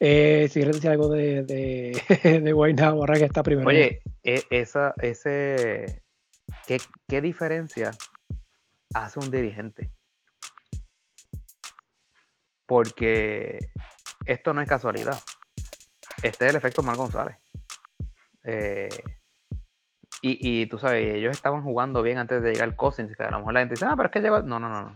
Eh, 0.00 0.46
si 0.48 0.60
quieres 0.60 0.76
decir 0.76 0.90
algo 0.90 1.08
de, 1.08 1.42
de, 1.42 2.40
de 2.42 2.82
ahora 2.84 3.14
que 3.18 3.24
está 3.24 3.42
primero. 3.42 3.68
Oye, 3.68 4.00
e, 4.22 4.44
esa, 4.50 4.94
ese, 5.02 6.04
¿qué, 6.66 6.78
¿qué 7.08 7.20
diferencia 7.20 7.90
hace 8.94 9.18
un 9.18 9.30
dirigente? 9.30 9.90
Porque 12.66 13.58
esto 14.26 14.54
no 14.54 14.60
es 14.60 14.68
casualidad. 14.68 15.18
Este 16.22 16.44
es 16.44 16.50
el 16.50 16.56
efecto 16.56 16.82
Mar 16.82 16.96
González. 16.96 17.36
Eh, 18.44 18.88
y, 20.22 20.62
y, 20.62 20.66
tú 20.66 20.78
sabes, 20.78 21.14
ellos 21.14 21.36
estaban 21.36 21.62
jugando 21.62 22.02
bien 22.02 22.18
antes 22.18 22.42
de 22.42 22.52
llegar 22.52 22.76
Cousins, 22.76 23.16
que 23.16 23.22
a 23.22 23.30
lo 23.30 23.38
mejor 23.38 23.54
la 23.54 23.60
gente 23.60 23.74
dice, 23.74 23.86
ah, 23.86 23.94
pero 23.96 24.06
es 24.08 24.12
que 24.12 24.20
lleva. 24.20 24.42
No, 24.42 24.58
no, 24.58 24.68
no, 24.68 24.82
no. 24.82 24.94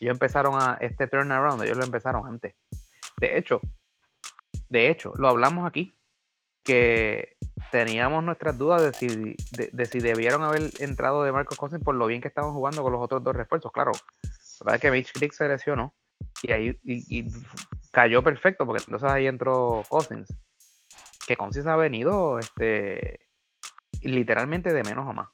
Ellos 0.00 0.12
empezaron 0.12 0.54
a. 0.54 0.78
Este 0.80 1.06
turnaround, 1.08 1.62
ellos 1.62 1.76
lo 1.76 1.84
empezaron 1.84 2.26
antes. 2.26 2.54
De 3.18 3.38
hecho, 3.38 3.60
de 4.70 4.88
hecho, 4.88 5.12
lo 5.16 5.28
hablamos 5.28 5.66
aquí, 5.66 5.94
que 6.64 7.36
teníamos 7.70 8.22
nuestras 8.24 8.56
dudas 8.56 8.82
de 8.82 8.92
si, 8.92 9.36
de, 9.72 9.86
si 9.86 9.98
debieron 9.98 10.42
haber 10.42 10.70
entrado 10.78 11.24
de 11.24 11.32
Marcos 11.32 11.58
Cousins 11.58 11.82
por 11.82 11.94
lo 11.94 12.06
bien 12.06 12.20
que 12.20 12.28
estaban 12.28 12.52
jugando 12.52 12.82
con 12.82 12.92
los 12.92 13.02
otros 13.02 13.22
dos 13.22 13.34
refuerzos. 13.34 13.72
Claro, 13.72 13.92
la 13.92 14.64
verdad 14.64 14.76
es 14.76 14.80
que 14.80 14.90
Mitch 14.90 15.12
Creek 15.12 15.32
se 15.32 15.48
lesionó 15.48 15.94
y 16.42 16.52
ahí 16.52 16.78
y, 16.84 17.26
cayó 17.90 18.22
perfecto, 18.22 18.64
porque 18.64 18.84
entonces 18.84 19.10
ahí 19.10 19.26
entró 19.26 19.82
Cousins. 19.88 20.32
Que 21.26 21.36
Cousins 21.36 21.66
ha 21.66 21.76
venido 21.76 22.38
este, 22.38 23.28
literalmente 24.02 24.72
de 24.72 24.84
menos 24.84 25.08
a 25.08 25.12
más, 25.12 25.28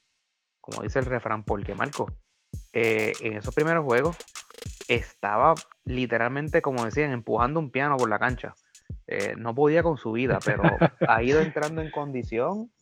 como 0.61 0.83
dice 0.83 0.99
el 0.99 1.05
refrán, 1.05 1.45
porque 1.45 1.75
Marco, 1.75 2.11
eh, 2.73 3.13
en 3.21 3.37
esos 3.37 3.55
primeros 3.55 3.85
juegos 3.85 4.17
estaba 4.89 5.55
literalmente, 5.85 6.63
como 6.63 6.85
decían, 6.85 7.13
empujando 7.13 7.61
un 7.61 7.71
piano 7.71 7.97
por 7.97 8.09
la 8.09 8.19
cancha. 8.19 8.55
Eh, 9.07 9.35
no 9.37 9.55
podía 9.55 9.83
con 9.83 9.97
su 9.97 10.13
vida, 10.13 10.39
pero 10.45 10.63
ha 11.09 11.23
ido 11.23 11.41
entrando 11.41 11.81
en 11.81 11.91
condición 11.91 12.73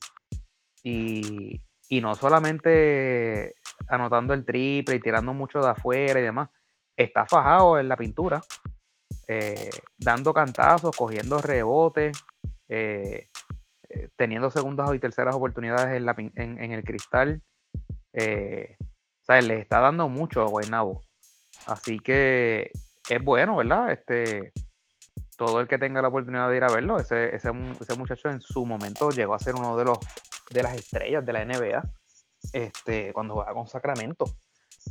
y, 0.82 1.60
no 2.00 2.14
solamente 2.16 3.54
anotando 3.86 4.34
el 4.34 4.44
triple 4.44 4.96
y 4.96 5.00
tirando 5.00 5.32
mucho 5.32 5.60
de 5.60 5.70
afuera 5.70 6.18
y 6.18 6.22
demás, 6.24 6.50
está 6.96 7.24
fajado 7.26 7.78
en 7.78 7.88
la 7.88 7.96
pintura, 7.96 8.40
eh, 9.28 9.70
dando 9.96 10.34
cantazos, 10.34 10.96
cogiendo 10.96 11.40
rebotes, 11.40 12.18
eh, 12.68 13.28
teniendo 14.16 14.50
segundas 14.50 14.92
y 14.92 14.98
terceras 14.98 15.36
oportunidades 15.36 16.02
en, 16.34 16.72
el 16.72 16.84
cristal. 16.84 17.42
o 18.12 19.24
sea, 19.24 19.40
le 19.40 19.60
está 19.60 19.80
dando 19.80 20.08
mucho 20.08 20.42
a 20.42 20.48
Guaynabo. 20.48 21.00
Así 21.66 22.00
que 22.00 22.70
es 23.08 23.22
bueno, 23.22 23.56
¿verdad? 23.56 23.92
Este, 23.92 24.52
todo 25.36 25.60
el 25.60 25.68
que 25.68 25.78
tenga 25.78 26.02
la 26.02 26.08
oportunidad 26.08 26.48
de 26.48 26.56
ir 26.56 26.64
a 26.64 26.72
verlo, 26.72 26.98
ese, 26.98 27.34
ese, 27.34 27.52
muchacho 27.52 28.28
en 28.28 28.40
su 28.40 28.64
momento 28.66 29.10
llegó 29.10 29.34
a 29.34 29.38
ser 29.38 29.54
uno 29.54 29.76
de 29.76 29.84
los 29.84 29.98
de 30.50 30.62
las 30.62 30.74
estrellas 30.74 31.24
de 31.24 31.32
la 31.32 31.44
NBA 31.44 31.82
este, 32.52 33.12
cuando 33.12 33.34
jugaba 33.34 33.54
con 33.54 33.66
Sacramento. 33.66 34.24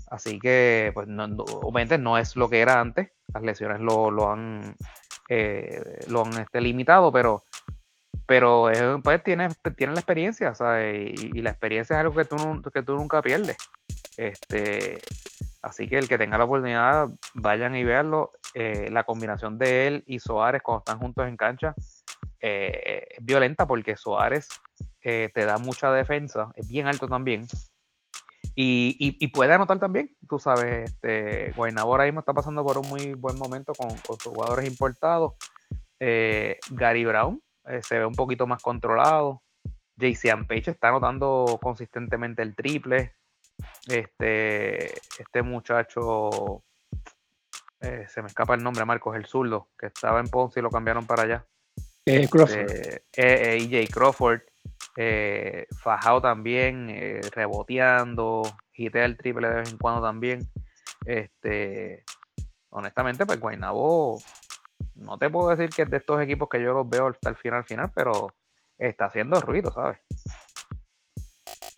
Así 0.10 0.40
que, 0.40 0.92
pues, 0.94 1.08
obviamente 1.08 1.98
no 1.98 2.18
es 2.18 2.36
lo 2.36 2.50
que 2.50 2.62
era 2.62 2.80
antes. 2.80 3.12
Las 3.34 3.44
lesiones 3.44 3.80
lo, 3.80 4.10
lo 4.10 4.32
han, 4.32 4.76
eh, 5.30 6.00
lo 6.08 6.26
han 6.26 6.40
este, 6.40 6.62
limitado, 6.62 7.12
pero, 7.12 7.44
pero 8.26 8.72
pues, 9.04 9.24
tiene, 9.24 9.50
tiene 9.78 9.94
la 9.94 10.00
experiencia, 10.00 10.56
¿sabes? 10.56 11.14
Y, 11.22 11.38
y, 11.38 11.42
la 11.42 11.52
experiencia 11.52 11.96
es 11.96 12.00
algo 12.00 12.16
que 12.16 12.26
tú, 12.26 12.62
que 12.74 12.82
tú 12.82 12.96
nunca 12.96 13.22
pierdes. 13.22 13.58
Este, 14.18 15.00
Así 15.64 15.88
que 15.88 15.98
el 15.98 16.10
que 16.10 16.18
tenga 16.18 16.38
la 16.38 16.44
oportunidad, 16.44 17.08
vayan 17.34 17.74
y 17.76 17.86
veanlo. 17.86 18.34
Eh, 18.56 18.90
la 18.92 19.04
combinación 19.04 19.58
de 19.58 19.88
él 19.88 20.04
y 20.06 20.20
Soares 20.20 20.62
cuando 20.62 20.80
están 20.80 21.00
juntos 21.00 21.28
en 21.28 21.36
cancha 21.38 21.74
eh, 22.40 23.08
es 23.10 23.26
violenta 23.26 23.66
porque 23.66 23.96
Soares 23.98 24.48
eh, 25.02 25.32
te 25.34 25.46
da 25.46 25.58
mucha 25.58 25.92
defensa, 25.92 26.52
es 26.56 26.68
bien 26.68 26.88
alto 26.88 27.08
también. 27.08 27.48
Y, 28.56 29.28
puede 29.30 29.54
anotar 29.54 29.80
también, 29.80 30.16
tú 30.30 30.38
sabes, 30.38 30.92
este, 30.92 31.52
Guaynabo 31.54 32.00
está 32.00 32.34
pasando 32.34 32.64
por 32.64 32.78
un 32.78 32.88
muy 32.88 33.16
buen 33.16 33.36
momento 33.40 33.74
con, 33.74 33.90
sus 33.98 34.24
jugadores 34.24 34.68
importados. 34.68 35.34
Gary 36.00 37.06
Brown 37.06 37.42
se 37.82 37.98
ve 37.98 38.06
un 38.06 38.14
poquito 38.14 38.46
más 38.46 38.62
controlado. 38.62 39.42
JC 39.96 40.46
Page 40.48 40.70
está 40.72 40.90
anotando 40.90 41.60
consistentemente 41.60 42.44
el 42.44 42.56
triple. 42.56 43.16
Este, 43.88 44.94
este 44.94 45.42
muchacho, 45.42 46.64
eh, 47.84 48.08
se 48.08 48.22
me 48.22 48.28
escapa 48.28 48.56
el 48.56 48.64
nombre, 48.64 48.86
Marcos, 48.86 49.16
el 49.18 49.26
zurdo, 49.26 49.68
que 49.78 49.88
estaba 49.88 50.22
en 50.22 50.28
Ponce 50.28 50.62
y 50.62 50.64
lo 50.64 50.70
cambiaron 50.70 51.06
para 51.06 51.24
allá. 51.24 51.46
Eh, 52.06 52.30
Crawford. 52.30 52.72
Este, 52.72 53.04
EJ 53.12 53.74
eh, 53.74 53.88
Crawford, 53.92 54.42
Fajado 55.82 56.22
también, 56.22 57.22
reboteando, 57.34 58.44
hitea 58.74 59.04
el 59.04 59.18
triple 59.18 59.50
de 59.50 59.56
vez 59.56 59.72
en 59.72 59.78
cuando 59.78 60.02
también. 60.02 60.50
Este, 61.06 62.06
honestamente, 62.70 63.26
pues 63.26 63.40
Guaynabo, 63.40 64.22
no 64.96 65.18
te 65.18 65.30
puedo 65.30 65.50
decir 65.50 65.70
que 65.70 65.82
es 65.82 65.90
de 65.90 65.98
estos 65.98 66.22
equipos 66.22 66.48
que 66.50 66.62
yo 66.62 66.74
los 66.74 66.90
veo 66.90 67.08
hasta 67.08 67.30
el 67.30 67.36
final 67.36 67.66
final, 67.66 67.92
pero 67.94 68.34
está 68.78 69.06
haciendo 69.06 69.42
ruido, 69.42 69.74
¿sabes? 69.74 70.00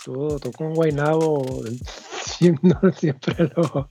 Tú, 0.04 0.40
con 0.56 0.76
Guaynabo 0.76 1.44
siempre 2.94 3.52
lo, 3.56 3.90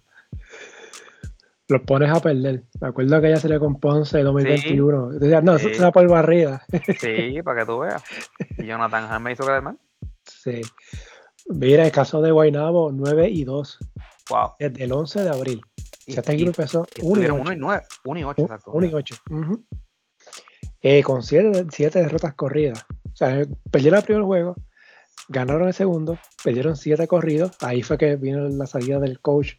lo 1.68 1.82
pones 1.82 2.10
a 2.10 2.20
perder. 2.20 2.64
Me 2.80 2.88
acuerdo 2.88 3.20
que 3.20 3.28
ella 3.28 3.40
sería 3.40 3.58
con 3.58 3.80
Ponce 3.80 4.18
en 4.18 4.24
2021. 4.24 5.18
Sí, 5.20 5.28
no, 5.42 5.56
eso 5.56 5.68
está 5.68 5.92
por 5.92 6.08
barrida. 6.08 6.62
Sí, 7.00 7.42
para 7.42 7.60
que 7.60 7.66
tú 7.66 7.78
veas. 7.80 8.02
Y 8.58 8.66
Jonathan 8.66 9.04
Han 9.10 9.22
me 9.22 9.32
hizo 9.32 9.44
quedar 9.44 9.62
mal. 9.62 9.78
Sí. 10.24 10.60
Mira, 11.48 11.84
el 11.84 11.92
caso 11.92 12.20
de 12.22 12.30
Guaynabo, 12.30 12.92
9 12.92 13.28
y 13.30 13.44
2. 13.44 13.78
Wow. 14.30 14.50
Desde 14.58 14.84
el 14.84 14.92
11 14.92 15.22
de 15.24 15.28
abril. 15.30 15.60
Ya 16.06 16.20
este 16.20 16.32
equipo 16.34 16.50
empezó 16.50 16.86
1 17.02 17.22
y 17.22 17.24
8. 17.26 17.34
1 17.34 17.52
y 17.52 17.56
9. 17.56 17.82
1 18.04 18.20
y 18.20 18.24
8, 18.24 18.42
exacto. 18.42 18.72
1 18.72 18.86
y 18.86 18.94
8. 18.94 19.14
eh, 20.82 21.02
con 21.02 21.22
7 21.22 21.64
derrotas 21.98 22.34
corridas. 22.34 22.84
O 23.14 23.16
sea, 23.16 23.42
perdieron 23.70 24.00
el 24.00 24.04
primer 24.04 24.22
juego, 24.24 24.56
ganaron 25.28 25.68
el 25.68 25.74
segundo, 25.74 26.18
perdieron 26.42 26.76
siete 26.76 27.06
corridos. 27.06 27.52
Ahí 27.60 27.82
fue 27.82 27.96
que 27.96 28.16
vino 28.16 28.48
la 28.48 28.66
salida 28.66 28.98
del 28.98 29.20
coach 29.20 29.52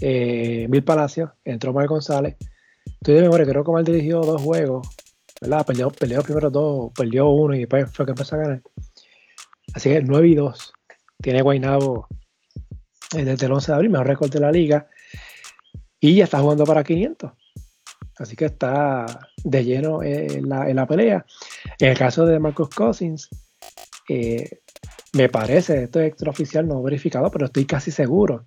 eh, 0.00 0.66
Mil 0.68 0.84
Palacios, 0.84 1.30
entró 1.44 1.72
Mar 1.72 1.86
González. 1.86 2.36
Estoy 2.86 3.14
de 3.14 3.22
memoria, 3.22 3.46
creo 3.46 3.64
que 3.64 3.72
Mar 3.72 3.84
dirigió 3.84 4.20
dos 4.20 4.40
juegos, 4.42 4.88
¿verdad? 5.40 5.64
Perdió, 5.66 5.90
perdió 5.90 6.22
primero 6.22 6.50
dos, 6.50 6.92
perdió 6.94 7.28
uno 7.28 7.54
y 7.54 7.60
después 7.60 7.90
fue 7.92 8.04
que 8.06 8.12
empezó 8.12 8.36
a 8.36 8.38
ganar. 8.40 8.62
Así 9.74 9.88
que 9.88 10.02
9 10.02 10.28
y 10.28 10.34
2 10.34 10.72
tiene 11.22 11.42
Guainabo 11.42 12.08
eh, 13.16 13.24
desde 13.24 13.46
el 13.46 13.52
11 13.52 13.72
de 13.72 13.76
abril, 13.76 13.90
mejor 13.90 14.06
récord 14.06 14.30
de 14.30 14.40
la 14.40 14.50
liga. 14.50 14.88
Y 16.00 16.16
ya 16.16 16.24
está 16.24 16.40
jugando 16.40 16.64
para 16.64 16.82
500. 16.82 17.32
Así 18.18 18.36
que 18.36 18.46
está 18.46 19.06
de 19.44 19.64
lleno 19.64 20.02
en 20.02 20.48
la, 20.48 20.68
en 20.68 20.76
la 20.76 20.86
pelea. 20.86 21.24
En 21.78 21.90
el 21.90 21.98
caso 21.98 22.26
de 22.26 22.38
Marcos 22.38 22.68
Cousins, 22.70 23.28
eh, 24.08 24.60
me 25.12 25.28
parece, 25.28 25.84
esto 25.84 26.00
es 26.00 26.08
extraoficial, 26.08 26.66
no 26.66 26.82
verificado, 26.82 27.30
pero 27.30 27.46
estoy 27.46 27.64
casi 27.64 27.90
seguro 27.90 28.46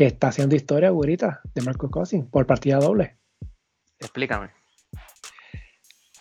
que 0.00 0.06
está 0.06 0.28
haciendo 0.28 0.56
historia, 0.56 0.88
güerita, 0.88 1.42
de 1.54 1.60
Marcus 1.60 1.90
Cousins 1.90 2.26
por 2.30 2.46
partida 2.46 2.78
doble. 2.78 3.18
Explícame. 3.98 4.48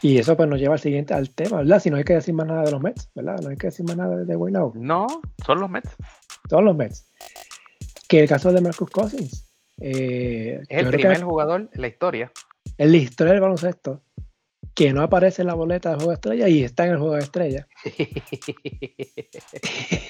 Y 0.01 0.17
eso 0.17 0.35
pues 0.35 0.49
nos 0.49 0.59
lleva 0.59 0.73
al 0.73 0.81
siguiente, 0.81 1.13
al 1.13 1.33
tema, 1.33 1.59
¿verdad? 1.59 1.79
Si 1.79 1.89
no 1.89 1.95
hay 1.95 2.03
que 2.03 2.15
decir 2.15 2.33
más 2.33 2.45
nada 2.45 2.63
de 2.63 2.71
los 2.71 2.81
Mets, 2.81 3.09
¿verdad? 3.15 3.37
No 3.41 3.47
hay 3.47 3.55
que 3.55 3.67
decir 3.67 3.85
más 3.85 3.95
nada 3.95 4.17
de, 4.17 4.25
de 4.25 4.37
No, 4.73 5.07
son 5.45 5.61
los 5.61 5.69
Mets. 5.69 5.95
Son 6.49 6.65
los 6.65 6.75
Mets. 6.75 7.09
Que 8.09 8.19
el 8.19 8.27
caso 8.27 8.51
de 8.51 8.59
Marcus 8.59 8.89
Cousins. 8.89 9.49
Eh, 9.79 10.61
es 10.67 10.77
el 10.77 10.89
primer 10.89 11.23
jugador 11.23 11.69
en 11.71 11.81
la 11.81 11.87
historia. 11.87 12.33
En 12.77 12.91
la 12.91 12.97
historia 12.97 13.31
del 13.31 13.41
baloncesto 13.41 14.01
que 14.79 14.93
no 14.93 15.01
aparece 15.01 15.41
en 15.41 15.47
la 15.47 15.55
boleta 15.55 15.89
de 15.89 15.95
juego 15.95 16.11
de 16.11 16.15
estrella 16.15 16.47
y 16.47 16.63
está 16.63 16.85
en 16.85 16.91
el 16.91 16.97
juego 16.99 17.15
de 17.15 17.21
estrella. 17.21 17.67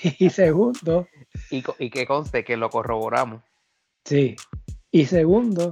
y 0.19 0.29
segundo. 0.29 1.07
Y, 1.49 1.89
que 1.89 2.05
conste 2.05 2.43
que 2.43 2.57
lo 2.57 2.69
corroboramos. 2.69 3.41
Sí. 4.09 4.35
Y 4.89 5.05
segundo, 5.05 5.71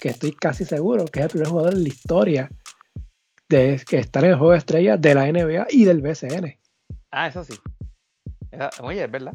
que 0.00 0.08
estoy 0.08 0.32
casi 0.32 0.64
seguro 0.64 1.04
que 1.04 1.20
es 1.20 1.26
el 1.26 1.32
primer 1.32 1.48
jugador 1.48 1.74
en 1.74 1.82
la 1.82 1.88
historia 1.90 2.48
de 3.46 3.78
que 3.86 3.98
está 3.98 4.20
en 4.20 4.26
el 4.26 4.36
juego 4.36 4.52
de 4.52 4.58
estrella 4.58 4.96
de 4.96 5.14
la 5.14 5.30
NBA 5.30 5.66
y 5.68 5.84
del 5.84 6.00
BCN. 6.00 6.58
Ah, 7.10 7.26
eso 7.26 7.44
sí. 7.44 7.52
oye, 8.80 9.04
es 9.04 9.10
verdad. 9.10 9.34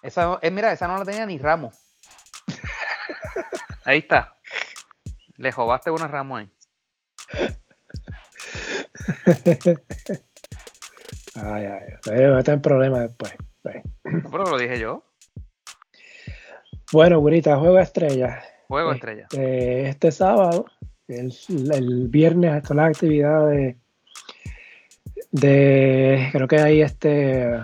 Esa, 0.00 0.38
eh, 0.42 0.52
mira, 0.52 0.70
esa 0.70 0.86
no 0.86 0.96
la 0.96 1.04
tenía 1.04 1.26
ni 1.26 1.38
Ramos. 1.38 1.74
Ahí 3.84 3.98
está. 3.98 4.38
Le 5.36 5.50
jobaste 5.50 5.90
una 5.90 6.06
Ramos 6.06 6.38
ahí. 6.38 6.52
ay, 11.34 11.66
ay. 11.66 11.94
A 12.04 12.42
tener 12.44 12.62
problemas 12.62 13.00
después. 13.00 13.34
pero 14.04 14.44
lo 14.44 14.56
dije 14.56 14.78
yo. 14.78 15.09
Bueno, 16.92 17.20
Gurita, 17.20 17.56
juego 17.56 17.78
estrella. 17.78 18.42
Juego 18.68 18.92
estrella. 18.92 19.26
Este, 19.30 19.88
este 19.88 20.12
sábado, 20.12 20.66
el, 21.08 21.32
el 21.72 22.08
viernes, 22.08 22.62
todas 22.62 22.76
las 22.76 22.96
actividades 22.96 23.76
de, 25.30 26.28
creo 26.32 26.48
que 26.48 26.60
hay 26.60 26.82
este 26.82 27.60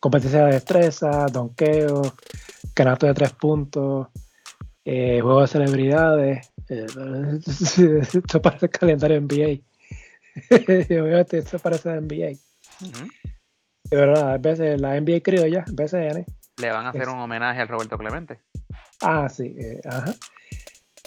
competencia 0.00 0.46
de 0.46 0.54
destreza, 0.54 1.26
donqueo, 1.26 2.02
canasto 2.74 3.06
de 3.06 3.14
tres 3.14 3.32
puntos, 3.32 4.08
eh, 4.84 5.20
juego 5.20 5.42
de 5.42 5.46
celebridades. 5.46 6.52
Eh, 6.68 6.86
esto 8.14 8.42
parece 8.42 8.66
el 8.66 8.72
calendario 8.72 9.20
NBA. 9.20 9.60
Obviamente, 11.02 11.38
esto 11.38 11.58
parece 11.58 11.90
de 11.90 12.00
NBA. 12.00 12.38
De 13.90 13.96
verdad, 13.96 14.32
a 14.32 14.38
veces 14.38 14.80
la 14.80 14.98
NBA 15.00 15.20
criolla, 15.22 15.64
BCN. 15.70 16.24
Le 16.56 16.70
van 16.70 16.86
a 16.86 16.90
hacer 16.90 17.08
un 17.08 17.18
homenaje 17.18 17.60
al 17.60 17.68
Roberto 17.68 17.98
Clemente. 17.98 18.40
Ah, 19.02 19.28
sí, 19.28 19.54
eh, 19.58 19.80
ajá. 19.84 20.14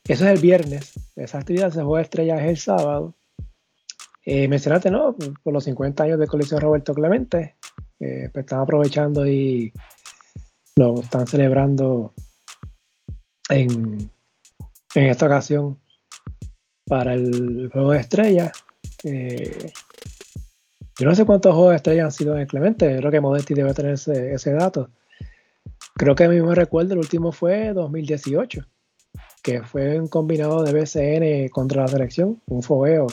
Eso 0.07 0.25
es 0.25 0.31
el 0.31 0.39
viernes. 0.39 0.93
Esa 1.15 1.39
actividad 1.39 1.71
se 1.71 1.81
juega 1.81 2.03
estrella 2.03 2.37
es 2.37 2.49
el 2.49 2.57
sábado. 2.57 3.15
Eh, 4.25 4.47
mencionaste, 4.47 4.91
¿no? 4.91 5.15
Por 5.43 5.53
los 5.53 5.63
50 5.63 6.03
años 6.03 6.19
de 6.19 6.27
colección 6.27 6.61
Roberto 6.61 6.93
Clemente. 6.93 7.55
Eh, 7.99 8.29
pues 8.31 8.45
están 8.45 8.59
aprovechando 8.59 9.25
y 9.25 9.71
lo 10.75 10.99
están 10.99 11.25
celebrando 11.25 12.13
en, 13.49 14.11
en 14.95 15.05
esta 15.05 15.27
ocasión 15.27 15.79
para 16.85 17.13
el 17.13 17.69
juego 17.71 17.91
de 17.91 17.99
estrella. 17.99 18.51
Eh, 19.03 19.71
yo 20.97 21.05
no 21.07 21.15
sé 21.15 21.25
cuántos 21.25 21.53
juegos 21.53 21.71
de 21.71 21.77
estrella 21.77 22.05
han 22.05 22.11
sido 22.11 22.37
en 22.37 22.47
Clemente. 22.47 22.97
Creo 22.97 23.11
que 23.11 23.21
Modesti 23.21 23.53
debe 23.53 23.73
tener 23.73 23.93
ese, 23.93 24.33
ese 24.33 24.53
dato. 24.53 24.89
Creo 25.97 26.13
que 26.13 26.27
mismo 26.27 26.53
recuerdo, 26.53 26.93
el 26.93 26.99
último 26.99 27.31
fue 27.31 27.71
2018, 27.73 28.65
que 29.41 29.63
fue 29.63 29.97
un 29.97 30.09
combinado 30.09 30.61
de 30.63 30.73
BCN 30.73 31.49
contra 31.49 31.83
la 31.83 31.87
selección, 31.87 32.41
un 32.47 32.63
fogueo 32.63 33.07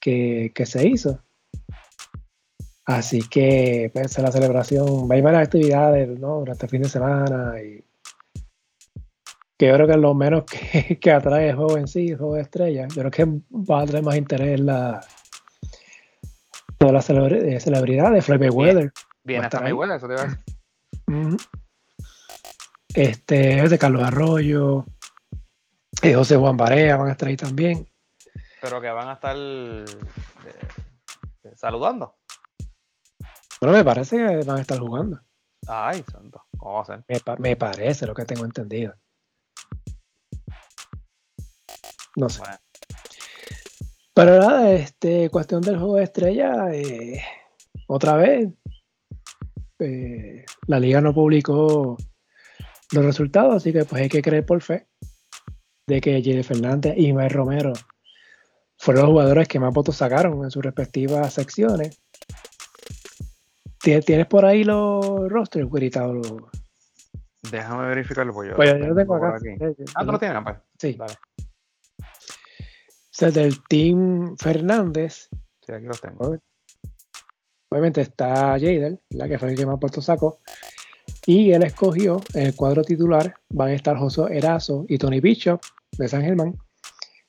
que, 0.00 0.52
se 0.64 0.88
hizo. 0.88 1.20
Así 2.84 3.20
que 3.20 3.90
pues, 3.94 4.18
la 4.18 4.32
celebración, 4.32 5.08
va 5.08 5.14
a 5.14 5.18
ir 5.18 5.22
varias 5.22 5.44
actividades 5.44 6.08
¿no? 6.18 6.40
durante 6.40 6.66
el 6.66 6.70
fin 6.70 6.82
de 6.82 6.88
semana 6.88 7.54
y 7.62 7.84
que 9.56 9.68
yo 9.68 9.74
creo 9.74 9.86
que 9.86 9.96
lo 9.96 10.14
menos 10.14 10.42
que, 10.44 11.12
atrae 11.12 11.50
el 11.50 11.56
juego 11.56 11.78
en 11.78 11.86
sí, 11.86 12.08
el 12.08 12.18
juego 12.18 12.34
de 12.34 12.42
estrella. 12.42 12.88
Yo 12.88 13.02
creo 13.02 13.10
que 13.12 13.24
va 13.52 13.82
a 13.82 13.86
traer 13.86 14.02
más 14.02 14.16
interés 14.16 14.58
la 14.58 15.00
toda 16.78 16.94
la 16.94 17.00
celebridad 17.00 18.10
de 18.10 18.22
Floyd 18.22 18.50
Weather. 18.50 18.92
Bien, 19.22 19.44
hasta 19.44 19.60
Mayweather, 19.60 19.98
eso 19.98 20.08
te 20.08 20.14
va 20.14 20.22
a. 20.22 20.51
Este 22.94 23.62
es 23.62 23.70
de 23.70 23.78
Carlos 23.78 24.02
Arroyo, 24.02 24.84
eh, 26.02 26.14
José 26.14 26.36
Juan 26.36 26.56
Barea 26.56 26.96
van 26.96 27.08
a 27.08 27.12
estar 27.12 27.28
ahí 27.28 27.36
también. 27.36 27.88
Pero 28.60 28.80
que 28.80 28.90
van 28.90 29.08
a 29.08 29.12
estar 29.12 29.36
eh, 29.36 29.84
saludando. 31.54 32.16
Bueno, 33.60 33.76
me 33.76 33.84
parece 33.84 34.16
que 34.16 34.44
van 34.44 34.58
a 34.58 34.60
estar 34.60 34.80
jugando. 34.80 35.20
Ay, 35.68 36.04
santo. 36.10 36.42
¿Cómo 36.58 36.74
va 36.74 36.82
a 36.82 36.84
ser? 36.84 37.04
Me, 37.38 37.56
parece 37.56 38.06
lo 38.06 38.14
que 38.14 38.24
tengo 38.24 38.44
entendido. 38.44 38.94
No 42.16 42.28
sé. 42.28 42.42
Pero 44.14 44.38
nada, 44.38 44.72
este, 44.72 45.30
cuestión 45.30 45.62
del 45.62 45.78
juego 45.78 45.96
de 45.96 46.04
estrella, 46.04 46.72
eh, 46.72 47.22
otra 47.86 48.16
vez, 48.16 48.48
eh, 49.82 50.44
la 50.66 50.80
liga 50.80 51.00
no 51.00 51.12
publicó 51.12 51.96
los 52.92 53.04
resultados, 53.04 53.56
así 53.56 53.72
que 53.72 53.84
pues 53.84 54.02
hay 54.02 54.08
que 54.08 54.22
creer 54.22 54.46
por 54.46 54.60
fe 54.60 54.86
de 55.86 56.00
que 56.00 56.22
Jerry 56.22 56.42
Fernández 56.42 56.94
y 56.96 57.12
Mike 57.12 57.34
Romero 57.34 57.72
fueron 58.78 59.04
los 59.04 59.10
jugadores 59.12 59.48
que 59.48 59.60
más 59.60 59.72
votos 59.72 59.96
sacaron 59.96 60.42
en 60.44 60.50
sus 60.50 60.62
respectivas 60.62 61.32
secciones. 61.34 62.00
¿Tienes 63.80 64.26
por 64.26 64.44
ahí 64.44 64.64
los 64.64 65.28
rosters, 65.28 65.68
gritados? 65.68 66.26
Déjame 67.50 67.88
verificarlo, 67.88 68.32
pues 68.32 68.50
yo, 68.50 68.56
pues 68.56 68.70
yo 68.70 68.78
lo 68.78 68.94
tengo 68.94 69.16
acá. 69.16 69.36
Ah, 69.96 70.04
¿tú 70.04 70.12
lo 70.12 70.18
tienes, 70.18 70.42
pues. 70.44 70.56
Sí. 70.78 70.92
Vale. 70.94 71.14
O 72.00 73.14
sea, 73.14 73.30
del 73.30 73.62
Team 73.64 74.36
Fernández. 74.38 75.28
Sí, 75.66 75.72
aquí 75.72 75.86
los 75.86 76.00
tengo. 76.00 76.38
Obviamente 77.72 78.02
está 78.02 78.58
Jader, 78.60 79.00
la 79.08 79.26
que 79.26 79.38
fue 79.38 79.48
el 79.48 79.56
que 79.56 79.64
más 79.64 79.78
puesto 79.80 80.02
sacó. 80.02 80.40
Y 81.24 81.52
él 81.52 81.62
escogió 81.62 82.20
en 82.34 82.48
el 82.48 82.54
cuadro 82.54 82.84
titular, 82.84 83.34
van 83.48 83.68
a 83.68 83.72
estar 83.72 83.96
José 83.96 84.24
Erazo 84.30 84.84
y 84.90 84.98
Tony 84.98 85.20
Bishop 85.20 85.58
de 85.92 86.06
San 86.06 86.20
Germán, 86.20 86.58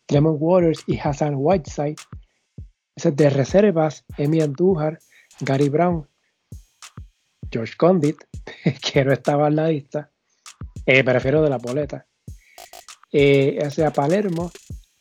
Clement 0.06 0.36
Waters 0.38 0.84
y 0.86 0.99
Hassan 0.99 1.36
Whiteside. 1.38 1.95
De 3.02 3.30
reservas, 3.30 4.03
Emi 4.18 4.41
Andújar, 4.41 4.99
Gary 5.40 5.70
Brown, 5.70 6.10
George 7.49 7.76
Condit, 7.78 8.18
que 8.94 9.06
no 9.06 9.14
estaba 9.14 9.48
en 9.48 9.56
la 9.56 9.70
lista, 9.70 10.11
eh, 10.86 11.06
prefiero 11.06 11.41
de 11.41 11.49
la 11.49 11.57
boleta. 11.57 12.06
Eh, 13.14 13.60
ese 13.61 13.86
a 13.86 13.94
Palermo, 13.94 14.52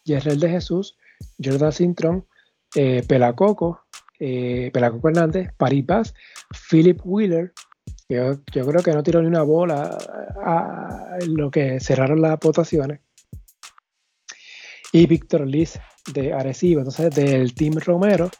Yerrel 0.05 0.39
de 0.39 0.51
Jesús, 0.51 0.97
Jordan 1.43 1.73
Sintron, 1.73 2.28
eh, 2.77 3.02
Pelacoco, 3.06 3.81
eh, 4.24 4.70
Pelaco 4.73 5.01
Hernández, 5.09 5.51
Paris 5.57 5.85
Philip 6.70 7.01
Wheeler, 7.03 7.53
yo, 8.09 8.35
yo, 8.53 8.66
creo 8.66 8.81
que 8.81 8.93
no 8.93 9.03
tiró 9.03 9.20
ni 9.20 9.27
una 9.27 9.43
bola 9.43 9.99
a, 10.44 11.19
lo 11.27 11.51
que 11.51 11.81
cerraron 11.81 12.23
las 12.23 12.39
votaciones, 12.39 13.01
y 14.93 15.07
Víctor 15.07 15.44
Liz 15.44 15.81
de 16.15 16.32
Arecibo, 16.32 16.82
entonces 16.82 17.12
del 17.12 17.53
Team 17.55 17.74
Romero, 17.85 18.31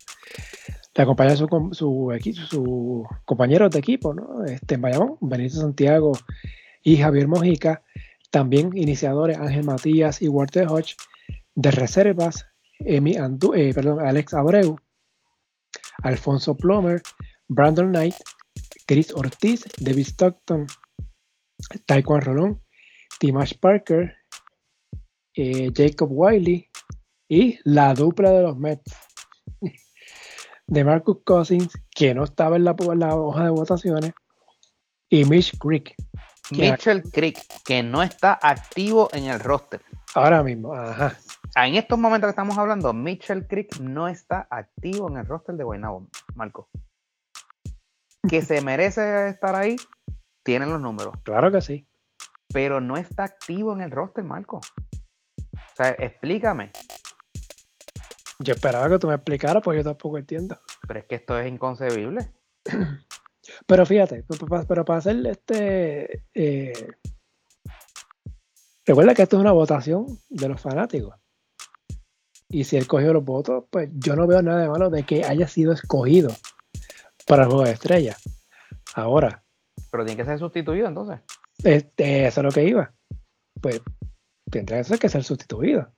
le 0.95 1.03
acompaña 1.03 1.35
su, 1.35 1.49
su, 1.73 2.13
su 2.49 3.05
compañeros 3.25 3.73
de 3.73 3.81
equipo, 3.81 4.15
¿no? 4.15 4.45
Este, 4.45 4.77
en 4.77 4.83
Bayamón, 4.83 5.17
Benito 5.21 5.57
Santiago 5.57 6.13
y 6.85 6.99
Javier 6.99 7.27
Mojica, 7.27 7.83
también 8.31 8.71
iniciadores 8.77 9.37
Ángel 9.37 9.65
Matías 9.65 10.23
y 10.23 10.29
Walter 10.29 10.69
Hodge, 10.69 10.95
de 11.57 11.73
reservas, 11.73 12.47
Emi 12.79 13.17
eh, 13.17 13.75
perdón, 13.75 13.99
Alex 13.99 14.35
Abreu, 14.35 14.79
Alfonso 16.03 16.57
Plomer, 16.57 17.03
Brandon 17.49 17.91
Knight, 17.91 18.15
Chris 18.87 19.13
Ortiz, 19.15 19.65
David 19.79 20.07
Stockton, 20.07 20.67
Taekwondo 21.87 22.27
Rolón, 22.27 22.63
Timash 23.19 23.55
Parker, 23.59 24.17
eh, 25.35 25.71
Jacob 25.75 26.09
Wiley 26.11 26.69
y 27.29 27.59
la 27.65 27.95
dupla 27.95 28.31
de 28.31 28.43
los 28.43 28.59
Mets 28.59 28.95
de 30.67 30.85
Marcus 30.85 31.19
Cousins, 31.25 31.73
que 31.95 32.15
no 32.15 32.25
estaba 32.25 32.57
en 32.57 32.65
la, 32.65 32.75
hoja 33.15 33.45
de 33.45 33.51
votaciones, 33.51 34.13
y 35.09 35.25
Mitch 35.25 35.57
Creek. 35.59 35.95
Mitchell 36.51 37.03
Creek, 37.03 37.39
que 37.65 37.83
no 37.83 38.03
está 38.03 38.39
activo 38.43 39.09
en 39.13 39.25
el 39.25 39.41
roster. 39.41 39.83
Ahora 40.15 40.43
mismo, 40.43 40.75
ajá. 40.75 41.17
En 41.55 41.75
estos 41.75 41.99
momentos 41.99 42.29
que 42.29 42.31
estamos 42.31 42.57
hablando, 42.57 42.95
Mitchell 42.95 43.47
Creek 43.47 43.79
no 43.79 44.09
está 44.09 44.47
activo 44.51 45.11
en 45.11 45.19
el 45.19 45.27
roster 45.27 45.55
de 45.55 45.65
Guaynabo, 45.65 46.09
Marco. 46.35 46.71
Que 48.27 48.41
se 48.41 48.63
merece 48.63 49.29
estar 49.29 49.55
ahí, 49.55 49.77
tienen 50.43 50.71
los 50.71 50.81
números. 50.81 51.15
Claro 51.25 51.53
que 51.53 51.61
sí. 51.61 51.87
Pero 52.55 52.81
no 52.81 52.97
está 52.97 53.25
activo 53.25 53.75
en 53.75 53.83
el 53.83 53.91
roster, 53.91 54.25
Marco. 54.25 54.59
O 54.59 55.77
sea, 55.77 55.91
explícame. 55.91 56.71
Yo 58.39 58.55
esperaba 58.55 58.89
que 58.89 58.99
tú 58.99 59.09
me 59.09 59.15
explicaras, 59.15 59.63
porque 59.63 59.81
yo 59.81 59.85
tampoco 59.85 60.17
entiendo. 60.17 60.59
Pero 60.89 61.01
es 61.01 61.07
que 61.07 61.17
esto 61.17 61.39
es 61.39 61.53
inconcebible. 61.53 62.33
Pero 63.67 63.85
fíjate, 63.85 64.25
pero 64.69 64.85
para 64.85 64.99
hacer 64.99 65.27
este. 65.27 66.25
Eh, 66.33 66.73
recuerda 68.87 69.15
que 69.15 69.23
esto 69.23 69.37
es 69.37 69.41
una 69.41 69.53
votación 69.53 70.07
de 70.29 70.49
los 70.49 70.61
fanáticos. 70.61 71.22
Y 72.53 72.65
si 72.65 72.77
él 72.77 72.87
cogió 72.87 73.15
los 73.15 73.25
votos, 73.25 73.65
pues 73.71 73.89
yo 73.95 74.15
no 74.15 74.27
veo 74.27 74.43
nada 74.43 74.61
de 74.61 74.69
malo 74.69 74.91
de 74.91 75.05
que 75.05 75.25
haya 75.25 75.49
sido 75.49 75.73
escogido 75.73 76.31
para 77.27 77.45
el 77.45 77.49
juego 77.49 77.65
de 77.65 77.73
estrella. 77.73 78.15
Ahora. 78.95 79.43
Pero 79.91 80.05
tiene 80.05 80.23
que 80.23 80.29
ser 80.29 80.39
sustituido 80.39 80.87
entonces. 80.87 81.21
Este, 81.65 82.27
eso 82.27 82.41
es 82.41 82.45
lo 82.45 82.51
que 82.51 82.65
iba. 82.65 82.93
Pues 83.59 83.81
tendría 84.51 84.83
que 84.83 85.09
ser 85.09 85.25
sustituido. 85.25 85.91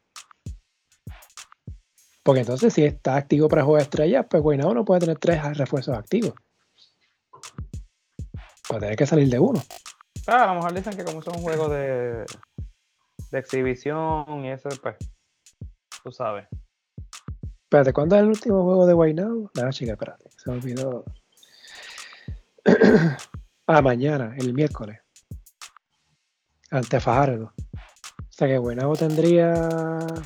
Porque 2.23 2.43
entonces, 2.43 2.73
si 2.73 2.85
está 2.85 3.17
activo 3.17 3.49
para 3.49 3.63
el 3.63 3.67
juego 3.67 3.79
de 3.79 3.83
estrella, 3.83 4.23
pues 4.23 4.41
bueno, 4.41 4.73
no 4.73 4.85
puede 4.85 5.01
tener 5.01 5.19
tres 5.19 5.59
refuerzos 5.59 5.99
activos. 5.99 6.35
Va 8.73 8.77
a 8.77 8.81
tener 8.81 8.97
que 8.97 9.07
salir 9.07 9.29
de 9.29 9.41
uno. 9.41 9.61
Ah, 10.29 10.45
a 10.45 10.47
lo 10.47 10.55
mejor 10.55 10.73
dicen 10.73 10.97
que 10.97 11.05
como 11.05 11.19
es 11.19 11.27
un 11.27 11.43
juego 11.43 11.69
de, 11.69 12.25
de 13.33 13.39
exhibición 13.39 14.45
y 14.45 14.53
eso, 14.53 14.69
pues, 14.81 14.97
tú 16.05 16.13
sabes. 16.13 16.47
Espérate, 17.65 17.93
¿cuándo 17.93 18.15
es 18.15 18.23
el 18.23 18.29
último 18.29 18.63
juego 18.63 18.87
de 18.87 19.15
Now? 19.15 19.51
Nada, 19.55 19.71
chica, 19.71 19.93
espérate, 19.93 20.31
se 20.37 20.51
me 20.51 20.59
olvidó. 20.59 21.05
ah, 23.67 23.83
mañana, 23.83 24.35
el 24.37 24.53
miércoles. 24.53 25.01
Ante 26.71 27.01
Fajardo. 27.01 27.53
O 27.75 28.37
sea 28.37 28.49
que 28.49 28.59
Guaynabo 28.59 28.97
tendría 28.97 29.55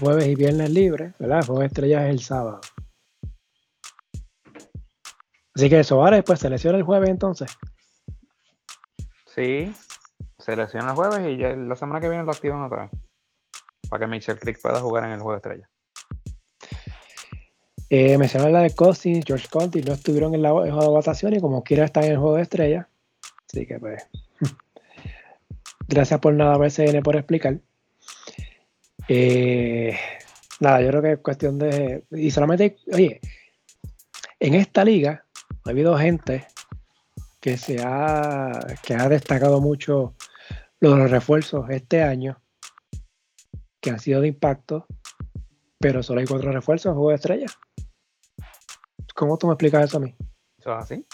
jueves 0.01 0.27
y 0.27 0.35
viernes 0.35 0.71
libres, 0.71 1.15
¿verdad? 1.19 1.39
El 1.39 1.47
juego 1.47 1.61
de 1.61 1.67
estrellas 1.67 2.05
es 2.05 2.11
el 2.11 2.21
sábado. 2.21 2.61
Así 5.55 5.69
que 5.69 5.85
Soares, 5.85 6.25
pues 6.25 6.41
selecciona 6.41 6.79
el 6.79 6.85
jueves 6.85 7.11
entonces. 7.11 7.57
Sí, 9.27 9.75
selecciona 10.39 10.91
el 10.91 10.97
jueves 10.97 11.21
y 11.29 11.37
ya 11.37 11.55
la 11.55 11.77
semana 11.77 12.01
que 12.01 12.09
viene 12.09 12.25
lo 12.25 12.33
activan 12.33 12.63
otra 12.63 12.87
vez. 12.87 13.08
Para 13.89 14.01
que 14.01 14.10
Mitchell 14.10 14.39
Creek 14.39 14.60
pueda 14.60 14.81
jugar 14.81 15.05
en 15.05 15.12
el 15.12 15.20
juego 15.20 15.32
de 15.32 15.36
estrellas. 15.36 15.70
Eh, 17.90 18.19
mencionar 18.19 18.51
la 18.51 18.60
de 18.60 18.74
Cousins, 18.74 19.24
George 19.27 19.48
Conti, 19.48 19.81
no 19.81 19.94
estuvieron 19.94 20.35
en 20.35 20.43
la 20.43 20.51
juego 20.51 20.81
de 20.82 20.89
votación 20.89 21.35
y 21.35 21.40
como 21.40 21.65
quiera 21.65 21.86
están 21.86 22.05
en 22.05 22.12
el 22.12 22.19
juego 22.19 22.36
de 22.36 22.43
estrellas. 22.43 22.86
Así 23.47 23.66
que 23.66 23.78
pues. 23.78 24.06
Gracias 25.89 26.20
por 26.20 26.35
nada, 26.35 26.59
BCN, 26.59 27.02
por 27.02 27.16
explicar. 27.16 27.59
Eh, 29.09 29.97
nada, 30.60 30.82
yo 30.82 30.89
creo 30.89 31.02
que 31.02 31.12
es 31.12 31.19
cuestión 31.20 31.59
de. 31.59 32.05
Y 32.10 32.31
solamente, 32.31 32.77
oye, 32.93 33.20
en 34.39 34.55
esta 34.55 34.85
liga 34.85 35.24
ha 35.65 35.70
habido 35.70 35.97
gente 35.97 36.47
que 37.40 37.56
se 37.56 37.81
ha, 37.82 38.77
que 38.82 38.94
ha 38.94 39.09
destacado 39.09 39.62
mucho 39.62 40.15
los 40.81 41.10
refuerzos 41.10 41.70
este 41.70 42.02
año, 42.02 42.39
que 43.81 43.91
han 43.91 43.99
sido 43.99 44.21
de 44.21 44.29
impacto, 44.29 44.87
pero 45.79 46.03
solo 46.03 46.21
hay 46.21 46.27
cuatro 46.27 46.53
refuerzos 46.53 46.91
en 46.91 46.95
juego 46.95 47.11
de 47.11 47.17
estrellas. 47.17 47.59
¿Cómo 49.15 49.37
tú 49.39 49.47
me 49.47 49.55
explicas 49.55 49.85
eso 49.85 49.99
a 49.99 50.01
mí? 50.01 50.15
¿Eso 50.59 50.73
es 50.73 50.85
así? 50.85 51.07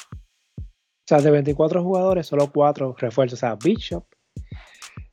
O 0.59 1.07
sea, 1.07 1.21
de 1.21 1.31
24 1.31 1.83
jugadores, 1.83 2.27
solo 2.27 2.51
cuatro 2.51 2.95
refuerzos. 2.99 3.39
O 3.39 3.41
sea, 3.41 3.57
Bishop, 3.57 4.07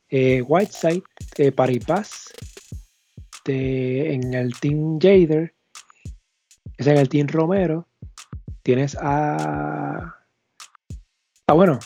eh, 0.10 0.41
Whiteside, 0.41 1.03
eh, 1.38 1.52
Paripas, 1.52 2.34
en 3.45 4.34
el 4.34 4.57
Team 4.60 4.99
Jader, 4.99 5.53
es 6.78 6.88
en 6.88 6.98
el 6.98 7.10
Team 7.10 7.28
Romero, 7.28 7.88
tienes 8.64 8.95
a. 8.99 10.15
Ah, 11.48 11.53
bueno. 11.53 11.80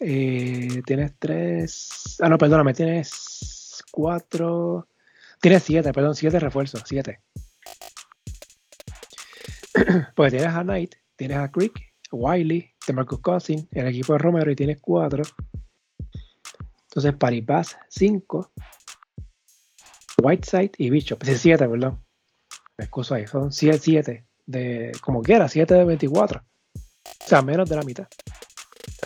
Eh, 0.00 0.80
tienes 0.86 1.12
tres. 1.18 2.16
Ah, 2.20 2.28
no, 2.28 2.38
perdóname, 2.38 2.74
tienes 2.74 3.82
cuatro. 3.90 4.88
Tienes 5.40 5.62
siete, 5.62 5.92
perdón, 5.92 6.14
siete 6.14 6.38
refuerzos, 6.40 6.82
siete. 6.84 7.20
pues 10.16 10.32
tienes 10.32 10.54
a 10.54 10.62
Knight, 10.62 10.94
tienes 11.16 11.38
a 11.38 11.50
Creek, 11.50 11.94
Wiley, 12.10 12.74
de 12.86 12.92
Marcus 12.92 13.20
Cousins, 13.20 13.66
el 13.70 13.86
equipo 13.86 14.14
de 14.14 14.18
Romero 14.18 14.50
y 14.50 14.56
tienes 14.56 14.78
cuatro. 14.80 15.22
Entonces, 16.84 17.14
Paripaz, 17.14 17.78
cinco. 17.88 18.52
Whiteside 20.22 20.72
y 20.78 20.90
Bishop. 20.90 21.22
Es 21.22 21.40
siete, 21.40 21.68
perdón. 21.68 22.04
Me 22.76 22.84
excuso 22.84 23.14
ahí, 23.14 23.26
son 23.26 23.52
siete, 23.52 23.78
siete 23.78 24.28
de, 24.48 24.92
como 25.02 25.22
quiera, 25.22 25.48
7 25.48 25.72
de 25.72 25.84
24. 25.84 26.40
O 26.40 27.28
sea, 27.28 27.42
menos 27.42 27.68
de 27.68 27.76
la 27.76 27.82
mitad. 27.82 28.08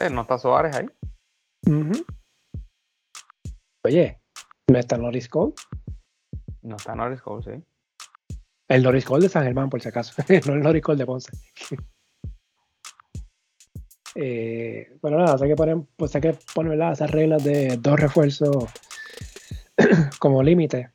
Eh, 0.00 0.08
¿No 0.08 0.22
está 0.22 0.38
Suárez 0.38 0.74
ahí? 0.76 0.86
Oye, 3.84 4.20
¿no 4.68 4.78
está 4.78 4.96
Norris 4.96 5.28
Cole? 5.28 5.52
No 6.62 6.76
está 6.76 6.94
Norris 6.94 7.20
Cole, 7.20 7.42
sí. 7.42 8.36
El 8.68 8.82
Norris 8.82 9.04
Cole 9.04 9.24
de 9.24 9.28
San 9.28 9.44
Germán, 9.44 9.68
por 9.68 9.82
si 9.82 9.88
acaso. 9.88 10.14
no 10.46 10.54
el 10.54 10.62
Norris 10.62 10.82
Cole 10.82 10.98
de 10.98 11.06
Ponce. 11.06 11.32
eh, 14.14 14.96
bueno, 15.02 15.18
nada, 15.18 15.36
hay 15.40 15.48
que 15.48 15.56
poner, 15.56 15.78
pues 15.96 16.14
hay 16.14 16.20
que 16.20 16.38
poner 16.54 16.80
esas 16.92 17.10
reglas 17.10 17.42
de 17.44 17.76
dos 17.78 17.98
refuerzos 17.98 18.66
como 20.20 20.42
límite 20.42 20.92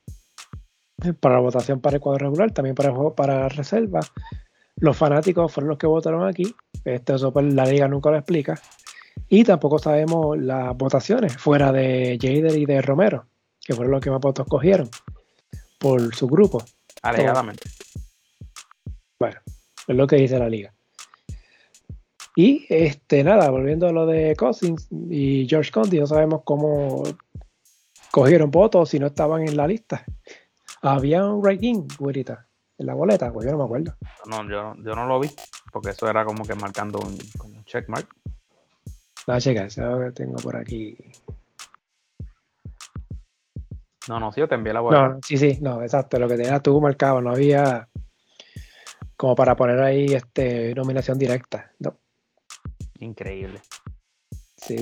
para 1.20 1.36
la 1.36 1.42
votación 1.42 1.80
para 1.80 1.98
el 1.98 2.02
cuadro 2.02 2.26
regular, 2.26 2.52
también 2.52 2.76
para 2.76 2.90
el 2.90 3.14
para 3.16 3.50
reserva. 3.50 4.00
Los 4.78 4.96
fanáticos 4.96 5.52
fueron 5.52 5.70
los 5.70 5.78
que 5.78 5.88
votaron 5.88 6.28
aquí. 6.28 6.56
Este, 6.86 7.16
eso 7.16 7.34
pues, 7.34 7.54
la 7.54 7.66
liga 7.66 7.88
nunca 7.88 8.10
lo 8.10 8.18
explica. 8.18 8.60
Y 9.28 9.44
tampoco 9.44 9.80
sabemos 9.80 10.38
las 10.38 10.76
votaciones 10.78 11.36
fuera 11.36 11.72
de 11.72 12.18
Jader 12.22 12.58
y 12.58 12.66
de 12.66 12.82
Romero, 12.82 13.26
que 13.60 13.74
fueron 13.74 13.92
los 13.92 14.02
que 14.02 14.12
más 14.12 14.22
votos 14.22 14.48
cogieron 14.48 14.90
por 15.78 16.16
su 16.16 16.28
grupo. 16.28 16.64
Alegadamente. 17.02 17.70
Bueno, 19.20 19.40
es 19.88 19.96
lo 19.96 20.08
que 20.08 20.18
dice 20.18 20.40
la 20.40 20.50
liga. 20.50 20.74
Y 22.36 22.66
este 22.70 23.24
nada, 23.24 23.50
volviendo 23.50 23.88
a 23.88 23.92
lo 23.92 24.06
de 24.06 24.36
Cousins 24.36 24.88
y 25.10 25.48
George 25.50 25.72
Conti, 25.72 26.00
no 26.00 26.06
sabemos 26.06 26.42
cómo 26.44 27.02
cogieron 28.12 28.52
votos 28.52 28.90
si 28.90 29.00
no 29.00 29.08
estaban 29.08 29.48
en 29.48 29.58
la 29.58 29.68
lista. 29.68 30.06
Había 30.84 31.26
un 31.26 31.44
ranking, 31.44 31.88
güerita, 31.98 32.48
en 32.78 32.86
la 32.86 32.94
boleta, 32.94 33.34
pues 33.34 33.46
yo 33.46 33.54
no 33.54 33.58
me 33.58 33.64
acuerdo. 33.64 33.96
No, 34.28 34.48
yo, 34.48 34.76
yo 34.84 34.96
no 34.96 35.08
lo 35.08 35.20
vi, 35.20 35.32
porque 35.72 35.90
eso 35.90 36.08
era 36.08 36.24
como 36.26 36.46
que 36.46 36.54
marcando 36.54 37.00
un, 37.00 37.18
un 37.44 37.66
checkmark. 37.66 38.08
La 39.26 39.42
checa, 39.42 39.66
eso 39.66 40.00
que 40.00 40.12
tengo 40.12 40.38
por 40.38 40.56
aquí. 40.56 40.96
No, 44.08 44.20
no, 44.20 44.32
sí, 44.32 44.40
yo 44.40 44.48
te 44.48 44.56
envié 44.56 44.74
la 44.74 44.82
boleta. 44.82 45.10
No, 45.10 45.20
sí, 45.26 45.38
sí, 45.38 45.58
no, 45.62 45.82
exacto, 45.82 46.20
lo 46.20 46.28
que 46.28 46.38
tenías 46.38 46.62
tú 46.64 46.80
marcado, 46.80 47.22
no 47.22 47.32
había 47.32 47.88
como 49.16 49.36
para 49.36 49.56
poner 49.56 49.80
ahí 49.82 50.14
este 50.14 50.74
nominación 50.76 51.18
directa. 51.18 51.72
No. 51.80 51.98
Increíble. 53.00 53.62
Sí, 54.56 54.78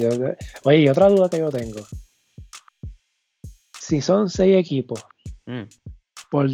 oye, 0.64 0.80
y 0.80 0.90
otra 0.90 1.10
duda 1.10 1.30
que 1.30 1.40
yo 1.40 1.50
tengo. 1.50 1.82
Si 3.80 4.02
son 4.02 4.30
seis 4.30 4.58
equipos, 4.58 5.06
mm 5.46 5.64
por, 6.30 6.48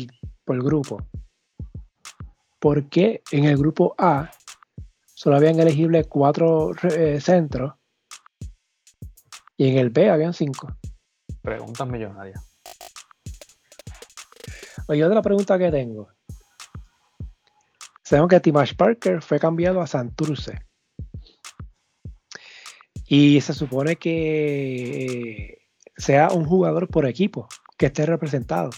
por 0.45 0.63
grupo. 0.63 0.97
¿Por 2.59 2.87
qué 2.89 3.23
en 3.31 3.45
el 3.45 3.57
grupo 3.57 3.95
A 3.97 4.29
solo 5.05 5.37
habían 5.37 5.59
elegibles 5.59 6.05
cuatro 6.07 6.71
eh, 6.83 7.19
centros 7.19 7.73
y 9.57 9.69
en 9.69 9.77
el 9.79 9.89
B 9.89 10.09
habían 10.09 10.33
cinco? 10.33 10.67
Preguntas 11.41 11.87
millonarias. 11.87 12.50
Oye, 14.87 15.05
otra 15.05 15.21
pregunta 15.21 15.57
que 15.57 15.71
tengo. 15.71 16.09
Sabemos 18.03 18.29
que 18.29 18.39
Timash 18.39 18.75
Parker 18.75 19.21
fue 19.21 19.39
cambiado 19.39 19.81
a 19.81 19.87
Santurce. 19.87 20.59
Y 23.05 23.41
se 23.41 23.53
supone 23.53 23.95
que 23.95 25.67
sea 25.95 26.29
un 26.31 26.45
jugador 26.45 26.87
por 26.87 27.05
equipo 27.05 27.47
que 27.77 27.87
esté 27.87 28.05
representado 28.05 28.69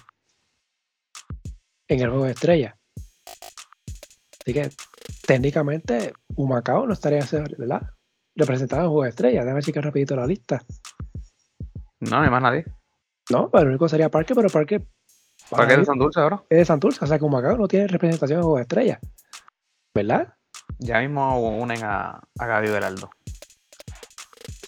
en 1.87 1.99
el 1.99 2.09
juego 2.09 2.25
de 2.25 2.31
estrella. 2.31 2.77
Así 4.41 4.53
que 4.53 4.69
técnicamente 5.25 6.13
Humacao 6.35 6.85
no 6.85 6.93
estaría 6.93 7.25
¿verdad? 7.57 7.89
representado 8.35 8.81
en 8.81 8.85
el 8.85 8.89
juego 8.89 9.03
de 9.03 9.09
estrella. 9.09 9.43
Déjame 9.43 9.61
checar 9.61 9.83
rapidito 9.83 10.15
la 10.15 10.27
lista. 10.27 10.61
No, 11.99 12.17
no 12.17 12.21
hay 12.23 12.29
más 12.29 12.41
nadie. 12.41 12.65
No, 13.29 13.49
pero 13.49 13.63
el 13.63 13.69
único 13.69 13.87
sería 13.87 14.09
Parque, 14.09 14.35
pero 14.35 14.49
Parque. 15.53 15.67
¿Parque 15.67 15.73
es 15.73 15.79
de 15.79 15.85
Santurce 15.85 16.19
ahora? 16.19 16.43
Es 16.49 16.57
de 16.57 16.65
Santurce, 16.65 17.05
o 17.05 17.07
sea 17.07 17.17
que 17.17 17.25
Humacao 17.25 17.57
no 17.57 17.67
tiene 17.67 17.87
representación 17.87 18.37
en 18.37 18.39
el 18.39 18.43
juego 18.43 18.57
de 18.57 18.61
estrella. 18.63 18.99
¿Verdad? 19.93 20.33
Ya 20.79 20.99
mismo 20.99 21.39
unen 21.39 21.83
a, 21.83 22.21
a 22.39 22.45
Gadio 22.45 22.73
del 22.73 22.83
Aldo. 22.83 23.09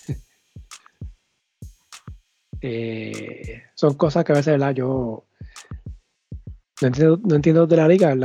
Eh, 2.68 3.62
son 3.76 3.94
cosas 3.94 4.24
que 4.24 4.32
a 4.32 4.36
veces, 4.36 4.54
¿verdad? 4.54 4.72
Yo 4.72 5.28
no 6.82 7.36
entiendo, 7.36 7.68
de 7.68 7.78
la 7.78 7.88
liga 7.88 8.16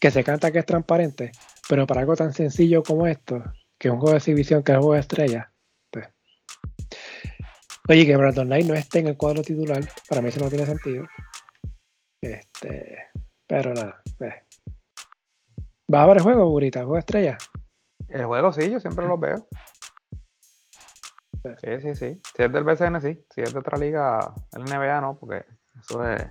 que 0.00 0.10
se 0.10 0.22
canta 0.22 0.52
que 0.52 0.58
es 0.58 0.66
transparente, 0.66 1.32
pero 1.68 1.86
para 1.86 2.00
algo 2.00 2.14
tan 2.14 2.32
sencillo 2.32 2.82
como 2.82 3.06
esto, 3.06 3.42
que 3.78 3.88
es 3.88 3.94
un 3.94 3.98
juego 3.98 4.12
de 4.12 4.18
exhibición, 4.18 4.62
que 4.62 4.72
es 4.72 4.76
un 4.76 4.82
juego 4.82 4.94
de 4.94 5.00
estrella, 5.00 5.52
pues. 5.90 6.06
Oye, 7.88 8.06
que 8.06 8.16
Brandon 8.16 8.46
Knight 8.46 8.66
no 8.66 8.74
esté 8.74 9.00
en 9.00 9.08
el 9.08 9.16
cuadro 9.16 9.42
titular, 9.42 9.82
para 10.08 10.22
mí 10.22 10.28
eso 10.28 10.40
no 10.40 10.48
tiene 10.48 10.66
sentido. 10.66 11.06
Este, 12.20 12.98
pero 13.46 13.74
nada, 13.74 14.02
pues. 14.18 14.34
¿Va 15.92 16.00
a 16.00 16.02
haber 16.04 16.20
juego, 16.20 16.48
Burita? 16.50 16.80
¿Juego 16.80 16.98
estrella? 16.98 17.38
El 18.08 18.26
juego 18.26 18.52
sí, 18.52 18.70
yo 18.70 18.80
siempre 18.80 19.06
lo 19.06 19.18
veo. 19.18 19.46
Sí, 21.60 21.80
sí, 21.80 21.94
sí. 21.94 22.20
Si 22.36 22.42
es 22.42 22.52
del 22.52 22.64
BCN, 22.64 23.00
sí. 23.00 23.24
Si 23.30 23.40
es 23.40 23.52
de 23.52 23.58
otra 23.58 23.78
liga, 23.78 24.34
el 24.52 24.64
NBA 24.64 25.00
no, 25.00 25.18
porque 25.18 25.44
eso 25.80 26.06
es 26.06 26.28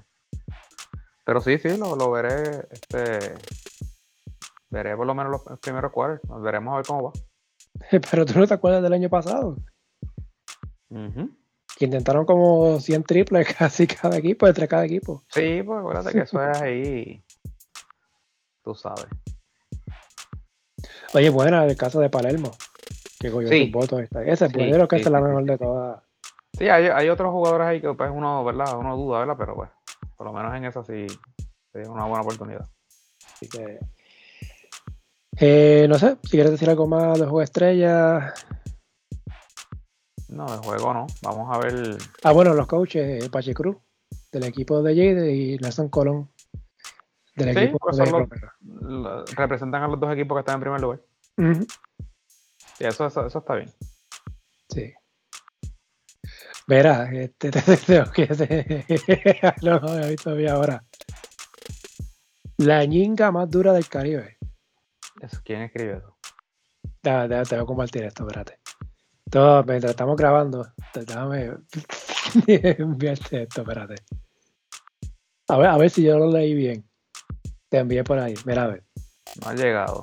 pero 1.28 1.42
sí, 1.42 1.58
sí, 1.58 1.76
lo, 1.78 1.98
lo 1.98 2.10
veré. 2.10 2.66
Este, 2.72 3.36
veré 4.70 4.96
por 4.96 5.06
lo 5.06 5.14
menos 5.14 5.30
los, 5.46 5.60
primeros 5.60 5.92
cuartos. 5.92 6.42
Veremos 6.42 6.72
a 6.72 6.78
ver 6.78 6.86
cómo 6.86 7.04
va. 7.04 7.12
Pero 8.10 8.26
tú 8.26 8.40
no 8.40 8.48
te 8.48 8.54
acuerdas 8.54 8.82
del 8.82 8.94
año 8.94 9.10
pasado. 9.10 9.58
Que 11.78 11.86
intentaron 11.86 12.26
como 12.26 12.80
100 12.80 13.04
triples 13.04 13.54
casi 13.58 13.86
cada 13.86 14.18
equipo, 14.18 14.48
entre 14.48 14.68
cada 14.68 14.86
equipo. 14.86 15.24
Sí, 15.30 15.62
pues 15.64 15.80
acuérdate 15.80 16.12
que 16.12 16.22
eso 16.22 16.44
es 16.44 16.62
ahí. 16.62 17.24
Tú 18.64 18.74
sabes. 18.74 19.06
Oye, 21.14 21.30
bueno, 21.30 21.62
el 21.64 21.78
caso 21.78 22.00
de 22.00 22.10
Palermo, 22.10 22.52
que 23.20 23.32
cogió 23.32 23.48
sí. 23.48 23.66
sus 23.66 23.72
votos. 23.72 24.02
Ese, 24.26 24.50
pues, 24.50 24.74
creo 24.74 24.88
que 24.88 24.96
es 24.96 25.10
la 25.10 25.22
mejor 25.22 25.44
de 25.46 25.58
todas. 25.58 26.04
Sí, 26.58 26.68
hay, 26.68 26.88
hay, 26.88 27.10
otros 27.10 27.32
jugadores 27.32 27.68
ahí 27.68 27.80
que 27.80 27.94
pues 27.94 28.10
uno, 28.12 28.44
¿verdad? 28.44 28.76
Uno 28.78 28.98
duda, 28.98 29.20
¿verdad? 29.20 29.36
Pero 29.38 29.56
pues, 29.56 29.70
por 30.18 30.26
lo 30.26 30.34
menos 30.34 30.56
en 30.56 30.66
eso 30.66 30.84
sí, 30.84 31.06
es 31.74 31.88
una 31.88 32.06
buena 32.06 32.22
oportunidad. 32.22 32.68
Así 33.34 33.48
que. 33.48 33.80
Eh, 35.40 35.86
no 35.88 36.00
sé, 36.00 36.18
si 36.24 36.32
quieres 36.32 36.52
decir 36.52 36.70
algo 36.70 36.88
más 36.88 37.20
de 37.20 37.26
juego 37.26 37.44
estrella. 37.44 38.34
No, 40.38 40.46
de 40.46 40.58
juego 40.60 40.94
no. 40.94 41.08
Vamos 41.24 41.50
a 41.52 41.58
ver. 41.58 41.98
Ah, 42.22 42.32
bueno, 42.32 42.54
los 42.54 42.68
coaches, 42.68 43.24
eh, 43.24 43.30
Pache 43.32 43.56
Cruz, 43.56 43.76
del 44.32 44.44
equipo 44.44 44.84
de 44.84 44.92
Jade 44.94 45.36
y 45.36 45.58
Nelson 45.58 45.90
Colón, 45.90 46.30
del 47.36 47.58
equipo 47.58 47.80
pues 47.80 47.98
de 47.98 49.26
Representan 49.36 49.82
a 49.82 49.88
los 49.88 50.00
dos 50.00 50.14
equipos 50.14 50.36
que 50.36 50.40
están 50.42 50.56
en 50.56 50.62
primer 50.62 50.80
lugar. 50.80 51.02
Sí, 52.78 52.86
eso, 52.86 53.08
eso, 53.08 53.26
eso 53.26 53.40
está 53.40 53.56
bien. 53.56 53.72
Sí. 54.70 54.94
Verá, 56.68 57.10
este, 57.12 57.50
te 57.52 57.78
tengo 57.78 58.12
que 58.12 58.28
no, 59.64 59.80
no, 59.80 59.98
he 59.98 60.10
visto 60.12 60.36
bien 60.36 60.52
ahora. 60.52 60.84
La 62.58 62.86
ñinga 62.86 63.32
más 63.32 63.50
dura 63.50 63.74
del 63.74 63.90
Caribe. 63.90 64.38
¿Quién 65.44 65.62
escribe 65.64 65.98
eso? 65.98 66.16
te 67.02 67.56
voy 67.56 67.64
a 67.64 67.66
compartir 67.66 68.04
esto, 68.04 68.22
espérate. 68.22 68.57
Todo, 69.30 69.64
mientras 69.64 69.92
estamos 69.92 70.16
grabando, 70.16 70.66
déjame 70.94 71.58
enviarte 72.48 73.44
esto, 73.44 73.62
espérate. 73.62 73.96
A 75.50 75.58
ver, 75.58 75.68
a 75.68 75.78
ver 75.78 75.90
si 75.90 76.04
yo 76.04 76.18
lo 76.18 76.32
leí 76.32 76.54
bien. 76.54 76.88
Te 77.70 77.80
envié 77.80 78.04
por 78.04 78.20
ahí, 78.20 78.34
mira 78.46 78.64
a 78.64 78.68
ver. 78.68 78.84
No 79.42 79.50
ha 79.50 79.54
llegado. 79.54 80.02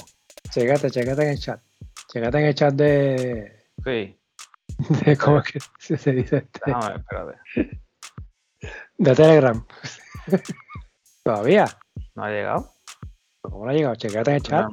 Chécate, 0.51 0.91
chécate 0.91 1.23
en 1.23 1.29
el 1.31 1.39
chat. 1.39 1.61
Chécate 2.13 2.39
en 2.39 2.45
el 2.45 2.55
chat 2.55 2.75
de. 2.75 3.67
Sí. 3.85 4.19
De 5.05 5.17
cómo 5.17 5.39
es 5.39 5.53
que 5.53 5.59
se 5.79 6.13
dice 6.13 6.37
este. 6.39 6.71
No, 6.71 6.81
espérate. 6.95 7.81
De 8.99 9.15
Telegram. 9.15 9.67
¿Todavía? 11.23 11.67
¿No 12.15 12.25
ha 12.25 12.31
llegado? 12.31 12.75
¿Cómo 13.41 13.65
no 13.65 13.71
ha 13.71 13.75
llegado? 13.75 13.95
Checate 13.95 14.31
en 14.31 14.37
el 14.37 14.43
chat. 14.43 14.69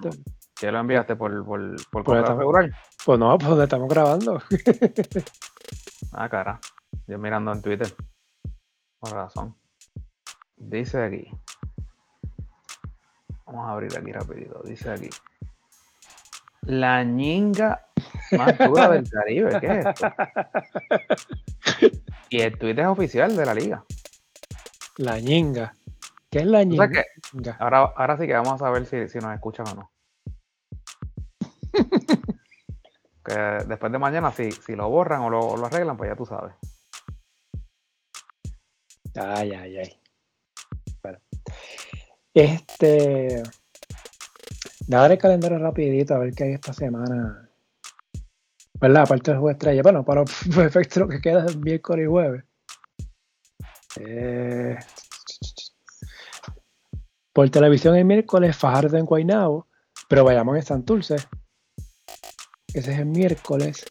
¿Qué 0.61 0.71
lo 0.71 0.79
enviaste 0.79 1.15
por, 1.15 1.43
por, 1.43 1.75
por 1.89 2.03
pues 2.03 2.23
correo 2.23 2.71
Pues 3.03 3.17
no, 3.17 3.35
pues 3.39 3.59
estamos 3.61 3.89
grabando. 3.89 4.43
ah, 6.13 6.29
cara. 6.29 6.59
Yo 7.07 7.17
mirando 7.17 7.51
en 7.51 7.63
Twitter. 7.63 7.88
Por 8.99 9.11
razón. 9.11 9.55
Dice 10.55 11.03
aquí. 11.03 11.31
Vamos 13.47 13.67
a 13.67 13.71
abrir 13.71 13.97
aquí 13.97 14.11
rapidito. 14.11 14.61
Dice 14.63 14.91
aquí. 14.91 15.09
La 16.61 17.03
ñinga 17.03 17.88
más 18.38 18.55
dura 18.59 18.89
del 18.89 19.09
Caribe. 19.09 19.59
¿Qué 19.59 19.79
es 19.79 19.85
esto? 19.88 20.13
Y 22.29 22.41
el 22.41 22.55
tweet 22.59 22.79
es 22.79 22.85
oficial 22.85 23.35
de 23.35 23.45
la 23.47 23.55
liga. 23.55 23.83
La 24.97 25.19
ñinga. 25.19 25.75
¿Qué 26.29 26.38
es 26.38 26.45
la 26.45 26.63
ñinga? 26.63 27.03
ahora, 27.57 27.91
ahora 27.95 28.15
sí 28.19 28.27
que 28.27 28.33
vamos 28.33 28.53
a 28.53 28.57
saber 28.59 28.85
si, 28.85 29.07
si 29.07 29.17
nos 29.17 29.33
escuchan 29.33 29.67
o 29.69 29.73
no. 29.73 29.90
Que 33.23 33.34
después 33.68 33.91
de 33.91 33.98
mañana, 33.98 34.31
si, 34.31 34.52
si 34.52 34.76
lo 34.76 34.89
borran 34.89 35.22
o 35.22 35.30
lo, 35.30 35.57
lo, 35.57 35.65
arreglan, 35.65 35.98
pues 35.98 36.10
ya 36.10 36.15
tú 36.15 36.26
sabes. 36.26 36.53
Ay, 39.15 39.52
ay, 39.52 39.77
ay. 39.77 40.02
Bueno. 41.03 41.19
Este. 42.34 43.43
Dar 44.88 45.18
calendario 45.18 45.60
rapidito 45.60 46.15
a 46.15 46.19
ver 46.19 46.34
qué 46.34 46.45
hay 46.45 46.53
esta 46.53 46.73
semana. 46.73 47.49
¿Verdad? 48.80 49.03
Aparte 49.03 49.31
del 49.31 49.39
juego 49.39 49.52
estrella. 49.52 49.84
Bueno, 49.84 50.03
para 50.03 50.22
efecto 50.65 51.02
lo 51.02 51.07
que 51.07 51.22
queda 51.22 51.45
es 51.45 51.56
miércoles 51.57 52.06
y 52.06 52.10
jueves. 52.10 52.43
Eh, 53.99 54.77
por 57.34 57.49
televisión 57.49 57.95
el 57.95 58.06
miércoles, 58.06 58.57
Fajardo 58.57 58.98
en 58.98 59.06
Guaynabo, 59.06 59.68
pero 60.07 60.23
vayamos 60.23 60.56
en 60.56 60.64
Santurce. 60.64 61.15
Ese 62.73 62.93
es 62.93 62.99
el 62.99 63.06
miércoles. 63.06 63.85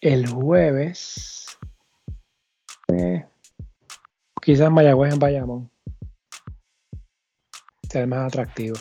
El 0.00 0.26
jueves. 0.26 1.58
Eh, 2.88 3.26
quizás 4.40 4.70
Mayagüez 4.70 5.12
en 5.12 5.18
Bayamón. 5.18 5.70
Sea 7.90 8.06
más 8.06 8.26
atractivo. 8.28 8.76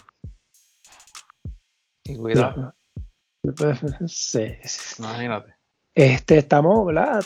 Y 2.03 2.15
cuidado. 2.15 2.73
Sí. 4.07 4.55
Imagínate. 4.97 5.53
Este, 5.93 6.39
estamos, 6.39 6.85
¿verdad? 6.87 7.23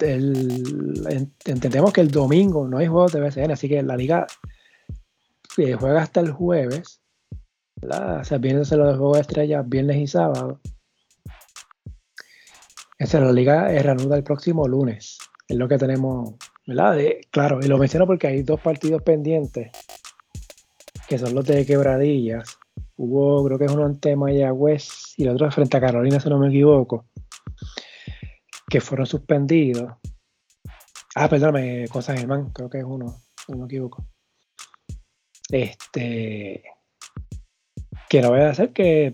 entendemos 0.00 1.92
que 1.92 2.00
el 2.00 2.10
domingo 2.10 2.68
no 2.68 2.78
hay 2.78 2.86
juegos 2.86 3.12
de 3.12 3.20
BCN, 3.20 3.50
así 3.50 3.68
que 3.68 3.82
la 3.82 3.96
liga 3.96 4.26
eh, 5.56 5.74
juega 5.74 6.02
hasta 6.02 6.20
el 6.20 6.30
jueves. 6.30 7.02
¿verdad? 7.80 8.20
O 8.20 8.24
sea, 8.24 8.38
viéndose 8.38 8.76
los 8.76 8.96
juegos 8.96 9.18
de 9.18 9.20
estrellas 9.22 9.68
viernes 9.68 9.96
y 9.96 10.06
sábado. 10.06 10.60
Esa 12.98 13.20
la 13.20 13.30
liga 13.30 13.72
es 13.72 13.84
reanuda 13.84 14.16
el 14.16 14.24
próximo 14.24 14.66
lunes. 14.66 15.18
Es 15.46 15.56
lo 15.56 15.68
que 15.68 15.78
tenemos, 15.78 16.34
¿verdad? 16.66 16.98
claro, 17.30 17.60
y 17.62 17.68
lo 17.68 17.78
menciono 17.78 18.06
porque 18.06 18.26
hay 18.26 18.42
dos 18.42 18.60
partidos 18.60 19.02
pendientes, 19.02 19.70
que 21.08 21.16
son 21.16 21.32
los 21.32 21.46
de 21.46 21.64
quebradillas. 21.64 22.58
Hubo, 22.96 23.44
creo 23.44 23.58
que 23.58 23.66
es 23.66 23.70
uno 23.70 23.86
ante 23.86 24.16
Mayagüez 24.16 25.14
y 25.16 25.22
el 25.22 25.30
otro 25.30 25.50
frente 25.52 25.76
a 25.76 25.80
Carolina, 25.80 26.18
si 26.18 26.28
no 26.28 26.38
me 26.38 26.48
equivoco, 26.48 27.06
que 28.68 28.80
fueron 28.80 29.06
suspendidos. 29.06 29.92
Ah, 31.14 31.28
perdóname, 31.28 31.86
Cosa 31.88 32.16
Germán, 32.16 32.50
creo 32.50 32.68
que 32.68 32.78
es 32.78 32.84
uno, 32.84 33.22
si 33.46 33.52
no 33.52 33.58
me 33.58 33.64
equivoco. 33.66 34.04
Este. 35.50 36.64
Que 38.08 38.20
no 38.20 38.30
voy 38.30 38.40
a 38.40 38.50
hacer 38.50 38.72
que 38.72 39.12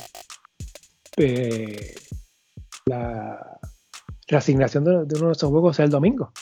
eh, 1.19 1.94
la 2.86 3.59
reasignación 4.29 4.85
de, 4.85 5.05
de, 5.05 5.19
uno 5.19 5.27
de 5.27 5.33
esos 5.33 5.51
juegos 5.51 5.77
sea 5.77 5.85
el 5.85 5.91
domingo. 5.91 6.33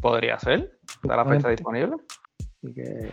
Podría 0.00 0.38
ser, 0.38 0.78
está 1.02 1.16
la 1.16 1.24
fecha 1.24 1.48
disponible. 1.48 1.96
Así 2.62 2.74
que, 2.74 3.12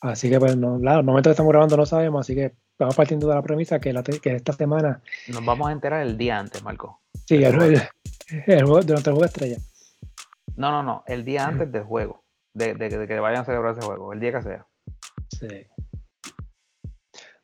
así 0.00 0.30
que 0.30 0.38
pues, 0.38 0.56
no, 0.56 0.78
claro, 0.78 1.00
el 1.00 1.06
momento 1.06 1.28
que 1.28 1.32
estamos 1.32 1.50
grabando 1.50 1.76
no 1.76 1.86
sabemos, 1.86 2.20
así 2.20 2.34
que 2.34 2.54
vamos 2.78 2.96
partiendo 2.96 3.28
de 3.28 3.34
la 3.34 3.42
premisa 3.42 3.78
que, 3.78 3.92
la, 3.92 4.02
que 4.02 4.34
esta 4.36 4.52
semana. 4.52 5.02
Nos 5.28 5.44
vamos 5.44 5.68
a 5.68 5.72
enterar 5.72 6.02
el 6.02 6.16
día 6.16 6.38
antes, 6.38 6.62
Marco. 6.62 7.02
Sí, 7.26 7.42
el, 7.42 7.56
juego, 7.56 7.80
el, 8.46 8.64
juego, 8.64 8.82
durante 8.82 9.10
el 9.10 9.14
juego 9.14 9.24
estrella. 9.26 9.58
No, 10.56 10.70
no, 10.70 10.82
no, 10.82 11.04
el 11.06 11.24
día 11.24 11.46
antes 11.46 11.70
del 11.70 11.84
juego, 11.84 12.24
de, 12.54 12.74
de, 12.74 12.88
de, 12.88 13.06
que 13.06 13.20
vayan 13.20 13.42
a 13.42 13.44
celebrar 13.44 13.76
ese 13.76 13.86
juego, 13.86 14.12
el 14.12 14.20
día 14.20 14.32
que 14.32 14.42
sea. 14.42 14.66
Sí. 15.28 15.66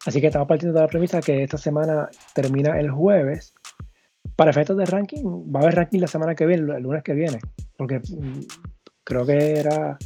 Así 0.06 0.20
que 0.20 0.28
estamos 0.28 0.46
partiendo 0.46 0.78
de 0.78 0.84
la 0.84 0.88
premisa 0.88 1.20
que 1.20 1.42
esta 1.42 1.58
semana 1.58 2.08
termina 2.32 2.78
el 2.78 2.90
jueves 2.90 3.54
para 4.36 4.50
efectos 4.50 4.76
de 4.76 4.84
ranking, 4.84 5.24
va 5.52 5.60
a 5.60 5.62
haber 5.62 5.74
ranking 5.76 6.00
la 6.00 6.06
semana 6.06 6.34
que 6.34 6.46
viene, 6.46 6.74
el 6.74 6.82
lunes 6.82 7.02
que 7.02 7.14
viene, 7.14 7.40
porque 7.76 8.00
creo 9.02 9.24
que 9.24 9.58
era 9.58 9.98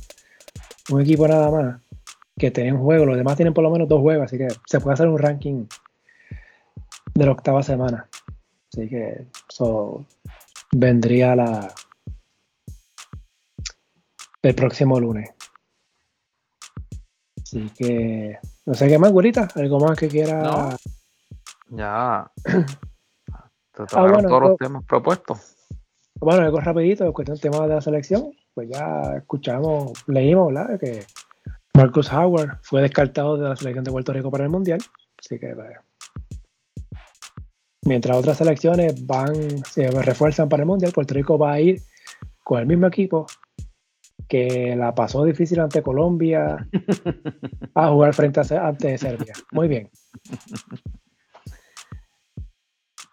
un 0.90 1.01
equipo 1.01 1.27
nada 1.27 1.51
más 1.51 1.81
que 2.39 2.51
tenía 2.51 2.73
un 2.73 2.81
juego, 2.81 3.05
los 3.05 3.16
demás 3.16 3.36
tienen 3.36 3.52
por 3.52 3.65
lo 3.65 3.70
menos 3.70 3.89
dos 3.89 4.01
juegos, 4.01 4.24
así 4.24 4.39
que 4.39 4.48
se 4.66 4.81
puede 4.81 4.94
hacer 4.94 5.09
un 5.09 5.19
ranking 5.19 5.66
de 7.15 7.27
la 7.27 7.32
octava 7.32 7.62
semana. 7.62 8.09
Así 8.73 8.89
que 8.89 9.27
eso 9.51 10.07
vendría 10.73 11.35
la 11.35 11.74
el 14.43 14.55
próximo 14.55 14.98
lunes. 14.98 15.31
Así 17.43 17.69
que 17.77 18.39
no 18.65 18.74
sé 18.74 18.89
qué 18.89 18.98
más, 18.98 19.12
güerita, 19.12 19.48
algo 19.57 19.81
más 19.81 19.98
que 19.98 20.09
quiera. 20.09 20.77
Ya. 21.69 22.31
Ah, 23.78 24.02
bueno, 24.02 24.28
todos 24.28 24.42
los 24.42 24.56
temas 24.56 24.84
propuestos. 24.84 25.56
Bueno, 26.20 26.42
algo 26.42 26.60
rapidito, 26.60 27.10
cuestión 27.12 27.36
del 27.36 27.51
tema 27.51 27.66
de 27.66 27.74
la 27.74 27.80
selección, 27.80 28.32
pues 28.55 28.68
ya 28.68 29.16
escuchamos, 29.16 29.92
leímos, 30.06 30.52
¿verdad? 30.52 30.78
Que 30.78 31.06
Marcus 31.74 32.12
Howard 32.12 32.59
fue 32.62 32.82
descartado 32.82 33.36
de 33.36 33.48
la 33.48 33.56
selección 33.56 33.84
de 33.84 33.90
Puerto 33.90 34.12
Rico 34.12 34.30
para 34.30 34.44
el 34.44 34.51
Mundial. 34.51 34.80
Así 35.18 35.38
que, 35.38 35.55
pues, 35.55 35.70
mientras 37.86 38.16
otras 38.16 38.38
selecciones 38.38 39.06
van, 39.06 39.64
se 39.64 39.90
refuerzan 39.90 40.48
para 40.48 40.62
el 40.62 40.66
Mundial, 40.66 40.92
Puerto 40.92 41.14
Rico 41.14 41.38
va 41.38 41.52
a 41.52 41.60
ir 41.60 41.80
con 42.44 42.60
el 42.60 42.66
mismo 42.66 42.86
equipo 42.86 43.26
que 44.28 44.76
la 44.76 44.94
pasó 44.94 45.24
difícil 45.24 45.60
ante 45.60 45.82
Colombia 45.82 46.68
a 47.74 47.88
jugar 47.88 48.14
frente 48.14 48.40
a 48.40 48.68
ante 48.68 48.98
Serbia. 48.98 49.32
Muy 49.52 49.68
bien. 49.68 49.90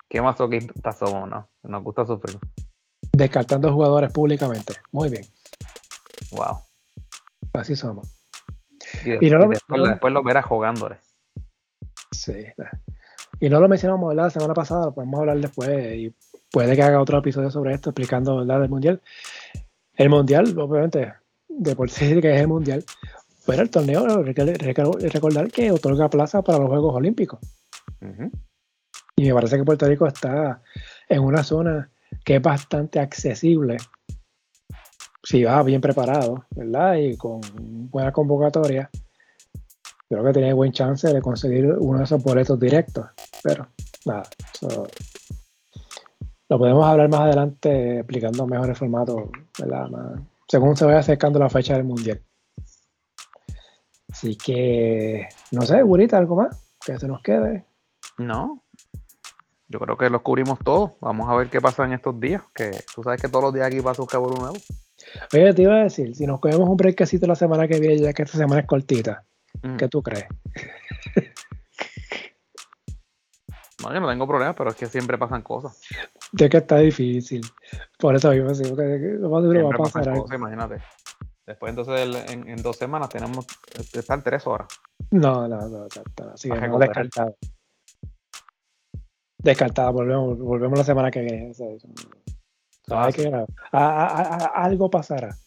¿Qué 0.09 0.21
más 0.21 0.38
que 0.38 0.69
somos, 0.97 1.29
no? 1.29 1.49
Nos 1.63 1.84
gusta 1.84 2.05
sufrir. 2.05 2.38
Descartando 3.11 3.73
jugadores 3.73 4.11
públicamente. 4.11 4.73
Muy 4.91 5.09
bien. 5.09 5.25
Wow. 6.31 6.59
Así 7.53 7.75
somos. 7.75 8.07
Y, 9.03 9.29
después, 9.29 10.13
lo 10.13 10.23
verás 10.23 10.45
jugándole. 10.45 10.97
Sí. 12.11 12.45
Y 13.39 13.49
no 13.49 13.59
lo 13.59 13.67
mencionamos 13.67 14.15
la 14.15 14.29
semana 14.29 14.53
pasada, 14.53 14.85
lo 14.85 14.93
podemos 14.93 15.19
hablar 15.19 15.39
después 15.39 15.95
y 15.95 16.15
puede 16.51 16.75
que 16.75 16.84
haga 16.84 17.01
otro 17.01 17.19
episodio 17.19 17.51
sobre 17.51 17.73
esto 17.73 17.89
explicando 17.89 18.38
¿verdad? 18.38 18.63
el 18.63 18.69
mundial. 18.69 19.01
El 19.93 20.09
mundial, 20.09 20.57
obviamente, 20.57 21.13
de 21.47 21.75
por 21.75 21.89
sí 21.89 22.21
que 22.21 22.35
es 22.35 22.41
el 22.41 22.47
mundial, 22.47 22.84
pero 23.45 23.61
el 23.61 23.69
torneo, 23.69 24.23
recordar 24.23 25.51
que 25.51 25.71
otorga 25.71 26.09
plaza 26.09 26.41
para 26.41 26.59
los 26.59 26.69
Juegos 26.69 26.95
Olímpicos. 26.95 27.39
Y 29.19 29.26
me 29.26 29.34
parece 29.34 29.57
que 29.57 29.64
Puerto 29.64 29.88
Rico 29.88 30.06
está 30.06 30.61
en 31.10 31.23
una 31.23 31.44
zona 31.44 31.89
que 32.23 32.35
es 32.35 32.41
bastante 32.41 32.99
accesible 32.99 33.77
si 35.23 35.44
va 35.44 35.61
bien 35.64 35.81
preparado, 35.81 36.45
¿verdad? 36.52 36.95
Y 36.95 37.18
con 37.18 37.41
buena 37.89 38.14
convocatoria, 38.14 38.89
creo 40.07 40.23
que 40.23 40.34
tiene 40.34 40.53
buen 40.53 40.72
chance 40.72 41.11
de 41.11 41.22
conseguir 41.22 41.65
uno 41.65 41.98
de 41.98 42.06
esos 42.06 42.23
boletos 42.23 42.60
directos. 42.60 43.07
Pero 43.44 43.68
nada, 44.06 44.23
lo 46.48 46.57
podemos 46.57 46.85
hablar 46.85 47.10
más 47.10 47.22
adelante 47.22 47.98
explicando 47.98 48.45
mejor 48.45 48.69
el 48.69 48.76
formato, 48.76 49.31
¿verdad? 49.60 49.89
según 50.48 50.77
se 50.77 50.85
vaya 50.85 50.99
acercando 50.99 51.39
la 51.39 51.49
fecha 51.49 51.73
del 51.73 51.84
mundial. 51.84 52.22
Así 54.10 54.38
que, 54.38 55.27
no 55.52 55.64
sé, 55.64 55.84
Burita, 55.84 56.18
algo 56.18 56.38
más 56.38 56.64
que 56.85 56.98
se 56.98 57.07
nos 57.07 57.22
quede. 57.22 57.65
No, 58.18 58.64
yo 59.69 59.80
creo 59.80 59.98
que 59.98 60.10
los 60.10 60.22
cubrimos 60.22 60.60
todos. 60.60 60.91
Vamos 61.02 61.30
a 61.30 61.35
ver 61.35 61.49
qué 61.49 61.60
pasa 61.60 61.85
en 61.85 61.94
estos 61.94 62.19
días. 62.19 62.41
Que 62.53 62.72
tú 62.94 63.03
sabes 63.03 63.22
que 63.22 63.27
todos 63.27 63.45
los 63.45 63.53
días 63.53 63.68
aquí 63.68 63.81
pasa 63.81 64.02
un 64.02 64.07
caburo 64.07 64.35
nuevo. 64.35 64.56
Oye, 65.34 65.53
te 65.53 65.61
iba 65.61 65.76
a 65.76 65.84
decir, 65.84 66.15
si 66.15 66.26
nos 66.26 66.39
cogemos 66.39 66.68
un 66.68 66.77
breakcito 66.77 67.27
la 67.27 67.35
semana 67.35 67.68
que 67.68 67.80
viene, 67.80 67.99
ya 67.99 68.14
que 68.14 68.23
esta 68.23 68.38
semana 68.38 68.61
es 68.61 68.68
cortita, 68.68 69.23
mm. 69.61 69.77
¿qué 69.77 69.88
tú 69.88 70.02
crees? 70.02 70.26
No, 73.84 73.94
yo 73.94 73.99
no 73.99 74.10
tengo 74.10 74.27
problemas, 74.27 74.56
pero 74.56 74.72
es 74.72 74.76
que 74.76 74.88
siempre 74.88 75.19
pasan 75.19 75.44
cosas. 75.44 75.80
De 76.31 76.49
que 76.49 76.57
está 76.57 76.77
difícil. 76.77 77.41
Por 77.99 78.15
eso 78.15 78.31
mismo 78.31 78.76
que 78.76 79.18
lo 79.19 79.30
más 79.30 79.44
duro 79.44 79.69
va 79.69 79.76
a 79.76 79.77
pasar. 79.77 80.18
Cosas, 80.18 80.35
imagínate. 80.35 80.81
Después 81.45 81.69
entonces 81.69 82.31
en, 82.31 82.61
dos 82.64 82.76
semanas 82.76 83.10
tenemos, 83.10 83.45
están 83.94 84.23
tres 84.23 84.48
horas. 84.48 84.68
No, 85.11 85.48
no, 85.48 85.69
no, 85.69 85.85
está, 85.85 86.34
así 86.34 86.49
que 86.49 86.68
no 86.68 86.80
descartado. 86.80 87.35
Descartado, 89.48 89.94
volvemos, 89.94 90.38
volvemos 90.40 90.78
la 90.78 90.84
semana 90.84 91.10
que 91.10 91.22
viene. 91.22 91.53
Ah, 93.72 94.52
algo 94.56 94.90
pasará. 94.90 95.38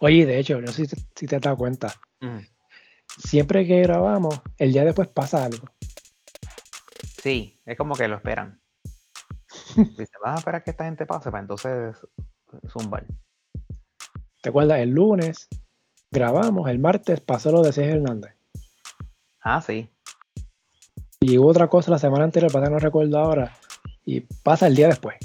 Oye, 0.00 0.26
de 0.26 0.38
hecho, 0.38 0.60
no 0.60 0.70
sé 0.70 0.84
si, 1.16 1.26
te 1.26 1.36
has 1.36 1.40
dado 1.40 1.56
cuenta. 1.56 1.94
Siempre 3.06 3.66
que 3.66 3.80
grabamos, 3.80 4.38
el 4.58 4.74
día 4.74 4.84
después 4.84 5.08
pasa 5.08 5.46
algo. 5.46 5.66
Sí, 7.22 7.58
es 7.64 7.78
como 7.78 7.94
que 7.94 8.06
lo 8.06 8.16
esperan. 8.16 8.60
Dice, 9.76 10.12
vas 10.22 10.34
a 10.34 10.38
esperar 10.38 10.62
que 10.62 10.72
esta 10.72 10.84
gente 10.84 11.06
pase 11.06 11.30
para 11.30 11.40
entonces 11.40 11.96
zumbar. 12.68 13.06
¿Te 14.42 14.50
acuerdas? 14.50 14.80
El 14.80 14.90
lunes 14.90 15.48
grabamos, 16.10 16.68
el 16.68 16.78
martes 16.78 17.22
pasó 17.22 17.50
lo 17.50 17.62
de 17.62 17.72
César 17.72 17.96
Hernández. 17.96 18.34
Ah, 19.40 19.62
sí. 19.62 19.88
Y 21.22 21.38
hubo 21.38 21.48
otra 21.48 21.68
cosa 21.68 21.92
la 21.92 22.00
semana 22.00 22.24
anterior, 22.24 22.50
para 22.50 22.68
no 22.68 22.80
recuerdo 22.80 23.16
ahora, 23.16 23.52
y 24.04 24.22
pasa 24.42 24.66
el 24.66 24.74
día 24.74 24.88
después. 24.88 25.16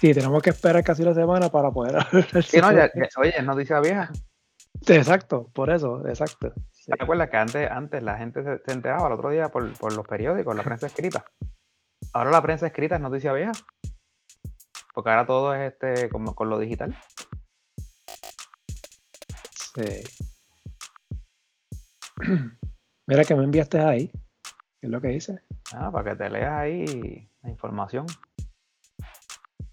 Sí, 0.00 0.12
tenemos 0.12 0.42
que 0.42 0.50
esperar 0.50 0.82
casi 0.82 1.02
una 1.02 1.14
semana 1.14 1.50
para 1.50 1.70
poder 1.70 2.02
sí, 2.42 2.58
no, 2.60 2.68
oye, 2.68 3.38
es 3.38 3.44
noticia 3.44 3.78
vieja. 3.80 4.10
Exacto, 4.88 5.48
por 5.54 5.70
eso, 5.70 6.04
exacto. 6.08 6.52
¿Te 6.84 7.04
acuerdas 7.04 7.30
que 7.30 7.36
antes, 7.36 7.70
antes 7.70 8.02
la 8.02 8.16
gente 8.16 8.42
se, 8.42 8.72
enteraba 8.72 9.06
el 9.06 9.12
otro 9.12 9.30
día 9.30 9.50
por, 9.50 9.62
los 9.92 10.06
periódicos, 10.08 10.56
la 10.56 10.64
prensa 10.64 10.88
escrita? 10.88 11.24
Ahora 12.12 12.32
la 12.32 12.42
prensa 12.42 12.66
escrita 12.66 12.96
es 12.96 13.00
noticia 13.00 13.32
vieja. 13.32 13.52
Porque 14.92 15.10
ahora 15.10 15.26
todo 15.26 15.54
es 15.54 15.72
este 15.72 16.08
como 16.08 16.34
con 16.34 16.50
lo 16.50 16.58
digital. 16.58 16.96
Sí. 19.74 20.02
Mira 23.06 23.24
que 23.24 23.36
me 23.36 23.44
enviaste 23.44 23.78
ahí. 23.78 24.10
¿Qué 24.80 24.86
es 24.86 24.90
lo 24.90 25.00
que 25.00 25.08
dice? 25.08 25.42
Ah, 25.74 25.92
para 25.92 26.10
que 26.10 26.16
te 26.16 26.30
leas 26.30 26.52
ahí 26.52 27.28
la 27.42 27.50
información. 27.50 28.06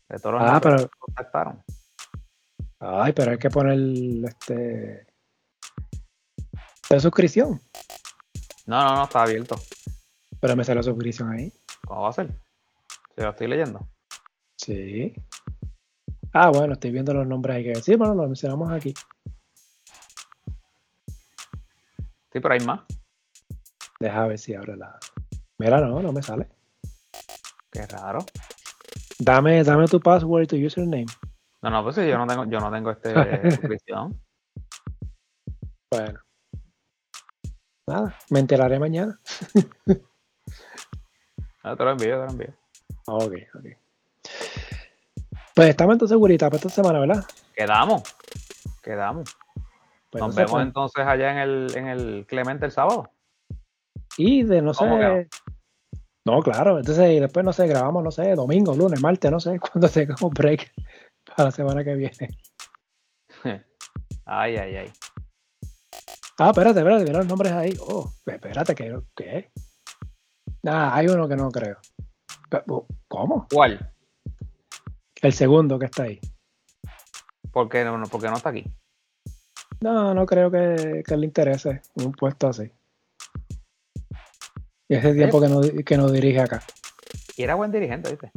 De 0.09 0.19
todos 0.19 0.35
los 0.35 0.43
ah, 0.43 0.59
pero... 0.61 0.89
contactaron. 0.99 1.63
Ay, 2.79 3.13
pero 3.13 3.31
hay 3.31 3.37
que 3.37 3.49
poner 3.49 3.79
este. 4.25 5.07
¿De 6.89 6.99
suscripción? 6.99 7.61
No, 8.65 8.83
no, 8.83 8.95
no, 8.95 9.03
está 9.05 9.23
abierto. 9.23 9.55
Pero 10.41 10.55
me 10.57 10.65
sale 10.65 10.77
la 10.77 10.83
suscripción 10.83 11.31
ahí. 11.31 11.53
¿Cómo 11.85 12.01
va 12.01 12.09
a 12.09 12.13
ser? 12.13 12.27
Si 13.15 13.21
lo 13.21 13.29
estoy 13.29 13.47
leyendo. 13.47 13.87
Sí. 14.57 15.13
Ah, 16.33 16.49
bueno, 16.49 16.73
estoy 16.73 16.91
viendo 16.91 17.13
los 17.13 17.25
nombres 17.25 17.55
ahí 17.55 17.63
que 17.63 17.75
Sí, 17.75 17.95
bueno, 17.95 18.13
lo 18.13 18.23
mencionamos 18.23 18.71
aquí. 18.71 18.93
Sí, 22.31 22.39
pero 22.41 22.53
hay 22.53 22.59
más. 22.59 22.81
Deja 23.99 24.27
ver 24.27 24.37
si 24.37 24.53
abre 24.53 24.77
la. 24.77 24.97
Mira, 25.57 25.81
no, 25.81 26.01
no 26.01 26.11
me 26.11 26.21
sale. 26.21 26.47
Qué 27.71 27.85
raro. 27.87 28.19
Dame, 29.19 29.63
dame 29.63 29.87
tu 29.87 29.99
password 29.99 30.43
y 30.43 30.47
tu 30.47 30.55
username. 30.55 31.07
No, 31.61 31.69
no, 31.71 31.83
pues 31.83 31.95
sí, 31.95 32.07
yo 32.07 32.17
no 32.17 32.27
tengo, 32.27 32.45
yo 32.45 32.59
no 32.59 32.71
tengo 32.71 32.91
este 32.91 33.11
suscripción. 33.51 34.19
Bueno. 35.91 36.19
Nada, 37.87 38.15
me 38.29 38.39
enteraré 38.39 38.79
mañana. 38.79 39.19
ah, 41.63 41.75
te 41.75 41.83
lo 41.83 41.91
envío, 41.91 42.19
te 42.19 42.25
lo 42.25 42.29
envío. 42.29 42.53
Ok, 43.07 43.33
ok. 43.55 43.65
Pues 45.55 45.69
estamos 45.69 45.93
entonces 45.93 46.13
seguritas 46.13 46.49
para 46.49 46.57
esta 46.57 46.69
semana, 46.69 46.99
¿verdad? 46.99 47.23
Quedamos. 47.55 48.03
Quedamos. 48.83 49.35
Pues 50.11 50.21
Nos 50.21 50.35
vemos 50.35 50.51
pues. 50.51 50.65
entonces 50.65 51.05
allá 51.05 51.31
en 51.31 51.37
el, 51.37 51.71
en 51.75 51.87
el 51.87 52.25
Clemente 52.27 52.65
el 52.65 52.71
sábado. 52.71 53.09
Y 54.17 54.43
de 54.43 54.61
no 54.61 54.73
sé. 54.73 55.27
No, 56.25 56.41
claro. 56.41 56.77
Entonces, 56.77 57.21
después, 57.21 57.45
no 57.45 57.53
sé, 57.53 57.67
grabamos, 57.67 58.03
no 58.03 58.11
sé, 58.11 58.35
domingo, 58.35 58.75
lunes, 58.75 59.01
martes, 59.01 59.31
no 59.31 59.39
sé, 59.39 59.59
cuando 59.71 59.87
tengamos 59.87 60.33
break 60.33 60.73
para 61.25 61.45
la 61.45 61.51
semana 61.51 61.83
que 61.83 61.95
viene. 61.95 62.29
Ay, 64.29 64.57
ay, 64.57 64.75
ay. 64.75 64.91
Ah, 66.37 66.49
espérate, 66.49 66.79
espérate, 66.79 67.05
mira 67.05 67.19
los 67.19 67.27
nombres 67.27 67.53
ahí. 67.53 67.73
Oh, 67.79 68.11
espérate, 68.25 68.75
¿qué? 68.75 68.99
¿qué? 69.15 69.49
Nah, 70.63 70.93
hay 70.93 71.07
uno 71.07 71.29
que 71.29 71.37
no 71.37 71.49
creo. 71.49 71.77
¿Cómo? 73.07 73.47
¿Cuál? 73.49 73.93
El 75.21 75.31
segundo 75.31 75.79
que 75.79 75.85
está 75.85 76.03
ahí. 76.03 76.19
¿Por 77.53 77.69
qué 77.69 77.85
no, 77.85 78.03
porque 78.11 78.27
no 78.27 78.35
está 78.35 78.49
aquí? 78.49 78.65
No, 79.79 80.13
no 80.13 80.25
creo 80.25 80.51
que, 80.51 81.03
que 81.07 81.15
le 81.15 81.25
interese 81.25 81.81
un 81.95 82.11
puesto 82.11 82.49
así. 82.49 82.69
Y 84.89 84.95
ese 84.95 85.13
tiempo 85.13 85.41
que 85.41 85.47
no, 85.49 85.61
que 85.83 85.97
no 85.97 86.09
dirige 86.09 86.39
acá. 86.39 86.63
Y 87.35 87.43
era 87.43 87.55
buen 87.55 87.71
dirigente, 87.71 88.09
¿viste? 88.09 88.31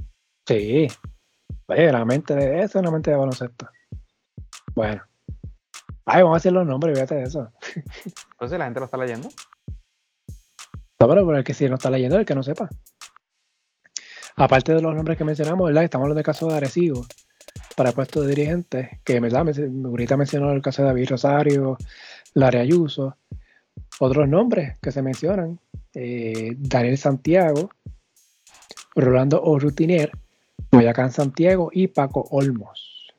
Sí. 0.46 0.88
Oye, 1.66 1.92
la 1.92 2.04
mente 2.04 2.34
de 2.34 2.58
eso 2.58 2.78
es 2.78 2.82
una 2.82 2.90
mente 2.90 3.10
de 3.10 3.16
baloncesto. 3.16 3.68
Bueno. 4.74 5.02
Ay, 6.04 6.22
vamos 6.22 6.36
a 6.36 6.38
decir 6.38 6.52
los 6.52 6.66
nombres, 6.66 6.98
fíjate 6.98 7.14
de 7.16 7.22
eso. 7.22 7.52
Entonces 8.32 8.58
la 8.58 8.64
gente 8.64 8.80
lo 8.80 8.86
está 8.86 8.96
leyendo. 8.96 9.28
No, 10.98 11.08
pero 11.08 11.36
el 11.36 11.44
que 11.44 11.54
sí 11.54 11.68
no 11.68 11.76
está 11.76 11.88
leyendo, 11.88 12.18
el 12.18 12.26
que 12.26 12.34
no 12.34 12.42
sepa. 12.42 12.68
Aparte 14.36 14.74
de 14.74 14.82
los 14.82 14.94
nombres 14.94 15.16
que 15.16 15.24
mencionamos, 15.24 15.66
¿verdad? 15.66 15.84
Estamos 15.84 16.04
hablando 16.04 16.16
del 16.16 16.24
caso 16.24 16.48
de 16.48 16.56
Arecibo 16.56 17.06
para 17.76 17.92
puesto 17.92 18.20
de 18.20 18.28
dirigente, 18.28 19.00
que 19.04 19.20
¿verdad? 19.20 19.46
ahorita 19.86 20.16
mencionó 20.16 20.52
el 20.52 20.60
caso 20.60 20.82
de 20.82 20.88
David 20.88 21.10
Rosario, 21.10 21.78
Lara 22.34 22.60
Ayuso, 22.60 23.16
otros 23.98 24.28
nombres 24.28 24.78
que 24.80 24.92
se 24.92 25.02
mencionan, 25.02 25.58
eh, 25.94 26.54
Daniel 26.56 26.98
Santiago, 26.98 27.70
Rolando 28.94 29.42
Orutiner, 29.42 30.12
Boyacán 30.70 31.10
Santiago 31.10 31.70
y 31.72 31.88
Paco 31.88 32.26
Olmos. 32.30 33.12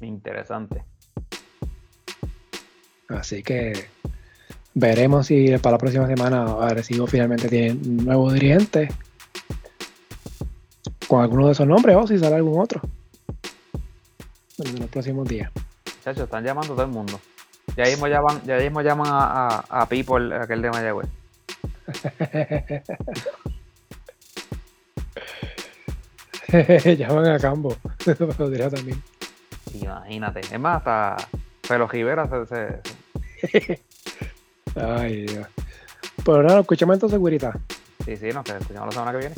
Interesante. 0.00 0.84
Así 3.08 3.42
que 3.42 3.86
veremos 4.74 5.26
si 5.26 5.56
para 5.58 5.72
la 5.72 5.78
próxima 5.78 6.06
semana 6.06 6.44
Arecibo 6.60 7.06
finalmente 7.06 7.48
tiene 7.48 7.72
un 7.72 8.04
nuevo 8.04 8.32
dirigente 8.32 8.88
con 11.06 11.22
alguno 11.22 11.46
de 11.46 11.52
esos 11.52 11.66
nombres 11.66 11.96
o 11.96 12.06
si 12.06 12.18
sale 12.18 12.36
algún 12.36 12.60
otro 12.60 12.80
en 14.58 14.80
los 14.80 14.88
próximos 14.88 15.28
días. 15.28 15.50
Muchachos, 15.98 16.24
están 16.24 16.44
llamando 16.44 16.72
a 16.72 16.76
todo 16.76 16.86
el 16.86 16.92
mundo. 16.92 17.20
Ya 17.76 17.84
mismo 17.84 18.06
llaman, 18.08 18.42
ya 18.44 18.58
mismo 18.58 18.82
llaman 18.82 19.06
a, 19.08 19.64
a, 19.68 19.82
a 19.82 19.88
People, 19.88 20.34
aquel 20.34 20.62
de 20.62 20.70
Mayagüez. 20.70 21.08
Llaman 26.98 27.26
a 27.26 27.38
Cambo. 27.38 27.76
Podría 28.36 28.70
también. 28.70 29.02
Imagínate. 29.74 30.40
Es 30.40 30.60
más, 30.60 30.78
hasta 30.78 31.16
Pelo 31.66 31.88
Rivera 31.88 32.28
se. 32.46 32.80
Ay, 34.76 35.26
Dios. 35.26 35.48
Pero 36.24 36.42
nada, 36.42 36.60
escuchamos 36.60 36.94
entonces, 36.94 37.20
Guirita. 37.20 37.58
Sí, 38.04 38.16
sí, 38.16 38.28
nos 38.32 38.48
escuchamos 38.48 38.86
la 38.86 38.92
semana 38.92 39.12
que 39.12 39.18
viene. 39.18 39.34